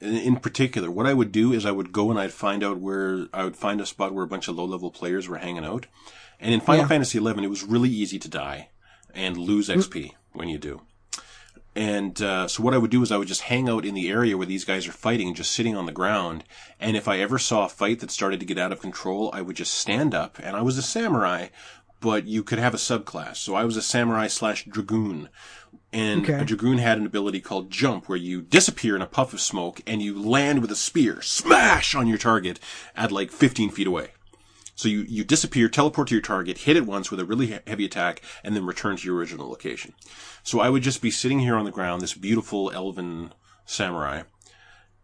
in, 0.01 0.15
in 0.17 0.37
particular, 0.37 0.91
what 0.91 1.07
I 1.07 1.15
would 1.15 1.33
do 1.33 1.53
is 1.55 1.65
I 1.65 1.71
would 1.71 1.91
go 1.93 2.11
and 2.11 2.19
I'd 2.21 2.33
find 2.33 2.63
out 2.63 2.81
where 2.81 3.29
I 3.33 3.45
would 3.45 3.57
find 3.57 3.81
a 3.81 3.87
spot 3.87 4.13
where 4.13 4.25
a 4.25 4.29
bunch 4.29 4.49
of 4.49 4.57
low 4.57 4.65
level 4.67 4.91
players 4.91 5.27
were 5.29 5.39
hanging 5.39 5.65
out. 5.65 5.87
And 6.39 6.53
in 6.53 6.61
Final 6.61 6.83
Yeah. 6.83 6.89
Fantasy 6.89 7.17
eleven, 7.17 7.45
it 7.45 7.49
was 7.51 7.63
really 7.63 7.89
easy 7.89 8.19
to 8.19 8.29
die 8.29 8.69
and 9.15 9.39
lose 9.39 9.69
XP 9.71 10.13
when 10.33 10.49
you 10.49 10.59
do. 10.59 10.83
And 11.77 12.21
uh, 12.23 12.49
so 12.49 12.63
what 12.63 12.73
I 12.73 12.79
would 12.79 12.91
do 12.91 13.03
is 13.03 13.13
I 13.13 13.19
would 13.19 13.29
just 13.29 13.43
hang 13.43 13.69
out 13.69 13.85
in 13.85 13.93
the 13.95 14.09
area 14.09 14.37
where 14.39 14.47
these 14.47 14.65
guys 14.65 14.89
are 14.89 14.93
fighting, 14.93 15.35
just 15.35 15.53
sitting 15.53 15.77
on 15.77 15.85
the 15.85 15.93
ground. 15.93 16.43
And 16.81 16.97
if 16.97 17.07
I 17.07 17.19
ever 17.19 17.39
saw 17.39 17.67
a 17.67 17.69
fight 17.69 18.01
that 18.01 18.11
started 18.11 18.41
to 18.41 18.47
get 18.47 18.59
out 18.59 18.73
of 18.73 18.81
control, 18.81 19.31
I 19.35 19.43
would 19.43 19.57
just 19.57 19.75
stand 19.75 20.15
up. 20.15 20.39
And 20.43 20.57
I 20.57 20.63
was 20.63 20.79
a 20.79 20.83
samurai, 20.83 21.49
but 22.01 22.27
you 22.27 22.43
could 22.43 22.59
have 22.59 22.73
a 22.73 22.79
subclass. 22.79 23.37
So 23.37 23.55
I 23.55 23.65
was 23.67 23.77
a 23.77 23.83
samurai 23.83 24.27
slash 24.27 24.65
dragoon. 24.65 25.29
And 25.93 26.23
Okay. 26.23 26.41
a 26.41 26.45
dragoon 26.47 26.79
had 26.79 26.97
an 26.99 27.05
ability 27.07 27.41
called 27.41 27.71
jump, 27.71 28.09
where 28.09 28.19
you 28.19 28.41
disappear 28.41 28.97
in 28.97 29.03
a 29.03 29.07
puff 29.07 29.35
of 29.35 29.41
smoke 29.43 29.83
and 29.87 30.01
you 30.01 30.19
land 30.19 30.63
with 30.63 30.71
a 30.71 30.77
spear, 30.77 31.21
smash 31.21 31.95
on 31.95 32.07
your 32.07 32.19
target 32.19 32.59
at 32.97 33.13
like 33.13 33.31
15 33.31 33.71
feet 33.71 33.87
away. 33.87 34.09
So 34.75 34.89
you, 34.89 35.07
you 35.09 35.25
disappear, 35.25 35.71
teleport 35.71 36.09
to 36.09 36.15
your 36.15 36.21
target, 36.21 36.59
hit 36.59 36.77
it 36.77 36.85
once 36.85 37.11
with 37.11 37.19
a 37.19 37.25
really 37.25 37.59
heavy 37.67 37.87
attack, 37.87 38.21
and 38.45 38.55
then 38.55 38.67
return 38.67 38.97
to 38.99 39.07
your 39.07 39.17
original 39.17 39.49
location. 39.49 39.95
So 40.47 40.61
I 40.61 40.71
would 40.71 40.85
just 40.85 41.03
be 41.03 41.11
sitting 41.11 41.41
here 41.41 41.57
on 41.57 41.65
the 41.65 41.73
ground, 41.73 42.01
this 42.01 42.15
beautiful 42.15 42.71
elven 42.71 43.33
samurai, 43.65 44.23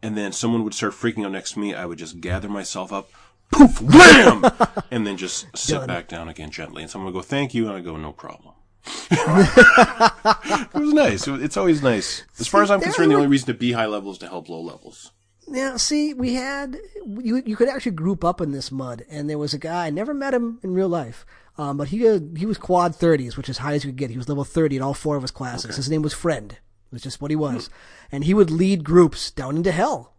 and 0.00 0.16
then 0.16 0.30
someone 0.30 0.62
would 0.62 0.72
start 0.72 0.92
freaking 0.92 1.24
out 1.24 1.32
next 1.32 1.54
to 1.54 1.58
me. 1.58 1.74
I 1.74 1.84
would 1.84 1.98
just 1.98 2.20
gather 2.20 2.48
myself 2.48 2.92
up, 2.92 3.10
poof, 3.50 3.82
wham, 3.82 4.44
and 4.92 5.04
then 5.04 5.16
just 5.16 5.46
sit 5.58 5.78
Done. 5.78 5.88
back 5.88 6.06
down 6.06 6.28
again 6.28 6.52
gently. 6.52 6.82
And 6.82 6.88
someone 6.88 7.12
would 7.12 7.18
go, 7.18 7.22
"Thank 7.22 7.54
you," 7.54 7.66
and 7.66 7.76
I 7.76 7.80
go, 7.80 7.96
"No 7.96 8.12
problem." 8.12 8.54
it 9.10 10.74
was 10.74 10.92
nice. 10.92 11.26
It's 11.26 11.56
always 11.56 11.82
nice. 11.82 12.22
As 12.38 12.46
far 12.46 12.62
as 12.62 12.70
I'm 12.70 12.80
concerned, 12.80 13.10
the 13.10 13.16
only 13.16 13.26
reason 13.26 13.46
to 13.48 13.54
be 13.54 13.72
high 13.72 13.86
level 13.86 14.12
is 14.12 14.18
to 14.18 14.28
help 14.28 14.48
low 14.48 14.60
levels. 14.60 15.10
Now, 15.48 15.76
see, 15.76 16.14
we 16.14 16.34
had 16.34 16.76
you. 17.04 17.42
You 17.44 17.56
could 17.56 17.68
actually 17.68 17.92
group 17.92 18.24
up 18.24 18.40
in 18.40 18.52
this 18.52 18.70
mud, 18.70 19.04
and 19.10 19.28
there 19.28 19.38
was 19.38 19.54
a 19.54 19.58
guy. 19.58 19.86
I 19.86 19.90
never 19.90 20.14
met 20.14 20.34
him 20.34 20.60
in 20.62 20.72
real 20.72 20.88
life, 20.88 21.26
um, 21.58 21.76
but 21.76 21.88
he 21.88 22.00
had, 22.02 22.36
he 22.38 22.46
was 22.46 22.58
quad 22.58 22.94
thirties, 22.94 23.36
which 23.36 23.48
is 23.48 23.58
high 23.58 23.74
as 23.74 23.84
you 23.84 23.90
could 23.90 23.96
get. 23.98 24.10
He 24.10 24.16
was 24.16 24.28
level 24.28 24.44
thirty 24.44 24.76
in 24.76 24.82
all 24.82 24.94
four 24.94 25.16
of 25.16 25.22
his 25.22 25.30
classes. 25.30 25.76
His 25.76 25.90
name 25.90 26.02
was 26.02 26.14
Friend. 26.14 26.50
It 26.52 26.92
was 26.92 27.02
just 27.02 27.20
what 27.22 27.30
he 27.30 27.36
was, 27.36 27.70
and 28.10 28.24
he 28.24 28.34
would 28.34 28.50
lead 28.50 28.84
groups 28.84 29.30
down 29.30 29.56
into 29.56 29.72
hell. 29.72 30.14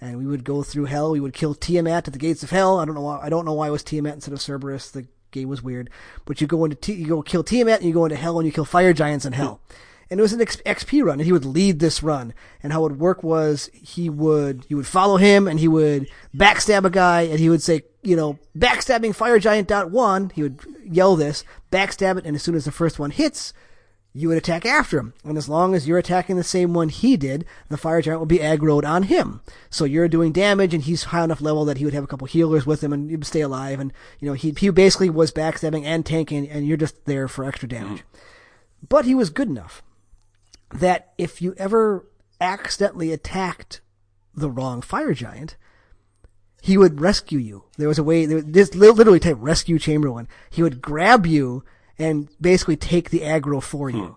and 0.00 0.16
we 0.18 0.26
would 0.26 0.44
go 0.44 0.62
through 0.62 0.84
hell. 0.86 1.10
We 1.10 1.20
would 1.20 1.34
kill 1.34 1.54
Tiamat 1.54 2.06
at 2.06 2.12
the 2.12 2.18
gates 2.18 2.42
of 2.42 2.50
hell. 2.50 2.78
I 2.78 2.84
don't 2.84 2.94
know 2.94 3.02
why. 3.02 3.20
I 3.22 3.28
don't 3.28 3.44
know 3.44 3.52
why 3.54 3.68
it 3.68 3.72
was 3.72 3.82
Tiamat 3.82 4.14
instead 4.14 4.32
of 4.34 4.40
Cerberus. 4.40 4.90
The 4.90 5.06
game 5.32 5.48
was 5.48 5.62
weird, 5.62 5.90
but 6.24 6.40
you 6.40 6.46
go 6.46 6.64
into 6.64 6.76
T- 6.76 6.94
you 6.94 7.06
go 7.08 7.22
kill 7.22 7.42
Tiamat 7.44 7.80
and 7.80 7.86
you 7.88 7.92
go 7.92 8.04
into 8.06 8.16
hell 8.16 8.38
and 8.38 8.46
you 8.46 8.52
kill 8.52 8.64
fire 8.64 8.92
giants 8.94 9.24
in 9.26 9.32
hell. 9.34 9.60
And 10.10 10.18
it 10.18 10.22
was 10.22 10.32
an 10.32 10.40
X- 10.40 10.62
XP 10.64 11.04
run, 11.04 11.18
and 11.20 11.26
he 11.26 11.32
would 11.32 11.44
lead 11.44 11.80
this 11.80 12.02
run. 12.02 12.32
And 12.62 12.72
how 12.72 12.80
it 12.86 12.92
would 12.92 12.98
work 13.00 13.22
was 13.22 13.68
he 13.74 14.08
would 14.08 14.64
you 14.68 14.76
would 14.78 14.86
follow 14.86 15.18
him, 15.18 15.46
and 15.46 15.60
he 15.60 15.68
would 15.68 16.08
backstab 16.34 16.84
a 16.84 16.90
guy, 16.90 17.22
and 17.22 17.38
he 17.38 17.50
would 17.50 17.60
say, 17.62 17.82
you 18.08 18.16
know, 18.16 18.38
backstabbing 18.56 19.14
fire 19.14 19.38
giant 19.38 19.68
dot 19.68 19.90
one. 19.90 20.30
He 20.34 20.42
would 20.42 20.60
yell 20.82 21.14
this, 21.14 21.44
backstab 21.70 22.18
it, 22.18 22.24
and 22.24 22.34
as 22.34 22.42
soon 22.42 22.54
as 22.54 22.64
the 22.64 22.72
first 22.72 22.98
one 22.98 23.10
hits, 23.10 23.52
you 24.14 24.28
would 24.28 24.38
attack 24.38 24.64
after 24.64 24.98
him. 24.98 25.12
And 25.22 25.36
as 25.36 25.48
long 25.48 25.74
as 25.74 25.86
you're 25.86 25.98
attacking 25.98 26.36
the 26.36 26.42
same 26.42 26.72
one 26.72 26.88
he 26.88 27.16
did, 27.16 27.44
the 27.68 27.76
fire 27.76 28.00
giant 28.00 28.20
would 28.20 28.28
be 28.28 28.38
aggroed 28.38 28.84
on 28.88 29.04
him. 29.04 29.42
So 29.68 29.84
you're 29.84 30.08
doing 30.08 30.32
damage 30.32 30.72
and 30.72 30.82
he's 30.82 31.04
high 31.04 31.22
enough 31.22 31.42
level 31.42 31.66
that 31.66 31.76
he 31.76 31.84
would 31.84 31.94
have 31.94 32.04
a 32.04 32.06
couple 32.06 32.26
healers 32.26 32.66
with 32.66 32.82
him 32.82 32.92
and 32.92 33.10
you'd 33.10 33.26
stay 33.26 33.42
alive. 33.42 33.78
And, 33.78 33.92
you 34.18 34.26
know, 34.26 34.32
he, 34.32 34.52
he 34.58 34.70
basically 34.70 35.10
was 35.10 35.30
backstabbing 35.30 35.84
and 35.84 36.04
tanking 36.04 36.48
and 36.48 36.66
you're 36.66 36.78
just 36.78 37.04
there 37.04 37.28
for 37.28 37.44
extra 37.44 37.68
damage. 37.68 38.02
But 38.88 39.04
he 39.04 39.14
was 39.14 39.28
good 39.30 39.48
enough 39.48 39.82
that 40.72 41.12
if 41.18 41.42
you 41.42 41.54
ever 41.58 42.06
accidentally 42.40 43.12
attacked 43.12 43.82
the 44.34 44.50
wrong 44.50 44.80
fire 44.80 45.12
giant, 45.12 45.56
he 46.62 46.76
would 46.76 47.00
rescue 47.00 47.38
you. 47.38 47.64
There 47.76 47.88
was 47.88 47.98
a 47.98 48.04
way, 48.04 48.26
there, 48.26 48.42
this 48.42 48.74
literally 48.74 49.20
type 49.20 49.36
rescue 49.38 49.78
Chamberlain. 49.78 50.28
He 50.50 50.62
would 50.62 50.82
grab 50.82 51.26
you 51.26 51.64
and 51.98 52.28
basically 52.40 52.76
take 52.76 53.10
the 53.10 53.20
aggro 53.20 53.62
for 53.62 53.90
you. 53.90 54.06
Hmm. 54.06 54.12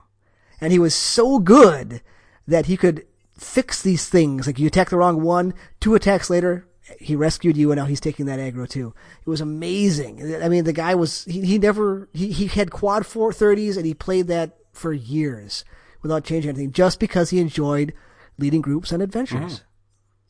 And 0.64 0.74
he 0.74 0.80
was 0.80 0.94
so 0.94 1.40
good 1.40 2.02
that 2.48 2.68
he 2.68 2.78
could 2.78 3.06
fix 3.38 3.82
these 3.82 4.08
things. 4.08 4.48
Like 4.48 4.60
you 4.60 4.68
attack 4.68 4.90
the 4.90 4.98
wrong 4.98 5.22
one, 5.22 5.54
two 5.80 5.96
attacks 5.96 6.30
later, 6.30 6.68
he 7.00 7.16
rescued 7.16 7.58
you 7.58 7.72
and 7.72 7.80
now 7.80 7.86
he's 7.86 8.00
taking 8.00 8.26
that 8.26 8.40
aggro 8.40 8.70
too. 8.70 8.94
It 9.26 9.30
was 9.30 9.42
amazing. 9.42 10.42
I 10.42 10.50
mean, 10.50 10.64
the 10.64 10.74
guy 10.74 10.94
was, 10.96 11.26
he, 11.26 11.42
he 11.42 11.58
never, 11.58 12.10
he, 12.14 12.32
he 12.32 12.48
had 12.48 12.72
quad 12.72 13.04
430s 13.04 13.78
and 13.78 13.86
he 13.86 13.94
played 13.94 14.28
that 14.28 14.58
for 14.72 14.94
years 14.94 15.66
without 16.02 16.24
changing 16.24 16.50
anything 16.50 16.72
just 16.72 17.00
because 17.00 17.30
he 17.30 17.40
enjoyed 17.40 17.94
leading 18.38 18.62
groups 18.62 18.92
on 18.92 19.02
adventures. 19.02 19.64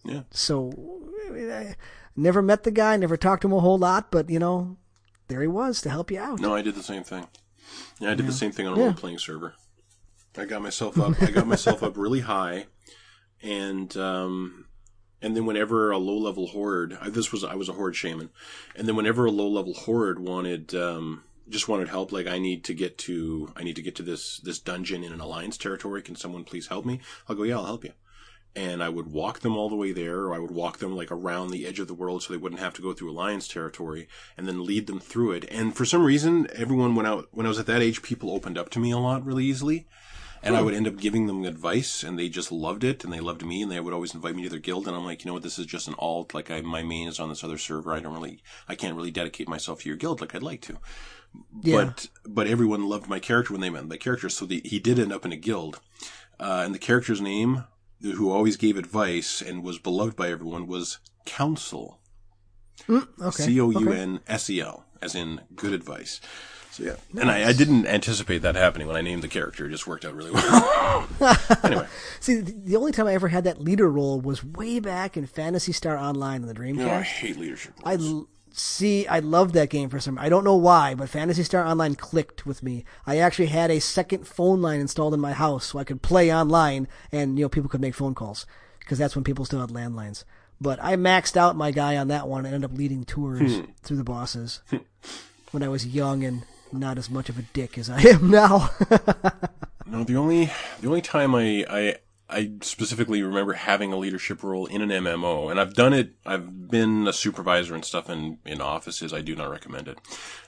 Mm-hmm. 0.06 0.10
Yeah. 0.12 0.22
So, 0.32 0.72
I 1.28 1.30
mean, 1.32 1.52
I 1.52 1.76
never 2.22 2.42
met 2.42 2.64
the 2.64 2.72
guy, 2.72 2.96
never 2.98 3.18
talked 3.18 3.42
to 3.42 3.48
him 3.48 3.54
a 3.54 3.60
whole 3.60 3.78
lot, 3.78 4.12
but 4.12 4.30
you 4.30 4.40
know, 4.40 4.78
there 5.28 5.42
he 5.42 5.48
was 5.48 5.82
to 5.82 5.90
help 5.90 6.12
you 6.12 6.20
out. 6.20 6.40
No, 6.40 6.54
I 6.56 6.62
did 6.62 6.76
the 6.76 6.84
same 6.84 7.04
thing. 7.04 7.28
Yeah, 8.00 8.12
I 8.12 8.16
did 8.16 8.28
the 8.28 8.34
same 8.34 8.52
thing 8.52 8.68
on 8.68 8.74
a 8.74 8.78
Yeah. 8.80 8.86
role 8.86 8.94
playing 8.94 9.20
server. 9.20 9.54
I 10.38 10.46
got 10.46 10.62
myself 10.62 10.98
up. 11.00 11.22
I 11.22 11.32
got 11.32 11.48
myself 11.48 11.84
up 11.84 11.98
really 11.98 12.22
high, 12.22 12.68
and 13.42 13.96
um, 13.98 14.66
and 15.22 15.36
then 15.36 15.46
whenever 15.46 15.92
a 15.92 15.98
low 15.98 16.18
level 16.18 16.48
horde, 16.48 16.98
I, 17.02 17.10
this 17.10 17.32
was 17.32 17.44
I 17.44 17.56
was 17.56 17.70
a 17.70 17.74
horde 17.74 17.96
shaman, 17.96 18.30
and 18.76 18.88
then 18.88 18.96
whenever 18.96 19.26
a 19.26 19.32
low 19.32 19.48
level 19.50 19.74
horde 19.74 20.20
wanted 20.20 20.74
um, 20.76 21.24
just 21.50 21.68
wanted 21.68 21.90
help, 21.90 22.12
like 22.12 22.28
I 22.28 22.40
need 22.40 22.64
to 22.66 22.74
get 22.74 22.98
to 23.00 23.52
I 23.56 23.64
need 23.64 23.76
to 23.76 23.82
get 23.82 23.96
to 23.96 24.04
this 24.04 24.38
this 24.40 24.60
dungeon 24.60 25.04
in 25.04 25.12
an 25.12 25.20
alliance 25.20 25.58
territory. 25.58 26.02
Can 26.02 26.16
someone 26.16 26.44
please 26.46 26.68
help 26.68 26.86
me? 26.86 27.02
I'll 27.28 27.36
go. 27.36 27.44
Yeah, 27.44 27.58
I'll 27.58 27.66
help 27.66 27.84
you. 27.84 27.92
And 28.56 28.84
I 28.84 28.90
would 28.90 29.08
walk 29.08 29.40
them 29.40 29.56
all 29.56 29.70
the 29.70 29.76
way 29.76 29.94
there, 29.94 30.20
or 30.20 30.34
I 30.34 30.40
would 30.40 30.52
walk 30.52 30.80
them 30.80 30.96
like 30.96 31.12
around 31.12 31.52
the 31.52 31.66
edge 31.66 31.80
of 31.80 31.88
the 31.88 31.94
world 31.94 32.22
so 32.22 32.34
they 32.34 32.38
wouldn't 32.38 32.60
have 32.62 32.74
to 32.76 32.82
go 32.82 32.94
through 32.94 33.12
alliance 33.12 33.48
territory, 33.48 34.08
and 34.36 34.48
then 34.48 34.66
lead 34.66 34.88
them 34.88 35.00
through 35.00 35.32
it. 35.32 35.46
And 35.50 35.76
for 35.76 35.86
some 35.86 36.04
reason, 36.04 36.48
everyone 36.54 36.96
went 36.96 37.08
out 37.08 37.30
when 37.32 37.46
I 37.46 37.50
was 37.50 37.60
at 37.60 37.68
that 37.68 37.82
age, 37.82 38.02
people 38.02 38.32
opened 38.32 38.58
up 38.58 38.70
to 38.72 38.80
me 38.80 38.92
a 38.92 38.98
lot 38.98 39.26
really 39.26 39.46
easily 39.46 39.88
and 40.44 40.56
I 40.56 40.62
would 40.62 40.74
end 40.74 40.88
up 40.88 40.98
giving 40.98 41.28
them 41.28 41.46
advice, 41.46 42.04
and 42.04 42.18
they 42.18 42.28
just 42.28 42.52
loved 42.52 42.84
it, 42.84 43.04
and 43.04 43.14
they 43.14 43.20
loved 43.20 43.46
me, 43.46 43.62
and 43.62 43.72
they 43.72 43.80
would 43.80 43.94
always 43.94 44.16
invite 44.16 44.36
me 44.36 44.44
to 44.44 44.50
their 44.50 44.60
guild. 44.60 44.88
And 44.88 44.96
I'm 44.96 45.06
like, 45.06 45.24
you 45.24 45.30
know 45.30 45.34
what, 45.34 45.44
this 45.44 45.60
is 45.60 45.68
just 45.68 45.88
an 45.88 45.96
alt. 46.00 46.34
Like, 46.34 46.50
I, 46.50 46.62
my 46.62 46.82
main 46.82 47.08
is 47.08 47.20
on 47.20 47.30
this 47.30 47.44
other 47.44 47.60
server. 47.60 47.94
I 47.94 48.00
don't 48.00 48.14
really, 48.14 48.42
I 48.68 48.76
can't 48.76 48.96
really 48.96 49.12
dedicate 49.12 49.48
myself 49.48 49.82
to 49.82 49.90
your 49.90 49.98
guild 49.98 50.20
like 50.20 50.34
I'd 50.34 50.42
like 50.42 50.62
to. 50.62 50.78
Yeah. 51.62 51.86
But 51.86 52.08
but 52.26 52.48
everyone 52.48 52.90
loved 52.90 53.08
my 53.08 53.20
character 53.20 53.54
when 53.54 53.62
they 53.62 53.70
met 53.70 53.88
my 53.88 53.98
character, 53.98 54.30
so 54.30 54.46
the, 54.46 54.62
he 54.66 54.80
did 54.80 55.00
end 55.00 55.14
up 55.14 55.26
in 55.26 55.32
a 55.32 55.38
guild, 55.38 55.80
uh, 56.40 56.64
and 56.66 56.74
the 56.74 56.80
character's 56.80 57.22
name, 57.22 57.66
who 58.02 58.32
always 58.32 58.58
gave 58.58 58.78
advice 58.78 59.42
and 59.42 59.64
was 59.64 59.78
beloved 59.78 60.16
by 60.16 60.30
everyone, 60.30 60.68
was 60.68 61.00
Counsel. 61.26 62.00
Mm, 62.88 63.08
okay. 63.22 63.44
C 63.44 63.62
O 63.62 63.70
U 63.70 63.92
N 63.92 64.22
S 64.28 64.50
E 64.50 64.60
L, 64.62 64.86
as 65.02 65.16
in 65.16 65.42
good 65.56 65.74
advice. 65.74 66.20
So 66.72 66.84
yeah, 66.84 66.96
and 67.20 67.30
I, 67.30 67.50
I 67.50 67.54
didn't 67.54 67.86
anticipate 67.86 68.40
that 68.44 68.56
happening 68.56 68.88
when 68.88 68.96
I 68.96 69.02
named 69.02 69.22
the 69.24 69.28
character. 69.28 69.66
It 69.66 69.72
just 69.72 69.88
worked 69.88 70.06
out 70.06 70.16
really 70.16 70.32
well. 70.32 71.08
anyway, 71.64 71.86
See, 72.22 72.40
the 72.40 72.78
only 72.78 72.94
time 72.94 73.08
I 73.08 73.14
ever 73.14 73.28
had 73.28 73.44
that 73.44 73.60
leader 73.60 73.90
role 73.90 74.22
was 74.22 74.42
way 74.42 74.80
back 74.80 75.18
in 75.18 75.28
Phantasy 75.28 75.74
Star 75.74 75.98
Online 75.98 76.42
on 76.42 76.48
the 76.48 76.54
Dreamcast. 76.54 76.76
know, 76.78 76.90
I 76.90 77.02
hate 77.02 77.38
leadership. 77.38 77.74
Roles. 77.86 78.26
See. 78.54 79.08
I 79.08 79.20
love 79.20 79.54
that 79.54 79.70
game 79.70 79.90
for 79.90 80.00
some. 80.00 80.16
Reason. 80.16 80.26
I 80.26 80.30
don't 80.30 80.44
know 80.44 80.56
why, 80.56 80.96
but 80.96 81.10
Phantasy 81.10 81.44
Star 81.44 81.66
Online 81.66 81.96
clicked 81.96 82.46
with 82.46 82.64
me. 82.64 82.86
I 83.06 83.18
actually 83.18 83.48
had 83.48 83.72
a 83.72 83.80
second 83.80 84.28
phone 84.28 84.62
line 84.62 84.80
installed 84.80 85.14
in 85.14 85.20
my 85.20 85.34
house 85.34 85.66
so 85.66 85.80
I 85.80 85.84
could 85.84 86.02
play 86.02 86.34
online, 86.34 86.88
and 87.12 87.38
you 87.38 87.46
know 87.46 87.50
people 87.50 87.70
could 87.70 87.82
make 87.82 87.96
phone 87.96 88.16
calls 88.16 88.46
because 88.80 88.98
that's 88.98 89.16
when 89.16 89.24
people 89.24 89.46
still 89.46 89.62
had 89.62 89.70
landlines. 89.70 90.24
But 90.60 90.84
I 90.84 90.96
maxed 90.96 91.38
out 91.38 91.56
my 91.56 91.72
guy 91.72 91.98
on 91.98 92.10
that 92.10 92.28
one 92.28 92.46
and 92.46 92.54
ended 92.54 92.70
up 92.70 92.78
leading 92.78 93.04
tours 93.04 93.56
hmm. 93.56 93.72
through 93.82 93.98
the 93.98 94.04
bosses 94.04 94.62
hmm. 94.70 94.78
when 95.52 95.64
I 95.64 95.70
was 95.70 95.88
young 95.88 96.24
and 96.24 96.44
not 96.72 96.98
as 96.98 97.10
much 97.10 97.30
of 97.30 97.40
a 97.40 97.42
dick 97.42 97.78
as 97.78 97.90
I 97.90 98.02
am 98.02 98.30
now. 98.30 98.70
No, 99.92 100.06
the 100.06 100.16
only 100.16 100.50
the 100.80 100.88
only 100.88 101.02
time 101.02 101.36
I, 101.36 101.66
I 101.70 101.96
I 102.32 102.52
specifically 102.62 103.22
remember 103.22 103.54
having 103.54 103.92
a 103.92 103.98
leadership 103.98 104.42
role 104.44 104.66
in 104.66 104.82
an 104.82 104.90
MMO, 104.90 105.52
and 105.52 105.60
I've 105.60 105.74
done 105.74 105.94
it. 105.94 106.14
I've 106.26 106.70
been 106.70 107.08
a 107.08 107.14
supervisor 107.14 107.76
and 107.76 107.86
stuff 107.86 108.10
in 108.10 108.40
in 108.46 108.62
offices. 108.62 109.14
I 109.14 109.22
do 109.22 109.36
not 109.36 109.50
recommend 109.52 109.88
it. 109.88 109.98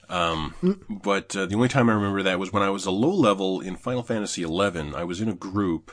Um, 0.09 0.53
But 0.89 1.35
uh, 1.35 1.45
the 1.45 1.55
only 1.55 1.67
time 1.69 1.89
I 1.89 1.93
remember 1.93 2.23
that 2.23 2.39
was 2.39 2.53
when 2.53 2.63
I 2.63 2.69
was 2.69 2.85
a 2.85 2.91
low 2.91 3.13
level 3.13 3.61
in 3.61 3.75
Final 3.75 4.03
Fantasy 4.03 4.43
XI. 4.43 4.93
I 4.95 5.03
was 5.03 5.21
in 5.21 5.29
a 5.29 5.35
group, 5.35 5.91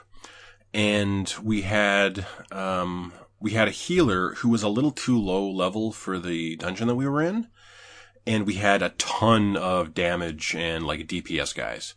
and 0.73 1.33
we 1.43 1.63
had 1.63 2.27
um, 2.53 3.13
we 3.41 3.53
had 3.53 3.69
a 3.69 3.73
healer 3.73 4.35
who 4.37 4.49
was 4.49 4.63
a 4.63 4.69
little 4.69 4.93
too 4.93 5.19
low 5.19 5.51
level 5.51 5.93
for 5.93 6.19
the 6.19 6.57
dungeon 6.57 6.89
that 6.89 6.95
we 6.95 7.09
were 7.09 7.23
in, 7.23 7.49
and 8.27 8.47
we 8.47 8.55
had 8.55 8.83
a 8.83 8.91
ton 8.91 9.57
of 9.57 9.95
damage 9.95 10.55
and 10.55 10.87
like 10.87 11.09
DPS 11.09 11.55
guys 11.55 11.95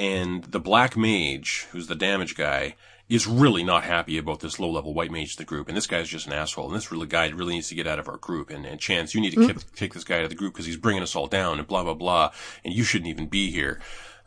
and 0.00 0.44
the 0.44 0.60
black 0.60 0.96
mage, 0.96 1.66
who's 1.72 1.86
the 1.86 1.94
damage 1.94 2.34
guy, 2.34 2.74
is 3.10 3.26
really 3.26 3.64
not 3.64 3.82
happy 3.82 4.16
about 4.16 4.38
this 4.38 4.60
low 4.60 4.70
level 4.70 4.94
white 4.94 5.10
mage 5.10 5.36
in 5.36 5.38
the 5.38 5.44
group. 5.44 5.66
And 5.66 5.76
this 5.76 5.88
guy's 5.88 6.08
just 6.08 6.28
an 6.28 6.32
asshole. 6.32 6.68
And 6.68 6.76
this 6.76 6.92
really 6.92 7.08
guy 7.08 7.28
really 7.30 7.54
needs 7.54 7.68
to 7.68 7.74
get 7.74 7.88
out 7.88 7.98
of 7.98 8.08
our 8.08 8.16
group. 8.16 8.50
And, 8.50 8.64
and 8.64 8.80
Chance, 8.80 9.14
you 9.14 9.20
need 9.20 9.32
to 9.32 9.46
kick, 9.48 9.56
kick 9.74 9.94
this 9.94 10.04
guy 10.04 10.18
out 10.18 10.24
of 10.24 10.30
the 10.30 10.36
group 10.36 10.54
because 10.54 10.66
he's 10.66 10.76
bringing 10.76 11.02
us 11.02 11.16
all 11.16 11.26
down 11.26 11.58
and 11.58 11.66
blah, 11.66 11.82
blah, 11.82 11.94
blah. 11.94 12.30
And 12.64 12.72
you 12.72 12.84
shouldn't 12.84 13.10
even 13.10 13.26
be 13.26 13.50
here. 13.50 13.80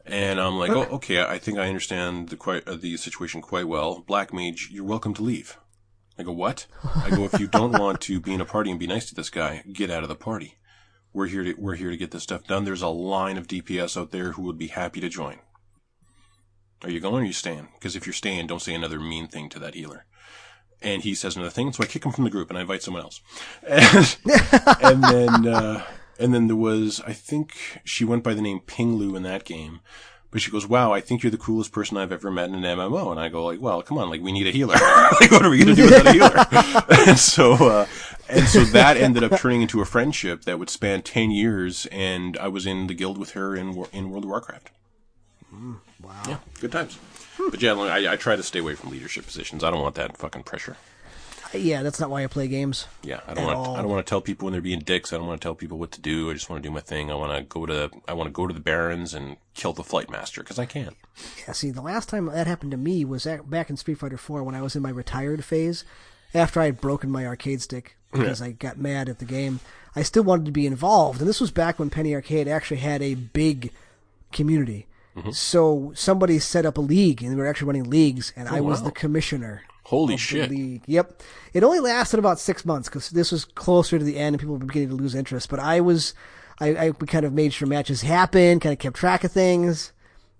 And 0.05 0.37
I'm 0.37 0.59
like, 0.59 0.71
oh, 0.71 0.83
okay, 0.95 1.23
I 1.23 1.39
think 1.39 1.57
I 1.57 1.67
understand 1.67 2.27
the 2.27 2.35
quite, 2.35 2.67
uh, 2.67 2.75
the 2.75 2.97
situation 2.97 3.41
quite 3.41 3.69
well. 3.69 4.03
Black 4.05 4.33
mage, 4.33 4.67
you're 4.69 4.83
welcome 4.83 5.13
to 5.13 5.23
leave. 5.23 5.57
I 6.17 6.23
go, 6.23 6.33
what? 6.33 6.67
I 6.93 7.09
go, 7.09 7.23
if 7.23 7.39
you 7.39 7.47
don't 7.47 7.71
want 7.79 8.01
to 8.01 8.19
be 8.19 8.33
in 8.33 8.41
a 8.41 8.45
party 8.45 8.69
and 8.69 8.79
be 8.79 8.85
nice 8.85 9.07
to 9.07 9.15
this 9.15 9.29
guy, 9.29 9.63
get 9.71 9.89
out 9.89 10.03
of 10.03 10.09
the 10.09 10.15
party. 10.15 10.57
We're 11.13 11.27
here 11.27 11.43
to, 11.45 11.53
we're 11.53 11.75
here 11.75 11.89
to 11.89 11.97
get 11.97 12.11
this 12.11 12.23
stuff 12.23 12.43
done. 12.47 12.65
There's 12.65 12.81
a 12.81 12.89
line 12.89 13.37
of 13.37 13.47
DPS 13.47 13.95
out 13.95 14.11
there 14.11 14.33
who 14.33 14.41
would 14.41 14.57
be 14.57 14.67
happy 14.67 14.99
to 14.99 15.07
join. 15.07 15.39
Are 16.83 16.89
you 16.89 16.99
going 16.99 17.15
or 17.15 17.21
are 17.21 17.25
you 17.25 17.33
staying? 17.33 17.69
Because 17.75 17.95
if 17.95 18.05
you're 18.05 18.13
staying, 18.13 18.47
don't 18.47 18.61
say 18.61 18.73
another 18.73 18.99
mean 18.99 19.27
thing 19.27 19.49
to 19.49 19.59
that 19.59 19.75
healer. 19.75 20.05
And 20.81 21.01
he 21.01 21.15
says 21.15 21.35
another 21.35 21.49
thing, 21.49 21.71
so 21.71 21.81
I 21.81 21.87
kick 21.87 22.05
him 22.05 22.11
from 22.11 22.25
the 22.25 22.29
group 22.29 22.49
and 22.49 22.57
I 22.57 22.61
invite 22.61 22.83
someone 22.83 23.03
else. 23.03 23.21
And, 23.65 24.17
and 24.81 25.03
then, 25.03 25.47
uh, 25.47 25.85
and 26.19 26.33
then 26.33 26.47
there 26.47 26.57
was, 26.57 27.01
I 27.07 27.13
think 27.13 27.81
she 27.85 28.03
went 28.03 28.23
by 28.23 28.33
the 28.33 28.41
name 28.41 28.59
Pinglu 28.59 29.15
in 29.15 29.23
that 29.23 29.45
game. 29.45 29.79
But 30.29 30.41
she 30.41 30.49
goes, 30.49 30.67
wow, 30.67 30.91
I 30.91 30.99
think 30.99 31.21
you're 31.21 31.31
the 31.31 31.37
coolest 31.37 31.71
person 31.71 31.95
I've 31.95 32.11
ever 32.11 32.31
met 32.31 32.49
in 32.49 32.55
an 32.55 32.63
MMO. 32.63 33.11
And 33.11 33.19
I 33.19 33.29
go 33.29 33.45
like, 33.45 33.61
well, 33.61 33.83
come 33.83 33.99
on, 33.99 34.09
like 34.09 34.21
we 34.21 34.31
need 34.31 34.47
a 34.47 34.51
healer. 34.51 34.73
like 35.21 35.31
what 35.31 35.45
are 35.45 35.49
we 35.49 35.63
going 35.63 35.75
to 35.75 35.81
do 35.81 35.83
without 35.83 36.07
a 36.07 36.11
healer? 36.11 36.45
and 37.07 37.19
so, 37.19 37.53
uh, 37.53 37.85
and 38.27 38.47
so 38.47 38.63
that 38.63 38.97
ended 38.97 39.23
up 39.23 39.39
turning 39.39 39.61
into 39.61 39.79
a 39.79 39.85
friendship 39.85 40.41
that 40.45 40.57
would 40.57 40.71
span 40.71 41.03
10 41.03 41.29
years. 41.29 41.85
And 41.91 42.35
I 42.39 42.47
was 42.47 42.65
in 42.65 42.87
the 42.87 42.95
guild 42.95 43.19
with 43.19 43.31
her 43.31 43.55
in, 43.55 43.85
in 43.93 44.09
World 44.09 44.23
of 44.23 44.31
Warcraft. 44.31 44.71
Wow. 46.03 46.23
Yeah, 46.27 46.37
good 46.59 46.71
times. 46.71 46.97
But 47.37 47.61
yeah, 47.61 47.73
I, 47.73 48.13
I 48.13 48.15
try 48.15 48.35
to 48.35 48.43
stay 48.43 48.59
away 48.59 48.75
from 48.75 48.91
leadership 48.91 49.25
positions. 49.25 49.63
I 49.63 49.71
don't 49.71 49.81
want 49.81 49.95
that 49.95 50.17
fucking 50.17 50.43
pressure. 50.43 50.77
Yeah, 51.53 51.83
that's 51.83 51.99
not 51.99 52.09
why 52.09 52.23
I 52.23 52.27
play 52.27 52.47
games. 52.47 52.87
Yeah, 53.03 53.19
I 53.27 53.35
don't 53.35 53.45
want. 53.45 53.57
all. 53.57 53.75
I 53.75 53.81
don't 53.81 53.91
want 53.91 54.05
to 54.05 54.09
tell 54.09 54.21
people 54.21 54.45
when 54.45 54.53
they're 54.53 54.61
being 54.61 54.79
dicks. 54.79 55.13
I 55.13 55.17
don't 55.17 55.27
want 55.27 55.39
to 55.39 55.45
tell 55.45 55.53
people 55.53 55.77
what 55.77 55.91
to 55.91 56.01
do. 56.01 56.31
I 56.31 56.33
just 56.33 56.49
want 56.49 56.63
to 56.63 56.67
do 56.67 56.73
my 56.73 56.79
thing. 56.79 57.11
I 57.11 57.15
want 57.15 57.37
to 57.37 57.43
go 57.43 57.65
to. 57.65 57.91
I 58.07 58.13
want 58.13 58.27
to 58.27 58.31
go 58.31 58.47
to 58.47 58.53
the 58.53 58.59
Barrens 58.59 59.13
and 59.13 59.37
kill 59.53 59.73
the 59.73 59.83
flight 59.83 60.09
master 60.09 60.41
because 60.41 60.57
I 60.57 60.65
can. 60.65 60.95
Yeah, 61.45 61.53
see, 61.53 61.69
the 61.69 61.81
last 61.81 62.09
time 62.09 62.25
that 62.25 62.47
happened 62.47 62.71
to 62.71 62.77
me 62.77 63.05
was 63.05 63.27
at, 63.27 63.49
back 63.49 63.69
in 63.69 63.77
Street 63.77 63.99
Fighter 63.99 64.17
4 64.17 64.43
when 64.43 64.55
I 64.55 64.63
was 64.63 64.75
in 64.75 64.81
my 64.81 64.89
retired 64.89 65.45
phase. 65.45 65.85
After 66.33 66.59
I 66.59 66.65
had 66.65 66.81
broken 66.81 67.11
my 67.11 67.27
arcade 67.27 67.61
stick 67.61 67.95
because 68.11 68.41
I 68.41 68.51
got 68.51 68.79
mad 68.79 69.07
at 69.07 69.19
the 69.19 69.25
game, 69.25 69.59
I 69.95 70.01
still 70.01 70.23
wanted 70.23 70.45
to 70.45 70.51
be 70.51 70.65
involved. 70.65 71.19
And 71.19 71.29
this 71.29 71.39
was 71.41 71.51
back 71.51 71.77
when 71.77 71.91
Penny 71.91 72.15
Arcade 72.15 72.47
actually 72.47 72.77
had 72.77 73.03
a 73.03 73.13
big 73.13 73.71
community. 74.31 74.87
So 75.31 75.91
somebody 75.95 76.39
set 76.39 76.65
up 76.65 76.77
a 76.77 76.81
league, 76.81 77.21
and 77.21 77.35
we 77.35 77.41
were 77.41 77.47
actually 77.47 77.67
running 77.67 77.89
leagues, 77.89 78.33
and 78.35 78.49
I 78.49 78.61
was 78.61 78.79
wow. 78.81 78.85
the 78.87 78.91
commissioner. 78.91 79.61
Holy 79.83 80.17
shit. 80.17 80.49
league. 80.49 80.81
Yep. 80.87 81.21
It 81.53 81.63
only 81.63 81.79
lasted 81.79 82.17
about 82.17 82.39
six 82.39 82.65
months 82.65 82.87
because 82.89 83.09
this 83.11 83.31
was 83.31 83.45
closer 83.45 83.99
to 83.99 84.03
the 84.05 84.17
end 84.17 84.33
and 84.33 84.39
people 84.39 84.55
were 84.57 84.65
beginning 84.65 84.89
to 84.89 84.95
lose 84.95 85.13
interest. 85.13 85.49
But 85.49 85.59
I 85.59 85.81
was, 85.81 86.13
I, 86.59 86.67
I 86.75 86.89
we 86.91 87.05
kind 87.05 87.25
of 87.25 87.33
made 87.33 87.53
sure 87.53 87.67
matches 87.67 88.01
happened, 88.01 88.61
kind 88.61 88.73
of 88.73 88.79
kept 88.79 88.95
track 88.95 89.23
of 89.25 89.31
things. 89.31 89.91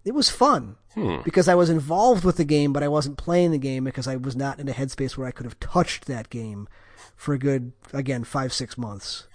It 0.05 0.13
was 0.13 0.29
fun 0.29 0.77
Hmm. 0.95 1.17
because 1.23 1.47
I 1.49 1.55
was 1.55 1.69
involved 1.69 2.23
with 2.23 2.37
the 2.37 2.45
game, 2.45 2.71
but 2.71 2.83
I 2.83 2.87
wasn't 2.87 3.17
playing 3.17 3.51
the 3.51 3.57
game 3.57 3.83
because 3.83 4.07
I 4.07 4.15
was 4.15 4.35
not 4.35 4.59
in 4.59 4.69
a 4.69 4.73
headspace 4.73 5.17
where 5.17 5.27
I 5.27 5.31
could 5.31 5.45
have 5.45 5.59
touched 5.59 6.05
that 6.05 6.29
game 6.29 6.67
for 7.15 7.33
a 7.33 7.39
good, 7.39 7.73
again, 7.91 8.23
five, 8.23 8.53
six 8.53 8.77
months. 8.77 9.27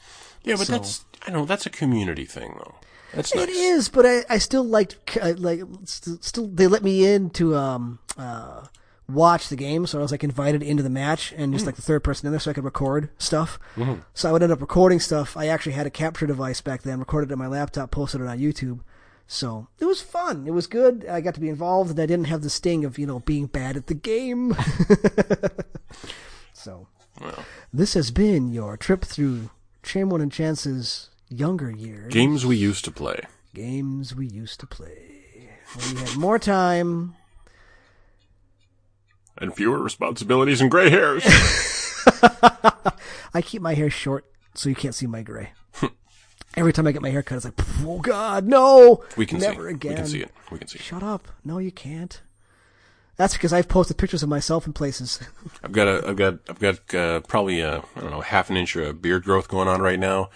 Yeah, 0.42 0.54
but 0.56 0.66
So- 0.68 0.72
that's 0.72 1.04
I 1.26 1.30
know 1.32 1.44
that's 1.44 1.66
a 1.66 1.70
community 1.70 2.24
thing 2.24 2.54
though. 2.58 2.76
That's 3.14 3.34
nice. 3.34 3.44
It 3.48 3.50
is, 3.50 3.88
but 3.88 4.04
I, 4.06 4.24
I 4.28 4.38
still 4.38 4.64
liked 4.64 5.16
like 5.38 5.62
st- 5.84 6.22
still 6.24 6.46
they 6.48 6.66
let 6.66 6.82
me 6.82 7.06
in 7.06 7.30
to 7.30 7.56
um 7.56 7.98
uh 8.16 8.66
watch 9.10 9.48
the 9.48 9.56
game, 9.56 9.86
so 9.86 9.98
I 9.98 10.02
was 10.02 10.10
like 10.12 10.22
invited 10.22 10.62
into 10.62 10.82
the 10.82 10.90
match 10.90 11.32
and 11.36 11.54
just 11.54 11.64
like 11.64 11.76
the 11.76 11.82
third 11.82 12.04
person 12.04 12.26
in 12.26 12.32
there, 12.32 12.40
so 12.40 12.50
I 12.50 12.54
could 12.54 12.64
record 12.64 13.08
stuff. 13.18 13.58
So 14.12 14.28
I 14.28 14.32
would 14.32 14.42
end 14.42 14.52
up 14.52 14.60
recording 14.60 15.00
stuff. 15.00 15.36
I 15.36 15.46
actually 15.46 15.72
had 15.72 15.86
a 15.86 15.90
capture 15.90 16.26
device 16.26 16.60
back 16.60 16.82
then, 16.82 16.98
recorded 16.98 17.30
it 17.30 17.32
on 17.32 17.38
my 17.38 17.46
laptop, 17.46 17.90
posted 17.90 18.20
it 18.20 18.26
on 18.26 18.38
YouTube. 18.38 18.80
So 19.26 19.68
it 19.78 19.84
was 19.86 20.00
fun. 20.02 20.46
It 20.46 20.52
was 20.52 20.66
good. 20.66 21.06
I 21.06 21.20
got 21.22 21.34
to 21.34 21.40
be 21.40 21.48
involved, 21.50 21.90
and 21.90 22.00
I 22.00 22.06
didn't 22.06 22.26
have 22.26 22.42
the 22.42 22.50
sting 22.50 22.84
of 22.84 22.98
you 22.98 23.06
know 23.06 23.20
being 23.20 23.46
bad 23.46 23.76
at 23.76 23.86
the 23.86 23.94
game. 23.94 24.54
so 26.52 26.86
Well, 27.20 27.44
this 27.72 27.94
has 27.94 28.10
been 28.10 28.52
your 28.52 28.76
trip 28.76 29.04
through 29.04 29.50
Chamberlain 29.82 30.22
and 30.22 30.32
Chance's 30.32 31.07
younger 31.30 31.70
years 31.70 32.12
games 32.12 32.44
we 32.46 32.56
used 32.56 32.84
to 32.84 32.90
play. 32.90 33.20
games 33.54 34.14
we 34.14 34.26
used 34.26 34.60
to 34.60 34.66
play. 34.66 35.50
When 35.74 35.94
we 35.96 36.00
had 36.00 36.16
more 36.16 36.38
time. 36.38 37.14
And 39.36 39.54
fewer 39.54 39.78
responsibilities 39.78 40.60
and 40.60 40.70
gray 40.70 40.90
hairs. 40.90 41.22
I 43.34 43.42
keep 43.42 43.62
my 43.62 43.74
hair 43.74 43.90
short 43.90 44.24
so 44.54 44.68
you 44.68 44.74
can't 44.74 44.94
see 44.94 45.06
my 45.06 45.22
gray. 45.22 45.50
Every 46.56 46.72
time 46.72 46.86
I 46.86 46.92
get 46.92 47.02
my 47.02 47.10
hair 47.10 47.22
cut, 47.22 47.36
it's 47.36 47.44
like, 47.44 47.54
oh 47.84 48.00
God, 48.00 48.46
no! 48.46 49.04
We 49.16 49.26
can 49.26 49.38
Never 49.38 49.68
see. 49.68 49.74
again. 49.74 49.90
We 49.92 49.96
can 49.96 50.06
see 50.06 50.20
it. 50.22 50.30
We 50.50 50.58
can 50.58 50.68
see 50.68 50.78
it. 50.78 50.82
Shut 50.82 51.02
up. 51.02 51.28
No, 51.44 51.58
you 51.58 51.70
can't. 51.70 52.20
That's 53.16 53.34
because 53.34 53.52
I've 53.52 53.68
posted 53.68 53.98
pictures 53.98 54.22
of 54.22 54.28
myself 54.28 54.66
in 54.66 54.72
places. 54.72 55.20
I've 55.62 55.72
got 55.72 55.86
a, 55.88 56.08
I've 56.08 56.16
got, 56.16 56.34
I've 56.48 56.58
got 56.58 56.94
uh, 56.94 57.20
probably 57.20 57.60
a, 57.60 57.78
I 57.96 58.00
don't 58.00 58.10
know, 58.10 58.20
half 58.22 58.48
an 58.48 58.56
inch 58.56 58.74
of 58.76 59.02
beard 59.02 59.24
growth 59.24 59.48
going 59.48 59.68
on 59.68 59.82
right 59.82 59.98
now. 59.98 60.30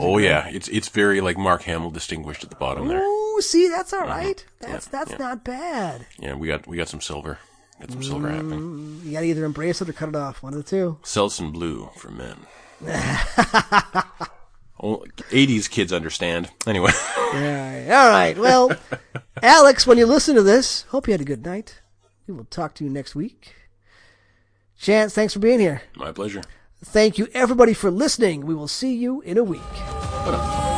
Oh 0.00 0.18
yeah, 0.18 0.48
it's 0.48 0.68
it's 0.68 0.88
very 0.88 1.20
like 1.20 1.36
Mark 1.36 1.62
Hamill 1.62 1.90
distinguished 1.90 2.44
at 2.44 2.50
the 2.50 2.56
bottom 2.56 2.88
there. 2.88 3.00
Oh, 3.02 3.40
see, 3.42 3.68
that's 3.68 3.92
all 3.92 4.00
mm-hmm. 4.00 4.10
right. 4.10 4.44
That's 4.60 4.86
Yeah, 4.86 4.90
that's 4.92 5.10
yeah. 5.12 5.18
not 5.18 5.44
bad. 5.44 6.06
Yeah, 6.18 6.34
we 6.34 6.48
got 6.48 6.66
we 6.66 6.76
got 6.76 6.88
some 6.88 7.00
silver, 7.00 7.38
got 7.80 7.90
some 7.90 8.02
silver 8.02 8.28
mm, 8.28 8.34
happening. 8.34 9.00
You 9.04 9.12
gotta 9.12 9.26
either 9.26 9.44
embrace 9.44 9.80
it 9.80 9.88
or 9.88 9.92
cut 9.92 10.08
it 10.10 10.16
off. 10.16 10.42
One 10.42 10.54
of 10.54 10.58
the 10.58 10.68
two. 10.68 10.98
Selsun 11.02 11.52
blue 11.52 11.90
for 11.96 12.10
men. 12.10 12.36
oh, 14.80 15.04
80s 15.30 15.68
kids 15.68 15.92
understand. 15.92 16.48
Anyway, 16.66 16.92
Yeah. 17.34 18.04
All 18.04 18.10
right. 18.10 18.38
Well, 18.38 18.72
Alex, 19.42 19.86
when 19.86 19.98
you 19.98 20.06
listen 20.06 20.36
to 20.36 20.42
this, 20.42 20.82
hope 20.90 21.08
you 21.08 21.12
had 21.12 21.20
a 21.20 21.24
good 21.24 21.44
night. 21.44 21.80
We 22.26 22.34
will 22.34 22.44
talk 22.44 22.74
to 22.74 22.84
you 22.84 22.90
next 22.90 23.14
week. 23.14 23.54
Chance, 24.78 25.12
thanks 25.14 25.32
for 25.32 25.40
being 25.40 25.58
here. 25.58 25.82
my 25.96 26.12
pleasure. 26.12 26.42
Thank 26.84 27.18
you, 27.18 27.28
everybody, 27.34 27.74
for 27.74 27.90
listening. 27.90 28.46
We 28.46 28.54
will 28.54 28.68
see 28.68 28.94
you 28.94 29.20
in 29.22 29.36
a 29.36 29.44
week. 29.44 30.77